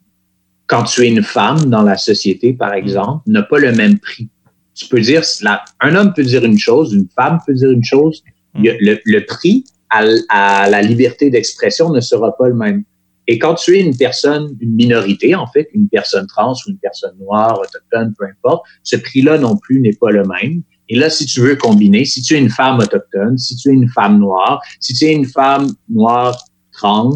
quand 0.67 0.83
tu 0.83 1.01
es 1.03 1.09
une 1.09 1.23
femme 1.23 1.65
dans 1.65 1.81
la 1.81 1.97
société, 1.97 2.53
par 2.53 2.73
exemple, 2.73 3.23
n'a 3.27 3.41
pas 3.41 3.59
le 3.59 3.71
même 3.71 3.99
prix. 3.99 4.29
Tu 4.75 4.87
peux 4.87 4.99
dire, 4.99 5.23
la, 5.41 5.63
un 5.81 5.95
homme 5.95 6.13
peut 6.13 6.23
dire 6.23 6.43
une 6.43 6.57
chose, 6.57 6.93
une 6.93 7.07
femme 7.15 7.39
peut 7.45 7.53
dire 7.53 7.71
une 7.71 7.83
chose. 7.83 8.23
Le, 8.55 8.99
le 9.03 9.25
prix 9.25 9.65
à, 9.89 10.03
à, 10.29 10.69
la 10.69 10.81
liberté 10.81 11.29
d'expression 11.29 11.89
ne 11.91 11.99
sera 11.99 12.35
pas 12.35 12.47
le 12.47 12.55
même. 12.55 12.83
Et 13.27 13.39
quand 13.39 13.55
tu 13.55 13.77
es 13.77 13.79
une 13.79 13.95
personne, 13.95 14.55
une 14.59 14.73
minorité, 14.75 15.33
en 15.33 15.47
fait, 15.47 15.69
une 15.73 15.87
personne 15.87 16.27
trans 16.27 16.53
ou 16.53 16.71
une 16.71 16.77
personne 16.77 17.15
noire, 17.19 17.59
autochtone, 17.59 18.13
peu 18.17 18.25
importe, 18.25 18.65
ce 18.83 18.97
prix-là 18.97 19.37
non 19.37 19.55
plus 19.57 19.79
n'est 19.79 19.95
pas 19.95 20.11
le 20.11 20.23
même. 20.23 20.61
Et 20.89 20.97
là, 20.97 21.09
si 21.09 21.25
tu 21.25 21.39
veux 21.39 21.55
combiner, 21.55 22.03
si 22.03 22.21
tu 22.21 22.35
es 22.35 22.39
une 22.39 22.49
femme 22.49 22.79
autochtone, 22.79 23.37
si 23.37 23.55
tu 23.55 23.69
es 23.69 23.73
une 23.73 23.87
femme 23.87 24.19
noire, 24.19 24.61
si 24.79 24.93
tu 24.93 25.05
es 25.05 25.13
une 25.13 25.25
femme 25.25 25.71
noire 25.89 26.37
trans, 26.73 27.15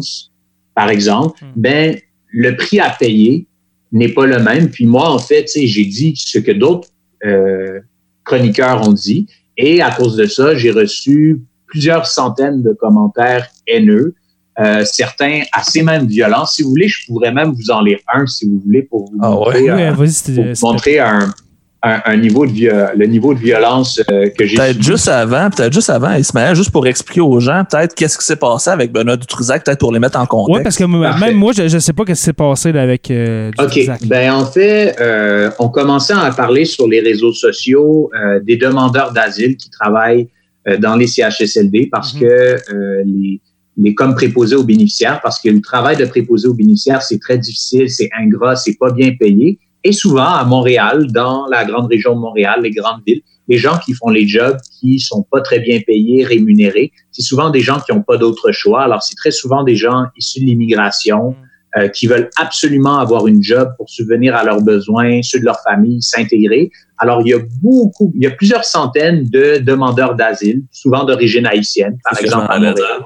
par 0.78 0.90
exemple, 0.90 1.42
mm. 1.42 1.48
ben 1.56 1.98
le 2.28 2.56
prix 2.56 2.78
à 2.78 2.90
payer 2.90 3.48
n'est 3.90 4.10
pas 4.10 4.26
le 4.26 4.38
même. 4.38 4.70
Puis 4.70 4.86
moi, 4.86 5.10
en 5.10 5.18
fait, 5.18 5.50
j'ai 5.52 5.84
dit 5.84 6.14
ce 6.16 6.38
que 6.38 6.52
d'autres 6.52 6.86
euh, 7.26 7.80
chroniqueurs 8.22 8.86
ont 8.86 8.92
dit, 8.92 9.26
et 9.56 9.82
à 9.82 9.90
cause 9.90 10.14
de 10.14 10.26
ça, 10.26 10.54
j'ai 10.54 10.70
reçu 10.70 11.42
plusieurs 11.66 12.06
centaines 12.06 12.62
de 12.62 12.72
commentaires 12.74 13.48
haineux, 13.66 14.14
euh, 14.60 14.84
certains 14.84 15.40
assez 15.52 15.82
même 15.82 16.06
violents. 16.06 16.46
Si 16.46 16.62
vous 16.62 16.70
voulez, 16.70 16.86
je 16.86 17.06
pourrais 17.08 17.32
même 17.32 17.50
vous 17.50 17.72
en 17.72 17.82
lire 17.82 17.98
un, 18.14 18.24
si 18.26 18.46
vous 18.48 18.60
voulez, 18.64 18.82
pour 18.82 19.10
vous 19.10 19.18
ah 19.20 19.30
montrer, 19.30 19.62
ouais? 19.62 19.70
un, 19.70 19.96
ouais, 19.96 20.08
pour 20.36 20.44
vous 20.44 20.54
montrer 20.62 21.00
un, 21.00 21.34
un, 21.82 22.00
un, 22.06 22.16
niveau 22.16 22.44
de 22.44 22.96
le 22.96 23.06
niveau 23.06 23.34
de 23.34 23.38
violence 23.38 24.00
euh, 24.10 24.28
que 24.36 24.44
j'ai 24.46 24.56
peut-être 24.56 24.82
juste 24.82 25.06
avant 25.06 25.48
peut-être 25.48 25.72
juste 25.72 25.90
avant 25.90 26.12
Ismaël 26.14 26.56
juste 26.56 26.70
pour 26.72 26.86
expliquer 26.88 27.20
aux 27.20 27.38
gens 27.38 27.64
peut-être 27.70 27.94
qu'est-ce 27.94 28.18
qui 28.18 28.24
s'est 28.24 28.36
passé 28.36 28.70
avec 28.70 28.90
Benoît 28.90 29.16
Dutrisac 29.16 29.64
peut-être 29.64 29.78
pour 29.78 29.92
les 29.92 30.00
mettre 30.00 30.18
en 30.18 30.26
contexte 30.26 30.56
oui 30.56 30.62
parce 30.64 30.76
que 30.76 31.02
Parfait. 31.02 31.26
même 31.26 31.36
moi 31.36 31.52
je 31.52 31.62
ne 31.62 31.78
sais 31.78 31.92
pas 31.92 32.02
ce 32.08 32.12
qui 32.12 32.16
s'est 32.16 32.32
passé 32.32 32.72
là, 32.72 32.82
avec 32.82 33.10
euh, 33.10 33.52
Dutrisac. 33.56 34.02
ok 34.02 34.08
ben 34.08 34.32
en 34.32 34.44
fait 34.44 34.96
euh, 35.00 35.50
on 35.60 35.68
commençait 35.68 36.14
à 36.14 36.30
parler 36.32 36.64
sur 36.64 36.88
les 36.88 37.00
réseaux 37.00 37.32
sociaux 37.32 38.10
euh, 38.14 38.40
des 38.40 38.56
demandeurs 38.56 39.12
d'asile 39.12 39.56
qui 39.56 39.70
travaillent 39.70 40.28
euh, 40.66 40.78
dans 40.78 40.96
les 40.96 41.06
CHSLD 41.06 41.88
parce 41.92 42.14
-hmm. 42.14 42.20
que 42.20 43.04
les 43.04 43.40
les 43.80 43.94
comme 43.94 44.16
préposés 44.16 44.56
aux 44.56 44.64
bénéficiaires 44.64 45.20
parce 45.22 45.38
que 45.40 45.48
le 45.48 45.60
travail 45.60 45.96
de 45.96 46.04
préposé 46.04 46.48
aux 46.48 46.54
bénéficiaires 46.54 47.02
c'est 47.02 47.20
très 47.20 47.38
difficile 47.38 47.88
c'est 47.88 48.10
ingrat 48.18 48.56
c'est 48.56 48.76
pas 48.76 48.90
bien 48.90 49.12
payé 49.16 49.60
et 49.88 49.92
souvent 49.92 50.34
à 50.34 50.44
Montréal, 50.44 51.06
dans 51.12 51.46
la 51.46 51.64
grande 51.64 51.86
région 51.86 52.14
de 52.14 52.20
Montréal, 52.20 52.60
les 52.62 52.72
grandes 52.72 53.00
villes, 53.06 53.22
les 53.48 53.56
gens 53.56 53.78
qui 53.78 53.94
font 53.94 54.10
les 54.10 54.28
jobs 54.28 54.58
qui 54.78 55.00
sont 55.00 55.24
pas 55.30 55.40
très 55.40 55.60
bien 55.60 55.80
payés, 55.86 56.24
rémunérés, 56.26 56.92
c'est 57.10 57.22
souvent 57.22 57.48
des 57.48 57.60
gens 57.60 57.80
qui 57.80 57.94
n'ont 57.94 58.02
pas 58.02 58.18
d'autre 58.18 58.52
choix. 58.52 58.82
Alors, 58.82 59.02
c'est 59.02 59.14
très 59.14 59.30
souvent 59.30 59.64
des 59.64 59.76
gens 59.76 60.04
issus 60.18 60.40
de 60.40 60.44
l'immigration 60.44 61.34
euh, 61.78 61.88
qui 61.88 62.06
veulent 62.06 62.28
absolument 62.36 62.98
avoir 62.98 63.26
une 63.28 63.42
job 63.42 63.70
pour 63.78 63.88
subvenir 63.88 64.36
à 64.36 64.44
leurs 64.44 64.60
besoins, 64.60 65.20
ceux 65.22 65.40
de 65.40 65.46
leur 65.46 65.60
famille, 65.62 66.02
s'intégrer. 66.02 66.70
Alors, 66.98 67.22
il 67.22 67.30
y 67.30 67.34
a 67.34 67.40
beaucoup, 67.62 68.12
il 68.14 68.22
y 68.22 68.26
a 68.26 68.30
plusieurs 68.30 68.64
centaines 68.64 69.24
de 69.30 69.56
demandeurs 69.56 70.16
d'asile, 70.16 70.64
souvent 70.70 71.04
d'origine 71.04 71.46
haïtienne, 71.46 71.96
par 72.04 72.20
exemple 72.20 72.46
à 72.50 72.58
Montréal, 72.58 73.00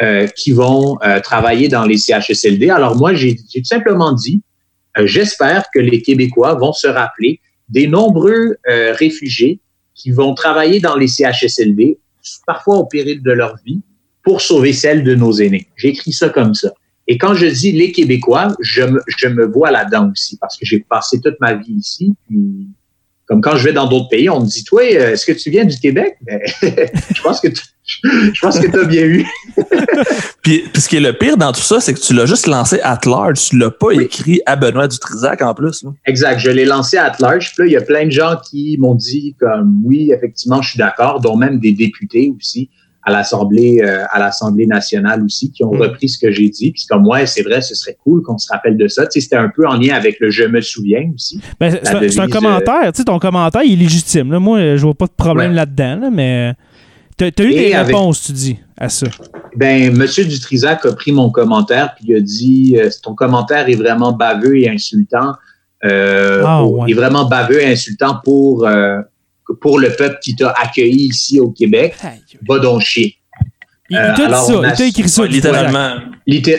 euh, 0.00 0.26
qui 0.28 0.52
vont 0.52 0.96
euh, 1.04 1.18
travailler 1.18 1.66
dans 1.66 1.84
les 1.84 1.96
CHSLD. 1.96 2.70
Alors, 2.70 2.94
moi, 2.96 3.14
j'ai 3.14 3.34
tout 3.34 3.64
simplement 3.64 4.12
dit, 4.12 4.44
j'espère 5.04 5.64
que 5.72 5.78
les 5.78 6.02
Québécois 6.02 6.54
vont 6.54 6.72
se 6.72 6.86
rappeler 6.86 7.40
des 7.68 7.86
nombreux 7.86 8.56
euh, 8.68 8.92
réfugiés 8.92 9.60
qui 9.94 10.10
vont 10.10 10.34
travailler 10.34 10.80
dans 10.80 10.96
les 10.96 11.08
CHSLD, 11.08 11.98
parfois 12.46 12.76
au 12.76 12.86
péril 12.86 13.22
de 13.22 13.32
leur 13.32 13.56
vie, 13.64 13.80
pour 14.22 14.40
sauver 14.40 14.72
celle 14.72 15.04
de 15.04 15.14
nos 15.14 15.32
aînés. 15.32 15.68
J'ai 15.76 15.88
écrit 15.88 16.12
ça 16.12 16.28
comme 16.28 16.54
ça. 16.54 16.72
Et 17.06 17.18
quand 17.18 17.34
je 17.34 17.46
dis 17.46 17.72
les 17.72 17.92
Québécois, 17.92 18.54
je 18.60 18.82
me, 18.82 19.00
je 19.18 19.28
me 19.28 19.46
vois 19.46 19.70
là-dedans 19.70 20.10
aussi, 20.10 20.38
parce 20.38 20.56
que 20.56 20.64
j'ai 20.64 20.80
passé 20.80 21.20
toute 21.20 21.38
ma 21.40 21.54
vie 21.54 21.74
ici, 21.74 22.14
puis 22.26 22.68
comme 23.26 23.40
quand 23.40 23.56
je 23.56 23.64
vais 23.64 23.72
dans 23.72 23.86
d'autres 23.86 24.08
pays, 24.08 24.28
on 24.28 24.40
me 24.40 24.46
dit, 24.46 24.64
toi, 24.64 24.82
euh, 24.82 25.12
est-ce 25.12 25.24
que 25.24 25.32
tu 25.32 25.50
viens 25.50 25.64
du 25.64 25.78
Québec? 25.78 26.16
Ben, 26.22 26.40
je 27.14 27.22
pense 27.22 27.40
que 27.40 27.48
je 27.86 28.40
pense 28.40 28.58
que 28.58 28.66
tu 28.66 28.78
as 28.78 28.84
bien 28.84 29.04
eu. 29.04 29.26
puis, 30.42 30.64
puis, 30.72 30.82
ce 30.82 30.88
qui 30.88 30.96
est 30.96 31.00
le 31.00 31.12
pire 31.12 31.36
dans 31.36 31.52
tout 31.52 31.60
ça, 31.60 31.80
c'est 31.80 31.92
que 31.92 32.00
tu 32.00 32.14
l'as 32.14 32.24
juste 32.24 32.46
lancé 32.46 32.80
at 32.82 33.00
large. 33.04 33.48
Tu 33.48 33.58
l'as 33.58 33.70
pas 33.70 33.92
écrit 33.92 34.40
à 34.46 34.56
Benoît 34.56 34.88
Dutrisac 34.88 35.42
en 35.42 35.54
plus. 35.54 35.84
Exact. 36.06 36.38
Je 36.38 36.50
l'ai 36.50 36.64
lancé 36.64 36.96
at 36.96 37.16
large. 37.20 37.52
Puis 37.52 37.62
là, 37.62 37.66
il 37.66 37.72
y 37.72 37.76
a 37.76 37.82
plein 37.82 38.06
de 38.06 38.10
gens 38.10 38.36
qui 38.50 38.76
m'ont 38.78 38.94
dit 38.94 39.36
comme 39.38 39.82
oui, 39.84 40.12
effectivement, 40.12 40.62
je 40.62 40.70
suis 40.70 40.78
d'accord, 40.78 41.20
dont 41.20 41.36
même 41.36 41.60
des 41.60 41.72
députés 41.72 42.32
aussi 42.36 42.70
à 43.04 43.12
l'Assemblée 43.12 43.80
euh, 43.82 44.04
à 44.10 44.18
l'Assemblée 44.18 44.66
nationale 44.66 45.22
aussi 45.24 45.50
qui 45.52 45.64
ont 45.64 45.74
mm. 45.74 45.80
repris 45.80 46.08
ce 46.08 46.18
que 46.18 46.30
j'ai 46.30 46.48
dit 46.48 46.72
puis 46.72 46.84
comme 46.88 47.06
ouais 47.06 47.26
c'est 47.26 47.42
vrai 47.42 47.60
ce 47.60 47.74
serait 47.74 47.96
cool 48.02 48.22
qu'on 48.22 48.38
se 48.38 48.50
rappelle 48.52 48.76
de 48.76 48.88
ça 48.88 49.06
tu 49.06 49.12
sais 49.12 49.24
c'était 49.24 49.36
un 49.36 49.50
peu 49.54 49.66
en 49.66 49.76
lien 49.76 49.94
avec 49.94 50.18
le 50.20 50.30
je 50.30 50.44
me 50.44 50.60
souviens 50.60 51.10
aussi 51.14 51.40
ben, 51.60 51.78
c'est 51.82 52.18
un, 52.18 52.28
commentaire 52.28 52.92
tu 52.92 52.98
sais 52.98 53.04
ton 53.04 53.18
commentaire 53.18 53.62
il 53.64 53.74
est 53.74 53.84
légitime 53.84 54.32
là. 54.32 54.38
moi 54.38 54.76
je 54.76 54.82
vois 54.82 54.94
pas 54.94 55.06
de 55.06 55.12
problème 55.16 55.52
là-dedans 55.52 56.00
là, 56.02 56.10
mais 56.10 56.54
tu 57.16 57.24
as, 57.24 57.28
eu 57.28 57.52
des 57.52 57.76
réponses 57.76 58.22
tu 58.22 58.32
dis 58.32 58.58
à 58.76 58.88
ça? 58.88 59.06
Ben 59.56 59.96
monsieur 59.96 60.24
Dutrisac 60.24 60.84
a 60.84 60.92
pris 60.92 61.12
mon 61.12 61.30
commentaire 61.30 61.94
puis 61.94 62.06
il 62.08 62.16
a 62.16 62.20
dit 62.20 62.76
euh, 62.78 62.88
ton 63.02 63.14
commentaire 63.14 63.68
est 63.68 63.76
vraiment 63.76 64.12
baveux 64.12 64.58
et 64.58 64.68
insultant 64.68 65.34
euh, 65.84 66.42
ah, 66.44 66.64
ouais. 66.64 66.90
est 66.90 66.94
vraiment 66.94 67.26
baveux 67.26 67.60
et 67.62 67.70
insultant 67.70 68.18
pour 68.24 68.66
euh, 68.66 69.00
pour 69.60 69.78
le 69.78 69.90
peuple 69.94 70.18
qui 70.22 70.34
t'a 70.34 70.50
accueilli 70.50 71.08
ici 71.08 71.40
au 71.40 71.50
Québec, 71.50 71.96
va 72.48 72.58
donc 72.58 72.80
chier. 72.80 73.16
Il, 73.90 73.96
euh, 73.98 74.14
t'a 74.16 74.34
ça, 74.34 74.62
il 74.64 74.72
t'a 74.72 74.86
écrit 74.86 75.08
ça, 75.08 75.26
littéralement. 75.26 75.98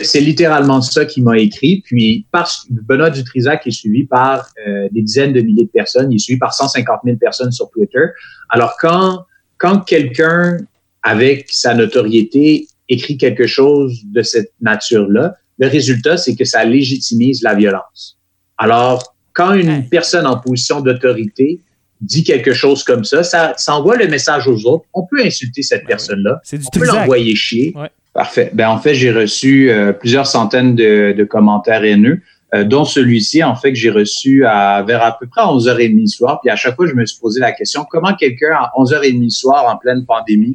C'est 0.04 0.20
littéralement 0.20 0.80
ça 0.80 1.04
qu'il 1.04 1.24
m'a 1.24 1.38
écrit. 1.38 1.82
Puis, 1.84 2.26
parce, 2.30 2.66
Benoît 2.70 3.10
Dutrisac 3.10 3.66
est 3.66 3.72
suivi 3.72 4.04
par 4.04 4.48
euh, 4.66 4.88
des 4.92 5.02
dizaines 5.02 5.32
de 5.32 5.40
milliers 5.40 5.64
de 5.64 5.70
personnes. 5.70 6.12
Il 6.12 6.16
est 6.16 6.18
suivi 6.20 6.38
par 6.38 6.54
150 6.54 7.00
000 7.04 7.16
personnes 7.16 7.50
sur 7.50 7.68
Twitter. 7.70 8.04
Alors, 8.50 8.76
quand, 8.80 9.24
quand 9.58 9.80
quelqu'un, 9.80 10.58
avec 11.02 11.46
sa 11.50 11.74
notoriété, 11.74 12.68
écrit 12.88 13.16
quelque 13.16 13.48
chose 13.48 14.02
de 14.04 14.22
cette 14.22 14.52
nature-là, 14.60 15.34
le 15.58 15.66
résultat, 15.66 16.16
c'est 16.16 16.36
que 16.36 16.44
ça 16.44 16.64
légitimise 16.64 17.42
la 17.42 17.54
violence. 17.54 18.18
Alors, 18.56 19.16
quand 19.32 19.52
une 19.52 19.88
personne 19.88 20.26
en 20.26 20.38
position 20.38 20.80
d'autorité 20.80 21.60
dit 22.06 22.24
quelque 22.24 22.54
chose 22.54 22.84
comme 22.84 23.04
ça, 23.04 23.22
ça, 23.22 23.54
envoie 23.68 23.96
le 23.96 24.08
message 24.08 24.46
aux 24.46 24.64
autres. 24.66 24.84
On 24.94 25.04
peut 25.06 25.20
insulter 25.24 25.62
cette 25.62 25.84
personne-là. 25.86 26.40
On 26.52 26.78
peut 26.78 26.86
l'envoyer 26.86 27.34
chier. 27.34 27.74
Parfait. 28.14 28.50
Ben, 28.54 28.70
en 28.70 28.78
fait, 28.78 28.94
j'ai 28.94 29.12
reçu 29.12 29.70
euh, 29.70 29.92
plusieurs 29.92 30.26
centaines 30.26 30.74
de, 30.74 31.26
commentaires 31.28 31.84
haineux, 31.84 32.22
euh, 32.54 32.64
dont 32.64 32.84
celui-ci, 32.84 33.44
en 33.44 33.54
fait, 33.54 33.72
que 33.72 33.78
j'ai 33.78 33.90
reçu 33.90 34.46
à, 34.46 34.82
vers 34.86 35.02
à 35.02 35.18
peu 35.18 35.26
près 35.26 35.42
11h30 35.42 36.00
le 36.00 36.06
soir. 36.06 36.40
Puis 36.40 36.50
à 36.50 36.56
chaque 36.56 36.76
fois, 36.76 36.86
je 36.86 36.94
me 36.94 37.04
suis 37.04 37.20
posé 37.20 37.40
la 37.40 37.52
question, 37.52 37.84
comment 37.90 38.14
quelqu'un 38.14 38.54
à 38.54 38.72
11h30 38.78 39.22
le 39.22 39.28
soir, 39.28 39.66
en 39.70 39.76
pleine 39.76 40.06
pandémie, 40.06 40.54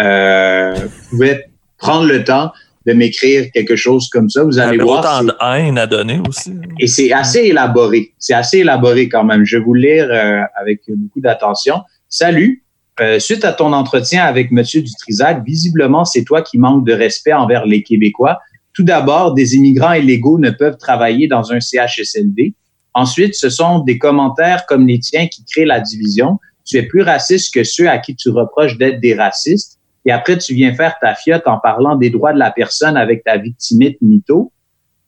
euh, 0.00 0.74
pouvait 1.08 1.48
prendre 1.78 2.06
le 2.06 2.24
temps 2.24 2.52
de 2.88 2.94
m'écrire 2.94 3.50
quelque 3.52 3.76
chose 3.76 4.08
comme 4.08 4.30
ça. 4.30 4.44
Vous 4.44 4.58
allez 4.58 4.78
voir. 4.78 5.00
Autant 5.00 5.24
de 5.24 5.32
haine 5.44 5.76
à 5.76 5.86
donner 5.86 6.20
aussi. 6.26 6.54
Et 6.80 6.86
c'est 6.86 7.12
assez 7.12 7.40
élaboré. 7.40 8.14
C'est 8.18 8.32
assez 8.32 8.58
élaboré 8.60 9.10
quand 9.10 9.24
même. 9.24 9.44
Je 9.44 9.58
vais 9.58 9.62
vous 9.62 9.74
le 9.74 9.80
lire 9.80 10.08
euh, 10.10 10.40
avec 10.58 10.80
beaucoup 10.88 11.20
d'attention. 11.20 11.82
Salut. 12.08 12.64
Euh, 13.00 13.18
suite 13.18 13.44
à 13.44 13.52
ton 13.52 13.74
entretien 13.74 14.24
avec 14.24 14.50
Monsieur 14.50 14.80
Dutrisac, 14.80 15.44
visiblement, 15.44 16.04
c'est 16.04 16.24
toi 16.24 16.40
qui 16.42 16.58
manques 16.58 16.84
de 16.86 16.94
respect 16.94 17.34
envers 17.34 17.66
les 17.66 17.82
Québécois. 17.82 18.38
Tout 18.72 18.84
d'abord, 18.84 19.34
des 19.34 19.54
immigrants 19.54 19.92
illégaux 19.92 20.38
ne 20.38 20.50
peuvent 20.50 20.78
travailler 20.78 21.28
dans 21.28 21.52
un 21.52 21.60
CHSLD. 21.60 22.54
Ensuite, 22.94 23.34
ce 23.34 23.50
sont 23.50 23.80
des 23.80 23.98
commentaires 23.98 24.64
comme 24.66 24.86
les 24.86 24.98
tiens 24.98 25.26
qui 25.28 25.44
créent 25.44 25.66
la 25.66 25.80
division. 25.80 26.38
Tu 26.64 26.78
es 26.78 26.82
plus 26.82 27.02
raciste 27.02 27.54
que 27.54 27.64
ceux 27.64 27.88
à 27.88 27.98
qui 27.98 28.16
tu 28.16 28.30
reproches 28.30 28.78
d'être 28.78 28.98
des 28.98 29.14
racistes 29.14 29.77
et 30.04 30.10
après 30.10 30.38
tu 30.38 30.54
viens 30.54 30.74
faire 30.74 30.96
ta 31.00 31.14
fiotte 31.14 31.46
en 31.46 31.58
parlant 31.58 31.96
des 31.96 32.10
droits 32.10 32.32
de 32.32 32.38
la 32.38 32.50
personne 32.50 32.96
avec 32.96 33.24
ta 33.24 33.36
victimite 33.36 34.00
mytho. 34.00 34.52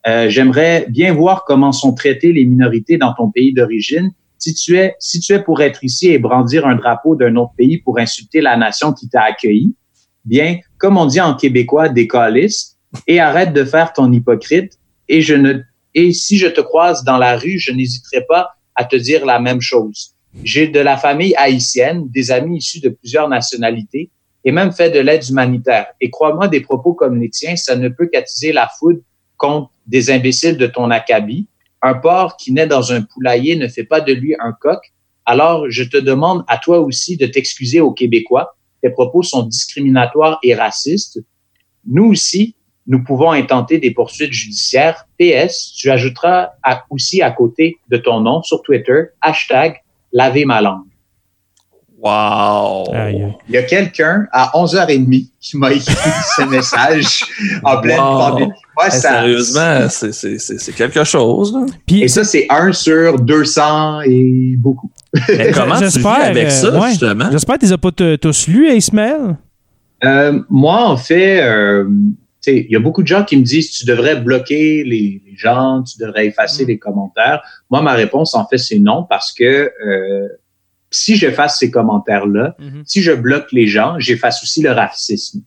Euh, 0.06 0.28
J'aimerais 0.28 0.86
bien 0.88 1.12
voir 1.12 1.44
comment 1.44 1.72
sont 1.72 1.94
traitées 1.94 2.32
les 2.32 2.44
minorités 2.44 2.96
dans 2.96 3.12
ton 3.14 3.30
pays 3.30 3.52
d'origine. 3.52 4.10
Si 4.38 4.54
tu 4.54 4.78
es 4.78 4.94
si 4.98 5.20
tu 5.20 5.32
es 5.34 5.42
pour 5.42 5.60
être 5.60 5.84
ici 5.84 6.08
et 6.08 6.18
brandir 6.18 6.66
un 6.66 6.74
drapeau 6.74 7.14
d'un 7.16 7.36
autre 7.36 7.52
pays 7.56 7.78
pour 7.78 7.98
insulter 7.98 8.40
la 8.40 8.56
nation 8.56 8.92
qui 8.92 9.08
t'a 9.08 9.22
accueilli, 9.22 9.74
bien, 10.24 10.58
comme 10.78 10.96
on 10.96 11.06
dit 11.06 11.20
en 11.20 11.34
québécois, 11.34 11.88
décalisse 11.88 12.76
et 13.06 13.20
arrête 13.20 13.52
de 13.52 13.64
faire 13.64 13.92
ton 13.92 14.10
hypocrite. 14.10 14.78
Et 15.08 15.20
je 15.20 15.34
ne 15.34 15.60
et 15.94 16.12
si 16.12 16.38
je 16.38 16.46
te 16.46 16.60
croise 16.60 17.04
dans 17.04 17.18
la 17.18 17.36
rue, 17.36 17.58
je 17.58 17.72
n'hésiterai 17.72 18.24
pas 18.28 18.50
à 18.76 18.84
te 18.84 18.96
dire 18.96 19.26
la 19.26 19.40
même 19.40 19.60
chose. 19.60 20.14
J'ai 20.44 20.68
de 20.68 20.78
la 20.78 20.96
famille 20.96 21.34
haïtienne, 21.36 22.08
des 22.08 22.30
amis 22.30 22.58
issus 22.58 22.80
de 22.80 22.88
plusieurs 22.90 23.28
nationalités 23.28 24.10
et 24.44 24.52
même 24.52 24.72
fait 24.72 24.90
de 24.90 25.00
l'aide 25.00 25.28
humanitaire. 25.28 25.86
Et 26.00 26.10
crois-moi, 26.10 26.48
des 26.48 26.60
propos 26.60 26.94
comme 26.94 27.20
les 27.20 27.30
tiens, 27.30 27.56
ça 27.56 27.76
ne 27.76 27.88
peut 27.88 28.08
qu'attiser 28.12 28.52
la 28.52 28.68
foudre 28.78 29.00
contre 29.36 29.70
des 29.86 30.10
imbéciles 30.10 30.56
de 30.56 30.66
ton 30.66 30.90
acabit. 30.90 31.46
Un 31.82 31.94
porc 31.94 32.36
qui 32.36 32.52
naît 32.52 32.66
dans 32.66 32.92
un 32.92 33.02
poulailler 33.02 33.56
ne 33.56 33.68
fait 33.68 33.84
pas 33.84 34.00
de 34.00 34.12
lui 34.12 34.34
un 34.38 34.52
coq. 34.52 34.80
Alors, 35.24 35.70
je 35.70 35.84
te 35.84 35.96
demande 35.96 36.44
à 36.48 36.58
toi 36.58 36.80
aussi 36.80 37.16
de 37.16 37.26
t'excuser 37.26 37.80
aux 37.80 37.92
Québécois. 37.92 38.56
Tes 38.82 38.90
propos 38.90 39.22
sont 39.22 39.42
discriminatoires 39.42 40.38
et 40.42 40.54
racistes. 40.54 41.20
Nous 41.86 42.04
aussi, 42.04 42.54
nous 42.86 43.04
pouvons 43.04 43.30
intenter 43.30 43.78
des 43.78 43.92
poursuites 43.92 44.32
judiciaires. 44.32 45.06
PS, 45.18 45.74
tu 45.76 45.90
ajouteras 45.90 46.50
aussi 46.88 47.22
à 47.22 47.30
côté 47.30 47.76
de 47.88 47.96
ton 47.96 48.20
nom 48.20 48.42
sur 48.42 48.62
Twitter, 48.62 49.04
hashtag 49.20 49.76
laver 50.12 50.44
ma 50.44 50.60
langue. 50.60 50.89
Wow! 52.02 52.86
Il 53.46 53.54
y 53.54 53.58
a 53.58 53.62
quelqu'un 53.62 54.26
à 54.32 54.52
11h30 54.54 55.28
qui 55.38 55.56
m'a 55.58 55.72
écrit 55.72 55.94
ce 56.36 56.42
message 56.48 57.24
en 57.62 57.78
pleine 57.80 57.98
pandémie. 57.98 58.52
Sérieusement, 58.88 59.86
c'est 59.90 60.74
quelque 60.74 61.04
chose. 61.04 61.54
et 61.90 62.08
ça, 62.08 62.24
c'est 62.24 62.46
un 62.48 62.72
sur 62.72 63.20
200 63.20 64.02
et 64.02 64.54
beaucoup. 64.56 64.90
Mais 65.28 65.50
comment 65.54 65.76
tu 65.76 65.98
vis 65.98 66.06
avec 66.06 66.50
ça, 66.50 66.68
euh, 66.68 66.88
justement? 66.88 67.30
J'espère 67.30 67.56
que 67.56 67.60
tu 67.60 67.66
les 67.66 67.72
as 67.72 67.78
pas 67.78 67.90
tous 67.92 68.48
lus, 68.48 68.74
Ismaël. 68.74 69.36
Euh, 70.02 70.40
moi, 70.48 70.86
en 70.86 70.96
fait, 70.96 71.42
euh, 71.42 71.86
il 72.46 72.70
y 72.70 72.76
a 72.76 72.80
beaucoup 72.80 73.02
de 73.02 73.08
gens 73.08 73.24
qui 73.24 73.36
me 73.36 73.42
disent 73.42 73.72
tu 73.72 73.84
devrais 73.84 74.18
bloquer 74.18 74.84
les, 74.84 75.20
gens, 75.36 75.82
tu 75.82 75.98
devrais 75.98 76.26
effacer 76.26 76.64
mm. 76.64 76.68
les 76.68 76.78
commentaires. 76.78 77.42
Moi, 77.70 77.82
ma 77.82 77.92
réponse, 77.92 78.34
en 78.34 78.46
fait, 78.46 78.58
c'est 78.58 78.78
non 78.78 79.04
parce 79.08 79.32
que 79.32 79.70
si 80.90 81.16
j'efface 81.16 81.58
ces 81.58 81.70
commentaires-là, 81.70 82.56
mhm. 82.58 82.82
si 82.84 83.02
je 83.02 83.12
bloque 83.12 83.52
les 83.52 83.66
gens, 83.66 83.98
j'efface 83.98 84.42
aussi 84.42 84.62
le 84.62 84.72
racisme. 84.72 85.42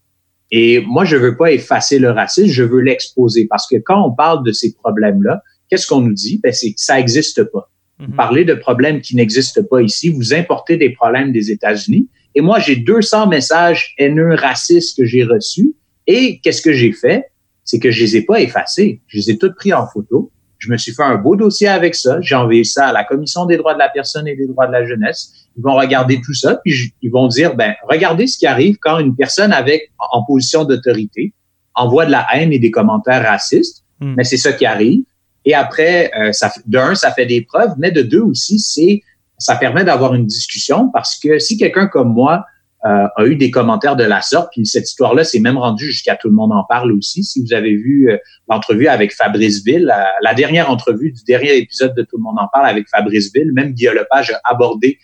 Et 0.51 0.81
moi, 0.81 1.03
je 1.03 1.17
veux 1.17 1.35
pas 1.35 1.51
effacer 1.51 1.99
le 1.99 2.11
racisme, 2.11 2.47
je 2.47 2.63
veux 2.63 2.81
l'exposer 2.81 3.47
parce 3.47 3.67
que 3.67 3.77
quand 3.77 4.05
on 4.05 4.11
parle 4.11 4.45
de 4.45 4.51
ces 4.51 4.73
problèmes-là, 4.73 5.41
qu'est-ce 5.69 5.87
qu'on 5.87 6.01
nous 6.01 6.13
dit? 6.13 6.39
Ben, 6.43 6.53
c'est 6.53 6.73
que 6.73 6.79
ça 6.79 6.95
n'existe 6.95 7.43
pas. 7.45 7.69
Vous 7.99 8.07
mhm. 8.07 8.15
parlez 8.15 8.45
de 8.45 8.53
problèmes 8.53 9.01
qui 9.01 9.15
n'existent 9.15 9.63
pas 9.63 9.81
ici, 9.81 10.09
vous 10.09 10.33
importez 10.33 10.77
des 10.77 10.91
problèmes 10.91 11.31
des 11.31 11.51
États-Unis. 11.51 12.07
Et 12.35 12.41
moi, 12.41 12.59
j'ai 12.59 12.75
200 12.75 13.27
messages 13.27 13.93
haineux, 13.97 14.35
racistes 14.35 14.97
que 14.97 15.05
j'ai 15.05 15.23
reçus. 15.23 15.73
Et 16.07 16.39
qu'est-ce 16.39 16.61
que 16.61 16.73
j'ai 16.73 16.91
fait? 16.91 17.25
C'est 17.63 17.79
que 17.79 17.91
je 17.91 18.03
les 18.03 18.17
ai 18.17 18.21
pas 18.23 18.41
effacés. 18.41 19.01
Je 19.07 19.17
les 19.17 19.31
ai 19.31 19.37
tous 19.37 19.53
pris 19.55 19.73
en 19.73 19.87
photo. 19.87 20.31
Je 20.63 20.71
me 20.71 20.77
suis 20.77 20.93
fait 20.93 21.03
un 21.03 21.15
beau 21.15 21.35
dossier 21.35 21.67
avec 21.67 21.93
ça. 21.93 22.21
J'ai 22.21 22.35
envoyé 22.35 22.63
ça 22.63 22.87
à 22.87 22.93
la 22.93 23.03
Commission 23.03 23.45
des 23.45 23.57
droits 23.57 23.73
de 23.73 23.79
la 23.79 23.89
personne 23.89 24.29
et 24.29 24.35
des 24.37 24.47
droits 24.47 24.65
de 24.65 24.71
la 24.71 24.85
jeunesse. 24.85 25.33
Ils 25.57 25.61
vont 25.61 25.75
regarder 25.75 26.21
tout 26.21 26.33
ça, 26.33 26.55
puis 26.63 26.93
ils 27.01 27.11
vont 27.11 27.27
dire, 27.27 27.53
ben, 27.55 27.73
regardez 27.89 28.27
ce 28.27 28.37
qui 28.37 28.47
arrive 28.47 28.77
quand 28.79 28.99
une 28.99 29.13
personne 29.13 29.51
avec, 29.51 29.91
en 29.99 30.23
position 30.23 30.63
d'autorité, 30.63 31.33
envoie 31.75 32.05
de 32.05 32.11
la 32.11 32.25
haine 32.33 32.53
et 32.53 32.59
des 32.59 32.71
commentaires 32.71 33.23
racistes. 33.23 33.83
Hmm. 33.99 34.13
Mais 34.15 34.23
c'est 34.23 34.37
ça 34.37 34.53
qui 34.53 34.65
arrive. 34.65 35.03
Et 35.43 35.53
après, 35.53 36.11
euh, 36.17 36.31
ça, 36.31 36.49
de 36.65 36.77
un, 36.77 36.95
ça 36.95 37.11
fait 37.11 37.25
des 37.25 37.41
preuves, 37.41 37.73
mais 37.77 37.91
de 37.91 38.01
deux 38.01 38.21
aussi, 38.21 38.57
c'est 38.59 39.01
ça 39.37 39.57
permet 39.57 39.83
d'avoir 39.83 40.13
une 40.13 40.27
discussion 40.27 40.89
parce 40.93 41.19
que 41.19 41.39
si 41.39 41.57
quelqu'un 41.57 41.87
comme 41.87 42.13
moi 42.13 42.45
euh, 42.85 43.07
a 43.15 43.25
eu 43.25 43.35
des 43.35 43.49
commentaires 43.49 43.95
de 43.95 44.03
la 44.03 44.21
sorte, 44.21 44.49
puis 44.51 44.65
cette 44.65 44.89
histoire-là 44.89 45.23
s'est 45.23 45.39
même 45.39 45.57
rendue 45.57 45.85
jusqu'à 45.85 46.15
tout 46.15 46.27
le 46.27 46.35
monde 46.35 46.51
en 46.51 46.63
parle 46.63 46.91
aussi. 46.91 47.23
Si 47.23 47.41
vous 47.41 47.53
avez 47.53 47.75
vu 47.75 48.09
euh, 48.09 48.17
l'entrevue 48.49 48.87
avec 48.87 49.13
Fabrice 49.13 49.63
Ville, 49.63 49.91
la, 50.21 50.33
dernière 50.33 50.69
entrevue 50.69 51.11
du 51.11 51.23
dernier 51.23 51.57
épisode 51.57 51.95
de 51.95 52.01
Tout 52.01 52.17
le 52.17 52.23
monde 52.23 52.39
en 52.39 52.47
parle 52.51 52.67
avec 52.67 52.87
Fabrice 52.89 53.31
Ville, 53.33 53.51
même 53.53 53.71
Guillaume 53.71 53.95
Lepage 53.95 54.31
a 54.31 54.39
abordé 54.45 54.99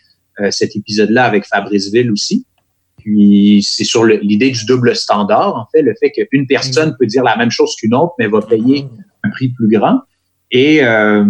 cet 0.51 0.77
épisode-là 0.77 1.25
avec 1.25 1.45
Fabrice 1.45 1.91
Ville 1.91 2.09
aussi. 2.11 2.45
Puis 2.97 3.65
c'est 3.67 3.83
sur 3.83 4.05
l'idée 4.05 4.51
du 4.51 4.65
double 4.65 4.95
standard, 4.95 5.55
en 5.55 5.65
fait, 5.71 5.81
le 5.81 5.93
fait 5.99 6.11
qu'une 6.11 6.47
personne 6.47 6.95
peut 6.99 7.05
dire 7.05 7.23
la 7.23 7.35
même 7.35 7.51
chose 7.51 7.75
qu'une 7.75 7.93
autre, 7.93 8.13
mais 8.19 8.27
va 8.27 8.41
payer 8.41 8.85
un 9.23 9.29
prix 9.29 9.49
plus 9.49 9.69
grand. 9.69 9.99
Et 10.51 10.83
euh, 10.83 11.25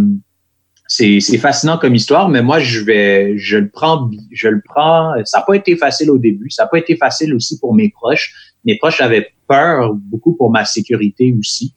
c'est 0.90 1.38
fascinant 1.38 1.78
comme 1.78 1.94
histoire, 1.94 2.30
mais 2.30 2.42
moi 2.42 2.60
je 2.60 2.82
vais, 2.82 3.38
je 3.38 3.58
le 3.58 3.70
prends, 3.70 4.10
je 4.32 4.48
le 4.48 4.62
prends. 4.66 5.14
Ça 5.24 5.40
n'a 5.40 5.46
pas 5.46 5.56
été 5.56 5.76
facile 5.76 6.10
au 6.10 6.18
début, 6.18 6.50
ça 6.50 6.64
n'a 6.64 6.68
pas 6.68 6.80
été 6.80 6.98
facile 6.98 7.34
aussi 7.36 7.60
pour 7.60 7.76
mes 7.76 7.90
proches. 7.90 8.34
Mes 8.66 8.78
proches 8.78 9.00
avaient 9.00 9.28
peur 9.48 9.94
beaucoup 9.94 10.36
pour 10.36 10.52
ma 10.52 10.66
sécurité 10.66 11.34
aussi. 11.38 11.76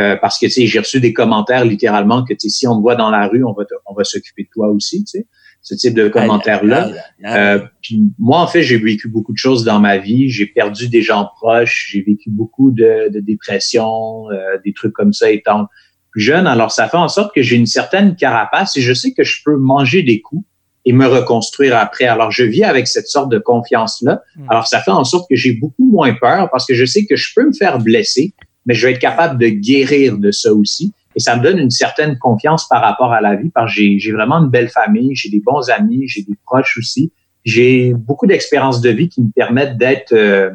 Euh, 0.00 0.16
parce 0.16 0.38
que 0.38 0.46
tu 0.46 0.52
sais, 0.52 0.66
j'ai 0.66 0.78
reçu 0.78 1.00
des 1.00 1.12
commentaires 1.12 1.64
littéralement 1.64 2.24
que 2.24 2.32
tu 2.32 2.48
sais, 2.48 2.48
si 2.48 2.66
on 2.66 2.76
te 2.76 2.80
voit 2.80 2.94
dans 2.94 3.10
la 3.10 3.26
rue, 3.28 3.44
on 3.44 3.52
va 3.52 3.64
on 3.86 3.94
va 3.94 4.04
s'occuper 4.04 4.44
de 4.44 4.48
toi 4.50 4.68
aussi, 4.68 5.04
tu 5.04 5.18
sais 5.18 5.26
ce 5.62 5.74
type 5.74 5.94
de 5.94 6.08
commentaires-là. 6.08 6.90
Euh, 7.24 7.60
puis 7.80 8.02
moi, 8.18 8.40
en 8.40 8.48
fait, 8.48 8.62
j'ai 8.62 8.78
vécu 8.78 9.08
beaucoup 9.08 9.32
de 9.32 9.38
choses 9.38 9.64
dans 9.64 9.78
ma 9.78 9.96
vie. 9.96 10.28
J'ai 10.28 10.46
perdu 10.46 10.88
des 10.88 11.02
gens 11.02 11.30
proches. 11.36 11.90
J'ai 11.92 12.02
vécu 12.02 12.30
beaucoup 12.30 12.72
de, 12.72 13.08
de 13.10 13.20
dépression, 13.20 14.28
euh, 14.30 14.58
des 14.64 14.72
trucs 14.72 14.92
comme 14.92 15.12
ça 15.12 15.30
étant 15.30 15.68
plus 16.12 16.20
jeune. 16.20 16.46
Alors, 16.46 16.70
ça 16.70 16.88
fait 16.88 16.96
en 16.96 17.08
sorte 17.08 17.34
que 17.34 17.42
j'ai 17.42 17.56
une 17.56 17.66
certaine 17.66 18.14
carapace 18.14 18.76
et 18.76 18.80
je 18.80 18.92
sais 18.92 19.12
que 19.12 19.24
je 19.24 19.42
peux 19.44 19.56
manger 19.56 20.02
des 20.02 20.20
coups 20.20 20.44
et 20.84 20.92
me 20.92 21.06
reconstruire 21.06 21.76
après. 21.76 22.04
Alors, 22.04 22.30
je 22.30 22.44
vis 22.44 22.64
avec 22.64 22.86
cette 22.86 23.08
sorte 23.08 23.30
de 23.30 23.38
confiance-là. 23.38 24.22
Hmm. 24.36 24.50
Alors, 24.50 24.66
ça 24.66 24.80
fait 24.80 24.90
en 24.90 25.04
sorte 25.04 25.28
que 25.28 25.36
j'ai 25.36 25.54
beaucoup 25.54 25.90
moins 25.90 26.14
peur 26.14 26.48
parce 26.50 26.66
que 26.66 26.74
je 26.74 26.84
sais 26.84 27.06
que 27.06 27.16
je 27.16 27.32
peux 27.34 27.46
me 27.46 27.52
faire 27.52 27.78
blesser, 27.78 28.34
mais 28.66 28.74
je 28.74 28.86
vais 28.86 28.92
être 28.92 29.00
capable 29.00 29.40
de 29.40 29.48
guérir 29.48 30.18
de 30.18 30.30
ça 30.30 30.52
aussi. 30.52 30.92
Et 31.14 31.20
ça 31.20 31.36
me 31.36 31.42
donne 31.42 31.58
une 31.58 31.70
certaine 31.70 32.18
confiance 32.18 32.66
par 32.68 32.82
rapport 32.82 33.12
à 33.12 33.20
la 33.20 33.36
vie 33.36 33.50
parce 33.50 33.74
que 33.74 33.82
j'ai 33.98 34.12
vraiment 34.12 34.36
une 34.36 34.50
belle 34.50 34.70
famille, 34.70 35.14
j'ai 35.14 35.28
des 35.28 35.40
bons 35.40 35.68
amis, 35.70 36.08
j'ai 36.08 36.22
des 36.22 36.36
proches 36.46 36.76
aussi. 36.78 37.12
J'ai 37.44 37.92
beaucoup 37.94 38.26
d'expériences 38.26 38.80
de 38.80 38.90
vie 38.90 39.08
qui 39.08 39.20
me 39.22 39.30
permettent 39.30 39.76
d'être 39.76 40.12
euh, 40.12 40.50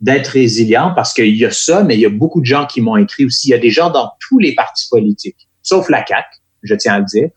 d'être 0.00 0.28
résilient 0.28 0.92
parce 0.94 1.14
qu'il 1.14 1.36
y 1.36 1.44
a 1.44 1.50
ça, 1.50 1.82
mais 1.82 1.94
il 1.94 2.00
y 2.00 2.06
a 2.06 2.10
beaucoup 2.10 2.40
de 2.40 2.46
gens 2.46 2.66
qui 2.66 2.80
m'ont 2.80 2.96
écrit 2.96 3.24
aussi. 3.24 3.48
Il 3.48 3.50
y 3.50 3.54
a 3.54 3.58
des 3.58 3.70
gens 3.70 3.90
dans 3.90 4.10
tous 4.28 4.38
les 4.38 4.54
partis 4.54 4.88
politiques, 4.90 5.48
sauf 5.62 5.88
la 5.88 6.04
CAQ, 6.06 6.26
je 6.62 6.74
tiens 6.74 6.94
à 6.94 6.98
le 6.98 7.04
dire, 7.04 7.28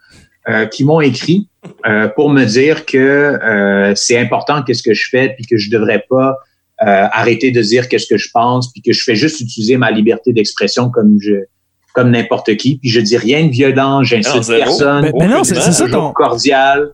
euh, 0.50 0.66
qui 0.66 0.84
m'ont 0.84 1.02
écrit 1.02 1.48
euh, 1.86 2.08
pour 2.08 2.30
me 2.30 2.46
dire 2.46 2.86
que 2.86 3.94
c'est 3.96 4.18
important 4.18 4.64
qu'est-ce 4.64 4.84
que 4.84 4.94
je 4.94 5.08
fais 5.10 5.34
puis 5.36 5.46
que 5.46 5.58
je 5.58 5.70
devrais 5.70 6.04
pas 6.10 6.36
arrêter 6.82 7.52
de 7.52 7.62
dire 7.62 7.90
qu'est-ce 7.90 8.08
que 8.08 8.18
je 8.18 8.30
pense 8.34 8.72
puis 8.72 8.82
que 8.82 8.94
je 8.94 9.04
fais 9.04 9.16
juste 9.16 9.42
utiliser 9.42 9.76
ma 9.76 9.92
liberté 9.92 10.32
d'expression 10.32 10.90
comme 10.90 11.18
je 11.22 11.46
comme 11.94 12.12
n'importe 12.12 12.56
qui. 12.58 12.78
Puis 12.78 12.90
je 12.90 13.00
dis 13.00 13.18
rien 13.18 13.46
de 13.46 13.52
violent, 13.52 14.04
j'insulte 14.04 14.48
personne. 14.48 15.12
Mais, 15.18 15.28
non, 15.28 15.44
c'est 15.44 15.56
ça 15.56 15.90
ton 15.90 16.12
cordial. 16.12 16.92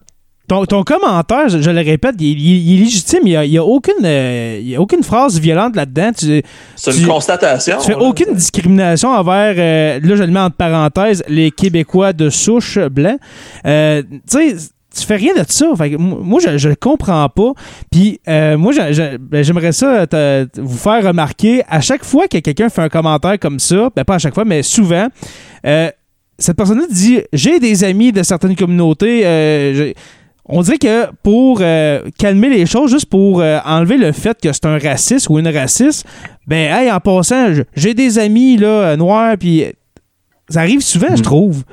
Ton, 0.48 0.66
ton, 0.66 0.84
commentaire, 0.84 1.50
je, 1.50 1.70
le 1.70 1.82
répète, 1.82 2.16
il, 2.20 2.74
est 2.74 2.78
légitime. 2.84 3.22
Il 3.26 3.50
n'y 3.50 3.58
a, 3.58 3.62
a, 3.62 3.66
aucune, 3.66 3.94
euh, 4.04 4.60
il 4.62 4.70
y 4.70 4.76
a 4.76 4.82
aucune 4.82 5.04
phrase 5.04 5.40
violente 5.40 5.76
là-dedans. 5.76 6.12
C'est 6.16 6.44
une 6.98 7.08
constatation. 7.08 7.78
Tu 7.80 7.88
fais 7.88 7.96
aucune 7.96 8.34
discrimination 8.34 9.10
envers, 9.10 9.56
euh, 9.58 10.00
là 10.02 10.16
je 10.16 10.24
le 10.24 10.32
mets 10.32 10.40
entre 10.40 10.56
parenthèses, 10.56 11.24
les 11.28 11.52
Québécois 11.52 12.14
de 12.14 12.30
souche 12.30 12.78
blanc. 12.78 13.18
Euh, 13.66 14.04
tu 14.30 14.54
sais, 14.54 14.56
tu 14.96 15.06
fais 15.06 15.18
rien 15.18 15.34
de 15.34 15.44
ça. 15.48 15.68
moi, 15.98 16.40
je, 16.40 16.70
ne 16.70 16.74
comprends 16.76 17.28
pas. 17.30 17.52
Puis 17.92 18.20
euh, 18.28 18.58
moi, 18.58 18.72
ben, 19.20 19.44
j'aimerais 19.44 19.72
ça 19.72 20.06
vous 20.58 20.78
faire 20.78 21.04
remarquer 21.04 21.64
à 21.70 21.82
chaque 21.82 22.04
fois 22.04 22.28
que 22.28 22.38
quelqu'un 22.38 22.70
fait 22.70 22.82
un 22.82 22.90
commentaire 22.90 23.38
comme 23.40 23.60
ça, 23.60 23.90
ben 23.96 24.04
pas 24.04 24.16
à 24.16 24.20
chaque 24.20 24.34
fois, 24.34 24.46
mais 24.46 24.64
souvent, 24.64 25.08
euh, 25.66 25.90
cette 26.40 26.58
personne-là 26.58 26.86
dit 26.90 27.22
J'ai 27.34 27.60
des 27.60 27.84
amis 27.84 28.12
de 28.12 28.24
certaines 28.24 28.56
communautés. 28.56 29.24
Euh, 29.26 29.94
on 30.48 30.62
dirait 30.62 30.78
que 30.78 31.08
pour 31.24 31.60
calmer 32.18 32.50
les 32.50 32.66
choses, 32.66 32.92
juste 32.92 33.08
pour 33.08 33.42
enlever 33.42 33.98
le 33.98 34.12
fait 34.12 34.40
que 34.40 34.54
c'est 34.54 34.66
un 34.66 34.78
raciste 34.78 35.30
ou 35.30 35.40
une 35.40 35.48
raciste, 35.48 36.06
ben, 36.48 36.72
hey, 36.72 36.92
en 36.92 37.00
passant, 37.00 37.52
j'ai 37.76 37.94
des 37.94 38.20
amis 38.20 38.58
là, 38.58 38.96
noirs, 38.96 39.36
puis 39.40 39.66
ça 40.50 40.62
arrive 40.62 40.82
souvent, 40.82 41.16
je 41.16 41.22
hmm. 41.22 41.26
trouve. 41.26 41.64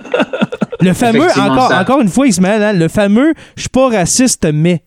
Le 0.80 0.92
fameux, 0.94 1.28
encore, 1.36 1.72
encore 1.72 2.00
une 2.00 2.08
fois, 2.08 2.26
Ismaël, 2.26 2.62
hein, 2.62 2.72
le 2.72 2.88
fameux 2.88 3.34
je 3.56 3.62
suis 3.62 3.68
pas 3.68 3.88
raciste, 3.88 4.48
mais. 4.52 4.82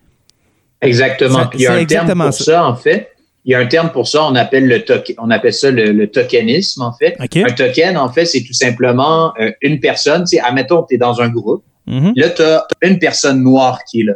Exactement. 0.81 1.49
il 1.53 1.61
y 1.61 1.67
a 1.67 1.73
un 1.73 1.85
terme 1.85 2.13
pour 2.13 2.33
ça. 2.33 2.65
en 2.65 2.75
fait. 2.75 3.09
Il 3.47 3.51
y 3.51 3.55
a 3.55 3.59
un 3.59 3.67
terme 3.67 3.91
pour 3.91 4.07
ça, 4.07 4.25
on 4.25 4.33
appelle, 4.33 4.67
le 4.67 4.83
on 5.19 5.29
appelle 5.29 5.53
ça 5.53 5.69
le, 5.69 6.07
tokenisme, 6.07 6.81
en 6.81 6.93
fait. 6.93 7.15
Un 7.19 7.53
token, 7.53 7.95
en 7.95 8.11
fait, 8.11 8.25
c'est 8.25 8.41
tout 8.41 8.53
simplement 8.53 9.33
euh, 9.39 9.51
une 9.61 9.79
personne. 9.79 10.25
Admettons, 10.43 10.83
tu 10.89 10.95
es 10.95 10.97
dans 10.97 11.21
un 11.21 11.29
groupe. 11.29 11.63
Mm-hmm. 11.87 12.13
Là, 12.15 12.29
tu 12.29 12.41
as 12.41 12.67
une 12.81 12.99
personne 12.99 13.43
noire 13.43 13.79
qui 13.89 14.01
est 14.01 14.03
là, 14.05 14.13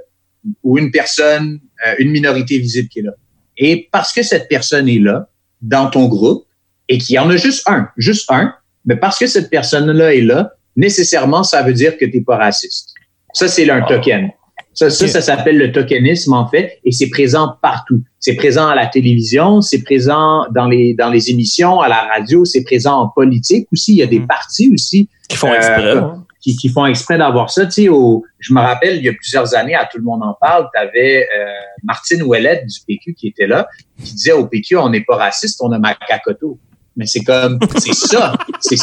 ou 0.64 0.78
une 0.78 0.92
personne, 0.92 1.60
euh, 1.86 1.96
une 2.00 2.12
minorité 2.12 2.58
visible 2.58 2.90
qui 2.90 3.00
est 3.00 3.04
là. 3.04 3.12
Et 3.58 3.90
parce 3.92 4.14
que 4.14 4.24
cette 4.24 4.48
personne 4.48 4.88
est 4.88 5.00
là, 5.00 5.30
dans 5.62 5.90
ton 5.90 6.08
groupe, 6.08 6.46
et 6.88 6.98
qu'il 6.98 7.16
y 7.16 7.20
en 7.20 7.30
a 7.30 7.38
juste 7.38 7.70
un, 7.70 7.88
juste 7.98 8.32
un, 8.32 8.54
mais 8.86 8.96
parce 8.96 9.20
que 9.20 9.28
cette 9.28 9.50
personne-là 9.50 10.16
est 10.16 10.22
là, 10.22 10.54
nécessairement, 10.76 11.44
ça 11.44 11.62
veut 11.62 11.74
dire 11.74 11.98
que 11.98 12.06
tu 12.06 12.18
n'es 12.18 12.24
pas 12.24 12.38
raciste. 12.38 12.94
Ça, 13.34 13.48
c'est 13.48 13.70
un 13.70 13.82
token. 13.82 14.32
Ça, 14.74 14.90
ça, 14.90 15.08
ça 15.08 15.22
s'appelle 15.22 15.58
le 15.58 15.72
tokenisme, 15.72 16.34
en 16.34 16.48
fait, 16.48 16.80
et 16.86 16.92
c'est 16.92 17.10
présent 17.10 17.56
partout. 17.62 18.02
C'est 18.20 18.36
présent 18.36 18.68
à 18.68 18.76
la 18.76 18.88
télévision, 18.88 19.62
c'est 19.62 19.84
présent 19.84 20.46
dans 20.56 20.68
les, 20.68 20.94
dans 20.94 21.10
les 21.10 21.30
émissions, 21.30 21.82
à 21.82 21.90
la 21.90 22.08
radio, 22.14 22.46
c'est 22.46 22.64
présent 22.64 23.02
en 23.02 23.10
politique 23.10 23.68
aussi. 23.74 23.94
Il 23.94 23.98
y 23.98 24.04
a 24.04 24.08
des 24.08 24.20
mm. 24.20 24.28
partis 24.28 24.72
aussi. 24.74 25.10
Qui 25.28 25.38
font 25.38 25.54
exprès. 25.54 25.98
Euh, 25.98 26.02
qui, 26.42 26.56
qui, 26.56 26.70
font 26.70 26.86
exprès 26.86 27.18
d'avoir 27.18 27.50
ça. 27.50 27.66
Tu 27.66 27.72
sais, 27.72 27.90
au, 27.90 28.24
je 28.40 28.54
me 28.54 28.62
rappelle, 28.62 28.98
il 28.98 29.04
y 29.04 29.10
a 29.10 29.14
plusieurs 29.14 29.56
années, 29.56 29.76
à 29.76 29.86
Tout 29.86 29.98
le 29.98 30.04
monde 30.04 30.24
en 30.24 30.36
parle, 30.40 30.70
tu 30.74 30.80
avais 30.80 31.28
euh, 31.38 31.46
Martine 31.84 32.24
Ouellette 32.24 32.66
du 32.66 32.80
PQ 32.88 33.14
qui 33.14 33.28
était 33.28 33.48
là, 33.48 33.68
qui 34.04 34.14
disait 34.14 34.32
au 34.32 34.46
PQ, 34.46 34.78
on 34.78 34.90
n'est 34.90 35.04
pas 35.04 35.18
raciste, 35.18 35.60
on 35.62 35.72
a 35.72 35.80
macacoto 35.80 36.60
mais 37.00 37.06
c'est 37.06 37.24
comme, 37.24 37.60
c'est 37.78 37.94
ça. 37.94 38.34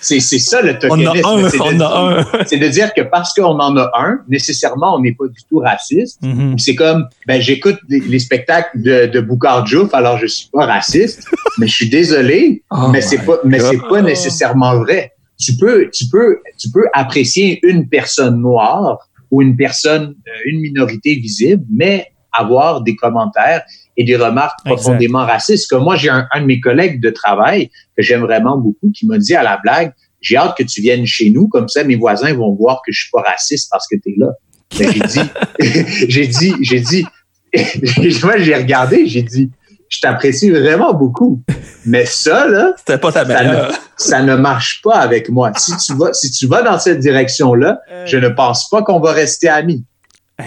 C'est 0.00 0.38
ça 0.38 0.62
le 0.62 0.78
tokenisme. 0.78 1.22
On 1.26 1.80
a 1.80 2.10
un, 2.10 2.44
C'est 2.46 2.56
de 2.56 2.68
dire 2.68 2.94
que 2.94 3.02
parce 3.02 3.34
qu'on 3.34 3.60
en 3.60 3.76
a 3.76 3.90
un, 3.98 4.20
nécessairement, 4.28 4.96
on 4.96 5.00
n'est 5.00 5.12
pas 5.12 5.26
du 5.26 5.40
tout 5.48 5.58
raciste. 5.58 6.22
Mm-hmm. 6.22 6.58
C'est 6.58 6.74
comme, 6.74 7.06
ben, 7.26 7.40
j'écoute 7.40 7.78
les, 7.88 8.18
spectacles 8.18 8.80
de, 8.80 9.06
de 9.06 9.20
Boucard 9.20 9.66
Jouf, 9.66 9.92
alors 9.92 10.16
je 10.16 10.26
suis 10.26 10.48
pas 10.50 10.64
raciste, 10.64 11.28
mais 11.58 11.66
je 11.66 11.74
suis 11.74 11.90
désolé, 11.90 12.62
oh 12.70 12.88
mais 12.90 13.02
c'est 13.02 13.18
pas, 13.18 13.36
mais 13.44 13.60
c'est 13.60 13.82
pas 13.86 14.00
nécessairement 14.00 14.78
vrai. 14.78 15.12
Tu 15.38 15.56
peux, 15.56 15.90
tu 15.90 16.06
peux, 16.08 16.40
tu 16.58 16.70
peux 16.70 16.86
apprécier 16.92 17.60
une 17.62 17.88
personne 17.88 18.40
noire 18.40 18.98
ou 19.30 19.42
une 19.42 19.56
personne, 19.56 20.14
euh, 20.28 20.40
une 20.46 20.60
minorité 20.60 21.16
visible, 21.16 21.64
mais 21.70 22.12
avoir 22.32 22.82
des 22.82 22.96
commentaires 22.96 23.62
et 23.96 24.04
des 24.04 24.16
remarques 24.16 24.58
profondément 24.64 25.24
racistes. 25.24 25.70
Comme 25.70 25.84
moi, 25.84 25.96
j'ai 25.96 26.08
un, 26.08 26.26
de 26.36 26.44
mes 26.44 26.60
collègues 26.60 27.00
de 27.00 27.10
travail 27.10 27.70
que 27.96 28.02
j'aime 28.02 28.22
vraiment 28.22 28.58
beaucoup 28.58 28.90
qui 28.92 29.06
m'a 29.06 29.18
dit 29.18 29.34
à 29.34 29.42
la 29.42 29.58
blague, 29.62 29.92
j'ai 30.20 30.36
hâte 30.36 30.56
que 30.56 30.62
tu 30.62 30.80
viennes 30.80 31.06
chez 31.06 31.30
nous, 31.30 31.48
comme 31.48 31.68
ça 31.68 31.84
mes 31.84 31.96
voisins 31.96 32.32
vont 32.34 32.54
voir 32.54 32.80
que 32.84 32.92
je 32.92 33.02
suis 33.02 33.10
pas 33.12 33.22
raciste 33.22 33.68
parce 33.70 33.86
que 33.86 33.96
tu 33.96 34.10
es 34.10 34.14
là. 34.16 34.32
Ben, 34.78 34.90
j'ai 36.08 36.26
dit, 36.26 36.52
j'ai 36.60 36.80
dit, 36.80 37.04
j'ai 37.52 37.80
dit, 38.10 38.20
moi 38.22 38.38
j'ai 38.38 38.54
regardé, 38.54 39.06
j'ai 39.06 39.22
dit, 39.22 39.50
je 39.88 40.00
t'apprécie 40.00 40.50
vraiment 40.50 40.94
beaucoup. 40.94 41.42
Mais 41.86 42.06
ça, 42.06 42.46
là, 42.46 42.72
C'était 42.78 42.98
pas 42.98 43.12
ta 43.12 43.24
ça, 43.24 43.44
ne, 43.44 43.72
ça 43.96 44.22
ne 44.22 44.36
marche 44.36 44.82
pas 44.82 44.96
avec 44.96 45.28
moi. 45.28 45.52
Si 45.56 45.76
tu 45.76 45.94
vas, 45.94 46.12
si 46.12 46.30
tu 46.30 46.46
vas 46.46 46.62
dans 46.62 46.78
cette 46.78 47.00
direction-là, 47.00 47.80
euh. 47.90 48.06
je 48.06 48.18
ne 48.18 48.28
pense 48.28 48.68
pas 48.68 48.82
qu'on 48.82 49.00
va 49.00 49.12
rester 49.12 49.48
amis. 49.48 49.84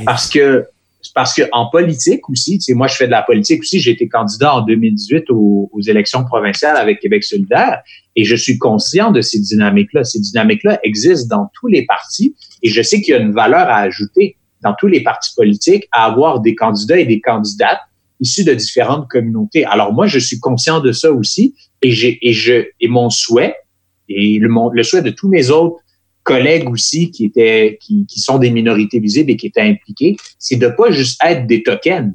Parce 0.05 0.29
que 0.29 0.65
parce 1.13 1.33
qu'en 1.33 1.69
politique 1.69 2.29
aussi, 2.29 2.57
tu 2.57 2.65
sais, 2.65 2.73
moi 2.73 2.87
je 2.87 2.95
fais 2.95 3.05
de 3.05 3.11
la 3.11 3.21
politique 3.21 3.61
aussi, 3.61 3.79
j'ai 3.79 3.91
été 3.91 4.07
candidat 4.07 4.55
en 4.55 4.61
2018 4.61 5.29
aux, 5.29 5.69
élections 5.87 6.25
provinciales 6.25 6.75
avec 6.75 6.99
Québec 6.99 7.23
solidaire 7.23 7.81
et 8.15 8.23
je 8.23 8.35
suis 8.35 8.57
conscient 8.57 9.11
de 9.11 9.21
ces 9.21 9.39
dynamiques-là. 9.39 10.03
Ces 10.03 10.19
dynamiques-là 10.19 10.79
existent 10.83 11.37
dans 11.37 11.49
tous 11.53 11.67
les 11.67 11.85
partis 11.85 12.35
et 12.63 12.69
je 12.69 12.81
sais 12.81 13.01
qu'il 13.01 13.13
y 13.13 13.17
a 13.17 13.19
une 13.19 13.31
valeur 13.31 13.69
à 13.69 13.77
ajouter 13.77 14.37
dans 14.61 14.73
tous 14.73 14.87
les 14.87 15.01
partis 15.01 15.33
politiques 15.35 15.87
à 15.91 16.05
avoir 16.05 16.39
des 16.39 16.55
candidats 16.55 16.97
et 16.97 17.05
des 17.05 17.21
candidates 17.21 17.79
issus 18.19 18.43
de 18.43 18.53
différentes 18.53 19.07
communautés. 19.09 19.65
Alors 19.65 19.93
moi, 19.93 20.07
je 20.07 20.19
suis 20.19 20.39
conscient 20.39 20.79
de 20.79 20.91
ça 20.91 21.11
aussi 21.11 21.55
et 21.81 21.91
j'ai 21.91 22.17
et 22.27 22.33
je 22.33 22.65
et 22.79 22.87
mon 22.87 23.09
souhait 23.09 23.55
et 24.09 24.39
le, 24.39 24.49
le 24.73 24.83
souhait 24.83 25.01
de 25.01 25.09
tous 25.09 25.29
mes 25.29 25.49
autres 25.49 25.77
collègues 26.23 26.69
aussi 26.69 27.11
qui 27.11 27.25
étaient 27.25 27.77
qui, 27.81 28.05
qui 28.05 28.19
sont 28.19 28.37
des 28.37 28.51
minorités 28.51 28.99
visibles 28.99 29.31
et 29.31 29.37
qui 29.37 29.47
étaient 29.47 29.61
impliqués, 29.61 30.17
c'est 30.39 30.57
de 30.57 30.67
pas 30.67 30.91
juste 30.91 31.19
être 31.23 31.47
des 31.47 31.63
tokens 31.63 32.13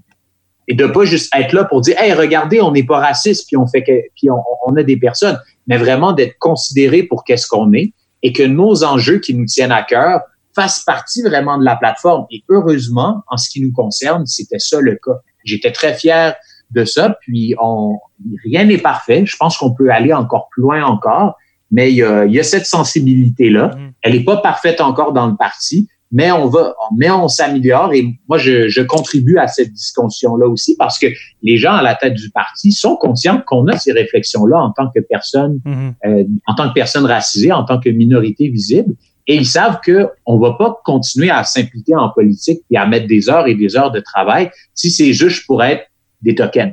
et 0.69 0.75
de 0.75 0.87
pas 0.87 1.05
juste 1.05 1.35
être 1.35 1.53
là 1.53 1.65
pour 1.65 1.81
dire 1.81 1.97
hey 1.99 2.13
regardez 2.13 2.61
on 2.61 2.73
n'est 2.73 2.85
pas 2.85 2.99
raciste 2.99 3.47
puis 3.47 3.57
on 3.57 3.67
fait 3.67 3.83
que 3.83 3.93
puis 4.17 4.31
on, 4.31 4.43
on, 4.67 4.77
a 4.77 4.83
des 4.83 4.97
personnes 4.97 5.39
mais 5.67 5.79
vraiment 5.79 6.13
d'être 6.13 6.37
considéré 6.39 7.03
pour 7.05 7.25
qu'est-ce 7.25 7.47
qu'on 7.47 7.73
est 7.73 7.95
et 8.23 8.33
que 8.33 8.43
nos 8.43 8.85
enjeux 8.85 9.19
qui 9.19 9.35
nous 9.35 9.47
tiennent 9.47 9.73
à 9.73 9.83
cœur 9.83 10.21
fassent 10.55 10.85
partie 10.85 11.23
vraiment 11.23 11.59
de 11.59 11.65
la 11.65 11.77
plateforme. 11.77 12.27
Et 12.31 12.45
heureusement, 12.49 13.23
en 13.29 13.37
ce 13.37 13.49
qui 13.51 13.61
nous 13.63 13.73
concerne, 13.73 14.27
c'était 14.27 14.59
ça 14.59 14.81
le 14.81 14.99
cas. 15.03 15.21
J'étais 15.45 15.73
très 15.73 15.95
fier 15.95 16.35
de 16.71 16.85
ça. 16.85 17.19
Puis 17.21 17.55
on, 17.61 17.99
rien 18.45 18.65
n'est 18.65 18.79
parfait. 18.79 19.25
Je 19.27 19.37
pense 19.37 19.57
qu'on 19.57 19.75
peut 19.75 19.91
aller 19.91 20.13
encore 20.13 20.49
plus 20.51 20.63
loin 20.63 20.85
encore, 20.85 21.37
mais 21.71 21.91
il 21.91 21.97
y 21.97 22.03
a, 22.03 22.25
il 22.25 22.33
y 22.33 22.41
a 22.41 22.43
cette 22.43 22.67
sensibilité 22.67 23.51
là. 23.51 23.69
Mm-hmm. 23.69 23.93
Elle 24.03 24.13
n'est 24.13 24.25
pas 24.25 24.39
parfaite 24.39 24.81
encore 24.81 25.13
dans 25.13 25.27
le 25.27 25.37
parti, 25.37 25.89
mais 26.11 26.31
on 26.31 26.47
va, 26.47 26.75
mais 26.97 27.11
on 27.11 27.29
s'améliore. 27.29 27.93
Et 27.95 28.07
moi, 28.29 28.39
je, 28.39 28.69
je, 28.69 28.83
contribue 28.83 29.39
à 29.39 29.49
cette 29.49 29.73
discussion 29.73 30.37
là 30.37 30.47
aussi 30.47 30.77
parce 30.77 30.99
que 30.99 31.07
les 31.43 31.57
gens 31.57 31.73
à 31.73 31.83
la 31.83 31.95
tête 31.95 32.15
du 32.15 32.31
parti 32.31 32.73
sont 32.73 32.97
conscients 32.97 33.43
qu'on 33.47 33.67
a 33.69 33.79
ces 33.79 33.93
réflexions 33.93 34.45
là 34.45 34.59
en 34.59 34.73
tant 34.73 34.91
que 34.95 35.01
personne, 35.01 35.61
mm-hmm. 35.65 35.93
euh, 36.07 36.25
en 36.47 36.55
tant 36.55 36.69
que 36.69 36.75
personne 36.75 37.07
racisée, 37.07 37.53
en 37.53 37.65
tant 37.65 37.81
que 37.81 37.89
minorité 37.89 38.49
visible. 38.49 38.95
Et 39.27 39.37
ils 39.37 39.47
savent 39.47 39.79
que 39.85 40.09
on 40.27 40.39
va 40.39 40.55
pas 40.55 40.81
continuer 40.85 41.31
à 41.31 41.45
s'impliquer 41.45 41.95
en 41.95 42.11
politique 42.11 42.61
et 42.71 42.77
à 42.77 42.87
mettre 42.87 43.07
des 43.07 43.29
heures 43.29 43.47
et 43.47 43.55
des 43.55 43.77
heures 43.77 43.93
de 43.93 44.01
travail 44.01 44.51
si 44.75 44.91
c'est 44.91 45.13
juste 45.13 45.47
pour 45.47 45.63
être 45.63 45.85
des 46.23 46.35
tokens. 46.35 46.73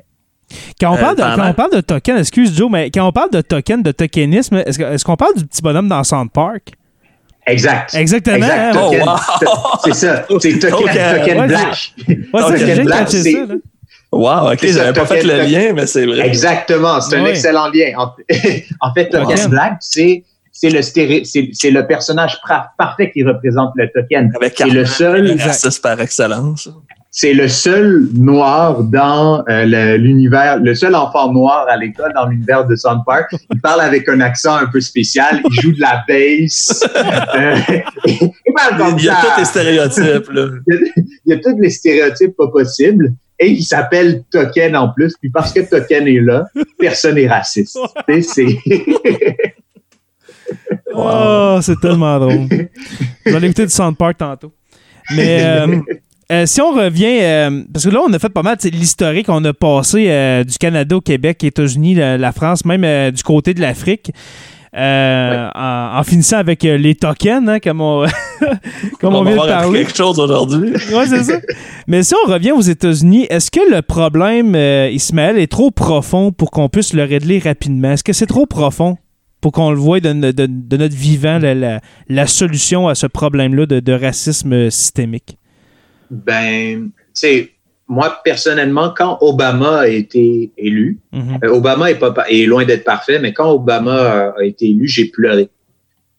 Quand 0.80 0.93
on, 0.93 0.97
euh, 0.97 1.00
parle 1.00 1.16
de, 1.16 1.22
quand 1.22 1.50
on 1.50 1.54
parle 1.54 1.72
de 1.74 1.82
token, 1.82 2.18
excuse 2.18 2.56
Joe, 2.58 2.72
mais 2.72 2.89
quand 2.89 3.08
on 3.08 3.12
parle 3.12 3.30
de 3.30 3.41
token, 3.41 3.84
de 3.84 3.91
tokenisme, 3.91 4.64
est-ce 4.66 5.04
qu'on 5.04 5.16
parle 5.16 5.36
du 5.36 5.45
petit 5.45 5.62
bonhomme 5.62 5.88
dans 5.88 6.04
Centre 6.04 6.32
Park? 6.32 6.72
Exact. 7.45 7.93
Exactement. 7.93 8.38
Exact. 8.38 8.78
Oh, 8.80 8.93
wow. 8.93 9.78
C'est 9.84 9.93
ça. 9.93 10.26
C'est 10.39 10.60
token, 10.60 10.88
token, 10.88 11.20
token 11.20 11.47
black. 11.47 11.93
Ouais, 12.08 12.58
token 12.58 12.86
black, 12.86 13.10
c'est 13.10 13.32
ça. 13.32 13.39
Wow, 14.12 14.54
ok, 14.54 14.66
j'avais 14.66 14.93
pas 14.93 15.06
fait 15.06 15.22
le 15.22 15.43
lien, 15.43 15.74
mais 15.74 15.86
c'est 15.86 16.06
vrai. 16.06 16.26
Exactement, 16.26 17.00
c'est 17.00 17.18
un 17.18 17.26
excellent 17.26 17.70
lien. 17.70 17.93
En, 17.95 18.12
en 18.82 18.93
fait, 18.93 19.10
Token 19.10 19.50
Black, 19.50 19.78
c'est 19.82 20.24
c'est 20.60 20.70
le 20.70 20.82
c'est 20.82 21.72
le 21.72 21.88
personnage 21.88 22.39
parfait 22.78 23.12
qui 23.12 23.24
représente 23.24 23.72
le 23.76 23.89
token. 23.93 24.32
C'est 24.55 24.66
le 24.66 24.86
seul. 24.86 25.38
par 25.82 25.99
excellence 26.01 26.70
c'est 27.12 27.34
le 27.34 27.47
seul 27.47 28.07
noir 28.14 28.84
dans 28.84 29.43
euh, 29.49 29.97
l'univers, 29.97 30.60
le, 30.60 30.76
seul 30.76 30.93
enfant 30.93 31.34
noir 31.34 31.66
à 31.68 31.76
l'école 31.76 32.14
dans 32.14 32.28
l'univers 32.28 32.68
de 32.68 32.76
Sun 32.76 33.01
Park. 33.05 33.34
Il 33.51 33.60
parle 33.62 33.82
avec 33.82 34.07
un 34.07 34.22
accent 34.22 34.55
un 34.55 34.68
peu 34.68 34.80
spécial, 34.80 35.41
il 35.49 35.62
joue 35.62 35.72
de 35.72 35.82
la 35.82 36.03
bass. 36.07 36.84
Euh, 37.36 37.55
il, 38.05 38.32
il, 38.97 39.03
y 39.05 39.10
a 39.10 39.16
tous 39.16 39.39
les 39.39 39.45
stéréotypes. 39.45 40.30
Là. 40.32 40.47
il 40.97 41.07
y 41.26 41.34
a 41.34 41.38
tous 41.38 41.57
les 41.60 41.70
stéréotypes 41.70 42.36
pas 42.36 42.47
possibles. 42.47 43.14
Et 43.39 43.51
il 43.51 43.64
s'appelle 43.64 44.24
Token 44.32 44.76
en 44.76 44.89
plus. 44.89 45.16
Puis 45.20 45.30
parce 45.30 45.53
que 45.53 45.62
Token 45.62 46.07
est 46.07 46.20
là, 46.20 46.45
personne 46.78 47.16
n'est 47.16 47.28
raciste. 47.28 47.78
c'est... 48.22 48.45
Oh, 51.02 51.60
c'est 51.62 51.80
tellement 51.80 52.20
drôle. 52.20 52.47
Je 53.26 53.32
vais 53.32 53.39
l'écouter 53.39 53.66
du 53.66 53.72
Sound 53.72 53.95
Park 53.95 54.18
tantôt. 54.18 54.52
Mais 55.16 55.43
euh, 55.43 55.80
euh, 56.32 56.45
si 56.45 56.62
on 56.62 56.72
revient, 56.74 57.20
euh, 57.22 57.64
parce 57.74 57.86
que 57.86 57.89
là, 57.89 58.02
on 58.08 58.14
a 58.14 58.20
fait 58.20 58.30
pas 58.30 58.43
mal 58.43 58.56
l'historique, 58.72 59.30
on 59.30 59.43
a 59.45 59.54
passé 59.54 60.06
euh, 60.10 60.43
du 60.43 60.60
Canada 60.60 60.95
au 60.95 61.02
Québec, 61.02 61.43
États-Unis, 61.43 61.95
la, 61.95 62.32
France, 62.32 62.66
même 62.66 63.12
du 63.12 63.24
côté 63.24 63.56
de 63.56 63.62
l'Afrique. 63.62 64.12
En, 64.72 66.02
finissant 66.06 66.38
avec 66.38 66.62
les 66.62 66.93
tokens, 66.93 67.50
hein, 67.50 67.60
comme 67.60 67.82
on, 67.82 68.06
comme 69.02 69.16
on, 69.16 69.24
vient 69.24 69.38
de 69.38 69.47
parler. 69.47 69.80
quelque 69.80 69.97
chose 69.97 70.20
aujourd'hui. 70.20 70.74
oui, 70.93 71.04
c'est 71.08 71.24
ça. 71.24 71.39
Mais 71.88 72.04
si 72.04 72.14
on 72.24 72.32
revient 72.32 72.52
aux 72.52 72.62
États-Unis, 72.62 73.26
est-ce 73.32 73.50
que 73.50 73.62
le 73.68 73.82
problème, 73.82 74.56
Ismaël, 74.56 75.39
est 75.39 75.52
trop 75.52 75.72
profond 75.72 76.32
pour 76.32 76.52
qu'on 76.52 76.70
puisse 76.70 76.93
le 76.93 77.06
régler 77.06 77.39
rapidement? 77.39 77.93
Est-ce 77.93 78.04
que 78.04 78.14
c'est 78.14 78.28
trop 78.28 78.45
profond? 78.45 79.00
Pour 79.42 79.52
qu'on 79.52 79.72
le 79.72 79.78
voie 79.78 80.00
de, 80.00 80.14
notre 80.14 80.96
vivant, 80.96 81.40
la, 81.40 82.28
solution 82.28 82.88
à 82.88 82.96
ce 82.96 83.08
problème-là 83.08 83.66
de 83.66 83.92
racisme 83.94 84.70
systémique? 84.70 85.38
Ben, 86.10 86.92
tu 86.92 87.12
sais, 87.14 87.52
moi, 87.90 88.22
personnellement, 88.24 88.94
quand 88.96 89.18
Obama 89.22 89.80
a 89.80 89.88
été 89.88 90.52
élu, 90.58 91.00
mhm. 91.12 91.40
euh, 91.44 91.50
Obama 91.50 91.90
est, 91.90 91.96
pas, 91.96 92.14
est 92.30 92.46
loin 92.46 92.64
d'être 92.64 92.84
parfait, 92.84 93.20
mais 93.20 93.34
quand 93.34 93.50
Obama 93.52 94.34
a, 94.38 94.44
été 94.44 94.70
élu, 94.70 94.88
j'ai 94.88 95.06
pleuré. 95.06 95.50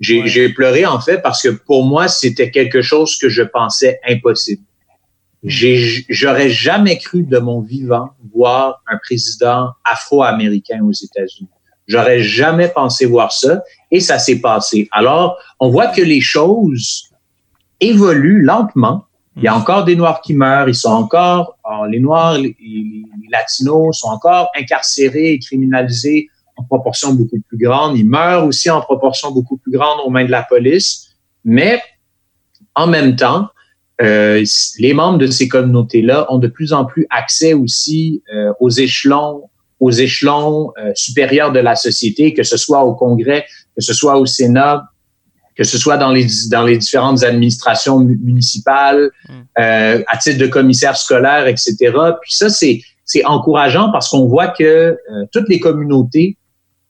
J'ai 0.01 0.49
pleuré, 0.49 0.87
en 0.87 0.99
fait, 0.99 1.21
parce 1.23 1.43
que 1.43 1.51
pour 1.51 1.85
moi, 1.85 2.09
c'était 2.09 2.51
quelque 2.51 2.81
chose 2.81 3.19
que 3.19 3.29
je 3.29 3.43
pensais 3.43 4.01
impossible. 4.09 4.63
Mhm. 5.43 5.51
J'aurais 6.09 6.51
jamais 6.51 6.99
cru 6.99 7.23
de 7.23 7.39
mon 7.39 7.61
vivant 7.61 8.11
voir 8.35 8.83
un 8.91 8.99
président 8.99 9.71
afro-américain 9.85 10.81
aux 10.83 10.93
États-Unis. 10.93 11.49
J'aurais 11.91 12.21
jamais 12.21 12.69
pensé 12.69 13.05
voir 13.05 13.33
ça 13.33 13.65
et 13.91 13.99
ça 13.99 14.21
s'est 14.21 14.41
passé. 14.41 14.89
Alors, 14.93 15.37
on 15.59 15.71
voit 15.71 15.89
que 15.89 16.01
les 16.01 16.21
choses 16.21 17.11
évoluent 17.81 18.45
lentement, 18.45 19.07
il 19.37 19.43
y 19.43 19.49
a 19.49 19.57
encore 19.57 19.85
des 19.85 19.97
Noirs 19.97 20.21
qui 20.21 20.35
meurent, 20.35 20.69
ils 20.69 20.75
sont 20.75 20.91
encore, 20.93 21.59
les 21.91 21.99
Noirs, 21.99 22.39
les, 22.39 22.55
Latinos 23.33 23.99
sont 23.99 24.09
encore 24.09 24.51
incarcérés 24.57 25.33
et 25.33 25.39
criminalisés 25.41 26.29
en 26.57 26.63
proportion 26.63 27.13
beaucoup 27.13 27.41
plus 27.49 27.59
grande. 27.59 27.99
Ils 27.99 28.07
meurent 28.09 28.47
aussi 28.47 28.71
en 28.71 28.81
proportion 28.81 29.33
beaucoup 29.33 29.57
plus 29.57 29.73
grande 29.73 29.99
aux 30.05 30.11
mains 30.11 30.25
de 30.25 30.31
la 30.31 30.45
police. 30.45 31.17
Mais 31.45 31.83
en 32.77 32.87
même 32.87 33.17
temps, 33.17 33.49
euh, 34.01 34.45
les 34.79 34.95
membres 34.95 35.19
de 35.19 35.27
ces 35.27 35.49
communautés-là 35.49 36.33
ont 36.33 36.39
de 36.39 36.49
plus 36.49 36.73
en 36.73 36.85
plus 36.85 37.09
accès 37.11 37.53
aussi 37.53 38.23
euh, 38.33 38.53
aux 38.61 38.71
échelons, 38.71 39.51
aux 39.81 39.91
échelons 39.91 40.73
euh, 40.79 40.93
supérieurs 40.95 41.53
de 41.53 41.61
la 41.61 41.75
société, 41.75 42.35
que 42.35 42.43
ce 42.43 42.57
soit 42.57 42.85
au 42.85 42.95
Congrès, 42.95 43.47
que 43.75 43.83
ce 43.83 43.95
soit 43.95 44.19
au 44.19 44.27
Sénat, 44.27 44.85
que 45.57 45.65
ce 45.65 45.77
soit 45.77 45.99
dans 45.99 46.11
les, 46.11 46.27
dans 46.51 46.65
les 46.65 46.79
différentes 46.79 47.23
administrations 47.23 48.01
municipales, 48.01 49.11
mm. 49.29 49.33
euh, 49.59 50.03
à 50.07 50.17
titre 50.17 50.39
de 50.39 50.47
commissaire 50.47 50.97
scolaire, 50.97 51.47
etc. 51.47 51.75
Puis 52.23 52.35
ça, 52.35 52.49
c'est, 52.49 52.81
c'est 53.05 53.25
encourageant 53.27 53.91
parce 53.93 54.09
qu'on 54.09 54.27
voit 54.27 54.49
que 54.49 54.65
euh, 54.65 54.97
toutes 55.33 55.49
les 55.49 55.61
communautés 55.61 56.39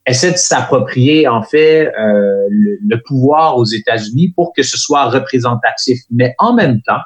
essaient 0.05 0.31
de 0.31 0.37
s'approprier, 0.37 1.27
en 1.27 1.43
fait, 1.43 1.87
euh, 1.87 2.47
le, 2.49 2.95
pouvoir 3.05 3.57
aux 3.57 3.65
États-Unis 3.65 4.29
pour 4.29 4.53
que 4.53 4.63
ce 4.63 4.77
soit 4.77 5.09
représentatif. 5.09 5.99
Mais 6.09 6.33
en 6.37 6.53
même 6.53 6.81
temps, 6.81 7.01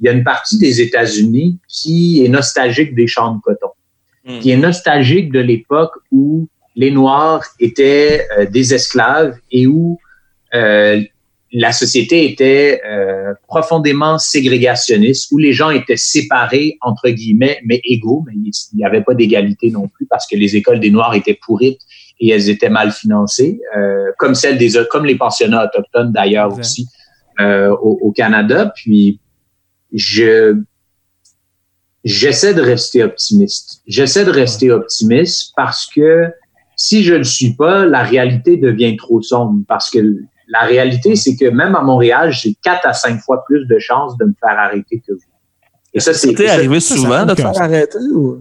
il 0.00 0.06
y 0.06 0.08
a 0.08 0.12
une 0.12 0.24
partie 0.24 0.58
des 0.58 0.80
États-Unis 0.80 1.58
qui 1.68 2.24
est 2.24 2.28
nostalgique 2.28 2.94
des 2.94 3.06
champs 3.06 3.34
de 3.34 3.40
coton, 3.40 3.70
mm. 4.26 4.38
qui 4.40 4.50
est 4.50 4.56
nostalgique 4.56 5.32
de 5.32 5.40
l'époque 5.40 5.92
où 6.10 6.48
les 6.74 6.90
Noirs 6.90 7.44
étaient 7.60 8.26
des 8.50 8.72
esclaves 8.72 9.36
et 9.50 9.66
où 9.66 9.98
euh, 10.54 11.02
la 11.52 11.72
société 11.72 12.30
était 12.30 12.80
euh, 12.86 13.34
profondément 13.46 14.18
ségrégationniste, 14.18 15.30
où 15.32 15.38
les 15.38 15.52
gens 15.52 15.70
étaient 15.70 15.98
séparés, 15.98 16.78
entre 16.80 17.10
guillemets, 17.10 17.60
mais 17.64 17.80
égaux, 17.84 18.24
mais 18.26 18.32
il 18.34 18.76
n'y 18.76 18.84
avait 18.84 19.02
pas 19.02 19.14
d'égalité 19.14 19.70
non 19.70 19.86
plus 19.86 20.06
parce 20.06 20.26
que 20.26 20.36
les 20.36 20.56
écoles 20.56 20.80
des 20.80 20.90
Noirs 20.90 21.14
étaient 21.14 21.38
pourrites 21.40 21.80
et 22.20 22.30
elles 22.30 22.48
étaient 22.48 22.70
mal 22.70 22.90
financées, 22.90 23.60
euh, 23.76 24.12
comme 24.18 24.34
celles 24.34 24.56
des 24.56 24.72
comme 24.90 25.04
les 25.04 25.16
pensionnats 25.16 25.66
autochtones 25.66 26.12
d'ailleurs 26.12 26.56
aussi 26.58 26.86
euh, 27.40 27.70
au, 27.82 27.98
au, 28.00 28.12
Canada. 28.12 28.72
Puis 28.74 29.20
je 29.92 30.56
j'essaie 32.04 32.54
de 32.54 32.62
rester 32.62 33.02
optimiste. 33.02 33.82
J'essaie 33.86 34.24
de 34.24 34.30
rester 34.30 34.70
optimiste 34.70 35.52
parce 35.56 35.86
que 35.86 36.26
si 36.76 37.04
je 37.04 37.12
ne 37.12 37.18
le 37.18 37.24
suis 37.24 37.54
pas, 37.54 37.86
la 37.86 38.02
réalité 38.02 38.56
devient 38.56 38.96
trop 38.96 39.22
sombre 39.22 39.62
parce 39.68 39.90
que 39.90 39.98
la 40.48 40.60
réalité, 40.60 41.16
c'est 41.16 41.36
que 41.36 41.46
même 41.46 41.74
à 41.74 41.82
Montréal, 41.82 42.32
j'ai 42.32 42.54
quatre 42.62 42.86
à 42.86 42.92
cinq 42.92 43.20
fois 43.20 43.44
plus 43.46 43.66
de 43.66 43.78
chances 43.78 44.16
de 44.18 44.24
me 44.26 44.34
faire 44.40 44.58
arrêter 44.58 45.02
que 45.06 45.12
vous. 45.12 45.20
Et 45.94 46.00
ça, 46.00 46.12
c'est. 46.12 46.48
arrivé 46.48 46.80
souvent 46.80 47.24
de 47.24 47.34
te 47.34 47.40
faire 47.40 47.60
arrêter 47.60 47.98
ou? 48.12 48.38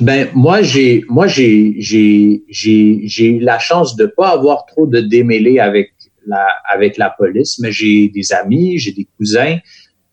Ben, 0.00 0.28
moi, 0.34 0.62
j'ai, 0.62 1.04
moi, 1.08 1.26
j'ai, 1.26 1.76
j'ai, 1.78 2.42
j'ai, 2.48 3.00
j'ai 3.04 3.26
eu 3.26 3.38
la 3.40 3.58
chance 3.58 3.94
de 3.96 4.06
pas 4.06 4.30
avoir 4.30 4.66
trop 4.66 4.86
de 4.86 5.00
démêlés 5.00 5.60
avec 5.60 5.92
la, 6.26 6.46
avec 6.72 6.96
la 6.96 7.10
police, 7.10 7.58
mais 7.60 7.70
j'ai 7.70 8.08
des 8.08 8.32
amis, 8.32 8.78
j'ai 8.78 8.92
des 8.92 9.06
cousins, 9.16 9.58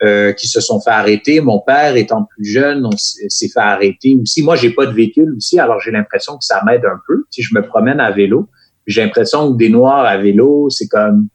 euh, 0.03 0.33
qui 0.33 0.47
se 0.47 0.61
sont 0.61 0.81
fait 0.81 0.91
arrêter. 0.91 1.41
Mon 1.41 1.59
père, 1.59 1.95
étant 1.95 2.27
plus 2.35 2.45
jeune, 2.45 2.85
on 2.85 2.97
s'est 2.97 3.49
fait 3.49 3.59
arrêter 3.59 4.17
aussi. 4.21 4.41
Moi, 4.41 4.55
j'ai 4.55 4.71
pas 4.71 4.85
de 4.87 4.93
véhicule 4.93 5.33
aussi, 5.37 5.59
alors 5.59 5.79
j'ai 5.79 5.91
l'impression 5.91 6.37
que 6.37 6.43
ça 6.43 6.61
m'aide 6.65 6.85
un 6.85 6.99
peu. 7.07 7.25
Si 7.29 7.43
je 7.43 7.53
me 7.53 7.61
promène 7.61 7.99
à 7.99 8.11
vélo, 8.11 8.49
j'ai 8.87 9.03
l'impression 9.03 9.51
que 9.51 9.57
des 9.57 9.69
noirs 9.69 10.05
à 10.05 10.17
vélo, 10.17 10.69
c'est 10.69 10.87
comme 10.87 11.27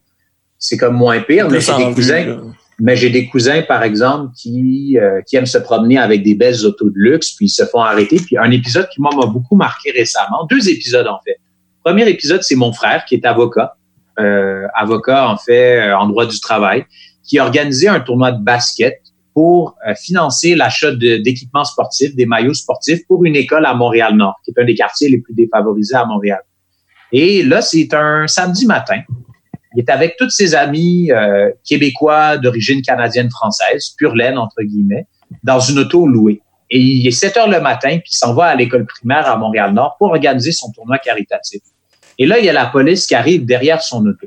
c'est 0.58 0.76
comme 0.76 0.96
moins 0.96 1.20
pire, 1.20 1.48
mais 1.48 1.60
j'ai 1.60 1.76
des 1.76 1.92
cousins. 1.92 2.52
Mais 2.78 2.94
j'ai 2.94 3.08
des 3.08 3.26
cousins, 3.28 3.62
par 3.62 3.82
exemple, 3.82 4.32
qui, 4.36 4.98
euh, 4.98 5.22
qui 5.22 5.36
aiment 5.36 5.46
se 5.46 5.56
promener 5.56 5.96
avec 5.96 6.22
des 6.22 6.34
belles 6.34 6.66
autos 6.66 6.90
de 6.90 6.96
luxe, 6.96 7.32
puis 7.32 7.46
ils 7.46 7.50
se 7.50 7.64
font 7.64 7.80
arrêter. 7.80 8.16
Puis 8.16 8.36
un 8.36 8.50
épisode 8.50 8.86
qui, 8.90 9.00
moi, 9.00 9.12
m'a 9.16 9.26
beaucoup 9.26 9.56
marqué 9.56 9.92
récemment, 9.92 10.44
deux 10.50 10.68
épisodes, 10.68 11.06
en 11.06 11.18
fait. 11.24 11.38
Premier 11.82 12.06
épisode, 12.08 12.42
c'est 12.42 12.56
mon 12.56 12.72
frère, 12.72 13.04
qui 13.06 13.14
est 13.14 13.24
avocat, 13.24 13.76
euh, 14.18 14.66
avocat, 14.74 15.28
en 15.28 15.38
fait, 15.38 15.88
euh, 15.88 15.96
en 15.96 16.06
droit 16.06 16.26
du 16.26 16.38
travail, 16.38 16.84
qui 17.26 17.38
a 17.38 17.44
organisé 17.44 17.88
un 17.88 18.00
tournoi 18.00 18.32
de 18.32 18.42
basket 18.42 19.00
pour 19.34 19.76
financer 19.98 20.54
l'achat 20.54 20.92
d'équipements 20.92 21.64
sportifs, 21.64 22.16
des 22.16 22.24
maillots 22.24 22.54
sportifs, 22.54 23.06
pour 23.06 23.26
une 23.26 23.36
école 23.36 23.66
à 23.66 23.74
Montréal-Nord, 23.74 24.36
qui 24.42 24.50
est 24.50 24.62
un 24.62 24.64
des 24.64 24.74
quartiers 24.74 25.10
les 25.10 25.18
plus 25.18 25.34
défavorisés 25.34 25.94
à 25.94 26.06
Montréal. 26.06 26.40
Et 27.12 27.42
là, 27.42 27.60
c'est 27.60 27.92
un 27.92 28.26
samedi 28.26 28.66
matin. 28.66 29.02
Il 29.74 29.80
est 29.80 29.90
avec 29.90 30.16
tous 30.16 30.30
ses 30.30 30.54
amis 30.54 31.12
euh, 31.12 31.50
québécois 31.64 32.38
d'origine 32.38 32.80
canadienne-française, 32.80 33.90
pure 33.96 34.14
laine, 34.14 34.38
entre 34.38 34.62
guillemets, 34.62 35.06
dans 35.42 35.60
une 35.60 35.80
auto 35.80 36.06
louée. 36.06 36.40
Et 36.70 36.80
il 36.80 37.06
est 37.06 37.12
7 37.12 37.36
heures 37.36 37.50
le 37.50 37.60
matin, 37.60 37.90
puis 37.98 38.10
il 38.12 38.16
s'en 38.16 38.32
va 38.34 38.46
à 38.46 38.54
l'école 38.54 38.86
primaire 38.86 39.26
à 39.28 39.36
Montréal-Nord 39.36 39.96
pour 39.98 40.08
organiser 40.08 40.52
son 40.52 40.72
tournoi 40.72 40.98
caritatif. 40.98 41.60
Et 42.18 42.26
là, 42.26 42.38
il 42.38 42.44
y 42.46 42.48
a 42.48 42.54
la 42.54 42.66
police 42.66 43.06
qui 43.06 43.14
arrive 43.14 43.44
derrière 43.44 43.82
son 43.82 44.04
auto. 44.06 44.26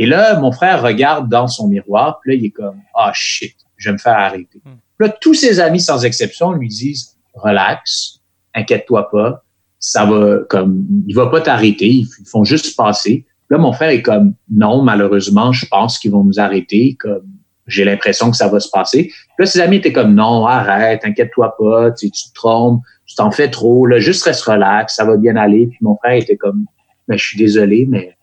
Et 0.00 0.06
là, 0.06 0.40
mon 0.40 0.50
frère 0.50 0.82
regarde 0.82 1.28
dans 1.28 1.46
son 1.46 1.68
miroir, 1.68 2.20
puis 2.20 2.32
là, 2.32 2.38
il 2.40 2.46
est 2.46 2.50
comme, 2.50 2.80
ah 2.94 3.08
oh, 3.08 3.12
shit, 3.12 3.54
je 3.76 3.90
vais 3.90 3.92
me 3.92 3.98
faire 3.98 4.16
arrêter. 4.16 4.58
Hmm. 4.64 4.78
Puis 4.98 5.06
là, 5.06 5.14
tous 5.20 5.34
ses 5.34 5.60
amis, 5.60 5.80
sans 5.80 6.06
exception, 6.06 6.52
lui 6.52 6.68
disent, 6.68 7.18
relax, 7.34 8.18
inquiète-toi 8.54 9.10
pas, 9.10 9.44
ça 9.78 10.06
va 10.06 10.38
comme, 10.48 10.86
il 11.06 11.14
va 11.14 11.26
pas 11.26 11.42
t'arrêter, 11.42 11.88
ils 11.88 12.08
font 12.24 12.44
juste 12.44 12.74
passer. 12.78 13.26
Là, 13.50 13.58
mon 13.58 13.74
frère 13.74 13.90
est 13.90 14.00
comme, 14.00 14.32
non, 14.50 14.80
malheureusement, 14.82 15.52
je 15.52 15.66
pense 15.66 15.98
qu'ils 15.98 16.12
vont 16.12 16.24
nous 16.24 16.40
arrêter, 16.40 16.96
comme, 16.98 17.28
j'ai 17.66 17.84
l'impression 17.84 18.30
que 18.30 18.38
ça 18.38 18.48
va 18.48 18.58
se 18.58 18.70
passer. 18.70 19.04
Puis 19.04 19.34
là, 19.40 19.44
ses 19.44 19.60
amis 19.60 19.76
étaient 19.76 19.92
comme, 19.92 20.14
non, 20.14 20.46
arrête, 20.46 21.04
inquiète-toi 21.04 21.54
pas, 21.58 21.90
tu, 21.90 22.10
tu 22.10 22.30
te 22.30 22.34
trompes, 22.34 22.80
tu 23.04 23.16
t'en 23.16 23.30
fais 23.30 23.50
trop, 23.50 23.84
là, 23.84 23.98
juste 23.98 24.22
reste 24.22 24.44
relax, 24.44 24.94
ça 24.94 25.04
va 25.04 25.18
bien 25.18 25.36
aller. 25.36 25.66
Puis 25.66 25.78
mon 25.82 25.98
frère 25.98 26.14
était 26.14 26.38
comme, 26.38 26.64
mais 27.06 27.18
je 27.18 27.26
suis 27.26 27.36
désolé, 27.36 27.84
mais 27.86 28.16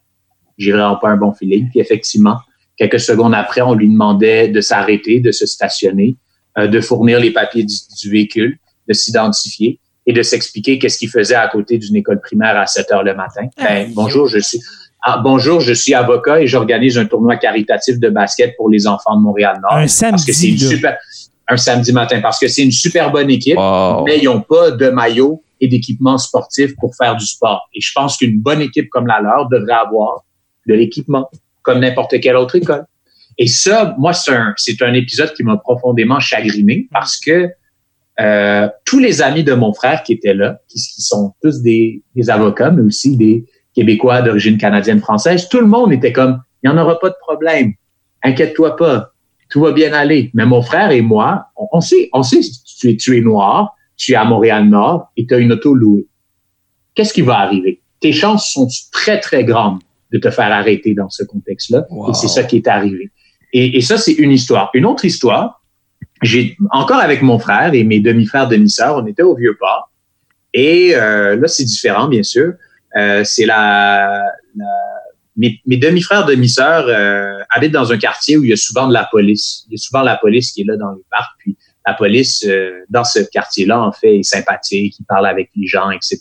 j'ai 0.57 0.71
vraiment 0.71 0.95
pas 0.95 1.09
un 1.09 1.17
bon 1.17 1.33
feeling. 1.33 1.69
Puis 1.69 1.79
effectivement, 1.79 2.37
quelques 2.77 2.99
secondes 2.99 3.33
après, 3.33 3.61
on 3.61 3.73
lui 3.73 3.89
demandait 3.89 4.47
de 4.47 4.61
s'arrêter, 4.61 5.19
de 5.19 5.31
se 5.31 5.45
stationner, 5.45 6.15
euh, 6.57 6.67
de 6.67 6.81
fournir 6.81 7.19
les 7.19 7.31
papiers 7.31 7.65
du, 7.65 8.09
véhicule, 8.09 8.57
de 8.87 8.93
s'identifier 8.93 9.79
et 10.05 10.13
de 10.13 10.21
s'expliquer 10.21 10.79
qu'est-ce 10.79 10.97
qu'il 10.97 11.09
faisait 11.09 11.35
à 11.35 11.47
côté 11.47 11.77
d'une 11.77 11.95
école 11.95 12.21
primaire 12.21 12.57
à 12.57 12.65
7 12.65 12.91
heures 12.91 13.03
le 13.03 13.13
matin. 13.13 13.47
Ben, 13.57 13.91
bonjour, 13.93 14.27
je 14.27 14.39
suis 14.39 14.59
ah, 15.03 15.21
bonjour, 15.23 15.61
je 15.61 15.73
suis 15.73 15.93
avocat 15.93 16.41
et 16.41 16.47
j'organise 16.47 16.97
un 16.97 17.05
tournoi 17.05 17.37
caritatif 17.37 17.99
de 17.99 18.09
basket 18.09 18.55
pour 18.57 18.69
les 18.69 18.87
enfants 18.87 19.15
de 19.15 19.21
Montréal-Nord. 19.21 19.73
Un 19.73 19.87
samedi. 19.87 20.57
super, 20.57 20.97
un 21.47 21.55
samedi 21.55 21.93
matin 21.93 22.19
parce 22.19 22.39
que 22.39 22.47
c'est 22.47 22.63
une 22.63 22.71
super 22.71 23.11
bonne 23.11 23.29
équipe, 23.29 23.57
mais 24.05 24.17
ils 24.17 24.25
n'ont 24.25 24.41
pas 24.41 24.71
de 24.71 24.89
maillot 24.89 25.41
et 25.61 25.67
d'équipement 25.67 26.17
sportif 26.17 26.75
pour 26.77 26.95
faire 26.95 27.15
du 27.15 27.25
sport. 27.25 27.69
Et 27.73 27.79
je 27.79 27.91
pense 27.93 28.17
qu'une 28.17 28.39
bonne 28.39 28.61
équipe 28.61 28.89
comme 28.89 29.07
la 29.07 29.21
leur 29.21 29.47
devrait 29.49 29.73
avoir 29.85 30.23
de 30.67 30.73
l'équipement, 30.73 31.29
comme 31.63 31.79
n'importe 31.79 32.19
quelle 32.19 32.35
autre 32.35 32.55
école. 32.55 32.85
Et 33.37 33.47
ça, 33.47 33.95
moi, 33.97 34.13
c'est 34.13 34.31
un, 34.31 34.55
un 34.81 34.93
épisode 34.93 35.33
qui 35.33 35.43
m'a 35.43 35.57
profondément 35.57 36.19
chagriné 36.19 36.87
parce 36.91 37.17
que 37.17 37.49
euh, 38.19 38.67
tous 38.83 38.99
les 38.99 39.21
amis 39.21 39.43
de 39.43 39.53
mon 39.53 39.73
frère 39.73 40.01
qui 40.01 40.13
étaient 40.13 40.33
là, 40.33 40.59
qui, 40.67 40.79
sont 40.79 41.33
tous 41.41 41.61
des, 41.61 42.01
avocats, 42.29 42.71
mais 42.71 42.81
aussi 42.81 43.15
des 43.15 43.45
Québécois 43.75 44.23
d'origine 44.23 44.57
canadienne-française, 44.57 45.49
tout 45.49 45.59
le 45.59 45.67
monde 45.67 45.93
était 45.93 46.11
comme, 46.11 46.41
il 46.63 46.69
n'y 46.69 46.75
en 46.75 46.81
aura 46.81 46.99
pas 46.99 47.09
de 47.09 47.15
problème, 47.21 47.73
inquiète-toi 48.23 48.75
pas, 48.75 49.11
tout 49.49 49.61
va 49.61 49.71
bien 49.71 49.93
aller. 49.93 50.31
Mais 50.33 50.47
mon 50.47 50.63
frère 50.63 50.89
et 50.89 51.01
moi, 51.01 51.45
on, 51.71 51.79
sait, 51.79 52.09
on 52.11 52.23
sait, 52.23 52.39
tu 52.79 52.89
es, 52.89 52.97
tu 52.97 53.17
es 53.17 53.21
noir, 53.21 53.75
tu 53.97 54.13
es 54.13 54.15
à 54.15 54.25
Montréal-Nord 54.25 55.11
et 55.15 55.27
tu 55.27 55.35
as 55.35 55.37
une 55.37 55.53
auto 55.53 55.75
louée. 55.75 56.07
Qu'est-ce 56.95 57.13
qui 57.13 57.21
va 57.21 57.37
arriver? 57.37 57.81
Tes 57.99 58.13
chances 58.13 58.51
sont 58.51 58.67
très, 58.91 59.19
très 59.19 59.43
grandes 59.43 59.79
de 60.11 60.17
te 60.19 60.29
faire 60.29 60.51
arrêter 60.51 60.93
dans 60.93 61.09
ce 61.09 61.23
contexte-là. 61.23 61.85
Et 62.09 62.13
c'est 62.13 62.27
ça 62.27 62.43
qui 62.43 62.57
est 62.57 62.67
arrivé. 62.67 63.11
Et, 63.53 63.77
et 63.77 63.81
ça, 63.81 63.97
c'est 63.97 64.13
une 64.13 64.31
histoire. 64.31 64.69
Une 64.73 64.85
autre 64.85 65.05
histoire, 65.05 65.61
j'ai 66.21 66.57
encore 66.71 66.99
avec 66.99 67.21
mon 67.21 67.39
frère 67.39 67.73
et 67.73 67.83
mes 67.83 67.99
demi-frères, 67.99 68.47
demi-sœurs, 68.47 68.97
on 68.97 69.05
était 69.05 69.23
au 69.23 69.35
Vieux-Port. 69.35 69.91
Et 70.53 70.95
euh, 70.95 71.35
là, 71.35 71.47
c'est 71.47 71.65
différent, 71.65 72.07
bien 72.07 72.23
sûr. 72.23 72.53
Euh, 72.97 73.23
c'est 73.23 73.45
la, 73.45 74.23
la, 74.55 74.65
mes, 75.35 75.59
mes 75.65 75.77
demi-frères, 75.77 76.25
demi-sœurs 76.25 76.87
euh, 76.87 77.43
habitent 77.49 77.73
dans 77.73 77.91
un 77.91 77.97
quartier 77.97 78.37
où 78.37 78.43
il 78.43 78.49
y 78.49 78.53
a 78.53 78.57
souvent 78.57 78.87
de 78.87 78.93
la 78.93 79.07
police. 79.11 79.65
Il 79.67 79.73
y 79.73 79.75
a 79.75 79.77
souvent 79.77 80.01
la 80.01 80.15
police 80.15 80.51
qui 80.51 80.61
est 80.61 80.65
là 80.65 80.77
dans 80.77 80.91
les 80.93 81.03
parcs. 81.11 81.31
Puis 81.39 81.57
la 81.87 81.93
police 81.93 82.43
euh, 82.45 82.83
dans 82.89 83.05
ce 83.05 83.19
quartier-là, 83.19 83.81
en 83.81 83.93
fait, 83.93 84.17
est 84.17 84.23
sympathique, 84.23 84.95
il 84.99 85.05
parle 85.05 85.25
avec 85.25 85.49
les 85.55 85.67
gens, 85.67 85.89
etc. 85.89 86.19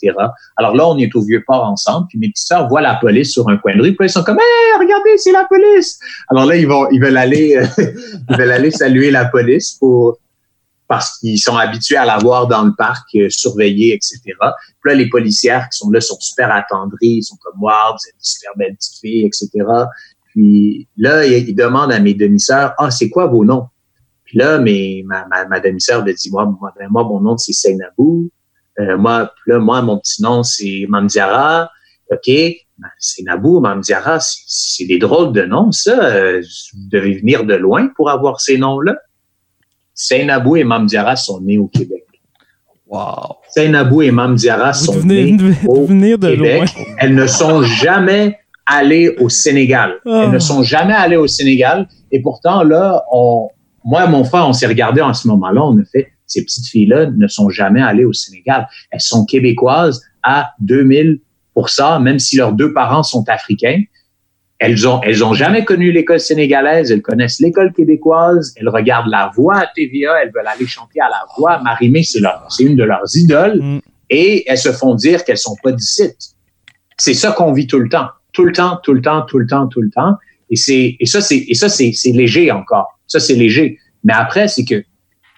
Alors 0.56 0.76
là, 0.76 0.86
on 0.86 0.96
est 0.96 1.14
au 1.16 1.22
Vieux-Port 1.22 1.64
ensemble, 1.64 2.06
puis 2.08 2.18
mes 2.18 2.28
petites 2.28 2.46
sœurs 2.46 2.68
voient 2.68 2.80
la 2.80 2.94
police 2.94 3.32
sur 3.32 3.48
un 3.48 3.56
coin 3.56 3.74
de 3.76 3.82
rue, 3.82 3.96
puis 3.96 4.06
ils 4.06 4.10
sont 4.10 4.22
comme 4.22 4.38
Hey, 4.38 4.80
regardez, 4.80 5.18
c'est 5.18 5.32
la 5.32 5.44
police! 5.44 5.98
Alors 6.28 6.46
là, 6.46 6.56
ils 6.56 6.68
vont, 6.68 6.88
ils 6.90 7.00
veulent 7.00 7.16
aller, 7.16 7.56
euh, 7.56 7.66
ils 8.30 8.36
veulent 8.36 8.52
aller 8.52 8.70
saluer 8.70 9.10
la 9.10 9.24
police 9.24 9.72
pour 9.72 10.18
parce 10.88 11.18
qu'ils 11.18 11.38
sont 11.38 11.56
habitués 11.56 11.96
à 11.96 12.04
la 12.04 12.18
voir 12.18 12.46
dans 12.46 12.62
le 12.62 12.72
parc, 12.78 13.08
euh, 13.16 13.26
surveiller, 13.28 13.92
etc. 13.94 14.20
Puis 14.22 14.92
là, 14.92 14.94
les 14.94 15.08
policières 15.08 15.68
qui 15.68 15.78
sont 15.78 15.90
là 15.90 16.00
sont 16.00 16.20
super 16.20 16.52
attendries, 16.52 17.16
ils 17.18 17.22
sont 17.24 17.36
comme 17.42 17.60
Wow, 17.60 17.90
vous 17.90 18.08
êtes 18.08 18.14
une 18.14 18.20
super 18.20 18.52
belle 18.56 18.76
petite 18.76 19.00
fille, 19.00 19.26
etc. 19.26 19.48
Puis 20.26 20.86
là, 20.96 21.26
ils 21.26 21.56
demandent 21.56 21.90
à 21.90 21.98
mes 21.98 22.14
demi-sœurs 22.14 22.74
Ah, 22.78 22.92
c'est 22.92 23.10
quoi 23.10 23.26
vos 23.26 23.44
noms? 23.44 23.66
Puis 24.27 24.39
là, 24.39 24.59
mais 24.59 25.03
ma, 25.07 25.27
ma, 25.29 25.47
ma 25.47 25.61
demi-sœur 25.61 26.05
me 26.05 26.12
dit, 26.12 26.31
moi, 26.31 26.45
moi, 26.45 26.72
moi, 26.91 27.05
mon 27.05 27.20
nom, 27.20 27.37
c'est 27.39 27.53
Seynabou. 27.53 28.29
Euh, 28.79 28.99
moi, 28.99 29.33
là, 29.47 29.59
moi, 29.59 29.81
mon 29.83 29.99
petit 29.99 30.22
nom, 30.22 30.43
c'est 30.43 30.85
Mamdiara. 30.89 31.70
OK, 32.11 32.27
ben, 32.27 32.89
Seynabou, 32.99 33.61
Mamdiara, 33.61 34.18
c'est 34.20 34.85
des 34.85 34.99
drôles 34.99 35.33
de 35.33 35.43
noms, 35.43 35.70
ça. 35.72 36.05
Euh, 36.05 36.43
vous 36.74 36.89
devez 36.91 37.14
venir 37.14 37.45
de 37.45 37.55
loin 37.55 37.89
pour 37.97 38.11
avoir 38.11 38.41
ces 38.41 38.59
noms-là. 38.59 38.97
Seynabou 39.95 40.57
et 40.57 40.64
Mamdiara 40.64 41.16
sont 41.16 41.41
nés 41.41 41.59
au 41.59 41.68
Québec. 41.68 42.05
Wow. 42.87 43.37
Seynabou 43.49 44.03
et 44.03 44.11
Mamdiara 44.11 44.72
sont 44.72 45.03
nés 45.03 45.37
au 45.66 45.85
venir 45.87 46.18
de 46.18 46.31
Québec. 46.31 46.57
Loin. 46.77 46.85
Elles 46.99 47.14
ne 47.14 47.27
sont 47.27 47.62
jamais 47.62 48.39
allées 48.66 49.16
au 49.20 49.29
Sénégal. 49.29 50.01
Elles 50.05 50.31
ne 50.31 50.37
ah. 50.37 50.41
sont 50.41 50.62
jamais 50.62 50.93
allées 50.93 51.16
au 51.16 51.29
Sénégal. 51.29 51.89
Et 52.11 52.20
pourtant, 52.20 52.62
là, 52.62 53.05
on, 53.11 53.49
moi 53.87 54.07
mon 54.09 54.24
frère, 54.24 54.47
on 54.47 54.53
s'est 54.53 54.66
regardé 54.66 55.01
en 55.01 55.14
ce 55.14 55.26
moment-là, 55.28 55.64
on 55.64 55.78
a 55.78 55.84
fait, 55.84 56.09
ces 56.26 56.43
petites 56.43 56.66
filles-là 56.66 57.07
ne 57.07 57.28
sont 57.28 57.49
jamais 57.49 57.80
allées 57.80 58.05
au 58.05 58.12
Sénégal. 58.12 58.68
Elles 58.91 59.01
sont 59.01 59.24
québécoises 59.24 60.03
à 60.22 60.53
2000% 60.64 61.20
même 62.03 62.18
si 62.18 62.37
leurs 62.37 62.53
deux 62.53 62.72
parents 62.72 63.03
sont 63.03 63.24
africains. 63.28 63.82
Elles 64.59 64.89
ont, 64.89 65.01
elles 65.03 65.22
ont 65.22 65.34
jamais 65.34 65.64
connu 65.64 65.93
l'école 65.93 66.18
sénégalaise, 66.18 66.91
elles 66.91 67.03
connaissent 67.03 67.41
l'école 67.41 67.72
québécoise, 67.72 68.55
elles 68.57 68.70
regardent 68.70 69.11
la 69.11 69.30
voix 69.34 69.59
à 69.59 69.66
TVA, 69.66 70.22
elles 70.22 70.32
veulent 70.34 70.47
aller 70.47 70.66
chanter 70.66 70.99
à 71.01 71.09
la 71.09 71.26
voix. 71.37 71.61
Marimé, 71.62 72.03
c'est 72.03 72.20
leur, 72.20 72.47
c'est 72.49 72.64
une 72.64 72.74
de 72.74 72.84
leurs 72.84 73.14
idoles. 73.14 73.62
Mm. 73.62 73.80
Et 74.09 74.45
elles 74.51 74.59
se 74.59 74.72
font 74.72 74.95
dire 74.95 75.24
qu'elles 75.24 75.39
sont 75.39 75.57
pas 75.62 75.72
d'ici. 75.72 76.11
C'est 76.97 77.14
ça 77.14 77.32
qu'on 77.32 77.53
vit 77.53 77.66
tout 77.66 77.78
le 77.78 77.89
temps. 77.89 78.09
Tout 78.32 78.45
le 78.45 78.53
temps, 78.53 78.78
tout 78.82 78.95
le 78.95 79.03
temps, 79.03 79.22
tout 79.22 79.39
le 79.39 79.47
temps, 79.47 79.66
tout 79.66 79.82
le 79.82 79.91
temps. 79.91 80.14
Et 80.49 80.57
c'est, 80.57 80.97
et 80.99 81.07
ça, 81.07 81.20
c'est, 81.20 81.45
et 81.49 81.55
ça, 81.55 81.68
c'est, 81.68 81.93
c'est 81.93 82.12
léger 82.12 82.51
encore. 82.51 82.95
Ça, 83.07 83.20
c'est 83.20 83.34
léger. 83.34 83.78
Mais 84.04 84.12
après, 84.12 84.48
c'est 84.48 84.64
que, 84.64 84.84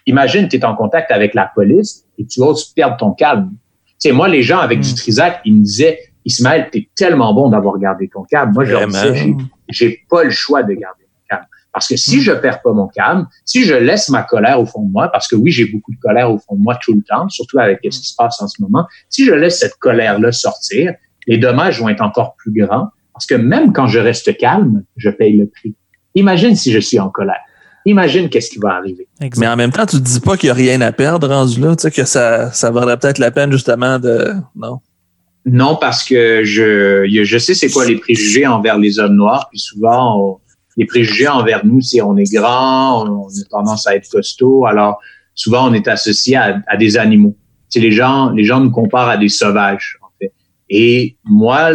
imagine, 0.05 0.47
tu 0.47 0.57
es 0.57 0.65
en 0.65 0.75
contact 0.75 1.11
avec 1.11 1.33
la 1.33 1.51
police 1.53 2.05
et 2.17 2.25
tu 2.25 2.41
oses 2.41 2.65
perdre 2.73 2.97
ton 2.97 3.11
calme. 3.11 3.51
Tu 3.87 3.93
sais, 4.09 4.11
moi, 4.11 4.27
les 4.27 4.43
gens 4.43 4.59
avec 4.59 4.79
du 4.79 4.91
hmm. 4.91 4.95
Trisac, 4.95 5.41
ils 5.45 5.55
me 5.55 5.63
disaient, 5.63 5.99
Ismaël, 6.25 6.69
t'es 6.71 6.89
tellement 6.95 7.33
bon 7.33 7.49
d'avoir 7.49 7.77
gardé 7.79 8.07
ton 8.07 8.23
calme. 8.23 8.51
Moi, 8.53 8.65
je 8.65 8.71
leur 8.71 8.87
disais, 8.87 9.33
j'ai 9.69 10.05
pas 10.09 10.23
le 10.23 10.29
choix 10.29 10.63
de 10.63 10.73
garder 10.73 11.03
mon 11.03 11.21
calme. 11.29 11.45
Parce 11.73 11.87
que 11.87 11.95
si 11.95 12.17
hmm. 12.17 12.21
je 12.21 12.31
perds 12.33 12.61
pas 12.61 12.73
mon 12.73 12.87
calme, 12.87 13.27
si 13.45 13.63
je 13.63 13.73
laisse 13.73 14.09
ma 14.09 14.23
colère 14.23 14.59
au 14.59 14.65
fond 14.65 14.83
de 14.83 14.91
moi, 14.91 15.09
parce 15.09 15.27
que 15.27 15.35
oui, 15.35 15.51
j'ai 15.51 15.65
beaucoup 15.65 15.91
de 15.93 15.99
colère 15.99 16.31
au 16.31 16.37
fond 16.37 16.55
de 16.55 16.61
moi 16.61 16.77
tout 16.81 16.93
le 16.93 17.01
temps, 17.01 17.27
surtout 17.29 17.59
avec 17.59 17.79
ce 17.83 17.99
qui 17.99 18.07
se 18.07 18.15
passe 18.15 18.41
en 18.41 18.47
ce 18.47 18.61
moment, 18.61 18.85
si 19.09 19.25
je 19.25 19.33
laisse 19.33 19.59
cette 19.59 19.75
colère-là 19.75 20.31
sortir, 20.31 20.93
les 21.27 21.37
dommages 21.37 21.81
vont 21.81 21.89
être 21.89 22.01
encore 22.01 22.35
plus 22.35 22.51
grands. 22.51 22.89
Parce 23.13 23.25
que 23.25 23.35
même 23.35 23.73
quand 23.73 23.87
je 23.87 23.99
reste 23.99 24.37
calme, 24.37 24.83
je 24.95 25.09
paye 25.09 25.35
le 25.35 25.47
prix. 25.47 25.75
Imagine 26.15 26.55
si 26.55 26.71
je 26.71 26.79
suis 26.79 26.99
en 26.99 27.09
colère 27.09 27.41
imagine 27.85 28.29
qu'est-ce 28.29 28.49
qui 28.49 28.59
va 28.59 28.75
arriver. 28.75 29.07
Mais 29.37 29.47
en 29.47 29.55
même 29.55 29.71
temps, 29.71 29.85
tu 29.85 29.97
te 29.97 30.01
dis 30.01 30.19
pas 30.19 30.37
qu'il 30.37 30.47
y 30.47 30.51
a 30.51 30.53
rien 30.53 30.81
à 30.81 30.91
perdre 30.91 31.27
rendu 31.27 31.59
là, 31.59 31.75
tu 31.75 31.83
sais, 31.83 31.91
que 31.91 32.05
ça, 32.05 32.51
ça 32.51 32.71
vaudrait 32.71 32.97
peut-être 32.97 33.19
la 33.19 33.31
peine 33.31 33.51
justement 33.51 33.99
de. 33.99 34.33
Non? 34.55 34.79
Non, 35.45 35.77
parce 35.79 36.03
que 36.03 36.43
je, 36.43 37.07
je 37.07 37.37
sais 37.37 37.53
c'est 37.53 37.69
quoi 37.69 37.85
les 37.85 37.95
préjugés 37.95 38.45
envers 38.45 38.77
les 38.77 38.99
hommes 38.99 39.15
noirs, 39.15 39.47
puis 39.49 39.59
souvent, 39.59 40.39
les 40.77 40.85
préjugés 40.85 41.27
envers 41.27 41.65
nous, 41.65 41.81
c'est 41.81 42.01
on 42.01 42.17
est 42.17 42.31
grand, 42.31 43.07
on, 43.07 43.27
a 43.27 43.49
tendance 43.49 43.87
à 43.87 43.95
être 43.95 44.09
costaud, 44.09 44.65
alors 44.65 44.99
souvent 45.33 45.69
on 45.69 45.73
est 45.73 45.87
associé 45.87 46.35
à, 46.35 46.77
des 46.77 46.97
animaux. 46.97 47.35
Tu 47.71 47.79
les 47.79 47.91
gens, 47.91 48.31
les 48.31 48.43
gens 48.43 48.59
nous 48.59 48.71
comparent 48.71 49.09
à 49.09 49.17
des 49.17 49.29
sauvages, 49.29 49.97
en 50.01 50.09
fait. 50.19 50.33
Et 50.69 51.17
moi, 51.23 51.71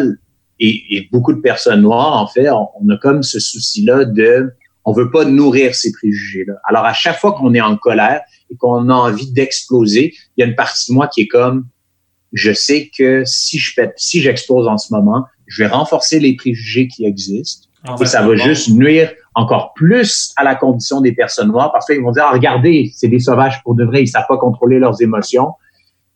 et, 0.61 1.09
beaucoup 1.11 1.33
de 1.33 1.41
personnes 1.41 1.83
noires, 1.83 2.21
en 2.21 2.27
fait, 2.27 2.49
on 2.51 2.89
a 2.89 2.97
comme 2.99 3.23
ce 3.23 3.41
souci-là 3.41 4.05
de 4.05 4.53
on 4.85 4.93
veut 4.93 5.11
pas 5.11 5.25
nourrir 5.25 5.75
ces 5.75 5.93
préjugés-là. 5.93 6.55
Alors, 6.65 6.85
à 6.85 6.93
chaque 6.93 7.19
fois 7.19 7.33
qu'on 7.33 7.55
est 7.55 7.61
en 7.61 7.77
colère 7.77 8.21
et 8.51 8.57
qu'on 8.57 8.89
a 8.89 8.95
envie 8.95 9.31
d'exploser, 9.33 10.15
il 10.37 10.41
y 10.41 10.45
a 10.45 10.47
une 10.47 10.55
partie 10.55 10.91
de 10.91 10.95
moi 10.95 11.09
qui 11.09 11.23
est 11.23 11.29
comme, 11.29 11.67
je 12.33 12.53
sais 12.53 12.91
que 12.97 13.23
si 13.25 13.59
je 13.59 13.81
si 13.97 14.21
j'explose 14.21 14.67
en 14.67 14.77
ce 14.77 14.93
moment, 14.93 15.25
je 15.47 15.63
vais 15.63 15.69
renforcer 15.69 16.21
les 16.21 16.35
préjugés 16.37 16.89
qui 16.89 17.05
existent 17.07 17.69
ah 17.87 17.97
et 18.01 18.07
ça 18.07 18.27
va 18.27 18.35
juste 18.35 18.71
nuire 18.71 19.13
encore 19.35 19.75
plus 19.75 20.33
à 20.37 20.45
la 20.45 20.55
condition 20.55 21.01
des 21.01 21.13
personnes 21.13 21.49
noires 21.49 21.71
parce 21.73 21.87
qu'ils 21.87 22.01
vont 22.01 22.13
dire, 22.13 22.25
ah, 22.27 22.33
regardez, 22.33 22.91
c'est 22.95 23.09
des 23.09 23.19
sauvages 23.19 23.63
pour 23.63 23.75
de 23.75 23.85
vrai, 23.85 24.03
ils 24.03 24.09
savent 24.09 24.27
pas 24.29 24.39
contrôler 24.39 24.79
leurs 24.79 25.03
émotions. 25.03 25.53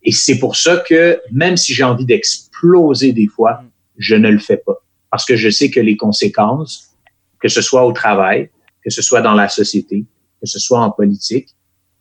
Et 0.03 0.13
c'est 0.13 0.39
pour 0.39 0.57
ça 0.57 0.83
que 0.89 1.21
même 1.31 1.57
si 1.57 1.75
j'ai 1.75 1.85
envie 1.85 2.07
d'exploser 2.07 3.13
des 3.13 3.27
fois, 3.27 3.61
je 3.99 4.15
ne 4.15 4.31
le 4.31 4.39
fais 4.39 4.57
pas. 4.57 4.83
Parce 5.11 5.25
que 5.25 5.37
je 5.37 5.51
sais 5.51 5.71
que 5.71 5.81
les 5.81 5.97
conséquences, 5.97 6.95
que 7.41 7.49
ce 7.49 7.61
soit 7.61 7.85
au 7.85 7.93
travail, 7.93 8.51
que 8.89 8.95
ce 8.95 9.03
soit 9.03 9.21
dans 9.21 9.35
la 9.35 9.49
société, 9.49 10.05
que 10.41 10.47
ce 10.47 10.59
soit 10.59 10.81
en 10.81 10.91
politique, 10.91 11.55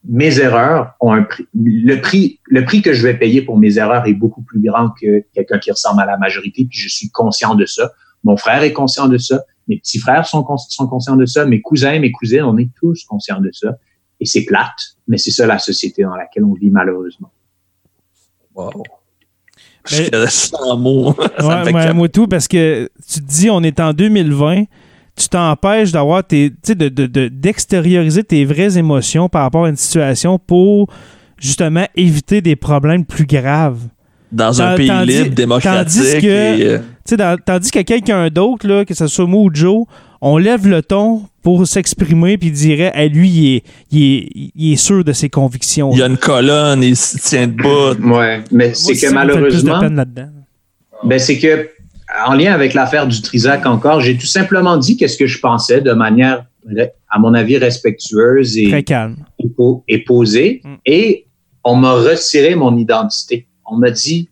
mes 0.08 0.40
erreurs 0.40 0.94
ont 1.02 1.12
un 1.12 1.24
prix. 1.24 1.48
Le 1.54 2.00
prix, 2.00 2.40
le 2.46 2.64
prix 2.64 2.82
que 2.82 2.94
je 2.94 3.02
vais 3.06 3.18
payer 3.18 3.42
pour 3.42 3.58
mes 3.58 3.78
erreurs 3.78 4.06
est 4.06 4.14
beaucoup 4.14 4.42
plus 4.42 4.62
grand 4.62 4.90
que 4.92 5.24
quelqu'un 5.34 5.60
qui 5.60 5.72
ressemble 5.72 6.02
à 6.02 6.06
la 6.06 6.18
majorité, 6.18 6.66
puis 6.70 6.80
je 6.80 6.88
suis 6.88 7.10
conscient 7.10 7.56
de 7.56 7.66
ça. 7.66 7.92
Mon 8.24 8.38
frère 8.38 8.64
est 8.64 8.74
conscient 8.74 9.08
de 9.08 9.18
ça. 9.18 9.44
Mes 9.68 9.78
petits 9.80 10.00
frères 10.00 10.26
sont, 10.26 10.46
sont 10.70 10.88
conscients 10.88 11.18
de 11.18 11.26
ça. 11.26 11.46
Mes 11.46 11.62
cousins, 11.62 12.00
mes 12.00 12.12
cousines, 12.12 12.44
on 12.44 12.58
est 12.58 12.70
tous 12.80 13.04
conscients 13.06 13.42
de 13.42 13.50
ça. 13.52 13.76
Et 14.20 14.26
c'est 14.26 14.46
plate, 14.46 14.96
mais 15.08 15.18
c'est 15.18 15.32
ça 15.32 15.46
la 15.46 15.60
société 15.60 16.04
dans 16.04 16.16
laquelle 16.16 16.46
on 16.46 16.54
vit 16.54 16.70
malheureusement. 16.70 17.32
Wow. 18.56 18.72
Mais- 19.92 20.10
Je 20.14 20.26
suis 20.30 20.52
en 20.56 20.78
mots. 20.78 21.14
Ça 21.40 21.64
me 21.66 21.72
Ouais, 21.74 21.84
fait 21.84 21.94
moi 21.94 22.10
tout, 22.10 22.28
parce 22.28 22.48
que 22.48 22.90
tu 23.10 23.20
te 23.22 23.26
dis, 23.28 23.50
on 23.50 23.62
est 23.62 23.80
en 23.80 23.94
2020, 23.94 24.64
tu 25.18 25.28
t'empêches 25.30 25.92
d'avoir 25.92 26.24
tes. 26.26 26.50
De- 26.50 26.74
de- 26.90 27.06
de- 27.08 27.28
d'extérioriser 27.28 28.24
tes 28.24 28.46
vraies 28.46 28.78
émotions 28.78 29.28
par 29.30 29.44
rapport 29.44 29.66
à 29.66 29.70
une 29.70 29.76
situation 29.76 30.40
pour 30.40 30.90
justement 31.40 31.86
éviter 31.96 32.42
des 32.42 32.56
problèmes 32.56 33.06
plus 33.06 33.26
graves. 33.26 33.80
Dans 34.32 34.62
un 34.62 34.76
pays 34.76 34.88
tandis- 34.88 35.24
libre, 35.24 35.36
démocratique. 35.36 36.02
tandis 36.04 36.22
que- 36.22 36.26
et, 36.28 36.66
euh, 36.68 36.78
Tu 36.80 37.12
sais, 37.12 37.18
dans- 37.18 37.38
tandis 37.44 37.72
que 37.72 37.80
quelqu'un 37.82 38.28
d'autre, 38.30 38.68
là, 38.68 38.84
que 38.84 38.94
ce 38.94 39.08
soit 39.08 39.26
moi 39.26 39.42
ou 39.44 39.50
Joe, 39.54 39.86
on 40.20 40.38
lève 40.38 40.68
le 40.68 40.82
ton 40.82 41.22
pour 41.42 41.66
s'exprimer 41.66 42.38
puis 42.38 42.52
dirait, 42.52 42.92
Hey, 42.94 43.08
lui, 43.10 43.30
il 43.30 43.56
est, 43.56 43.64
il, 43.92 44.04
est, 44.04 44.52
il 44.56 44.74
est 44.74 44.76
sûr 44.76 45.06
de 45.06 45.14
ses 45.14 45.30
convictions. 45.30 45.92
il 45.94 46.00
y 46.00 46.04
a 46.04 46.08
une 46.08 46.18
colonne, 46.18 46.84
il 46.84 46.98
se 46.98 47.18
tient 47.20 47.48
debout. 47.48 47.96
Ouais, 48.14 48.42
mais 48.52 48.74
c'est 48.74 48.96
que 48.98 49.14
malheureusement, 49.14 49.80
peine 49.80 49.96
là-dedans. 49.96 50.28
Ben, 51.06 51.20
c'est 51.20 51.38
que, 51.38 51.70
en 52.26 52.34
lien 52.34 52.54
avec 52.54 52.74
l'affaire 52.74 53.08
du 53.08 53.22
Trisac 53.22 53.66
encore, 53.66 54.02
j'ai 54.02 54.18
tout 54.18 54.26
simplement 54.26 54.78
dit 54.78 54.98
qu'est-ce 54.98 55.18
que 55.18 55.28
je 55.28 55.40
pensais 55.40 55.82
de 55.82 55.92
manière, 55.94 56.46
à 57.10 57.20
mon 57.20 57.34
avis, 57.34 57.58
respectueuse 57.58 58.58
et, 58.58 58.70
Très 58.70 58.84
calme. 58.84 59.18
et 59.40 59.50
po- 59.50 59.84
et 59.88 60.04
posée. 60.04 60.62
Mm. 60.64 60.76
Et 60.86 61.28
on 61.64 61.76
m'a 61.76 61.94
retiré 61.94 62.56
mon 62.56 62.78
identité. 62.78 63.48
On 63.66 63.76
m'a 63.78 63.92
dit, 63.92 64.30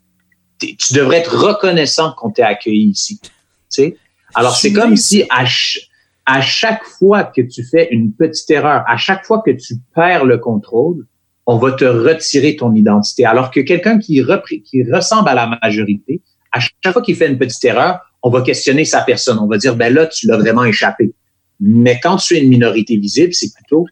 tu 0.58 0.94
devrais 0.94 1.18
être 1.18 1.36
reconnaissant 1.36 2.12
qu'on 2.16 2.30
t'ait 2.30 2.42
accueilli 2.42 2.88
ici. 2.90 3.20
Tu 3.22 3.30
sais? 3.68 3.96
Alors, 4.34 4.56
c'est 4.56 4.72
comme 4.72 4.96
si 4.96 5.24
à, 5.30 5.40
ch- 5.40 5.88
à 6.24 6.40
chaque 6.40 6.82
fois 6.84 7.24
que 7.24 7.40
tu 7.42 7.62
fais 7.64 7.88
une 7.90 8.12
petite 8.12 8.50
erreur, 8.50 8.82
à 8.88 8.96
chaque 8.96 9.24
fois 9.24 9.42
que 9.44 9.50
tu 9.50 9.74
perds 9.94 10.24
le 10.24 10.38
contrôle, 10.38 11.06
on 11.46 11.58
va 11.58 11.72
te 11.72 11.84
retirer 11.84 12.56
ton 12.56 12.74
identité. 12.74 13.24
Alors 13.24 13.50
que 13.50 13.60
quelqu'un 13.60 13.98
qui 13.98 14.20
ressemble 14.22 15.28
à 15.28 15.34
la 15.34 15.58
majorité, 15.62 16.22
à 16.56 16.60
chaque 16.60 16.92
fois 16.92 17.02
qu'il 17.02 17.16
fait 17.16 17.28
une 17.28 17.38
petite 17.38 17.62
erreur, 17.64 18.00
on 18.22 18.30
va 18.30 18.40
questionner 18.40 18.84
sa 18.84 19.02
personne. 19.02 19.38
On 19.38 19.46
va 19.46 19.58
dire, 19.58 19.76
ben 19.76 19.92
là, 19.92 20.06
tu 20.06 20.26
l'as 20.26 20.38
vraiment 20.38 20.64
échappé. 20.64 21.12
Mais 21.60 22.00
quand 22.02 22.16
tu 22.16 22.34
es 22.36 22.40
une 22.42 22.48
minorité 22.48 22.96
visible, 22.96 23.32
c'est 23.34 23.52
plutôt, 23.54 23.86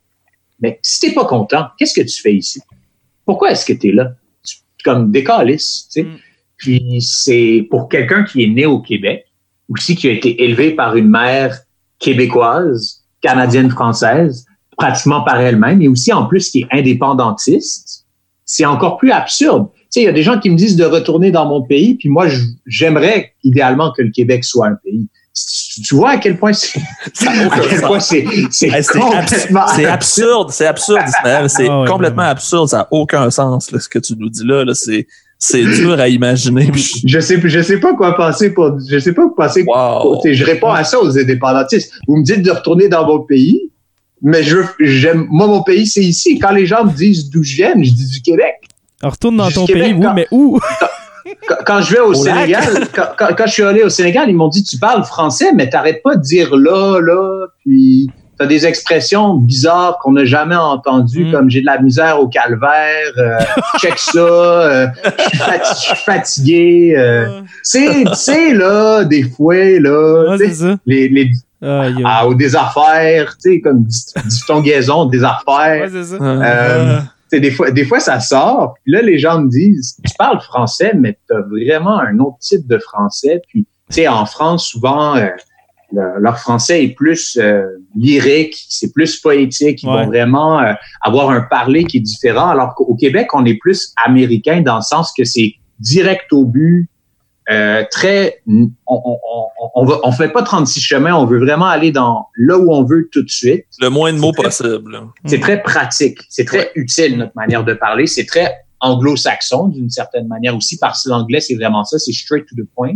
mais 0.60 0.78
si 0.82 1.00
t'es 1.00 1.12
pas 1.12 1.24
content, 1.24 1.66
qu'est-ce 1.78 1.94
que 1.94 2.06
tu 2.06 2.20
fais 2.20 2.34
ici? 2.34 2.60
Pourquoi 3.24 3.50
est-ce 3.52 3.64
que 3.64 3.72
tu 3.74 3.88
es 3.88 3.92
là? 3.92 4.12
Tu- 4.46 4.56
Comme 4.84 5.10
des 5.10 5.24
calices, 5.24 5.88
tu 5.92 6.00
sais. 6.00 6.02
Mm. 6.04 6.16
Puis 6.56 7.02
c'est 7.02 7.66
pour 7.70 7.88
quelqu'un 7.88 8.24
qui 8.24 8.44
est 8.44 8.48
né 8.48 8.64
au 8.66 8.80
Québec, 8.80 9.24
aussi 9.68 9.94
qui 9.96 10.08
a 10.08 10.12
été 10.12 10.42
élevé 10.44 10.72
par 10.72 10.96
une 10.96 11.08
mère 11.08 11.58
québécoise, 11.98 13.02
canadienne-française, 13.20 14.46
pratiquement 14.76 15.22
par 15.22 15.40
elle-même, 15.40 15.80
et 15.82 15.88
aussi 15.88 16.12
en 16.12 16.26
plus 16.26 16.50
qui 16.50 16.60
est 16.60 16.66
indépendantiste, 16.70 18.06
c'est 18.44 18.64
encore 18.64 18.98
plus 18.98 19.10
absurde. 19.10 19.68
Tu 19.94 20.00
sais, 20.00 20.04
il 20.06 20.06
y 20.06 20.08
a 20.08 20.12
des 20.12 20.24
gens 20.24 20.40
qui 20.40 20.50
me 20.50 20.56
disent 20.56 20.74
de 20.74 20.84
retourner 20.84 21.30
dans 21.30 21.46
mon 21.46 21.62
pays, 21.62 21.94
puis 21.94 22.08
moi, 22.08 22.26
j'aimerais 22.66 23.32
idéalement 23.44 23.92
que 23.92 24.02
le 24.02 24.10
Québec 24.10 24.42
soit 24.44 24.66
un 24.66 24.74
pays. 24.82 25.06
Tu 25.84 25.94
vois 25.94 26.10
à 26.10 26.16
quel 26.16 26.36
point 26.36 26.52
c'est, 26.52 26.80
c'est, 27.14 28.20
c'est 28.50 28.86
complètement 28.88 29.66
absurde, 29.88 30.50
c'est 30.50 30.66
absurde, 30.66 31.02
Ismaël. 31.06 31.48
C'est 31.48 31.68
Ah 31.70 31.84
complètement 31.86 32.22
absurde. 32.22 32.68
Ça 32.70 32.78
n'a 32.78 32.88
aucun 32.90 33.30
sens, 33.30 33.70
là, 33.70 33.78
ce 33.78 33.88
que 33.88 34.00
tu 34.00 34.14
nous 34.16 34.28
dis 34.30 34.44
là. 34.44 34.64
là. 34.64 34.74
C'est, 34.74 35.06
c'est 35.38 35.62
dur 35.62 36.00
à 36.00 36.08
imaginer. 36.08 36.72
Je 37.06 37.20
sais, 37.20 37.40
je 37.40 37.62
sais 37.62 37.78
pas 37.78 37.94
quoi 37.94 38.16
penser 38.16 38.52
pour, 38.52 38.76
je 38.90 38.98
sais 38.98 39.12
pas 39.12 39.28
quoi 39.28 39.46
penser. 39.46 39.64
Wow. 39.64 40.20
Sais, 40.22 40.34
Je 40.34 40.44
réponds 40.44 40.72
à 40.72 40.82
ça 40.82 40.98
aux 41.00 41.16
indépendantistes. 41.16 41.92
Vous 42.08 42.16
me 42.16 42.24
dites 42.24 42.42
de 42.42 42.50
retourner 42.50 42.88
dans 42.88 43.06
mon 43.06 43.20
pays, 43.20 43.70
mais 44.22 44.42
je, 44.42 44.56
j'aime, 44.80 45.28
moi, 45.30 45.46
mon 45.46 45.62
pays, 45.62 45.86
c'est 45.86 46.02
ici. 46.02 46.40
Quand 46.40 46.50
les 46.50 46.66
gens 46.66 46.84
me 46.84 46.90
disent 46.90 47.30
d'où 47.30 47.44
je 47.44 47.54
viens, 47.54 47.74
je 47.76 47.92
dis 47.92 48.08
du 48.08 48.22
Québec. 48.22 48.54
Retourne 49.08 49.36
dans 49.36 49.50
ton 49.50 49.66
Québec, 49.66 49.82
pays, 49.82 49.94
oui, 49.94 50.06
mais 50.14 50.26
où? 50.30 50.58
Quand, 51.48 51.56
quand 51.66 51.80
je 51.80 51.94
vais 51.94 52.00
au. 52.00 52.12
Sénégal, 52.14 52.86
quand, 53.16 53.46
je 53.46 53.50
suis 53.52 53.62
allé 53.62 53.82
au 53.82 53.88
Sénégal, 53.88 54.28
ils 54.28 54.36
m'ont 54.36 54.48
dit, 54.48 54.62
tu 54.62 54.78
parles 54.78 55.04
français, 55.04 55.52
mais 55.54 55.68
t'arrêtes 55.68 56.02
pas 56.02 56.16
de 56.16 56.20
dire 56.20 56.54
là, 56.54 57.00
là, 57.00 57.46
puis 57.60 58.10
t'as 58.38 58.46
des 58.46 58.66
expressions 58.66 59.34
bizarres 59.34 59.98
qu'on 60.02 60.12
n'a 60.12 60.24
jamais 60.26 60.56
entendues, 60.56 61.26
Mm. 61.26 61.32
comme 61.32 61.50
j'ai 61.50 61.60
de 61.60 61.66
la 61.66 61.80
misère 61.80 62.20
au 62.20 62.28
calvaire, 62.28 63.12
euh, 63.16 63.38
check 63.80 63.98
ça, 63.98 64.18
euh, 64.20 64.86
je 65.04 65.74
suis 65.76 65.96
fatigué, 65.96 66.94
euh, 66.96 67.40
c'est, 67.62 68.04
tu 68.06 68.14
sais, 68.14 68.52
là, 68.54 69.04
des 69.04 69.22
fois, 69.22 69.54
là, 69.80 70.36
Ouais, 70.36 70.50
ça. 70.50 70.76
les, 70.84 71.30
ah, 71.62 72.28
ou 72.28 72.34
des 72.34 72.54
affaires, 72.54 73.34
tu 73.42 73.52
sais, 73.54 73.60
comme 73.60 73.84
diphtongaison, 73.84 75.06
des 75.06 75.24
affaires. 75.24 75.84
Ouais, 75.84 75.90
c'est 75.90 76.04
ça. 76.04 77.04
Des 77.40 77.50
fois, 77.50 77.70
des 77.70 77.84
fois, 77.84 78.00
ça 78.00 78.20
sort. 78.20 78.74
Puis 78.82 78.92
là, 78.92 79.02
les 79.02 79.18
gens 79.18 79.40
me 79.40 79.48
disent, 79.48 79.96
tu 80.04 80.14
parles 80.18 80.40
français, 80.40 80.92
mais 80.94 81.18
tu 81.28 81.34
as 81.36 81.40
vraiment 81.42 81.98
un 81.98 82.18
autre 82.18 82.38
type 82.40 82.66
de 82.66 82.78
français. 82.78 83.40
Puis, 83.48 83.66
tu 83.90 83.94
sais, 83.96 84.08
en 84.08 84.26
France, 84.26 84.68
souvent, 84.68 85.16
euh, 85.16 85.26
le- 85.92 86.20
leur 86.20 86.38
français 86.38 86.84
est 86.84 86.94
plus 86.94 87.38
euh, 87.40 87.62
lyrique, 87.96 88.56
c'est 88.68 88.92
plus 88.92 89.20
poétique. 89.20 89.82
Ils 89.82 89.88
Ouais. 89.88 90.02
vont 90.02 90.06
vraiment 90.06 90.60
euh, 90.60 90.72
avoir 91.02 91.30
un 91.30 91.42
parler 91.42 91.84
qui 91.84 91.98
est 91.98 92.00
différent. 92.00 92.48
Alors 92.48 92.74
qu'au 92.74 92.94
Québec, 92.94 93.28
on 93.34 93.44
est 93.44 93.58
plus 93.60 93.92
américain 94.04 94.60
dans 94.62 94.76
le 94.76 94.82
sens 94.82 95.12
que 95.16 95.24
c'est 95.24 95.52
direct 95.78 96.32
au 96.32 96.44
but. 96.46 96.88
Euh, 97.50 97.84
très, 97.90 98.40
on, 98.46 98.70
on, 98.86 99.00
on, 99.04 99.68
on, 99.74 99.84
va, 99.84 100.00
on 100.02 100.12
fait 100.12 100.30
pas 100.30 100.42
36 100.42 100.80
chemins, 100.80 101.14
on 101.14 101.26
veut 101.26 101.38
vraiment 101.38 101.66
aller 101.66 101.92
dans 101.92 102.26
là 102.38 102.58
où 102.58 102.72
on 102.72 102.84
veut 102.84 103.08
tout 103.12 103.22
de 103.22 103.28
suite. 103.28 103.66
Le 103.80 103.90
moins 103.90 104.12
de 104.14 104.18
mots 104.18 104.32
très- 104.32 104.44
possible. 104.44 104.98
C'est 105.26 105.40
très 105.40 105.62
pratique, 105.62 106.20
c'est 106.30 106.46
très 106.46 106.70
utile 106.74 107.18
notre 107.18 107.36
manière 107.36 107.62
de 107.64 107.74
parler, 107.74 108.06
c'est 108.06 108.24
très 108.24 108.50
anglo-saxon 108.80 109.68
d'une 109.68 109.90
certaine 109.90 110.26
manière 110.26 110.56
aussi 110.56 110.78
parce 110.78 111.04
que 111.04 111.10
l'anglais 111.10 111.40
c'est 111.40 111.54
vraiment 111.54 111.84
ça, 111.84 111.98
c'est 111.98 112.12
straight 112.12 112.46
to 112.46 112.56
the 112.56 112.66
point. 112.74 112.94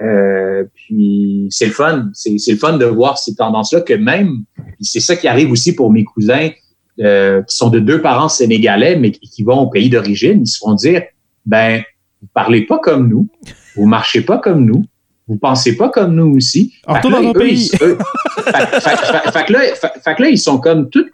Euh, 0.00 0.64
puis 0.74 1.46
c'est 1.50 1.66
le 1.66 1.72
fun, 1.72 2.08
c'est 2.14 2.38
c'est 2.38 2.52
le 2.52 2.58
fun 2.58 2.78
de 2.78 2.86
voir 2.86 3.18
ces 3.18 3.34
tendances-là 3.34 3.82
que 3.82 3.94
même, 3.94 4.44
c'est 4.80 5.00
ça 5.00 5.14
qui 5.14 5.28
arrive 5.28 5.50
aussi 5.52 5.74
pour 5.74 5.92
mes 5.92 6.04
cousins 6.04 6.50
euh, 7.00 7.42
qui 7.42 7.56
sont 7.56 7.68
de 7.68 7.80
deux 7.80 8.00
parents 8.00 8.28
sénégalais 8.30 8.96
mais 8.96 9.12
qui 9.12 9.28
qui 9.28 9.42
vont 9.42 9.58
au 9.60 9.68
pays 9.68 9.90
d'origine, 9.90 10.40
ils 10.42 10.48
se 10.48 10.58
font 10.58 10.74
dire 10.74 11.02
ben 11.44 11.82
vous 12.22 12.28
parlez 12.32 12.62
pas 12.64 12.78
comme 12.78 13.08
nous, 13.08 13.28
vous 13.76 13.86
marchez 13.86 14.20
pas 14.22 14.38
comme 14.38 14.64
nous, 14.64 14.84
vous 15.28 15.36
pensez 15.38 15.76
pas 15.76 15.88
comme 15.88 16.14
nous 16.14 16.36
aussi. 16.36 16.74
Alors, 16.86 17.02
Fait 17.02 17.08
là, 17.10 17.22
dans 17.22 17.30
eux, 17.30 17.32
pays. 17.32 17.70
ils- 17.72 17.82
eux- 17.84 17.98
fait- 18.44 18.80
fait- 18.80 18.80
fait- 18.96 19.30
fait 19.32 19.44
que 19.46 19.52
là, 19.52 19.58
fait- 19.74 20.00
fait 20.04 20.14
que 20.14 20.22
là, 20.22 20.28
ils 20.28 20.38
sont 20.38 20.58
comme 20.58 20.90
tout, 20.90 21.06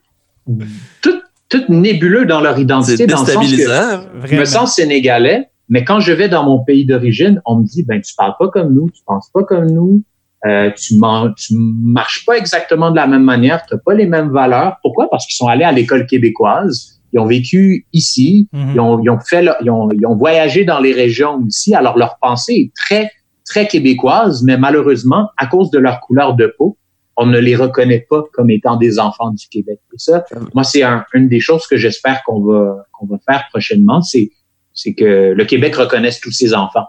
tout, 1.03 1.21
tout 1.49 1.63
nébuleux 1.69 2.25
dans 2.27 2.41
leur 2.41 2.57
C'est 2.57 2.63
identité, 2.63 3.07
dans 3.07 3.21
le 3.21 3.27
sens 3.27 3.35
que 3.37 3.41
déstabilisant. 3.51 4.03
je 4.25 4.37
me 4.37 4.45
sens 4.45 4.75
sénégalais, 4.75 5.49
mais 5.69 5.85
quand 5.85 6.01
je 6.01 6.13
vais 6.13 6.29
dans 6.29 6.45
mon 6.45 6.59
pays 6.65 6.85
d'origine, 6.85 7.41
on 7.45 7.57
me 7.59 7.65
dit, 7.65 7.85
ben, 7.85 8.01
tu 8.01 8.15
parles 8.17 8.35
pas 8.39 8.49
comme 8.49 8.75
nous, 8.75 8.91
tu 8.91 9.03
penses 9.07 9.31
pas 9.33 9.45
comme 9.45 9.67
nous, 9.71 10.03
euh, 10.47 10.71
tu, 10.77 10.97
man- 10.97 11.33
tu 11.37 11.55
marches 11.57 12.25
pas 12.25 12.37
exactement 12.37 12.91
de 12.91 12.97
la 12.97 13.07
même 13.07 13.23
manière, 13.25 13.65
tu 13.67 13.77
pas 13.85 13.95
les 13.95 14.07
mêmes 14.07 14.31
valeurs. 14.31 14.79
Pourquoi? 14.83 15.09
Parce 15.11 15.27
qu'ils 15.27 15.37
sont 15.37 15.47
allés 15.49 15.65
à 15.65 15.71
l'école 15.73 16.07
québécoise, 16.07 17.00
ils 17.13 17.19
ont 17.19 17.27
vécu 17.27 17.87
ici, 17.93 18.49
Mhm. 18.53 18.73
ils 18.75 18.81
ont, 18.81 19.01
ils 19.03 19.11
ont 19.11 19.19
fait, 19.21 19.43
leur- 19.43 19.57
ils, 19.63 19.71
ont, 19.71 19.89
ils 19.93 20.07
ont 20.07 20.17
voyagé 20.17 20.65
dans 20.65 20.81
les 20.81 20.93
régions 20.93 21.45
ici. 21.47 21.75
Alors 21.75 21.97
leur 21.99 22.19
pensée 22.21 22.55
est 22.55 22.73
très, 22.75 23.11
très 23.45 23.67
québécoise, 23.67 24.43
mais 24.43 24.57
malheureusement, 24.57 25.29
à 25.37 25.47
cause 25.47 25.71
de 25.71 25.79
leur 25.79 26.01
couleur 26.01 26.35
de 26.35 26.53
peau, 26.57 26.77
on 27.17 27.27
ne 27.27 27.39
les 27.39 27.57
reconnaît 27.57 28.07
pas 28.09 28.23
comme 28.33 28.49
étant 28.51 28.77
des 28.77 28.99
enfants 28.99 29.31
du 29.31 29.47
Québec. 29.49 29.79
Et 29.93 29.99
ça, 29.99 30.25
moi, 30.55 30.65
c'est 30.65 30.83
un- 30.83 31.05
une 31.13 31.29
des 31.29 31.41
choses 31.41 31.67
que 31.67 31.77
j'espère 31.77 32.23
qu'on 32.25 32.41
va, 32.41 32.85
qu'on 32.93 33.07
va 33.07 33.19
faire 33.29 33.45
prochainement, 33.51 34.01
c'est, 34.03 34.31
c'est 34.73 34.95
que 34.95 35.33
le 35.37 35.45
Québec 35.45 35.75
reconnaisse 35.77 36.21
tous 36.21 36.31
ses 36.33 36.55
enfants. 36.55 36.87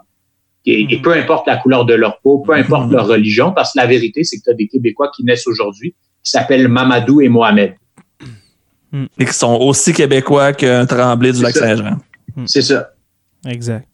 Et, 0.65 0.81
et 0.93 0.97
Mhm. 0.97 1.01
peu 1.01 1.13
importe 1.13 1.47
la 1.47 1.57
couleur 1.57 1.85
de 1.85 1.95
leur 1.95 2.21
peau, 2.21 2.39
peu 2.39 2.53
importe 2.53 2.91
leur 2.91 3.07
religion, 3.07 3.51
parce 3.51 3.73
que 3.73 3.79
la 3.79 3.87
vérité, 3.87 4.23
c'est 4.23 4.37
que 4.37 4.43
tu 4.43 4.49
as 4.51 4.53
des 4.53 4.67
Québécois 4.67 5.09
qui 5.15 5.23
naissent 5.25 5.47
aujourd'hui, 5.47 5.95
qui 6.23 6.29
s'appellent 6.31 6.67
Mamadou 6.67 7.19
et 7.21 7.27
Mohamed. 7.29 7.73
Et 9.17 9.25
qui 9.25 9.33
sont 9.33 9.53
aussi 9.55 9.93
québécois 9.93 10.53
qu'un 10.53 10.85
tremblé 10.85 11.31
du 11.31 11.37
C'est 11.37 11.43
lac 11.43 11.53
ça. 11.55 11.59
Saint-Jean. 11.67 11.97
C'est 12.45 12.61
ça. 12.61 12.89
Exact. 13.47 13.87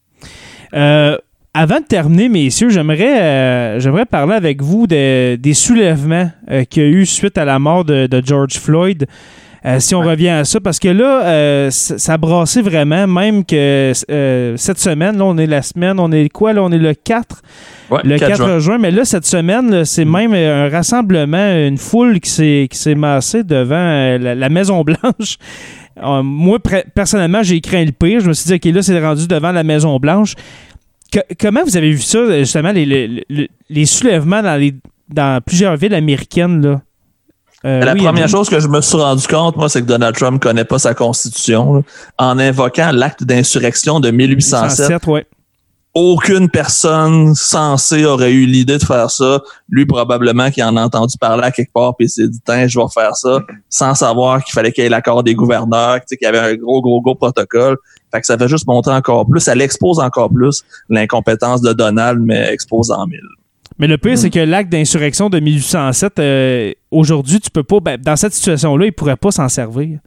Euh, 0.74 1.18
avant 1.53 1.80
de 1.80 1.86
terminer, 1.86 2.30
messieurs, 2.30 2.69
j'aimerais 2.69 3.22
euh, 3.22 3.80
j'aimerais 3.80 4.06
parler 4.06 4.34
avec 4.34 4.61
vous 4.61 4.86
de- 4.88 5.36
des 5.36 5.53
soulèvements 5.53 6.30
euh, 6.52 6.64
qu'il 6.65 6.84
y 6.84 6.86
a 6.86 6.90
eu 6.90 7.06
suite 7.06 7.38
à 7.38 7.45
la 7.45 7.57
mort 7.60 7.86
de, 7.86 8.07
de 8.07 8.22
George 8.26 8.57
Floyd. 8.60 9.06
Euh, 9.65 9.79
si 9.79 9.95
on 9.95 10.01
revient 10.01 10.29
à 10.29 10.45
ça, 10.45 10.59
parce 10.61 10.79
que 10.79 10.88
là, 10.88 11.25
euh, 11.25 11.69
ça 11.71 12.13
a 12.13 12.17
brassé 12.17 12.61
vraiment, 12.61 13.07
même 13.07 13.43
que 13.43 13.91
euh, 14.11 14.53
cette 14.57 14.79
semaine, 14.79 15.17
là, 15.17 15.25
on 15.25 15.38
est 15.38 15.47
la 15.47 15.61
semaine, 15.61 15.99
on 15.99 16.11
est 16.11 16.29
quoi, 16.29 16.53
là, 16.53 16.63
on 16.63 16.71
est 16.71 16.77
le 16.77 16.93
4, 16.93 17.41
Ouais, 17.89 18.01
le 18.03 18.17
4, 18.19 18.29
4 18.29 18.38
juin. 18.38 18.59
juin. 18.59 18.77
mais 18.77 18.91
là, 18.91 19.03
cette 19.05 19.25
semaine, 19.25 19.84
c'est 19.85 20.05
même 20.05 20.34
euh, 20.34 20.67
un 20.67 20.69
rassemblement, 20.69 21.53
une 21.67 21.77
foule 21.77 22.19
qui 22.19 22.29
s'est, 22.29 22.67
qui 22.69 22.77
s'est 22.77 22.95
massée 22.95 23.43
devant 23.43 24.17
la, 24.19 24.35
la 24.35 24.49
Maison-Blanche. 24.49 25.38
Moi, 26.01 26.59
personnellement, 26.93 27.41
j'ai 27.41 27.59
craint 27.59 27.84
le 27.84 27.91
pire. 27.91 28.19
Je 28.19 28.27
me 28.27 28.34
suis 28.34 28.45
dit, 28.47 28.53
OK, 28.53 28.73
là, 28.75 28.81
c'est 28.84 29.03
rendu 29.03 29.27
devant 29.27 29.51
la 29.51 29.63
Maison-Blanche. 29.63 30.35
Comment 31.39 31.61
vous 31.65 31.75
avez 31.77 31.89
vu 31.91 32.01
ça, 32.01 32.19
justement, 32.39 32.71
les, 32.71 32.85
les, 32.85 33.25
les- 33.29 33.49
les 33.69 33.85
soulèvements 33.85 34.43
dans, 34.43 34.59
les, 34.59 34.75
dans 35.09 35.41
plusieurs 35.41 35.75
villes 35.77 35.95
américaines, 35.95 36.61
là? 36.61 36.81
Euh, 37.65 37.84
La 37.84 37.93
oui, 37.93 38.03
première 38.03 38.27
chose 38.27 38.49
que 38.49 38.59
je 38.59 38.67
me 38.67 38.81
suis 38.81 38.97
rendu 38.97 39.25
compte, 39.27 39.55
moi, 39.55 39.67
c'est 39.67 39.81
que 39.81 39.88
Donald 39.88 40.15
Trump 40.15 40.41
connaît 40.41 40.65
pas 40.65 40.79
sa 40.79 40.93
constitution. 40.93 41.73
là. 41.75 41.81
En 42.17 42.38
invoquant 42.38 42.91
l'acte 42.93 43.23
d'insurrection 43.23 43.99
de 43.99 44.11
1807, 44.11 44.69
107, 44.77 45.07
ouais. 45.07 45.25
aucune 45.95 46.49
personne 46.49 47.34
censée 47.34 48.05
aurait 48.05 48.31
eu 48.31 48.45
l'idée 48.45 48.77
de 48.77 48.84
faire 48.84 49.09
ça. 49.09 49.41
Lui, 49.69 49.88
probablement, 49.88 50.51
qui 50.51 50.61
en 50.61 50.77
a 50.77 50.84
entendu 50.84 51.17
parler 51.17 51.43
à 51.45 51.51
quelque 51.51 51.73
part, 51.73 51.95
puis 51.95 52.05
il 52.05 52.09
s'est 52.09 52.27
dit, 52.27 52.39
Tiens, 52.45 52.67
je 52.67 52.79
vais 52.79 52.85
faire 52.93 53.15
ça, 53.15 53.39
sans 53.69 53.95
savoir 53.95 54.43
qu'il 54.43 54.53
fallait 54.53 54.71
qu'il 54.71 54.84
y 54.84 54.88
ait 54.88 54.91
l'accord 54.91 55.23
des 55.23 55.34
gouverneurs, 55.34 55.95
tu 56.01 56.03
sais, 56.09 56.17
qu'il 56.17 56.25
y 56.25 56.29
avait 56.29 56.38
un 56.39 56.55
gros, 56.55 56.81
gros, 56.81 57.01
gros 57.01 57.15
protocole. 57.15 57.77
Fait 58.13 58.21
que 58.21 58.27
ça 58.27 58.38
fait 58.38 58.47
juste 58.47 58.67
montrer 58.67 58.93
encore 58.93 59.25
plus, 59.27 59.41
ça 59.41 59.55
l'expose 59.55 59.99
encore 59.99 60.29
plus 60.31 60.63
l'incompétence 60.89 61.61
de 61.61 61.73
Donald, 61.73 62.19
mais 62.21 62.53
expose 62.53 62.91
en 62.91 63.05
mille. 63.07 63.19
Mais 63.79 63.87
le 63.87 63.97
pire, 63.97 64.13
Mm. 64.13 64.17
c'est 64.17 64.29
que 64.29 64.39
l'acte 64.39 64.71
d'insurrection 64.71 65.29
de 65.29 65.39
1807, 65.39 66.19
euh, 66.19 66.71
aujourd'hui, 66.91 67.39
tu 67.39 67.49
peux 67.51 67.63
pas. 67.63 67.79
ben, 67.79 67.97
dans 68.03 68.15
cette 68.15 68.33
situation-là, 68.33 68.85
il 68.87 68.91
pourrait 68.91 69.15
pas 69.17 69.31
s'en 69.31 69.47
servir. 69.49 69.99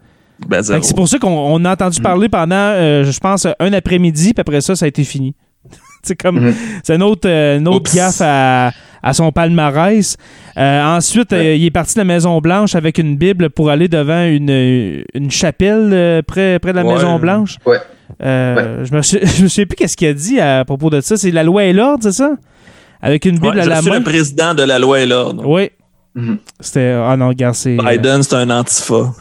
Ben, 0.49 0.63
C'est 0.63 0.97
pour 0.97 1.07
ça 1.09 1.19
qu'on 1.19 1.29
on 1.31 1.65
a 1.65 1.73
entendu 1.73 2.01
parler 2.01 2.29
pendant, 2.29 2.55
euh, 2.57 3.05
je 3.05 3.19
pense, 3.21 3.47
un 3.59 3.73
après-midi, 3.73 4.33
puis 4.35 4.41
après 4.41 4.61
ça, 4.61 4.75
ça 4.75 4.87
a 4.87 4.89
été 4.89 5.05
fini. 5.05 5.35
c'est 6.03 6.17
comme. 6.21 6.41
Mhm. 6.41 6.55
C'est 6.83 6.95
un 6.95 7.01
autre, 7.03 7.29
euh, 7.29 7.59
une 7.59 7.69
autre 7.69 7.95
gaffe 7.95 8.21
à, 8.23 8.73
à 9.03 9.13
son 9.13 9.31
palmarès. 9.33 10.17
Ensuite, 10.57 11.33
il 11.33 11.65
est 11.65 11.71
parti 11.71 11.95
de 11.95 12.01
la 12.01 12.05
Maison-Blanche 12.05 12.75
avec 12.75 12.99
une 12.99 13.17
Bible 13.17 13.51
pour 13.51 13.71
aller 13.71 13.87
devant 13.89 14.25
une, 14.25 15.05
une 15.15 15.31
chapelle 15.31 16.23
près, 16.27 16.59
près 16.59 16.73
de 16.73 16.77
la 16.79 16.85
Ouais. 16.85 16.95
Maison-Blanche. 16.95 17.57
Ouais. 17.67 17.79
Je 18.21 18.93
me 18.95 19.03
souviens 19.03 19.67
plus 19.67 19.77
qu'est-ce 19.77 19.97
qu'il 19.97 20.09
a 20.09 20.13
dit 20.15 20.41
à 20.41 20.65
propos 20.65 20.91
de 20.91 21.01
ça. 21.01 21.17
C'est 21.17 21.31
la 21.31 21.43
loi 21.45 21.65
et 21.65 21.73
l'ordre, 21.73 22.03
c'est 22.03 22.13
ça? 22.13 22.33
Avec 23.03 23.25
une 23.25 23.37
Bible 23.39 23.49
Ouais, 23.55 23.61
à 23.61 23.65
je 23.65 23.69
la 23.71 23.81
suis 23.83 23.91
main. 23.91 23.99
le 23.99 24.05
président 24.05 24.55
de 24.55 24.63
la 24.63 24.79
loi 24.79 25.01
et 25.01 25.07
l'ordre. 25.07 25.43
Oui. 25.47 25.71
Mhm. 26.15 26.39
C'était. 26.61 26.93
Ah 27.03 27.17
non, 27.17 27.29
regarde, 27.29 27.55
c'est. 27.55 27.77
euh, 27.79 27.83
Biden, 27.91 28.23
c'est 28.23 28.35
un 28.37 28.51
antifa. 28.51 29.13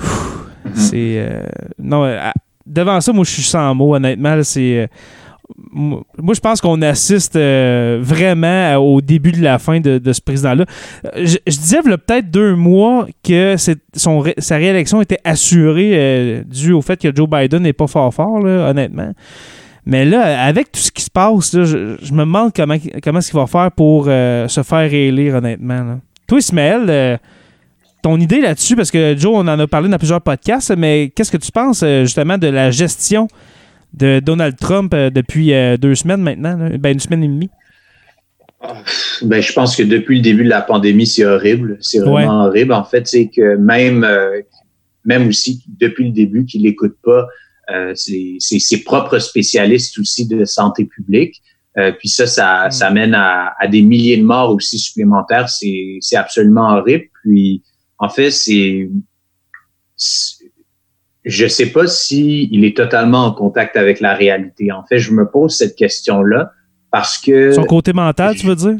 c'est. 0.73 1.15
euh, 1.19 1.43
non, 1.77 2.03
euh, 2.05 2.17
devant 2.65 2.99
ça, 3.01 3.13
moi, 3.13 3.23
je 3.23 3.29
suis 3.31 3.43
sans 3.43 3.73
mots, 3.75 3.95
honnêtement. 3.95 4.37
C'est. 4.43 4.79
euh, 4.81 4.87
moi, 5.71 6.03
je 6.33 6.39
pense 6.39 6.61
qu'on 6.61 6.79
assiste 6.83 7.35
euh, 7.35 7.97
vraiment 8.01 8.75
au 8.77 9.01
début 9.01 9.31
de 9.31 9.41
la 9.41 9.57
fin 9.59 9.79
de, 9.79 9.97
de 9.97 10.13
ce 10.13 10.21
président-là. 10.21 10.65
Euh, 11.05 11.09
Je, 11.25 11.37
je 11.47 11.57
disais, 11.57 11.77
il 11.83 11.89
y 11.89 11.93
a 11.93 11.97
peut-être 11.97 12.29
deux 12.29 12.55
mois 12.55 13.07
que 13.23 13.55
son, 13.95 14.19
ré- 14.19 14.35
sa 14.37 14.57
réélection 14.57 15.01
était 15.01 15.17
assurée 15.23 15.91
euh, 15.93 16.43
dû 16.43 16.71
au 16.71 16.81
fait 16.83 16.97
que 17.01 17.15
Joe 17.15 17.27
Biden 17.27 17.63
n'est 17.63 17.73
pas 17.73 17.87
fort 17.87 18.13
fort, 18.13 18.39
là, 18.39 18.69
honnêtement. 18.69 19.11
Mais 19.85 20.05
là, 20.05 20.43
avec 20.43 20.71
tout 20.71 20.79
ce 20.79 20.91
qui 20.91 21.01
se 21.01 21.09
passe, 21.09 21.53
là, 21.53 21.63
je, 21.63 21.97
je 22.01 22.11
me 22.13 22.19
demande 22.19 22.51
comment, 22.55 22.75
comment 23.03 23.19
est-ce 23.19 23.31
qu'il 23.31 23.39
va 23.39 23.47
faire 23.47 23.71
pour 23.71 24.05
euh, 24.07 24.47
se 24.47 24.63
faire 24.63 24.89
réélire, 24.89 25.35
honnêtement. 25.35 25.83
là. 25.83 25.99
Toi, 26.27 26.39
Ismaël, 26.39 26.85
euh, 26.89 27.17
ton 28.03 28.19
idée 28.19 28.41
là-dessus, 28.41 28.75
parce 28.75 28.91
que 28.91 29.15
Joe, 29.17 29.31
on 29.35 29.47
en 29.47 29.59
a 29.59 29.67
parlé 29.67 29.89
dans 29.89 29.97
plusieurs 29.97 30.21
podcasts, 30.21 30.75
mais 30.77 31.11
qu'est-ce 31.15 31.31
que 31.31 31.37
tu 31.37 31.51
penses 31.51 31.81
euh, 31.83 32.03
justement 32.03 32.37
de 32.37 32.47
la 32.47 32.71
gestion 32.71 33.27
de 33.93 34.19
Donald 34.19 34.55
Trump 34.57 34.93
depuis 34.93 35.51
deux 35.79 35.95
semaines 35.95 36.21
maintenant? 36.21 36.55
là? 36.57 36.77
Ben, 36.77 36.93
une 36.93 36.99
semaine 36.99 37.23
et 37.23 37.27
demie. 37.27 37.49
Ben, 39.21 39.41
je 39.41 39.53
pense 39.53 39.75
que 39.75 39.83
depuis 39.83 40.17
le 40.17 40.21
début 40.21 40.43
de 40.43 40.49
la 40.49 40.61
pandémie, 40.61 41.07
c'est 41.07 41.25
horrible. 41.25 41.77
C'est 41.81 41.99
vraiment 41.99 42.45
horrible. 42.45 42.73
En 42.73 42.83
fait, 42.83 43.07
c'est 43.07 43.27
que 43.27 43.55
même, 43.55 44.03
euh, 44.03 44.41
même 45.05 45.27
aussi 45.27 45.63
depuis 45.79 46.05
le 46.05 46.11
début, 46.11 46.45
qu'il 46.45 46.63
n'écoute 46.63 46.95
pas 47.03 47.27
euh, 47.71 47.93
ses, 47.95 48.83
propres 48.83 49.19
spécialistes 49.19 49.97
aussi 49.99 50.27
de 50.27 50.45
santé 50.45 50.85
publique. 50.85 51.41
Euh, 51.77 51.91
puis 51.91 52.09
ça, 52.09 52.25
ça, 52.27 52.67
Mm. 52.67 52.71
ça 52.71 52.89
mène 52.91 53.13
à, 53.13 53.53
à 53.59 53.67
des 53.67 53.81
milliers 53.81 54.17
de 54.17 54.23
morts 54.23 54.51
aussi 54.53 54.79
supplémentaires. 54.79 55.49
C'est, 55.49 55.97
c'est 56.01 56.15
absolument 56.17 56.69
horrible. 56.77 57.05
Puis, 57.23 57.63
en 57.99 58.09
fait, 58.09 58.31
c'est, 58.31 58.89
c'est- 59.95 60.51
je 61.25 61.47
sais 61.47 61.67
pas 61.67 61.85
si 61.85 62.47
il 62.51 62.65
est 62.65 62.75
totalement 62.75 63.25
en 63.25 63.31
contact 63.33 63.75
avec 63.75 63.99
la 63.99 64.15
réalité. 64.15 64.71
En 64.71 64.83
fait, 64.85 64.99
je 64.99 65.11
me 65.11 65.29
pose 65.29 65.55
cette 65.55 65.75
question-là 65.75 66.51
parce 66.91 67.17
que 67.17 67.51
Son 67.51 67.65
côté 67.65 67.93
mental, 67.93 68.35
tu 68.35 68.47
veux 68.47 68.55
dire? 68.55 68.77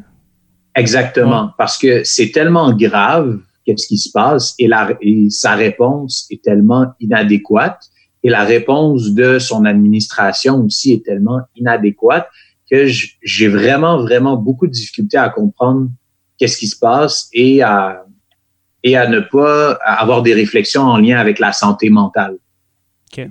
Exactement, 0.75 1.51
parce 1.57 1.77
que 1.77 2.03
c'est 2.03 2.31
tellement 2.31 2.73
grave 2.73 3.39
qu'est-ce 3.65 3.87
qui 3.87 3.97
se 3.97 4.09
passe 4.11 4.55
et, 4.57 4.67
la, 4.67 4.97
et 5.01 5.29
sa 5.29 5.55
réponse 5.55 6.25
est 6.31 6.41
tellement 6.41 6.87
inadéquate 6.99 7.79
et 8.23 8.29
la 8.29 8.43
réponse 8.43 9.11
de 9.11 9.39
son 9.39 9.65
administration 9.65 10.63
aussi 10.65 10.93
est 10.93 11.05
tellement 11.05 11.39
inadéquate 11.55 12.27
que 12.69 12.85
j'ai 12.87 13.47
vraiment, 13.47 13.97
vraiment 14.01 14.35
beaucoup 14.35 14.67
de 14.67 14.71
difficultés 14.71 15.17
à 15.17 15.29
comprendre 15.29 15.89
qu'est-ce 16.37 16.57
qui 16.57 16.67
se 16.67 16.77
passe 16.77 17.29
et 17.33 17.61
à, 17.61 18.05
et 18.83 18.95
à 18.95 19.07
ne 19.07 19.19
pas 19.19 19.73
avoir 19.83 20.21
des 20.21 20.33
réflexions 20.33 20.83
en 20.83 20.97
lien 20.97 21.17
avec 21.19 21.39
la 21.39 21.51
santé 21.53 21.89
mentale. 21.89 22.37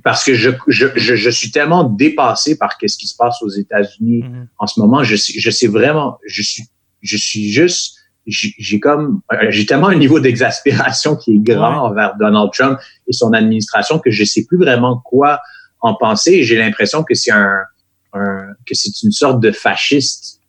Parce 0.02 0.24
que 0.24 0.35
je, 0.35 0.51
je, 0.66 0.89
je, 0.97 1.15
je 1.15 1.31
suis 1.31 1.52
tellement 1.52 1.85
dépassé 1.85 2.59
par 2.59 2.77
qu'est-ce 2.78 2.98
qui 2.98 3.06
se 3.06 3.15
passe 3.16 3.40
aux 3.43 3.48
États-Unis 3.48 4.23
Mhm. 4.24 4.48
en 4.59 4.66
ce 4.66 4.81
moment. 4.81 5.05
Je 5.05 5.15
sais, 5.15 5.35
je 5.39 5.51
sais 5.51 5.69
vraiment, 5.69 6.19
je 6.27 6.43
suis, 6.43 6.65
je 7.01 7.16
suis 7.16 7.48
juste, 7.52 7.98
j'ai 8.31 8.79
comme, 8.81 9.21
euh, 9.33 9.47
j'ai 9.49 9.65
tellement 9.67 9.89
un 9.89 9.97
niveau 9.97 10.21
d'exaspération 10.21 11.17
qui 11.17 11.37
est 11.37 11.39
grand 11.39 11.87
envers 11.89 12.15
Donald 12.21 12.51
Trump 12.53 12.79
et 13.07 13.13
son 13.13 13.33
administration 13.33 13.99
que 13.99 14.11
je 14.11 14.25
sais 14.25 14.45
plus 14.47 14.59
vraiment 14.59 15.01
quoi 15.05 15.41
en 15.81 15.95
penser. 15.95 16.43
J'ai 16.43 16.57
l'impression 16.57 17.03
que 17.05 17.15
c'est 17.15 17.31
un, 17.33 17.57
un- 18.13 18.49
que 18.67 18.75
c'est 18.75 19.03
une 19.03 19.13
sorte 19.13 19.41
de 19.41 19.51
fasciste, 19.51 20.41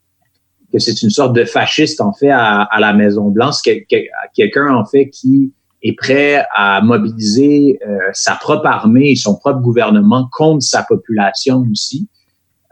que 0.73 0.79
c'est 0.79 1.01
une 1.01 1.09
sorte 1.09 1.33
de 1.33 1.45
fasciste 1.45 2.01
en 2.01 2.13
fait 2.13 2.29
à, 2.29 2.63
à 2.63 2.79
la 2.79 2.93
Maison 2.93 3.29
Blanche, 3.29 3.55
quel- 3.63 3.85
quel- 3.87 4.07
quelqu'un 4.35 4.73
en 4.75 4.85
fait 4.85 5.09
qui 5.09 5.51
est 5.81 5.95
prêt 5.97 6.45
à 6.55 6.81
mobiliser 6.81 7.79
euh, 7.87 7.97
sa 8.11 8.33
propre 8.35 8.65
armée 8.67 9.11
et 9.11 9.15
son 9.15 9.35
propre 9.37 9.61
gouvernement 9.61 10.27
contre 10.31 10.63
sa 10.63 10.83
population 10.83 11.65
aussi. 11.71 12.09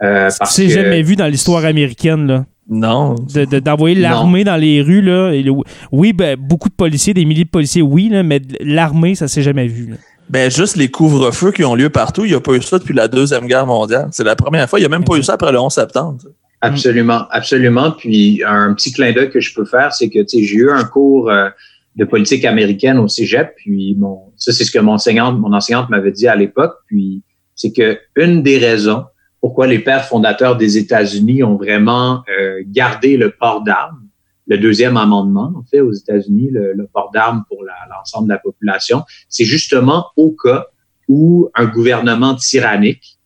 Euh, 0.04 0.30
parce 0.38 0.54
C'est 0.54 0.70
jamais 0.70 1.02
vu 1.02 1.16
dans 1.16 1.28
l'histoire 1.28 1.64
américaine, 1.66 2.28
là. 2.28 2.46
Non. 2.70 3.16
de- 3.16 3.46
de- 3.46 3.60
d'envoyer 3.60 3.96
Non. 3.96 4.02
l'armée 4.02 4.44
dans 4.44 4.58
les 4.58 4.82
rues. 4.82 5.02
Là, 5.02 5.32
Et 5.32 5.42
le- 5.44 5.54
oui, 5.92 6.12
ben, 6.14 6.38
beaucoup 6.38 6.70
de 6.70 6.74
policiers, 6.74 7.14
des 7.14 7.24
milliers 7.26 7.46
de 7.46 7.50
policiers, 7.50 7.82
oui, 7.82 8.10
là, 8.10 8.24
mais 8.24 8.40
de- 8.42 8.58
l'armée, 8.62 9.16
ça 9.16 9.28
s'est 9.28 9.42
jamais 9.42 9.68
vu. 9.68 9.88
là. 9.92 9.96
Ben, 10.30 10.52
juste 10.52 10.76
les 10.76 10.90
couvre-feux 10.90 11.54
qui 11.54 11.64
ont 11.64 11.74
lieu 11.76 11.90
partout, 11.90 12.26
il 12.26 12.30
n'y 12.32 12.36
a 12.36 12.42
pas 12.42 12.52
eu 12.54 12.62
ça 12.62 12.78
depuis 12.80 12.94
la 12.94 13.08
Deuxième 13.08 13.48
Guerre 13.48 13.66
mondiale. 13.66 14.10
C'est 14.12 14.26
la 14.26 14.36
première 14.36 14.70
fois. 14.70 14.80
Il 14.80 14.82
n'y 14.82 14.86
a 14.88 14.90
même 14.90 15.06
pas 15.06 15.16
eu 15.16 15.24
ça 15.24 15.34
après 15.34 15.52
le 15.54 15.60
11 15.60 15.72
septembre. 15.74 16.18
Absolument, 16.60 17.22
absolument. 17.32 17.92
Puis 17.92 18.42
un 18.46 18.74
petit 18.74 18.92
clin 18.92 19.14
d'œil 19.14 19.30
que 19.30 19.40
je 19.40 19.54
peux 19.54 19.64
faire, 19.66 19.94
c'est 19.94 20.10
que 20.10 20.20
tu 20.20 20.40
sais, 20.40 20.44
j'ai 20.44 20.56
eu 20.56 20.70
un 20.72 20.84
cours 20.84 21.30
euh, 21.30 21.48
de 21.96 22.04
politique 22.04 22.44
américaine 22.46 22.98
au 22.98 23.08
Cégep, 23.08 23.54
puis 23.58 23.96
mon, 23.98 24.20
ça 24.36 24.52
c'est 24.52 24.66
ce 24.66 24.72
que 24.72 24.80
mon 24.80 24.94
enseignante, 24.94 25.40
mon 25.40 25.54
enseignante 25.54 25.90
m'avait 25.90 26.12
dit 26.12 26.28
à 26.28 26.36
l'époque. 26.36 26.74
Puis 26.88 27.22
c'est 27.56 27.72
que 27.72 27.98
une 28.18 28.44
des 28.44 28.58
raisons 28.58 29.06
pourquoi 29.42 29.68
les 29.68 29.80
pères 29.80 30.06
fondateurs 30.06 30.58
des 30.58 30.78
États-Unis 30.78 31.44
ont 31.44 31.56
vraiment 31.56 32.24
euh, 32.40 32.62
gardé 32.66 33.18
le 33.18 33.32
port 33.32 33.64
d'armes, 33.64 34.08
le 34.48 34.58
deuxième 34.58 34.98
amendement 34.98 35.54
en 35.56 35.64
fait 35.70 35.82
aux 35.82 35.94
États-Unis, 35.94 36.50
le, 36.52 36.88
port 36.92 37.12
d'armes 37.14 37.44
pour 37.48 37.64
l'ensemble 37.64 38.28
de 38.28 38.34
la 38.34 38.40
population, 38.40 39.04
c'est 39.30 39.46
justement 39.46 40.08
au 40.16 40.32
cas 40.32 40.68
où 41.08 41.50
un 41.56 41.66
gouvernement 41.66 42.36
tyrannique 42.36 43.18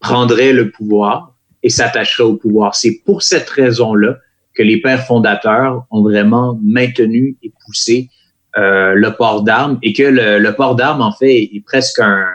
prendrait 0.00 0.52
le 0.52 0.70
pouvoir 0.70 1.34
et 1.62 1.70
s'attacherait 1.70 2.24
au 2.24 2.36
pouvoir. 2.36 2.74
C'est 2.74 3.00
pour 3.04 3.22
cette 3.22 3.48
raison-là 3.48 4.16
que 4.54 4.62
les 4.62 4.80
pères 4.80 5.06
fondateurs 5.06 5.86
ont 5.90 6.02
vraiment 6.02 6.58
maintenu 6.62 7.36
et 7.42 7.52
poussé 7.64 8.10
euh, 8.56 8.94
le 8.94 9.14
port 9.14 9.42
d'armes 9.42 9.78
et 9.82 9.92
que 9.92 10.02
le, 10.02 10.50
port 10.52 10.76
d'armes, 10.76 11.02
en 11.02 11.12
fait, 11.12 11.42
est 11.42 11.64
presque 11.64 11.98
un 11.98 12.26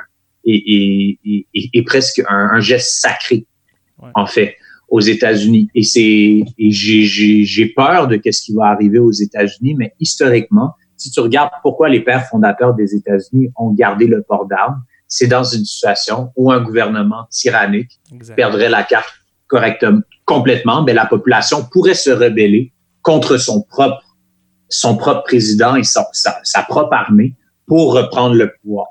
est, 0.55 1.19
est- 1.53 1.69
est- 1.73 1.83
presque 1.83 2.21
un, 2.27 2.49
un 2.53 2.59
geste 2.59 2.99
sacré, 3.01 3.45
Ouais. 4.01 4.09
en 4.15 4.25
fait, 4.25 4.55
aux 4.89 5.01
États-Unis. 5.01 5.69
Et 5.75 5.83
c'est 5.83 6.43
j'ai- 6.57 7.73
peur 7.75 8.07
de 8.07 8.15
qu'est-ce 8.15 8.41
qui 8.41 8.53
va 8.53 8.65
arriver 8.67 8.99
aux 8.99 9.11
États-Unis, 9.11 9.75
mais 9.77 9.93
historiquement, 9.99 10.73
si 10.97 11.11
tu 11.11 11.19
regardes 11.19 11.51
pourquoi 11.61 11.89
les 11.89 12.01
pères 12.01 12.25
fondateurs 12.27 12.73
des 12.73 12.95
États-Unis 12.95 13.49
ont 13.57 13.71
gardé 13.71 14.05
le 14.07 14.21
port 14.23 14.45
d'armes, 14.47 14.81
c'est 15.07 15.27
dans 15.27 15.43
une 15.43 15.65
situation 15.65 16.31
où 16.35 16.51
un 16.51 16.61
gouvernement 16.61 17.25
tyrannique 17.31 17.99
perdrait 18.35 18.69
la 18.69 18.83
carte 18.83 19.09
correctement, 19.47 20.01
complètement, 20.25 20.83
mais 20.83 20.93
la 20.93 21.05
population 21.07 21.65
pourrait 21.71 21.95
se 21.95 22.09
rebeller 22.11 22.71
contre 23.01 23.37
son 23.37 23.61
propre, 23.63 24.03
son 24.69 24.95
propre 24.97 25.23
président 25.23 25.75
et 25.75 25.83
sa 25.83 26.63
propre 26.67 26.93
armée 26.93 27.35
pour 27.65 27.93
reprendre 27.93 28.35
le 28.35 28.53
pouvoir. 28.61 28.87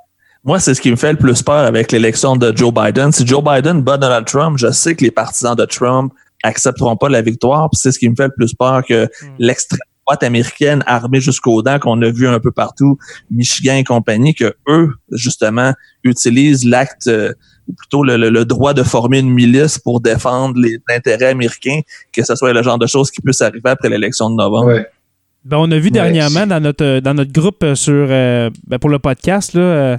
Moi, 0.48 0.58
c'est 0.60 0.72
ce 0.72 0.80
qui 0.80 0.90
me 0.90 0.96
fait 0.96 1.12
le 1.12 1.18
plus 1.18 1.42
peur 1.42 1.58
avec 1.58 1.92
l'élection 1.92 2.34
de 2.34 2.56
Joe 2.56 2.72
Biden. 2.72 3.12
Si 3.12 3.26
Joe 3.26 3.44
Biden 3.44 3.82
bat 3.82 3.98
Donald 3.98 4.24
Trump, 4.24 4.56
je 4.56 4.70
sais 4.70 4.96
que 4.96 5.04
les 5.04 5.10
partisans 5.10 5.54
de 5.54 5.66
Trump 5.66 6.10
accepteront 6.42 6.96
pas 6.96 7.10
la 7.10 7.20
victoire. 7.20 7.68
C'est 7.74 7.92
ce 7.92 7.98
qui 7.98 8.08
me 8.08 8.14
fait 8.14 8.28
le 8.28 8.32
plus 8.34 8.54
peur 8.54 8.82
que 8.82 9.04
hmm. 9.04 9.26
l'extrême 9.38 9.80
droite 10.06 10.22
américaine 10.22 10.82
armée 10.86 11.20
jusqu'aux 11.20 11.60
dents 11.60 11.78
qu'on 11.78 12.00
a 12.00 12.08
vu 12.08 12.26
un 12.26 12.40
peu 12.40 12.50
partout, 12.50 12.96
Michigan 13.30 13.74
et 13.74 13.84
compagnie, 13.84 14.34
que 14.34 14.54
eux, 14.68 14.94
justement, 15.12 15.74
utilisent 16.02 16.64
l'acte 16.64 17.08
euh, 17.08 17.34
ou 17.68 17.74
plutôt 17.74 18.02
le, 18.02 18.44
droit 18.46 18.72
de 18.72 18.82
former 18.82 19.18
une 19.18 19.30
milice 19.30 19.78
pour 19.78 20.00
défendre 20.00 20.58
les 20.58 20.78
intérêts 20.88 21.26
américains, 21.26 21.80
que 22.10 22.24
ce 22.24 22.34
soit 22.34 22.54
le 22.54 22.62
genre 22.62 22.78
de 22.78 22.86
choses 22.86 23.10
qui 23.10 23.20
puisse 23.20 23.42
arriver 23.42 23.68
après 23.68 23.90
l'élection 23.90 24.30
de 24.30 24.36
novembre. 24.36 24.80
Ben, 25.44 25.58
on 25.58 25.70
a 25.70 25.78
vu 25.78 25.90
dernièrement 25.90 26.46
dans 26.46 26.60
notre 26.60 27.00
dans 27.00 27.12
notre 27.12 27.32
groupe 27.32 27.64
sur 27.74 28.06
euh, 28.08 28.48
ben, 28.66 28.78
pour 28.78 28.88
le 28.88 28.98
podcast 28.98 29.52
là, 29.52 29.60
euh, 29.60 29.98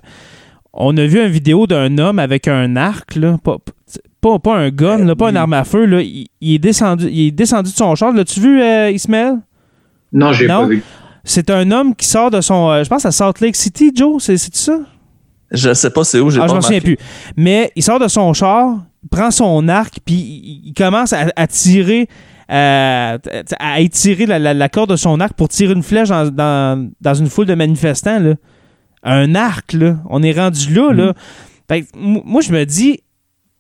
on 0.80 0.96
a 0.98 1.06
vu 1.06 1.24
une 1.24 1.32
vidéo 1.32 1.68
d'un 1.68 1.98
homme 1.98 2.20
avec 2.20 2.48
un 2.48 2.76
arc 2.78 3.16
là, 3.16 3.38
pas, 3.44 4.40
pas, 4.40 4.56
un 4.56 4.70
gun, 4.70 5.14
pas 5.16 5.30
une 5.30 5.38
arme 5.38 5.54
à 5.54 5.66
feu 5.66 5.86
là, 5.86 6.02
il, 6.02 6.28
est 6.42 6.60
descendu 6.60 7.08
il 7.12 7.28
est 7.28 7.32
descendu 7.32 7.72
de 7.72 7.76
son 7.76 7.94
char. 7.96 8.14
L'as-tu 8.14 8.40
vu 8.40 8.62
euh, 8.62 8.90
Ismaël? 8.90 9.36
Non, 10.12 10.32
j'ai 10.32 10.48
pas 10.48 10.66
vu. 10.66 10.84
C'est 11.24 11.50
un 11.50 11.70
homme 11.70 11.96
qui 11.96 12.08
sort 12.08 12.32
de 12.32 12.42
son 12.42 12.82
je 12.84 12.90
pense 12.90 13.06
à 13.06 13.12
Salt 13.12 13.42
Lake 13.42 13.56
City, 13.56 13.92
Joe, 13.94 14.24
c'est 14.24 14.38
ça? 14.38 14.80
Je 15.52 15.74
sais 15.74 15.90
pas 15.90 16.04
c'est 16.04 16.20
où, 16.20 16.30
j'ai 16.30 16.40
ah, 16.40 16.44
pas 16.44 16.48
Je 16.48 16.54
m'en 16.54 16.62
souviens 16.62 16.80
plus. 16.80 16.98
Mais 17.36 17.72
il 17.76 17.84
sort 17.84 18.00
de 18.00 18.08
son 18.08 18.34
char, 18.34 18.78
il 19.04 19.10
prend 19.10 19.32
son 19.32 19.68
arc, 19.68 20.00
puis 20.06 20.62
il, 20.66 20.74
commence 20.74 21.14
à, 21.14 21.48
tirer, 21.48 22.08
euh, 22.52 23.18
à 23.60 23.80
étirer 23.80 24.26
la, 24.26 24.70
corde 24.70 24.92
de 24.92 24.96
son 24.96 25.20
arc 25.20 25.34
pour 25.34 25.50
tirer 25.50 25.74
une 25.74 25.84
flèche 25.84 26.10
dans, 26.10 27.14
une 27.14 27.30
foule 27.30 27.48
de 27.48 27.56
manifestants. 27.56 28.20
Là. 28.20 28.36
Un 29.04 29.36
arc, 29.36 29.74
là. 29.74 29.98
On 30.10 30.24
est 30.24 30.38
rendu 30.38 30.74
là, 30.74 30.92
là. 30.92 31.14
Mm. 31.70 32.20
moi, 32.26 32.42
je 32.42 32.52
me 32.52 32.66
dis, 32.66 33.00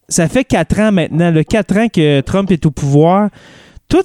ça 0.07 0.28
fait 0.28 0.44
quatre 0.44 0.80
ans 0.80 0.91
maintenant, 0.91 1.32
le 1.32 1.44
quatre 1.44 1.78
ans 1.78 1.88
que 1.88 2.22
Trump 2.22 2.52
est 2.52 2.66
au 2.66 2.72
pouvoir. 2.72 3.30
Tout, 3.88 4.03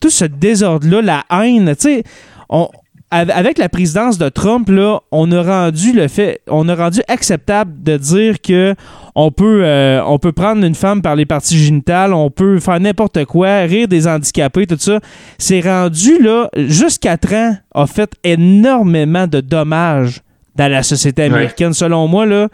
tout 0.00 0.10
ce 0.10 0.24
désordre-là, 0.24 1.02
la 1.02 1.24
haine, 1.44 1.74
tu 1.76 1.82
sais, 1.82 2.02
on, 2.48 2.68
avec 3.12 3.58
la 3.58 3.68
présidence 3.68 4.18
de 4.18 4.28
Trump, 4.28 4.68
là, 4.68 5.00
on 5.10 5.32
a 5.32 5.42
rendu 5.42 5.92
le 5.92 6.06
fait, 6.06 6.42
on 6.46 6.68
a 6.68 6.76
rendu 6.76 7.00
acceptable 7.08 7.82
de 7.82 7.96
dire 7.96 8.40
que 8.40 8.76
on 9.16 9.32
peut, 9.32 9.62
euh, 9.64 10.00
on 10.06 10.20
peut 10.20 10.30
prendre 10.30 10.64
une 10.64 10.76
femme 10.76 11.02
par 11.02 11.16
les 11.16 11.26
parties 11.26 11.58
génitales, 11.58 12.14
on 12.14 12.30
peut 12.30 12.60
faire 12.60 12.78
n'importe 12.78 13.24
quoi, 13.24 13.62
rire 13.62 13.88
des 13.88 14.06
handicapés, 14.06 14.68
tout 14.68 14.76
ça. 14.78 15.00
C'est 15.38 15.60
rendu 15.60 16.22
là, 16.22 16.48
jusqu'à 16.54 17.16
4 17.16 17.34
ans, 17.34 17.56
a 17.74 17.86
fait 17.88 18.12
énormément 18.22 19.26
de 19.26 19.40
dommages 19.40 20.20
dans 20.60 20.70
la 20.70 20.82
société 20.82 21.22
américaine. 21.24 21.72
Selon 21.72 22.06
moi, 22.06 22.26
là, 22.26 22.48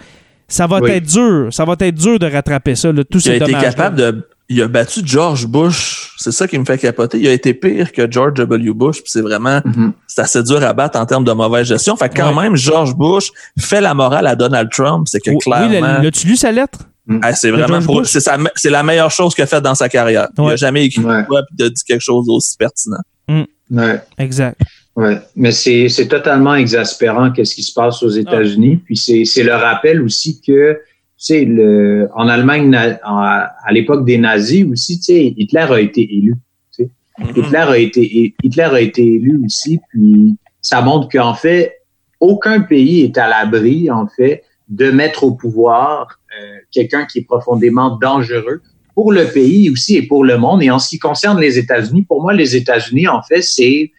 ça 0.49 0.66
va 0.66 0.78
être 0.89 1.07
dur, 1.07 1.49
ça 1.51 1.65
va 1.65 1.74
être 1.81 1.95
dur 1.95 2.19
de 2.19 2.27
rattraper 2.27 2.77
ça, 2.77 2.93
là, 2.93 3.03
tous 3.05 3.20
ces 3.20 3.39
dommages. 3.39 3.62
été 3.62 3.65
capable 3.65 3.97
de 3.97 4.28
il 4.49 4.62
a 4.62 4.69
battu 4.69 5.01
George 5.05 5.45
Bush. 5.49 6.15
C'est 6.19 6.31
ça 6.31 6.47
qui 6.47 6.57
me 6.57 6.65
fait 6.65 6.78
capoter. 6.78 7.19
Il 7.19 7.27
a 7.27 7.33
été 7.33 7.53
pire 7.53 7.91
que 7.91 8.09
George 8.09 8.35
W. 8.35 8.73
Bush. 8.74 9.03
c'est 9.05 9.20
vraiment, 9.20 9.59
mm-hmm. 9.59 9.93
c'est 10.07 10.20
assez 10.20 10.41
dur 10.45 10.62
à 10.62 10.73
battre 10.73 11.01
en 11.01 11.05
termes 11.05 11.24
de 11.24 11.33
mauvaise 11.33 11.66
gestion. 11.66 11.97
Fait 11.97 12.09
quand 12.09 12.33
même, 12.33 12.55
George 12.55 12.95
Bush 12.95 13.33
fait 13.59 13.81
la 13.81 13.93
morale 13.93 14.24
à 14.28 14.37
Donald 14.37 14.70
Trump. 14.70 15.09
C'est 15.09 15.19
que 15.19 15.37
clairement. 15.43 15.97
Oui, 15.99 16.05
l'as-tu 16.05 16.28
lu 16.28 16.37
sa 16.37 16.53
lettre? 16.53 16.78
Mm. 17.07 17.19
Ah, 17.24 17.35
c'est 17.35 17.51
vraiment 17.51 17.81
c'est 18.05 18.70
la 18.70 18.85
meilleure 18.85 19.11
chose 19.11 19.35
qu'il 19.35 19.43
a 19.43 19.49
faite 19.49 19.65
dans 19.65 19.74
sa 19.74 19.89
carrière. 19.89 20.28
Il 20.39 20.45
n'a 20.45 20.55
jamais 20.55 20.85
écrit 20.85 21.03
quoi 21.03 21.43
puis 21.43 21.57
il 21.59 21.65
a 21.65 21.70
dit 21.70 21.83
quelque 21.83 22.01
chose 22.01 22.27
d'aussi 22.27 22.57
pertinent. 22.57 23.03
Mm. 23.27 23.83
Exact. 24.19 24.61
Ouais, 24.97 25.18
mais 25.36 25.52
c'est 25.52 26.09
totalement 26.09 26.55
exaspérant 26.55 27.31
qu'est-ce 27.31 27.55
qui 27.55 27.62
se 27.62 27.73
passe 27.73 28.02
aux 28.02 28.09
États-Unis. 28.09 28.78
Puis 28.85 28.97
c'est 28.97 29.43
le 29.43 29.55
rappel 29.55 30.02
aussi 30.02 30.40
que 30.40 30.78
sais, 31.16 31.44
le, 31.44 32.09
en 32.14 32.28
Allemagne, 32.28 32.74
à, 32.74 33.73
l'époque 33.73 34.05
des 34.05 34.18
nazis 34.18 34.64
aussi, 34.64 34.98
tu 34.98 35.05
sais, 35.05 35.35
Hitler 35.36 35.66
a 35.68 35.81
été 35.81 36.02
élu. 36.02 36.35
Tu 36.74 36.85
mm-hmm. 36.85 37.39
Hitler 37.39 37.59
a 37.59 37.78
été, 37.78 38.35
Hitler 38.43 38.68
a 38.73 38.81
été 38.81 39.02
élu 39.02 39.40
aussi, 39.44 39.81
puis 39.90 40.36
ça 40.60 40.81
montre 40.82 41.09
qu'en 41.09 41.35
fait, 41.35 41.81
aucun 42.20 42.60
pays 42.60 43.02
est 43.02 43.18
à 43.18 43.28
l'abri, 43.28 43.90
en 43.90 44.06
fait, 44.06 44.44
de 44.68 44.90
mettre 44.90 45.24
au 45.24 45.32
pouvoir 45.32 46.18
euh, 46.39 46.56
quelqu'un 46.73 47.06
qui 47.06 47.20
est 47.20 47.24
profondément 47.24 47.97
dangereux 47.97 48.62
pour 48.94 49.12
le 49.12 49.27
pays 49.27 49.70
aussi 49.70 49.97
et 49.97 50.02
pour 50.02 50.24
le 50.24 50.39
monde. 50.39 50.62
Et 50.62 50.70
en 50.70 50.78
ce 50.78 50.89
qui 50.89 50.98
concerne 50.98 51.39
les 51.39 51.59
États-Unis, 51.59 52.02
pour 52.02 52.23
moi, 52.23 52.32
les 52.32 52.56
États-Unis, 52.56 53.06
en 53.06 53.23
fait, 53.23 53.43
c'est 53.43 53.93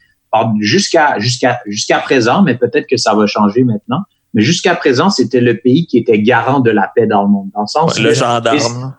jusqu'à 0.59 1.19
jusqu'à 1.19 1.59
jusqu'à 1.65 1.99
présent, 1.99 2.43
mais 2.43 2.55
peut-être 2.55 2.87
que 2.87 2.97
ça 2.97 3.15
va 3.15 3.27
changer 3.27 3.63
maintenant. 3.63 4.01
Mais 4.33 4.41
jusqu'à 4.41 4.75
présent, 4.75 5.09
c'était 5.09 5.41
le 5.41 5.57
pays 5.57 5.87
qui 5.87 5.97
était 5.97 6.21
garant 6.21 6.59
de 6.59 6.69
la 6.69 6.91
paix 6.93 7.07
dans 7.07 7.23
le 7.23 7.29
monde. 7.29 7.49
Dans 7.53 7.61
le 7.61 7.67
sens 7.67 7.99
le 7.99 8.13
gendarme. 8.13 8.95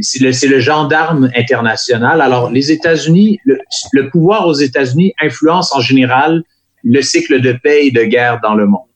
C'est 0.00 0.48
le, 0.48 0.58
gendarme 0.58 1.30
international. 1.36 2.22
Alors, 2.22 2.50
les 2.50 2.72
États-Unis, 2.72 3.38
le, 3.44 4.08
pouvoir 4.08 4.46
aux 4.46 4.54
États-Unis 4.54 5.12
influence 5.20 5.70
en 5.74 5.80
général 5.80 6.42
le 6.82 7.02
cycle 7.02 7.42
de 7.42 7.52
paix 7.52 7.86
et 7.86 7.90
de 7.90 8.02
guerre 8.04 8.40
dans 8.42 8.54
le 8.54 8.66
monde. 8.66 8.86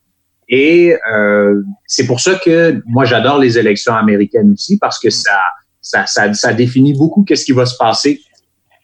Et 0.48 0.96
euh, 1.12 1.60
c'est 1.86 2.06
pour 2.06 2.20
ça 2.20 2.34
que 2.36 2.82
moi, 2.86 3.04
j'adore 3.04 3.38
les 3.38 3.58
élections 3.58 3.94
américaines 3.94 4.52
aussi, 4.52 4.78
parce 4.78 4.98
que 4.98 5.10
ça, 5.10 5.38
ça, 5.82 6.06
ça, 6.06 6.32
ça 6.32 6.54
définit 6.54 6.94
beaucoup 6.94 7.24
qu'est-ce 7.24 7.44
qui 7.44 7.52
va 7.52 7.66
se 7.66 7.76
passer 7.76 8.22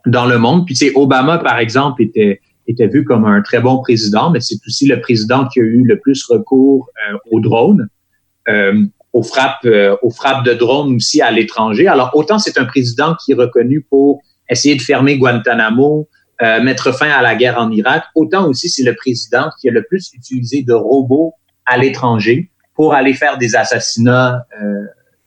dans 0.06 0.26
le 0.26 0.38
monde. 0.38 0.66
Puis, 0.66 0.74
tu 0.74 0.86
sais, 0.86 0.92
Obama, 0.94 1.38
par 1.38 1.58
exemple, 1.58 2.02
était 2.02 2.40
était 2.66 2.88
vu 2.88 3.04
comme 3.04 3.24
un 3.24 3.42
très 3.42 3.60
bon 3.60 3.78
président, 3.78 4.30
mais 4.30 4.40
c'est 4.40 4.58
aussi 4.66 4.86
le 4.86 5.00
président 5.00 5.46
qui 5.48 5.60
a 5.60 5.62
eu 5.62 5.84
le 5.84 5.98
plus 6.00 6.24
recours 6.26 6.90
euh, 7.10 7.16
aux 7.30 7.40
drones, 7.40 7.88
euh, 8.48 8.84
aux 9.12 9.22
frappes, 9.22 9.64
euh, 9.64 9.96
aux 10.02 10.10
frappes 10.10 10.44
de 10.44 10.52
drones 10.52 10.94
aussi 10.94 11.22
à 11.22 11.30
l'étranger. 11.30 11.86
Alors 11.86 12.10
autant 12.14 12.38
c'est 12.38 12.58
un 12.58 12.64
président 12.64 13.14
qui 13.24 13.32
est 13.32 13.34
reconnu 13.34 13.80
pour 13.80 14.22
essayer 14.48 14.76
de 14.76 14.82
fermer 14.82 15.16
Guantanamo, 15.16 16.08
euh, 16.42 16.62
mettre 16.62 16.92
fin 16.92 17.08
à 17.08 17.22
la 17.22 17.34
guerre 17.34 17.58
en 17.58 17.70
Irak, 17.70 18.04
autant 18.14 18.48
aussi 18.48 18.68
c'est 18.68 18.84
le 18.84 18.94
président 18.94 19.50
qui 19.60 19.68
a 19.68 19.72
le 19.72 19.84
plus 19.84 20.10
utilisé 20.12 20.62
de 20.62 20.74
robots 20.74 21.32
à 21.64 21.78
l'étranger 21.78 22.50
pour 22.74 22.94
aller 22.94 23.14
faire 23.14 23.38
des 23.38 23.56
assassinats 23.56 24.44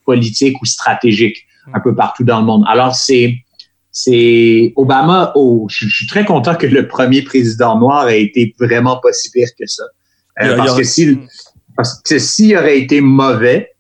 politiques 0.06 0.62
ou 0.62 0.66
stratégiques 0.66 1.48
un 1.74 1.80
peu 1.80 1.96
partout 1.96 2.24
dans 2.24 2.40
le 2.40 2.46
monde. 2.46 2.64
Alors 2.68 2.96
c'est 2.96 3.34
c'est 3.92 4.74
Obama. 4.76 5.32
Oh, 5.36 5.68
je, 5.70 5.88
suis 5.88 6.08
très 6.08 6.26
content 6.26 6.56
que 6.56 6.68
le 6.68 6.88
premier 6.88 7.22
président 7.22 7.78
noir 7.78 8.10
ait 8.10 8.22
été 8.22 8.56
vraiment 8.60 8.98
pas 9.02 9.12
si 9.14 9.32
pire 9.32 9.48
que 9.60 9.66
ça. 9.68 9.84
Euh, 10.42 10.56
parce, 10.56 10.78
que 10.78 10.84
s'il, 10.84 11.20
parce 11.76 12.02
que 12.02 12.20
s'il 12.20 12.56
aurait 12.56 12.80
été 12.80 13.02
mauvais, 13.02 13.72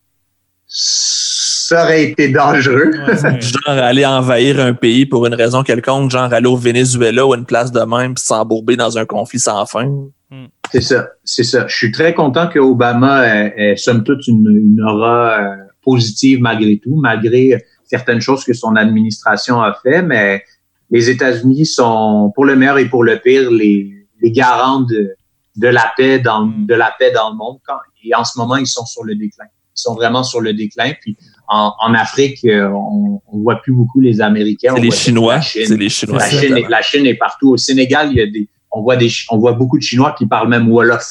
ça 0.68 1.84
aurait 1.84 2.04
été 2.04 2.30
dangereux. 2.30 2.92
genre 3.40 3.62
aller 3.68 4.06
envahir 4.06 4.60
un 4.60 4.74
pays 4.74 5.06
pour 5.06 5.26
une 5.26 5.36
raison 5.36 5.64
quelconque, 5.64 6.12
genre 6.12 6.34
aller 6.34 6.48
au 6.48 6.58
Venezuela 6.58 7.26
ou 7.26 7.34
une 7.34 7.46
place 7.46 7.72
de 7.72 7.82
même 7.82 8.16
puis 8.16 8.24
s'embourber 8.24 8.76
dans 8.76 8.98
un 8.98 9.06
conflit 9.06 9.40
sans 9.40 9.66
fin. 9.66 9.86
Hmm. 10.32 10.48
C'est 10.72 10.82
ça, 10.82 11.10
c'est 11.24 11.44
ça. 11.44 11.66
Je 11.68 11.76
suis 11.76 11.92
très 11.92 12.14
content 12.14 12.48
que 12.48 12.60
Obama 12.60 13.26
ait, 13.26 13.76
somme 13.78 14.04
toute 14.04 14.28
une, 14.28 14.46
une 14.48 14.82
aura 14.82 15.40
euh, 15.40 15.56
positive 15.84 16.40
malgré 16.42 16.78
tout, 16.78 16.96
malgré 16.96 17.58
certaines 17.90 18.22
choses 18.22 18.44
que 18.44 18.54
son 18.54 18.76
administration 18.76 19.62
a 19.62 19.74
fait, 19.74 20.02
mais 20.02 20.44
les 20.92 21.10
États-Unis 21.10 21.66
sont, 21.66 22.32
pour 22.36 22.46
le 22.46 22.56
meilleur 22.56 22.78
et 22.78 22.86
pour 22.86 23.04
le 23.04 23.20
pire, 23.20 23.50
les, 23.52 23.92
les 24.22 24.32
garants 24.32 24.82
de, 24.82 25.16
de 25.56 25.68
la 25.68 25.92
paix 25.98 26.20
dans 26.20 26.46
de 26.46 26.74
la 26.74 26.94
paix 26.98 27.12
dans 27.12 27.32
le 27.32 27.36
monde. 27.36 27.58
et 28.04 28.16
en 28.16 28.24
ce 28.24 28.38
moment, 28.38 28.58
ils 28.58 28.68
sont 28.68 28.86
sur 28.86 29.04
le 29.04 29.16
déclin. 29.16 29.46
Ils 29.46 29.82
sont 29.82 29.96
vraiment 29.96 30.24
sur 30.24 30.42
le 30.42 30.54
déclin. 30.54 30.94
Puis 31.02 31.18
en, 31.48 31.74
en 31.80 31.94
Afrique, 31.94 32.44
euh, 32.46 32.70
on, 32.70 33.22
on 33.28 33.40
voit 33.40 33.62
plus 33.62 33.74
beaucoup 33.74 34.00
les 34.00 34.22
Américains. 34.22 34.74
C'est 34.76 34.82
les 34.82 34.92
Chinois. 34.92 35.42
C'est 35.42 35.78
les 35.78 35.90
Chinois. 35.90 36.20
La 36.20 36.30
Chine, 36.30 36.60
la 36.70 36.82
Chine, 36.82 37.06
est 37.06 37.16
partout. 37.16 37.52
Au 37.52 37.58
Sénégal, 37.58 38.10
il 38.12 38.18
y 38.18 38.22
a 38.22 38.28
des, 38.28 38.48
on 38.72 38.82
voit 38.82 38.98
des, 38.98 39.10
on 39.30 39.38
voit 39.38 39.54
beaucoup 39.54 39.78
de 39.78 39.84
Chinois 39.84 40.14
qui 40.18 40.26
parlent 40.28 40.50
même 40.50 40.70
Wolof. 40.70 41.08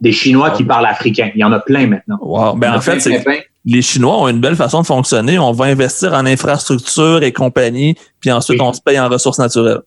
Des 0.00 0.12
Chinois 0.12 0.50
qui 0.50 0.64
parlent 0.64 0.86
africain. 0.86 1.30
Il 1.34 1.40
y 1.40 1.44
en 1.44 1.52
a 1.52 1.60
plein 1.60 1.86
maintenant. 1.86 2.18
Wow. 2.20 2.54
Ben 2.56 2.74
en 2.74 2.80
fait, 2.80 3.00
c'est 3.00 3.24
les 3.66 3.82
Chinois 3.82 4.22
ont 4.22 4.28
une 4.28 4.40
belle 4.40 4.54
façon 4.54 4.80
de 4.80 4.86
fonctionner. 4.86 5.38
On 5.38 5.52
va 5.52 5.66
investir 5.66 6.14
en 6.14 6.24
infrastructure 6.24 7.22
et 7.22 7.32
compagnie, 7.32 7.96
puis 8.20 8.30
ensuite 8.30 8.60
on 8.60 8.72
se 8.72 8.80
paye 8.80 8.98
en 8.98 9.08
ressources 9.08 9.38
naturelles. 9.38 9.80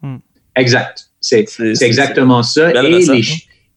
Hmm. 0.00 0.18
Exact. 0.54 1.10
C'est 1.20 1.44
exactement 1.82 2.44
ça. 2.44 2.70
Et 2.70 2.88
les, 2.88 3.10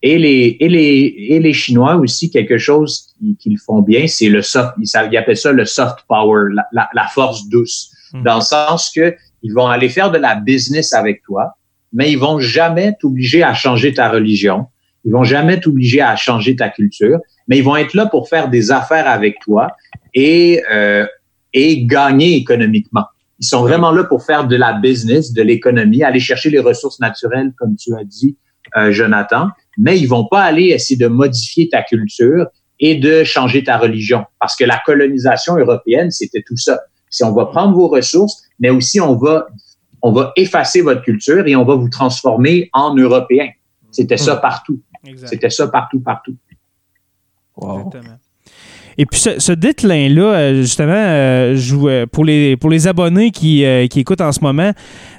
et, 0.01 0.17
les, 0.17 0.57
et, 0.59 0.69
les, 0.69 1.15
et 1.30 1.39
les 1.39 1.53
Chinois 1.53 1.95
aussi, 1.95 2.30
quelque 2.30 2.59
chose 2.59 3.07
qu'ils 3.39 3.57
font 3.57 3.81
bien, 3.81 4.07
c'est 4.07 4.30
le 4.30 4.43
soft, 4.43 4.73
ils, 4.80 5.17
appellent 5.17 5.35
ça 5.35 5.51
le 5.51 5.65
soft 5.65 6.05
power, 6.07 6.53
la, 6.71 6.88
la, 6.93 7.07
force 7.07 7.49
douce. 7.49 7.91
Hmm. 8.13 8.23
Dans 8.23 8.35
le 8.35 8.41
sens 8.41 8.91
que 8.95 9.15
ils 9.41 9.53
vont 9.53 9.67
aller 9.67 9.89
faire 9.89 10.11
de 10.11 10.19
la 10.19 10.35
business 10.35 10.93
avec 10.93 11.23
toi, 11.23 11.55
mais 11.91 12.11
ils 12.11 12.19
vont 12.19 12.39
jamais 12.39 12.95
t'obliger 12.99 13.41
à 13.41 13.53
changer 13.55 13.93
ta 13.93 14.09
religion. 14.09 14.67
Ils 15.05 15.11
vont 15.11 15.23
jamais 15.23 15.59
t'obliger 15.59 16.01
à 16.01 16.15
changer 16.15 16.55
ta 16.55 16.69
culture 16.69 17.19
mais 17.49 17.57
ils 17.57 17.63
vont 17.63 17.76
être 17.76 17.93
là 17.95 18.05
pour 18.05 18.30
faire 18.30 18.49
des 18.49 18.71
affaires 18.71 19.09
avec 19.09 19.39
toi 19.41 19.71
et, 20.13 20.61
euh, 20.71 21.05
et 21.53 21.85
gagner 21.85 22.35
économiquement. 22.35 23.05
Ils 23.39 23.45
sont 23.45 23.61
vraiment 23.61 23.91
là 23.91 24.03
pour 24.03 24.23
faire 24.23 24.47
de 24.47 24.55
la 24.55 24.73
business, 24.73 25.34
de 25.34 25.41
l'économie, 25.41 26.03
aller 26.03 26.19
chercher 26.19 26.49
les 26.49 26.59
ressources 26.59 26.99
naturelles, 26.99 27.51
comme 27.57 27.76
tu 27.76 27.93
as 27.95 28.03
dit, 28.03 28.38
euh, 28.77 28.91
Jonathan, 28.91 29.49
mais 29.77 29.97
ils 29.99 30.07
vont 30.07 30.26
pas 30.26 30.43
aller 30.43 30.67
essayer 30.67 30.97
de 30.97 31.07
modifier 31.07 31.69
ta 31.69 31.81
culture 31.81 32.47
et 32.80 32.95
de 32.95 33.23
changer 33.23 33.63
ta 33.63 33.77
religion. 33.77 34.26
Parce 34.39 34.55
que 34.55 34.63
la 34.63 34.80
colonisation 34.85 35.57
européenne, 35.57 36.11
c'était 36.11 36.43
tout 36.45 36.57
ça. 36.57 36.80
Si 37.09 37.23
on 37.23 37.34
va 37.34 37.47
prendre 37.47 37.76
vos 37.76 37.88
ressources, 37.88 38.43
mais 38.59 38.69
aussi 38.69 39.01
on 39.01 39.15
va, 39.15 39.47
on 40.01 40.11
va 40.11 40.34
effacer 40.35 40.81
votre 40.81 41.01
culture 41.01 41.47
et 41.47 41.55
on 41.55 41.65
va 41.65 41.76
vous 41.76 41.89
transformer 41.89 42.69
en 42.73 42.95
Européen. 42.95 43.49
C'était 43.91 44.17
ça 44.17 44.35
Hmm. 44.35 44.41
partout. 44.41 44.81
C'était 45.26 45.49
ça 45.49 45.67
partout, 45.67 45.99
partout. 46.01 46.35
Wow. 47.61 47.77
Exactement. 47.88 48.15
Et 49.02 49.06
puis 49.06 49.18
ce, 49.18 49.40
ce 49.40 49.53
déclin-là, 49.53 50.22
euh, 50.23 50.61
justement, 50.61 50.91
euh, 50.94 51.56
je 51.56 51.73
euh, 51.73 52.06
pour, 52.06 52.26
les, 52.26 52.57
pour 52.57 52.69
les 52.69 52.86
abonnés 52.86 53.31
qui, 53.31 53.64
euh, 53.64 53.88
qui 53.88 54.02
écoutent 54.02 54.19
en 54.19 54.34
ce 54.34 54.41
moment, 54.41 54.73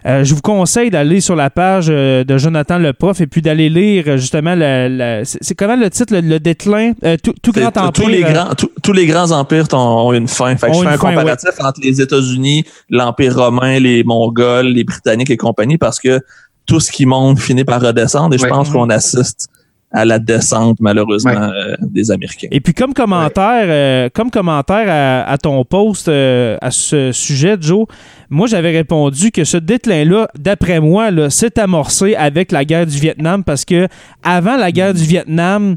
euh, 0.04 0.22
je 0.22 0.34
vous 0.34 0.42
conseille 0.42 0.90
d'aller 0.90 1.22
sur 1.22 1.34
la 1.34 1.48
page 1.48 1.86
euh, 1.88 2.22
de 2.22 2.36
Jonathan 2.36 2.76
Le 2.78 2.92
Prof 2.92 3.22
et 3.22 3.26
puis 3.26 3.40
d'aller 3.40 3.70
lire 3.70 4.18
justement, 4.18 4.54
le, 4.54 4.88
le- 4.90 5.22
c'est 5.24 5.54
comment 5.54 5.76
le 5.76 5.88
titre, 5.88 6.12
le, 6.12 6.20
le 6.20 6.38
déclin, 6.38 6.92
euh, 7.04 7.16
tout, 7.22 7.32
tout 7.42 7.52
grand 7.52 7.74
empire. 7.78 7.92
tous, 7.92 8.08
les 8.08 8.20
grands, 8.20 8.54
tous- 8.54 8.70
tous 8.82 8.92
les 8.92 9.06
grands 9.06 9.30
empires 9.30 9.64
ont, 9.72 9.78
ont 10.08 10.12
une 10.12 10.28
fin. 10.28 10.54
Fait 10.58 10.66
que 10.66 10.74
je 10.74 10.80
fais 10.80 10.86
un 10.86 10.98
fin, 10.98 11.08
comparatif 11.14 11.50
entre 11.60 11.80
les 11.82 12.02
États-Unis, 12.02 12.64
l'Empire 12.90 13.34
romain, 13.34 13.78
les 13.78 14.04
Mongols, 14.04 14.66
les 14.66 14.84
Britanniques 14.84 15.30
et 15.30 15.38
compagnie, 15.38 15.78
parce 15.78 15.98
que 15.98 16.20
tout 16.66 16.80
ce 16.80 16.92
qui 16.92 17.06
monte 17.06 17.38
finit 17.38 17.64
par 17.64 17.80
redescendre 17.80 18.34
et 18.34 18.38
je 18.38 18.42
Ouais. 18.42 18.50
pense 18.50 18.68
qu'on 18.68 18.90
assiste 18.90 19.48
à 19.92 20.04
la 20.04 20.18
descente, 20.20 20.76
malheureusement, 20.80 21.30
Ouais. 21.32 21.36
euh, 21.38 21.76
des 21.82 22.10
Américains. 22.12 22.46
Et 22.52 22.60
puis 22.60 22.72
comme 22.74 22.94
commentaire, 22.94 23.64
euh, 23.66 24.08
comme 24.14 24.30
commentaire 24.30 24.86
à, 24.88 25.28
à 25.28 25.36
ton 25.38 25.64
post 25.64 26.06
euh, 26.08 26.56
à 26.62 26.70
ce 26.70 27.10
sujet, 27.12 27.56
Joe, 27.60 27.86
moi 28.28 28.46
j'avais 28.46 28.70
répondu 28.70 29.32
que 29.32 29.42
ce 29.44 29.56
déclin-là, 29.56 30.28
d'après 30.38 30.78
moi, 30.80 31.10
là, 31.10 31.28
s'est 31.28 31.58
amorcé 31.58 32.14
avec 32.14 32.52
la 32.52 32.64
guerre 32.64 32.86
du 32.86 32.98
Vietnam 32.98 33.42
parce 33.42 33.64
que 33.64 33.88
avant 34.22 34.56
la 34.56 34.70
guerre 34.70 34.94
du 34.94 35.02
Vietnam, 35.02 35.76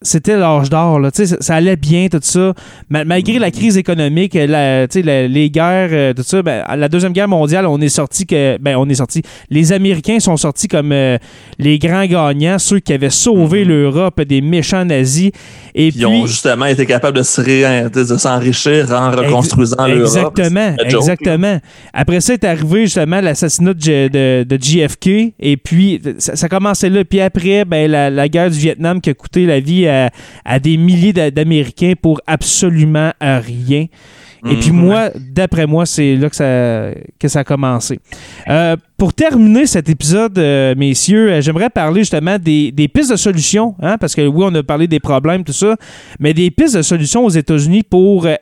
c'était 0.00 0.36
l'âge 0.36 0.70
d'or. 0.70 1.00
là. 1.00 1.10
Tu 1.10 1.22
sais, 1.22 1.26
Ça, 1.26 1.36
ça 1.40 1.54
allait 1.56 1.76
bien, 1.76 2.06
tout 2.08 2.20
ça. 2.22 2.54
Ma- 2.88 3.04
malgré 3.04 3.38
la 3.38 3.50
crise 3.50 3.76
économique, 3.76 4.34
la- 4.34 4.86
sais, 4.88 5.02
la- 5.02 5.26
les 5.26 5.50
guerres, 5.50 5.88
euh, 5.92 6.12
tout 6.14 6.22
ça, 6.22 6.40
ben, 6.42 6.62
à 6.66 6.76
la 6.76 6.88
Deuxième 6.88 7.12
Guerre 7.12 7.26
mondiale, 7.28 7.66
on 7.66 7.80
est 7.80 7.88
sorti 7.88 8.24
que. 8.26 8.58
Ben, 8.58 8.76
on 8.76 8.88
est 8.88 8.94
sorti. 8.94 9.22
Les 9.50 9.72
Américains 9.72 10.20
sont 10.20 10.36
sortis 10.36 10.68
comme 10.68 10.92
euh, 10.92 11.18
les 11.58 11.78
grands 11.78 12.06
gagnants, 12.06 12.58
ceux 12.58 12.78
qui 12.78 12.92
avaient 12.92 13.10
sauvé 13.10 13.64
l'Europe 13.64 14.20
des 14.22 14.40
méchants 14.40 14.84
nazis. 14.84 15.30
Et 15.74 15.88
Ils 15.88 16.06
ont 16.06 16.26
justement 16.26 16.66
été 16.66 16.86
capables 16.86 17.16
de 17.18 17.22
se 17.22 17.40
ré- 17.40 17.90
de 17.90 18.04
s'enrichir 18.16 18.90
en 18.92 19.10
reconstruisant 19.10 19.86
l'Europe. 19.86 20.38
Exactement, 20.38 20.76
exactement. 20.84 21.58
Après 21.92 22.20
ça 22.20 22.34
est 22.34 22.44
arrivé 22.44 22.82
justement 22.82 23.20
l'assassinat 23.20 23.74
de, 23.74 24.08
de- 24.08 24.44
de 24.44 24.58
JFK 24.62 25.34
et 25.40 25.56
puis 25.56 26.00
ça, 26.18 26.36
ça 26.36 26.48
commençait 26.48 26.88
là. 26.88 27.04
Puis 27.04 27.20
après, 27.20 27.64
ben, 27.64 27.90
la, 27.90 28.10
la 28.10 28.28
guerre 28.28 28.50
du 28.50 28.58
Vietnam 28.58 29.00
qui 29.00 29.10
a 29.10 29.14
coûté 29.14 29.44
la 29.46 29.58
vie 29.60 29.87
à, 29.88 30.10
à 30.44 30.58
des 30.58 30.76
milliers 30.76 31.12
d'a- 31.12 31.30
d'Américains 31.30 31.94
pour 32.00 32.20
absolument 32.26 33.12
euh, 33.22 33.40
rien. 33.40 33.86
Et 34.48 34.54
puis 34.54 34.70
Mhm. 34.70 34.76
moi, 34.76 35.10
d'après 35.16 35.66
moi, 35.66 35.84
c'est 35.84 36.14
là 36.14 36.30
que 36.30 36.36
ça, 36.36 36.90
que 37.18 37.26
ça 37.26 37.40
a 37.40 37.44
commencé. 37.44 37.98
Euh, 38.48 38.76
pour 38.96 39.12
terminer 39.12 39.66
cet 39.66 39.88
épisode, 39.88 40.38
euh, 40.38 40.76
messieurs, 40.76 41.32
euh, 41.32 41.40
j'aimerais 41.40 41.70
parler 41.70 42.02
justement 42.02 42.38
des, 42.38 42.70
des 42.70 42.86
pistes 42.86 43.10
de 43.10 43.16
solutions, 43.16 43.74
hein, 43.82 43.98
parce 43.98 44.14
que 44.14 44.24
oui, 44.24 44.44
on 44.48 44.54
a 44.54 44.62
parlé 44.62 44.86
des 44.86 45.00
problèmes, 45.00 45.42
tout 45.42 45.52
ça, 45.52 45.74
mais 46.20 46.34
des 46.34 46.52
pistes 46.52 46.76
de 46.76 46.82
solutions 46.82 47.24
aux 47.24 47.30
États-Unis 47.30 47.82
pour 47.82 48.26
euh, 48.26 48.36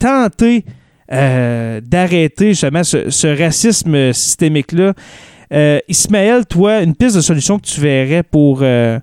tenter 0.00 0.64
euh, 1.12 1.80
d'arrêter 1.80 2.48
justement 2.48 2.82
ce, 2.82 3.10
ce 3.10 3.28
racisme 3.28 4.12
systémique-là. 4.12 4.94
Euh, 5.52 5.78
Ismaël, 5.88 6.44
toi, 6.44 6.82
une 6.82 6.96
piste 6.96 7.14
de 7.14 7.20
solution 7.20 7.60
que 7.60 7.66
tu 7.66 7.80
verrais 7.80 8.24
pour, 8.24 8.60
euh. 8.62 8.98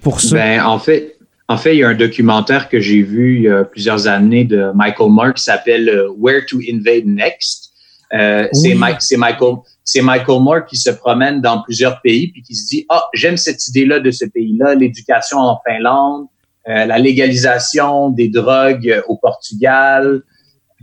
Pour 0.00 0.20
ça? 0.20 0.36
Ben, 0.36 0.64
en 0.64 0.78
fait, 0.78 1.16
en 1.48 1.56
fait, 1.56 1.74
il 1.74 1.78
y 1.80 1.84
a 1.84 1.88
un 1.88 1.94
documentaire 1.94 2.68
que 2.68 2.80
j'ai 2.80 3.02
vu 3.02 3.36
il 3.36 3.42
y 3.42 3.48
a 3.48 3.64
plusieurs 3.64 4.06
années 4.06 4.44
de 4.44 4.70
Michael 4.74 5.10
Moore 5.10 5.34
qui 5.34 5.42
s'appelle 5.42 5.88
euh, 5.88 6.08
Where 6.16 6.46
to 6.46 6.58
Invade 6.58 7.06
Next. 7.06 7.72
Euh, 8.14 8.46
c'est 8.52 8.72
Oui. 8.72 8.74
Mike, 8.74 9.00
c'est 9.00 9.16
Michael, 9.16 9.56
Michael 10.02 10.40
Moore 10.40 10.66
qui 10.66 10.76
se 10.76 10.90
promène 10.90 11.40
dans 11.40 11.62
plusieurs 11.62 12.00
pays 12.02 12.30
puis 12.30 12.42
qui 12.42 12.54
se 12.54 12.68
dit 12.68 12.86
ah 12.90 13.04
j'aime 13.14 13.36
cette 13.36 13.66
idée-là 13.68 14.00
de 14.00 14.10
ce 14.10 14.24
pays-là, 14.26 14.74
l'éducation 14.74 15.38
en 15.38 15.58
Finlande, 15.66 16.26
euh, 16.68 16.86
la 16.86 16.98
légalisation 16.98 18.10
des 18.10 18.28
drogues 18.28 18.88
euh, 18.88 19.02
au 19.08 19.16
Portugal. 19.16 20.22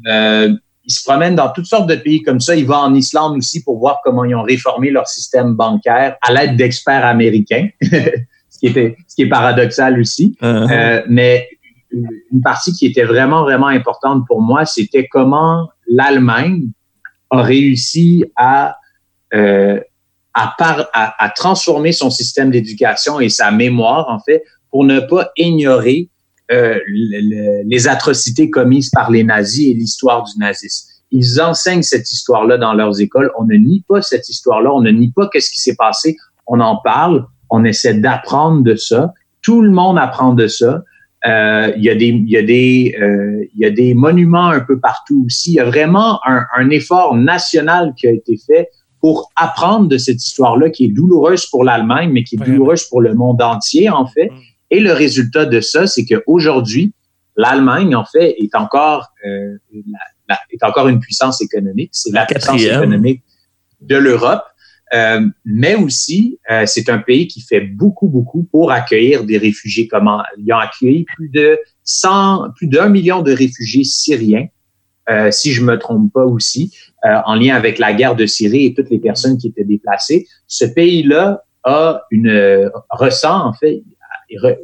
Euh, 0.08 0.54
il 0.84 0.92
se 0.92 1.04
promène 1.04 1.36
dans 1.36 1.50
toutes 1.52 1.68
sortes 1.68 1.88
de 1.88 1.96
pays 1.96 2.22
comme 2.22 2.42
ça. 2.42 2.56
Il 2.56 2.66
va 2.66 2.80
en 2.80 2.94
Islande 2.94 3.38
aussi 3.38 3.64
pour 3.64 3.80
voir 3.80 4.00
comment 4.04 4.26
ils 4.26 4.36
ont 4.36 4.44
réformé 4.44 4.90
leur 4.90 5.08
système 5.08 5.54
bancaire 5.54 6.18
à 6.22 6.34
l'aide 6.34 6.58
d'experts 6.58 7.06
américains, 7.06 7.70
ce 8.60 8.68
qui 8.68 8.68
était, 8.68 8.98
ce 9.08 9.16
qui 9.16 9.22
est 9.24 9.30
paradoxal 9.30 10.00
aussi. 10.00 10.36
Euh, 10.44 10.68
Euh, 10.72 11.02
mais 11.10 11.48
une 11.92 12.42
partie 12.44 12.72
qui 12.74 12.86
était 12.86 13.04
vraiment, 13.06 13.42
vraiment 13.44 13.68
importante 13.68 14.24
pour 14.28 14.42
moi, 14.42 14.66
c'était 14.66 15.08
comment 15.08 15.70
l'Allemagne 15.88 16.68
a 17.32 17.42
réussi 17.42 18.26
à, 18.36 18.76
euh, 19.34 19.80
à, 20.34 20.54
par, 20.58 20.88
à, 20.94 21.24
à 21.24 21.30
transformer 21.30 21.92
son 21.92 22.10
système 22.10 22.52
d'éducation 22.52 23.20
et 23.20 23.30
sa 23.30 23.50
mémoire, 23.52 24.08
en 24.10 24.20
fait, 24.20 24.44
pour 24.72 24.84
ne 24.84 25.00
pas 25.00 25.32
ignorer 25.38 26.10
euh, 26.52 26.80
le- 26.88 27.22
le- 27.32 27.64
les 27.68 27.88
atrocités 27.88 28.50
commises 28.50 28.90
par 28.90 29.10
les 29.12 29.24
nazis 29.24 29.70
et 29.70 29.74
l'histoire 29.74 30.24
du 30.24 30.32
nazisme. 30.40 30.88
Ils 31.12 31.40
enseignent 31.42 31.84
cette 31.84 32.12
histoire-là 32.12 32.58
dans 32.58 32.74
leurs 32.74 33.00
écoles. 33.02 33.32
On 33.40 33.46
ne 33.46 33.56
nie 33.56 33.84
pas 33.88 34.02
cette 34.02 34.30
histoire-là. 34.30 34.72
On 34.74 34.82
ne 34.82 34.90
nie 34.92 35.12
pas 35.12 35.28
qu'est-ce 35.32 35.50
qui 35.52 35.60
s'est 35.60 35.76
passé. 35.76 36.18
On 36.48 36.60
en 36.60 36.78
parle. 36.78 37.26
On 37.50 37.64
essaie 37.66 37.94
d'apprendre 37.96 38.64
de 38.64 38.76
ça. 38.76 39.14
Tout 39.42 39.62
le 39.62 39.72
monde 39.72 39.98
apprend 39.98 40.34
de 40.34 40.48
ça. 40.48 40.84
Euh, 41.28 41.74
il 41.76 41.84
y 41.84 41.90
a 41.90 41.96
des, 41.96 42.08
il 42.08 42.30
y 42.30 42.38
a 42.38 42.44
des, 42.44 42.96
euh, 43.02 43.44
il 43.54 43.60
y 43.60 43.66
a 43.66 43.72
des 43.72 43.94
monuments 43.94 44.48
un 44.50 44.62
peu 44.62 44.80
partout 44.80 45.24
aussi. 45.26 45.52
Il 45.52 45.56
y 45.56 45.60
a 45.60 45.66
vraiment 45.66 46.20
un, 46.26 46.46
un 46.58 46.70
effort 46.70 47.16
national 47.16 47.94
qui 47.98 48.08
a 48.08 48.12
été 48.12 48.38
fait 48.48 48.70
pour 49.02 49.30
apprendre 49.36 49.88
de 49.88 49.98
cette 49.98 50.24
histoire-là 50.24 50.70
qui 50.70 50.86
est 50.86 50.90
douloureuse 50.90 51.46
pour 51.48 51.64
l'Allemagne, 51.64 52.12
mais 52.12 52.24
qui 52.24 52.36
est 52.36 52.40
douloureuse 52.52 52.84
pour 52.86 53.02
le 53.02 53.14
monde 53.16 53.42
entier, 53.42 53.90
en 53.90 54.06
fait. 54.08 54.28
Mm. 54.30 54.36
Et 54.72 54.80
le 54.82 54.94
résultat 54.94 55.46
de 55.46 55.62
ça, 55.62 55.88
c'est 55.88 56.06
qu'aujourd'hui, 56.06 56.94
l'Allemagne, 57.36 57.96
en 57.96 58.06
fait, 58.06 58.36
est 58.38 58.54
encore, 58.56 59.08
euh, 59.26 59.58
la- 59.74 60.00
la- 60.30 60.40
est 60.52 60.64
encore 60.64 60.88
une 60.90 61.00
puissance 61.00 61.42
économique. 61.42 61.90
C'est 61.94 62.12
la, 62.12 62.22
La 62.22 62.26
puissance 62.28 62.62
économique 62.78 63.24
de 63.82 63.96
l'Europe. 63.98 64.44
Euh, 64.94 65.22
mais 65.46 65.76
aussi, 65.76 66.40
euh, 66.50 66.66
c'est 66.66 66.90
un 66.90 66.98
pays 66.98 67.28
qui 67.28 67.42
fait 67.42 67.62
beaucoup, 67.62 68.08
beaucoup 68.08 68.44
pour 68.44 68.72
accueillir 68.72 69.24
des 69.24 69.38
réfugiés. 69.38 69.88
Comment 69.88 70.24
ils 70.38 70.52
ont 70.52 70.58
accueilli 70.58 71.06
plus 71.16 71.30
de 71.30 71.60
100, 71.84 72.52
plus 72.56 72.68
d'un 72.68 72.90
million 72.90 73.22
de 73.22 73.32
réfugiés 73.32 73.84
syriens, 73.84 74.48
euh, 75.10 75.32
si 75.32 75.54
je 75.54 75.64
me 75.64 75.78
trompe 75.78 76.12
pas 76.14 76.26
aussi, 76.26 76.76
euh, 77.06 77.20
en 77.26 77.36
lien 77.36 77.56
avec 77.56 77.80
la 77.80 77.94
guerre 77.94 78.16
de 78.16 78.26
Syrie 78.26 78.66
et 78.66 78.74
toutes 78.74 78.90
les 78.90 79.00
personnes 79.00 79.38
qui 79.38 79.48
étaient 79.48 79.64
déplacées. 79.64 80.28
Ce 80.48 80.66
pays-là 80.66 81.44
a 81.64 82.02
une 82.12 82.72
ressent 82.90 83.46
en 83.46 83.54
fait, 83.54 83.84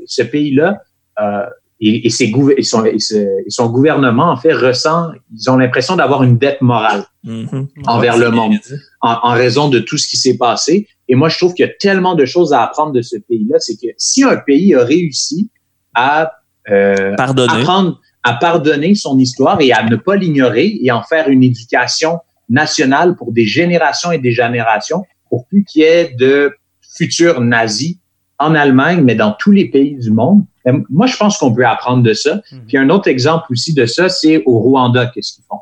ce 0.06 0.22
pays-là 0.22 0.82
euh, 1.20 1.46
et, 1.82 2.08
et, 2.08 2.10
ses 2.10 2.34
et, 2.58 2.64
son, 2.64 2.86
et, 2.86 3.00
ce- 3.00 3.16
et 3.16 3.50
son 3.50 3.70
gouvernement 3.70 4.32
en 4.32 4.38
fait 4.38 4.54
ressent, 4.54 5.10
ils 5.34 5.50
ont 5.50 5.58
l'impression 5.58 5.96
d'avoir 5.96 6.24
une 6.24 6.38
dette 6.38 6.62
morale 6.62 7.04
mhm. 7.24 7.68
envers 7.86 8.16
Ouais, 8.16 8.22
le 8.22 8.32
monde 8.32 8.54
en 9.02 9.34
raison 9.34 9.70
de 9.70 9.80
tout 9.80 9.98
ce 9.98 10.08
qui 10.08 10.18
s'est 10.18 10.38
passé. 10.38 10.88
Et 11.08 11.16
moi, 11.16 11.30
je 11.30 11.38
trouve 11.38 11.54
qu'il 11.54 11.66
y 11.66 11.70
a 11.70 11.74
tellement 11.80 12.16
de 12.16 12.26
choses 12.26 12.54
à 12.54 12.64
apprendre 12.64 12.92
de 12.92 13.02
ce 13.02 13.18
pays-là. 13.18 13.60
C'est 13.60 13.76
que 13.76 13.94
si 13.98 14.24
un 14.24 14.38
pays 14.38 14.74
a 14.74 14.84
réussi 14.84 15.50
à 15.94 16.32
euh, 16.72 17.16
Pardonner. 17.16 17.54
apprendre 17.54 18.00
à 18.24 18.34
pardonner 18.34 18.96
son 18.96 19.20
histoire 19.20 19.62
et 19.62 19.72
à 19.72 19.84
ne 19.88 19.96
pas 19.98 20.16
l'ignorer 20.16 20.80
et 20.82 20.92
en 20.92 21.04
faire 21.04 21.28
une 21.30 21.44
éducation 21.44 22.20
nationale 22.50 23.16
pour 23.16 23.32
des 23.32 23.46
générations 23.46 24.12
et 24.12 24.18
des 24.18 24.32
générations, 24.32 25.04
pour 25.30 25.46
plus 25.48 25.64
qu'il 25.64 25.84
y 25.84 25.86
ait 25.86 26.16
de 26.18 26.56
futurs 26.98 27.42
nazis 27.42 27.98
en 28.40 28.56
Allemagne, 28.56 29.02
mais 29.04 29.14
dans 29.16 29.34
tous 29.34 29.52
les 29.52 29.70
pays 29.70 29.96
du 30.00 30.10
monde. 30.12 30.44
Moi, 30.90 31.06
je 31.08 31.16
pense 31.18 31.38
qu'on 31.38 31.54
peut 31.54 31.66
apprendre 31.66 32.02
de 32.04 32.14
ça. 32.14 32.42
Mhm. 32.52 32.62
Puis 32.68 32.78
un 32.78 32.90
autre 32.90 33.08
exemple 33.08 33.46
aussi 33.52 33.74
de 33.74 33.86
ça, 33.86 34.10
c'est 34.10 34.42
au 34.46 34.60
Rwanda, 34.60 35.06
qu'est-ce 35.14 35.34
qu'ils 35.34 35.44
font? 35.50 35.60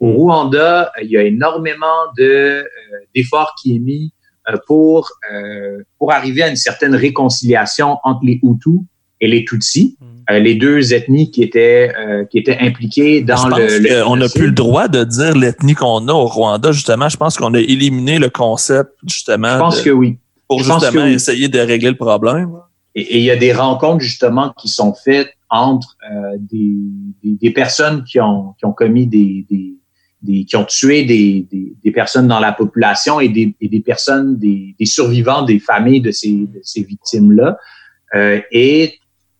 Au 0.00 0.10
Rwanda, 0.12 0.90
il 1.02 1.10
y 1.10 1.16
a 1.16 1.22
énormément 1.22 1.86
de 2.18 2.24
euh, 2.24 2.62
d'efforts 3.14 3.54
qui 3.62 3.76
est 3.76 3.78
mis 3.78 4.12
euh, 4.50 4.56
pour 4.66 5.08
euh, 5.32 5.78
pour 5.98 6.12
arriver 6.12 6.42
à 6.42 6.48
une 6.48 6.56
certaine 6.56 6.94
réconciliation 6.96 7.98
entre 8.02 8.20
les 8.24 8.40
Hutus 8.42 8.80
et 9.20 9.28
les 9.28 9.44
Tutsis, 9.44 9.96
Mhm. 10.00 10.06
euh, 10.32 10.38
les 10.40 10.56
deux 10.56 10.92
ethnies 10.92 11.30
qui 11.30 11.44
étaient 11.44 11.92
euh, 11.96 12.24
qui 12.24 12.38
étaient 12.38 12.58
impliquées 12.60 13.20
dans 13.22 13.36
je 13.36 13.48
pense 13.48 13.58
le. 13.60 13.78
le 13.78 14.04
qu'on 14.04 14.16
n'a 14.16 14.28
plus 14.28 14.46
le 14.46 14.52
droit 14.52 14.88
de 14.88 15.04
dire 15.04 15.36
l'ethnie 15.36 15.74
qu'on 15.74 16.08
a 16.08 16.12
au 16.12 16.26
Rwanda, 16.26 16.72
justement. 16.72 17.08
Je 17.08 17.16
pense 17.16 17.36
qu'on 17.36 17.54
a 17.54 17.60
éliminé 17.60 18.18
le 18.18 18.28
concept, 18.28 18.90
justement, 19.06 19.52
Je 19.54 19.58
pense 19.58 19.78
de- 19.78 19.84
que 19.84 19.90
oui. 19.90 20.18
pour 20.48 20.58
je 20.58 20.64
justement 20.72 21.04
oui. 21.04 21.12
essayer 21.12 21.46
de 21.46 21.60
régler 21.60 21.90
le 21.90 21.96
problème. 21.96 22.50
Et 22.94 23.18
il 23.18 23.24
y 23.24 23.30
a 23.30 23.36
des 23.36 23.52
rencontres 23.52 24.00
justement 24.00 24.52
qui 24.58 24.68
sont 24.68 24.94
faites 24.94 25.32
entre 25.48 25.96
euh, 26.10 26.36
des, 26.38 26.74
des, 27.22 27.34
des 27.40 27.50
personnes 27.50 28.04
qui 28.04 28.20
ont, 28.20 28.54
qui 28.58 28.64
ont 28.64 28.72
commis 28.72 29.06
des, 29.06 29.46
des, 29.50 29.74
des, 30.22 30.44
qui 30.44 30.56
ont 30.56 30.64
tué 30.64 31.04
des, 31.04 31.46
des, 31.82 31.90
personnes 31.90 32.28
dans 32.28 32.40
la 32.40 32.52
population 32.52 33.20
et 33.20 33.28
des, 33.28 33.54
et 33.60 33.80
personnes, 33.80 34.38
des, 34.38 34.74
survivants 34.84 35.42
des 35.42 35.58
familles 35.58 36.00
de 36.00 36.10
ces, 36.10 36.32
de 36.32 36.60
ces 36.62 36.82
victimes-là. 36.82 37.58
Euh, 38.14 38.40
et 38.50 38.98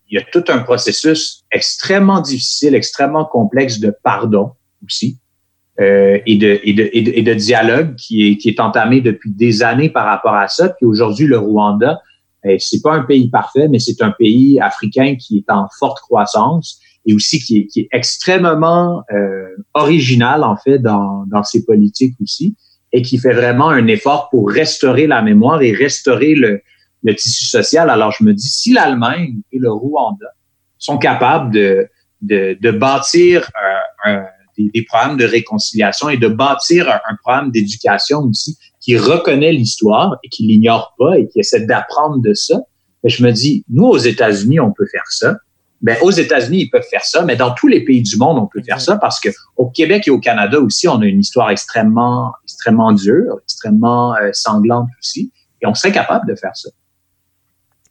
il 0.08 0.16
y 0.16 0.18
a 0.18 0.24
tout 0.30 0.44
un 0.48 0.58
processus 0.58 1.44
extrêmement 1.50 2.20
difficile, 2.20 2.74
extrêmement 2.74 3.24
complexe 3.24 3.80
de 3.80 3.94
pardon 4.02 4.52
aussi. 4.84 5.18
Euh, 5.80 6.18
et, 6.26 6.36
de, 6.36 6.60
et, 6.62 6.74
de, 6.74 6.90
et, 6.92 7.22
de, 7.22 7.32
dialogue 7.32 7.96
qui 7.96 8.28
est, 8.28 8.36
qui 8.36 8.50
est 8.50 8.60
entamé 8.60 9.00
depuis 9.00 9.30
des 9.30 9.62
années 9.62 9.88
par 9.88 10.04
rapport 10.04 10.34
à 10.34 10.46
ça. 10.46 10.68
Puis 10.68 10.84
aujourd'hui, 10.84 11.26
le 11.26 11.38
Rwanda, 11.38 11.98
euh, 12.46 12.56
c'est 12.58 12.82
pas 12.82 12.94
un 12.94 13.02
pays 13.02 13.28
parfait, 13.30 13.68
mais 13.68 13.78
c'est 13.78 14.02
un 14.02 14.10
pays 14.10 14.60
africain 14.60 15.16
qui 15.16 15.38
est 15.38 15.50
en 15.52 15.68
forte 15.78 16.00
croissance 16.00 16.80
et 17.06 17.14
aussi 17.14 17.40
qui 17.40 17.58
est, 17.58 17.66
qui 17.66 17.80
est 17.80 17.88
extrêmement 17.92 19.02
euh, 19.12 19.48
original 19.74 20.44
en 20.44 20.56
fait 20.56 20.78
dans, 20.78 21.24
dans 21.26 21.42
ses 21.42 21.64
politiques 21.64 22.14
aussi 22.22 22.56
et 22.92 23.02
qui 23.02 23.18
fait 23.18 23.32
vraiment 23.32 23.70
un 23.70 23.86
effort 23.86 24.28
pour 24.30 24.50
restaurer 24.50 25.06
la 25.06 25.22
mémoire 25.22 25.62
et 25.62 25.72
restaurer 25.72 26.34
le, 26.34 26.60
le 27.02 27.14
tissu 27.14 27.44
social. 27.46 27.90
Alors 27.90 28.12
je 28.12 28.24
me 28.24 28.34
dis, 28.34 28.48
si 28.48 28.72
l'Allemagne 28.72 29.40
et 29.50 29.58
le 29.58 29.70
Rwanda 29.72 30.26
sont 30.78 30.98
capables 30.98 31.52
de, 31.52 31.88
de, 32.20 32.56
de 32.60 32.70
bâtir 32.70 33.48
un, 34.04 34.24
des, 34.58 34.68
des, 34.74 34.84
programmes 34.84 35.16
de 35.16 35.24
réconciliation 35.24 36.08
et 36.08 36.18
de 36.18 36.28
bâtir 36.28 36.88
un, 36.88 37.00
un 37.08 37.16
programme 37.22 37.50
d'éducation 37.50 38.20
aussi 38.20 38.58
qui 38.82 38.98
reconnaît 38.98 39.52
l'histoire 39.52 40.16
et 40.22 40.28
qui 40.28 40.42
l'ignore 40.44 40.94
pas 40.98 41.18
et 41.18 41.28
qui 41.28 41.40
essaie 41.40 41.64
d'apprendre 41.64 42.18
de 42.20 42.34
ça, 42.34 42.60
ben, 43.02 43.08
je 43.08 43.24
me 43.24 43.32
dis, 43.32 43.64
nous 43.70 43.86
aux 43.86 43.98
États-Unis, 43.98 44.60
on 44.60 44.72
peut 44.72 44.86
faire 44.92 45.06
ça 45.08 45.36
ben, 45.82 45.96
aux 46.00 46.12
États-Unis, 46.12 46.62
ils 46.62 46.70
peuvent 46.70 46.86
faire 46.88 47.04
ça, 47.04 47.22
mais 47.24 47.34
dans 47.34 47.52
tous 47.52 47.66
les 47.66 47.84
pays 47.84 48.02
du 48.02 48.16
monde, 48.16 48.38
on 48.38 48.46
peut 48.46 48.62
faire 48.62 48.80
ça 48.80 48.96
parce 48.96 49.18
que 49.18 49.28
au 49.56 49.68
Québec 49.68 50.06
et 50.06 50.10
au 50.10 50.20
Canada 50.20 50.60
aussi, 50.60 50.86
on 50.86 51.00
a 51.00 51.06
une 51.06 51.20
histoire 51.20 51.50
extrêmement, 51.50 52.32
extrêmement 52.44 52.92
dure, 52.92 53.40
extrêmement 53.42 54.14
euh, 54.14 54.30
sanglante 54.32 54.88
aussi, 55.00 55.32
et 55.60 55.66
on 55.66 55.74
serait 55.74 55.92
capable 55.92 56.28
de 56.28 56.36
faire 56.36 56.54
ça. 56.56 56.70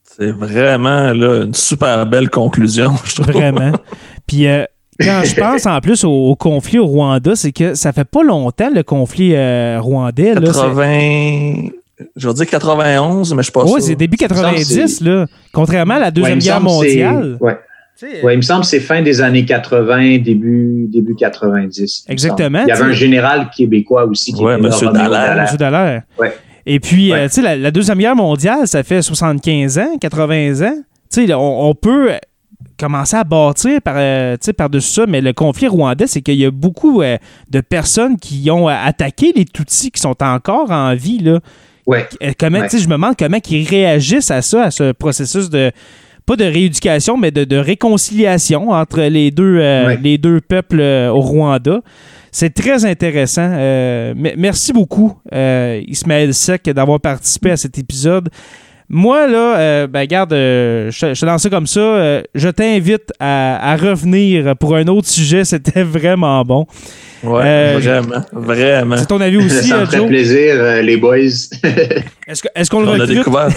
C'est 0.03 0.31
vraiment 0.31 1.11
là, 1.11 1.43
une 1.43 1.53
super 1.53 2.05
belle 2.05 2.30
conclusion, 2.30 2.93
je 3.05 3.15
trouve. 3.15 3.34
Vraiment. 3.34 3.73
Puis 4.27 4.47
euh, 4.47 4.63
quand 5.03 5.22
je 5.23 5.36
pense 5.40 5.65
en 5.65 5.80
plus 5.80 6.03
au, 6.03 6.36
conflit 6.36 6.80
au 6.80 6.86
Rwanda, 6.86 7.36
c'est 7.36 7.52
que 7.52 7.73
ça 7.73 7.91
fait 7.91 8.06
pas 8.06 8.23
longtemps 8.23 8.69
le 8.73 8.84
conflit 8.84 9.34
euh, 9.36 9.80
rwandais. 9.80 10.34
80 10.36 11.69
je 12.15 12.28
veux 12.28 12.34
dire 12.34 12.48
91, 12.48 13.34
mais 13.34 13.38
je 13.38 13.44
suis 13.44 13.52
pas 13.52 13.64
Oui, 13.64 13.82
c'est 13.82 13.95
début 13.95 14.18
90, 14.18 15.02
là. 15.02 15.28
Contrairement 15.53 15.95
à 15.95 15.99
la 15.99 16.11
Deuxième 16.11 16.40
Guerre 16.40 16.61
mondiale. 16.61 17.38
Ouais. 17.40 17.57
Oui, 18.23 18.34
il 18.34 18.38
me 18.38 18.41
semble 18.41 18.61
que 18.61 18.68
c'est 18.68 18.80
fin 18.80 19.03
des 19.03 19.22
années 19.22 19.45
80, 19.45 20.18
début, 20.19 20.88
début 20.90 21.15
90. 21.15 22.06
Exactement. 22.10 22.64
Il, 22.64 22.69
y 22.69 22.72
avait 22.72 22.84
un 22.84 22.94
général 22.94 23.49
québécois 23.56 24.06
aussi 24.06 24.34
qui 24.34 24.44
ouais, 24.44 24.57
était 24.57 24.86
M. 24.86 24.94
Dallaire. 24.94 25.48
M. 25.52 25.57
Dallaire. 25.57 26.02
Ouais. 26.18 26.34
Et 26.65 26.80
puis, 26.80 27.11
euh, 27.14 27.28
tu 27.28 27.41
sais, 27.41 27.57
la, 27.57 27.69
Deuxième 27.72 27.99
Guerre 27.99 28.15
mondiale, 28.15 28.68
ça 28.68 28.82
fait 28.82 29.02
75 29.02 29.78
ans, 29.78 29.98
80 29.99 30.68
ans. 30.68 30.76
Tu 31.11 31.28
sais, 31.28 31.34
on, 31.34 31.76
peut 31.76 32.11
commencer 32.80 33.16
à 33.16 33.24
bâtir 33.24 33.82
par, 33.82 33.96
euh, 33.98 34.38
par-dessus 34.58 34.92
ça, 34.92 35.06
mais 35.08 35.22
le 35.22 35.34
conflit 35.34 35.68
rwandais, 35.68 36.08
c'est 36.08 36.22
qu'il 36.22 36.36
y 36.36 36.46
a 36.46 36.52
beaucoup 36.52 37.02
euh, 37.02 37.18
de 37.50 37.62
personnes 37.62 38.18
qui 38.18 38.50
ont 38.52 38.68
attaqué 38.68 39.34
les 39.36 39.46
Tutsis 39.46 39.92
qui 39.92 40.02
sont 40.02 40.22
encore 40.22 40.72
en 40.72 40.96
vie. 40.96 41.20
Là. 41.20 41.40
Ouais. 41.86 42.08
Comment, 42.40 42.60
ouais. 42.60 42.70
Je 42.72 42.88
me 42.88 42.94
demande 42.94 43.16
comment 43.18 43.40
ils 43.50 43.68
réagissent 43.68 44.32
à 44.32 44.42
ça, 44.42 44.64
à 44.64 44.72
ce 44.72 44.92
processus 44.92 45.50
de, 45.50 45.72
pas 46.26 46.36
de 46.36 46.46
rééducation, 46.46 47.18
mais 47.18 47.32
de, 47.32 47.58
réconciliation 47.58 48.70
entre 48.70 49.02
les 49.02 49.32
deux, 49.32 49.58
euh, 49.60 49.96
les 50.02 50.18
deux 50.18 50.42
peuples 50.42 50.80
euh, 50.80 51.10
au 51.10 51.20
Rwanda. 51.20 51.82
C'est 52.32 52.54
très 52.54 52.86
intéressant. 52.86 53.50
Euh, 53.52 54.14
merci 54.16 54.72
beaucoup, 54.72 55.20
Ismaël 55.32 56.34
Sec, 56.34 56.64
d'avoir 56.64 57.02
participé 57.02 57.52
à 57.52 57.58
cet 57.58 57.78
épisode. 57.78 58.30
Moi, 58.93 59.27
là, 59.27 59.88
ben, 59.88 60.05
garde, 60.05 60.34
je, 60.34 61.19
te 61.19 61.26
lance 61.26 61.43
ça 61.43 61.49
comme 61.49 61.68
ça. 61.68 62.22
je 62.35 62.49
t'invite 62.49 63.11
à, 63.19 63.76
revenir 63.77 64.55
pour 64.57 64.76
un 64.76 64.88
autre 64.88 65.07
sujet. 65.07 65.43
C'était 65.51 65.84
vraiment 65.84 66.43
bon. 66.43 66.68
Ouais, 67.23 67.77
vraiment, 67.77 68.23
vraiment. 68.34 68.97
C'est 68.97 69.05
ton 69.05 69.22
avis 69.22 69.38
aussi, 69.38 69.68
Ça 69.68 69.81
me 69.81 69.85
fait 69.85 70.07
plaisir, 70.07 70.81
les 70.81 70.97
boys. 70.97 71.18
est-ce 72.27 72.69
qu'on 72.69 72.81
le 72.81 72.88
On 72.88 72.99
a 72.99 73.05
découvert 73.05 73.49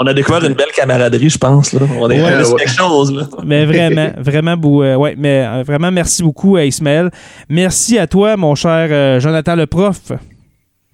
on 0.00 0.06
a 0.06 0.14
découvert 0.14 0.44
une 0.44 0.54
belle 0.54 0.70
camaraderie, 0.74 1.28
je 1.28 1.38
pense. 1.38 1.72
Là. 1.72 1.80
On 1.98 2.08
est 2.08 2.22
ouais, 2.22 2.56
quelque 2.56 2.70
chose. 2.70 3.12
Là. 3.12 3.24
Mais 3.44 3.66
vraiment, 3.66 4.10
vraiment, 4.16 4.54
euh, 4.54 4.94
ouais, 4.94 5.16
mais 5.18 5.44
euh, 5.44 5.64
vraiment, 5.66 5.90
merci 5.90 6.22
beaucoup 6.22 6.56
à 6.56 6.64
Ismaël. 6.64 7.10
Merci 7.48 7.98
à 7.98 8.06
toi, 8.06 8.36
mon 8.36 8.54
cher 8.54 8.88
euh, 8.92 9.18
Jonathan 9.18 9.56
le 9.56 9.66
prof. 9.66 10.12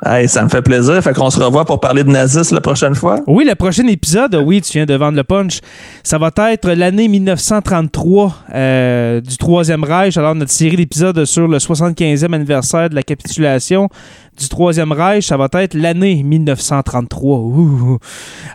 Hey, 0.02 0.28
ça 0.28 0.42
me 0.42 0.48
fait 0.48 0.60
plaisir. 0.60 1.00
Fait 1.02 1.14
qu'on 1.14 1.30
se 1.30 1.40
revoit 1.40 1.64
pour 1.64 1.78
parler 1.78 2.02
de 2.02 2.10
nazisme 2.10 2.56
la 2.56 2.60
prochaine 2.60 2.96
fois. 2.96 3.20
Oui, 3.28 3.44
le 3.44 3.54
prochain 3.54 3.86
épisode, 3.86 4.34
oui, 4.34 4.60
tu 4.60 4.72
viens 4.72 4.86
de 4.86 4.94
vendre 4.94 5.16
le 5.16 5.22
punch. 5.22 5.60
Ça 6.02 6.18
va 6.18 6.32
être 6.50 6.68
l'année 6.68 7.06
1933 7.06 8.34
euh, 8.52 9.20
du 9.20 9.36
Troisième 9.36 9.84
Reich. 9.84 10.16
Alors, 10.16 10.34
notre 10.34 10.50
série 10.50 10.76
d'épisodes 10.76 11.24
sur 11.24 11.46
le 11.46 11.58
75e 11.58 12.34
anniversaire 12.34 12.90
de 12.90 12.96
la 12.96 13.04
capitulation 13.04 13.88
du 14.36 14.48
Troisième 14.48 14.90
Reich, 14.90 15.26
ça 15.26 15.36
va 15.36 15.48
être 15.52 15.74
l'année 15.74 16.24
1933. 16.24 17.98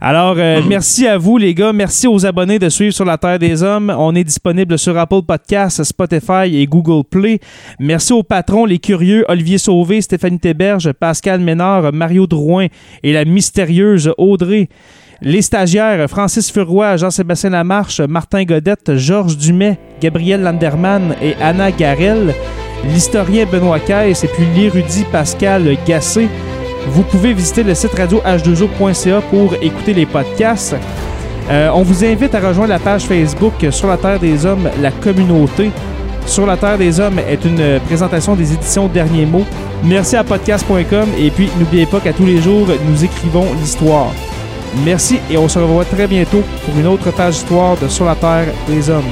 Alors, 0.02 0.36
euh, 0.38 0.62
merci 0.68 1.08
à 1.08 1.18
vous, 1.18 1.38
les 1.38 1.54
gars. 1.54 1.72
Merci 1.72 2.06
aux 2.06 2.26
abonnés 2.26 2.60
de 2.60 2.68
suivre 2.68 2.94
sur 2.94 3.06
la 3.06 3.18
Terre 3.18 3.40
des 3.40 3.64
Hommes. 3.64 3.96
On 3.98 4.14
est 4.14 4.26
disponible 4.26 4.78
sur 4.78 4.98
Apple 4.98 5.22
Podcasts, 5.26 5.86
Spotify 5.86 6.54
et 6.54 6.68
Google 6.68 7.06
Play. 7.10 7.40
Merci 7.80 8.12
aux 8.12 8.24
patrons, 8.24 8.66
les 8.66 8.80
curieux, 8.80 9.24
Olivier 9.30 9.58
Sauvé, 9.58 10.02
Stéphanie 10.02 10.40
Théberge, 10.40 10.92
Pascal 10.92 11.29
Ménard, 11.38 11.94
Mario 11.94 12.26
Drouin 12.26 12.68
et 13.04 13.14
la 13.14 13.26
mystérieuse 13.26 14.12
Audrey. 14.18 14.70
Les 15.22 15.42
stagiaires, 15.42 16.10
Francis 16.10 16.52
Furoy, 16.52 16.98
Jean-Sébastien 16.98 17.52
Lamarche, 17.52 18.00
Martin 18.00 18.46
Godette, 18.46 18.96
Georges 18.96 19.38
Dumais, 19.38 19.78
Gabriel 20.02 20.42
Landerman 20.42 21.16
et 21.22 21.36
Anna 21.42 21.72
Garel 21.72 22.34
l'historien 22.86 23.46
Benoît 23.46 23.80
Caisse 23.80 24.24
et 24.24 24.28
puis 24.28 24.46
l'érudit 24.56 25.06
Pascal 25.12 25.78
Gassé. 25.86 26.28
Vous 26.88 27.04
pouvez 27.04 27.34
visiter 27.34 27.64
le 27.64 27.76
site 27.76 27.94
radio 27.94 28.20
h2o.ca 28.20 29.22
pour 29.30 29.54
écouter 29.62 29.94
les 29.94 30.06
podcasts. 30.06 30.76
Euh, 31.50 31.70
on 31.74 31.82
vous 31.82 32.06
invite 32.06 32.34
à 32.36 32.40
rejoindre 32.40 32.70
la 32.70 32.80
page 32.80 33.04
Facebook 33.04 33.54
Sur 33.72 33.88
la 33.88 33.98
Terre 33.98 34.20
des 34.20 34.46
Hommes, 34.46 34.70
la 34.82 34.92
communauté. 34.92 35.72
Sur 36.30 36.46
la 36.46 36.58
Terre 36.58 36.78
des 36.78 37.00
Hommes 37.00 37.18
est 37.18 37.44
une 37.44 37.80
présentation 37.88 38.36
des 38.36 38.54
éditions 38.54 38.88
Derniers 38.88 39.26
Mots. 39.26 39.48
Merci 39.84 40.16
à 40.16 40.24
podcast.com 40.24 41.10
et 41.18 41.32
puis 41.32 41.50
n'oubliez 41.58 41.88
pas 41.88 42.00
qu'à 42.00 42.14
tous 42.14 42.26
les 42.28 42.40
jours, 42.40 42.68
nous 42.88 43.04
écrivons 43.04 43.48
l'histoire. 43.60 44.14
Merci 44.86 45.20
et 45.32 45.40
on 45.40 45.48
se 45.48 45.58
revoit 45.58 45.86
très 45.86 46.06
bientôt 46.06 46.44
pour 46.64 46.78
une 46.78 46.86
autre 46.86 47.10
page 47.10 47.34
d'histoire 47.34 47.78
de 47.78 47.88
Sur 47.88 48.06
la 48.06 48.14
Terre 48.14 48.46
des 48.68 48.92
Hommes. 48.92 49.12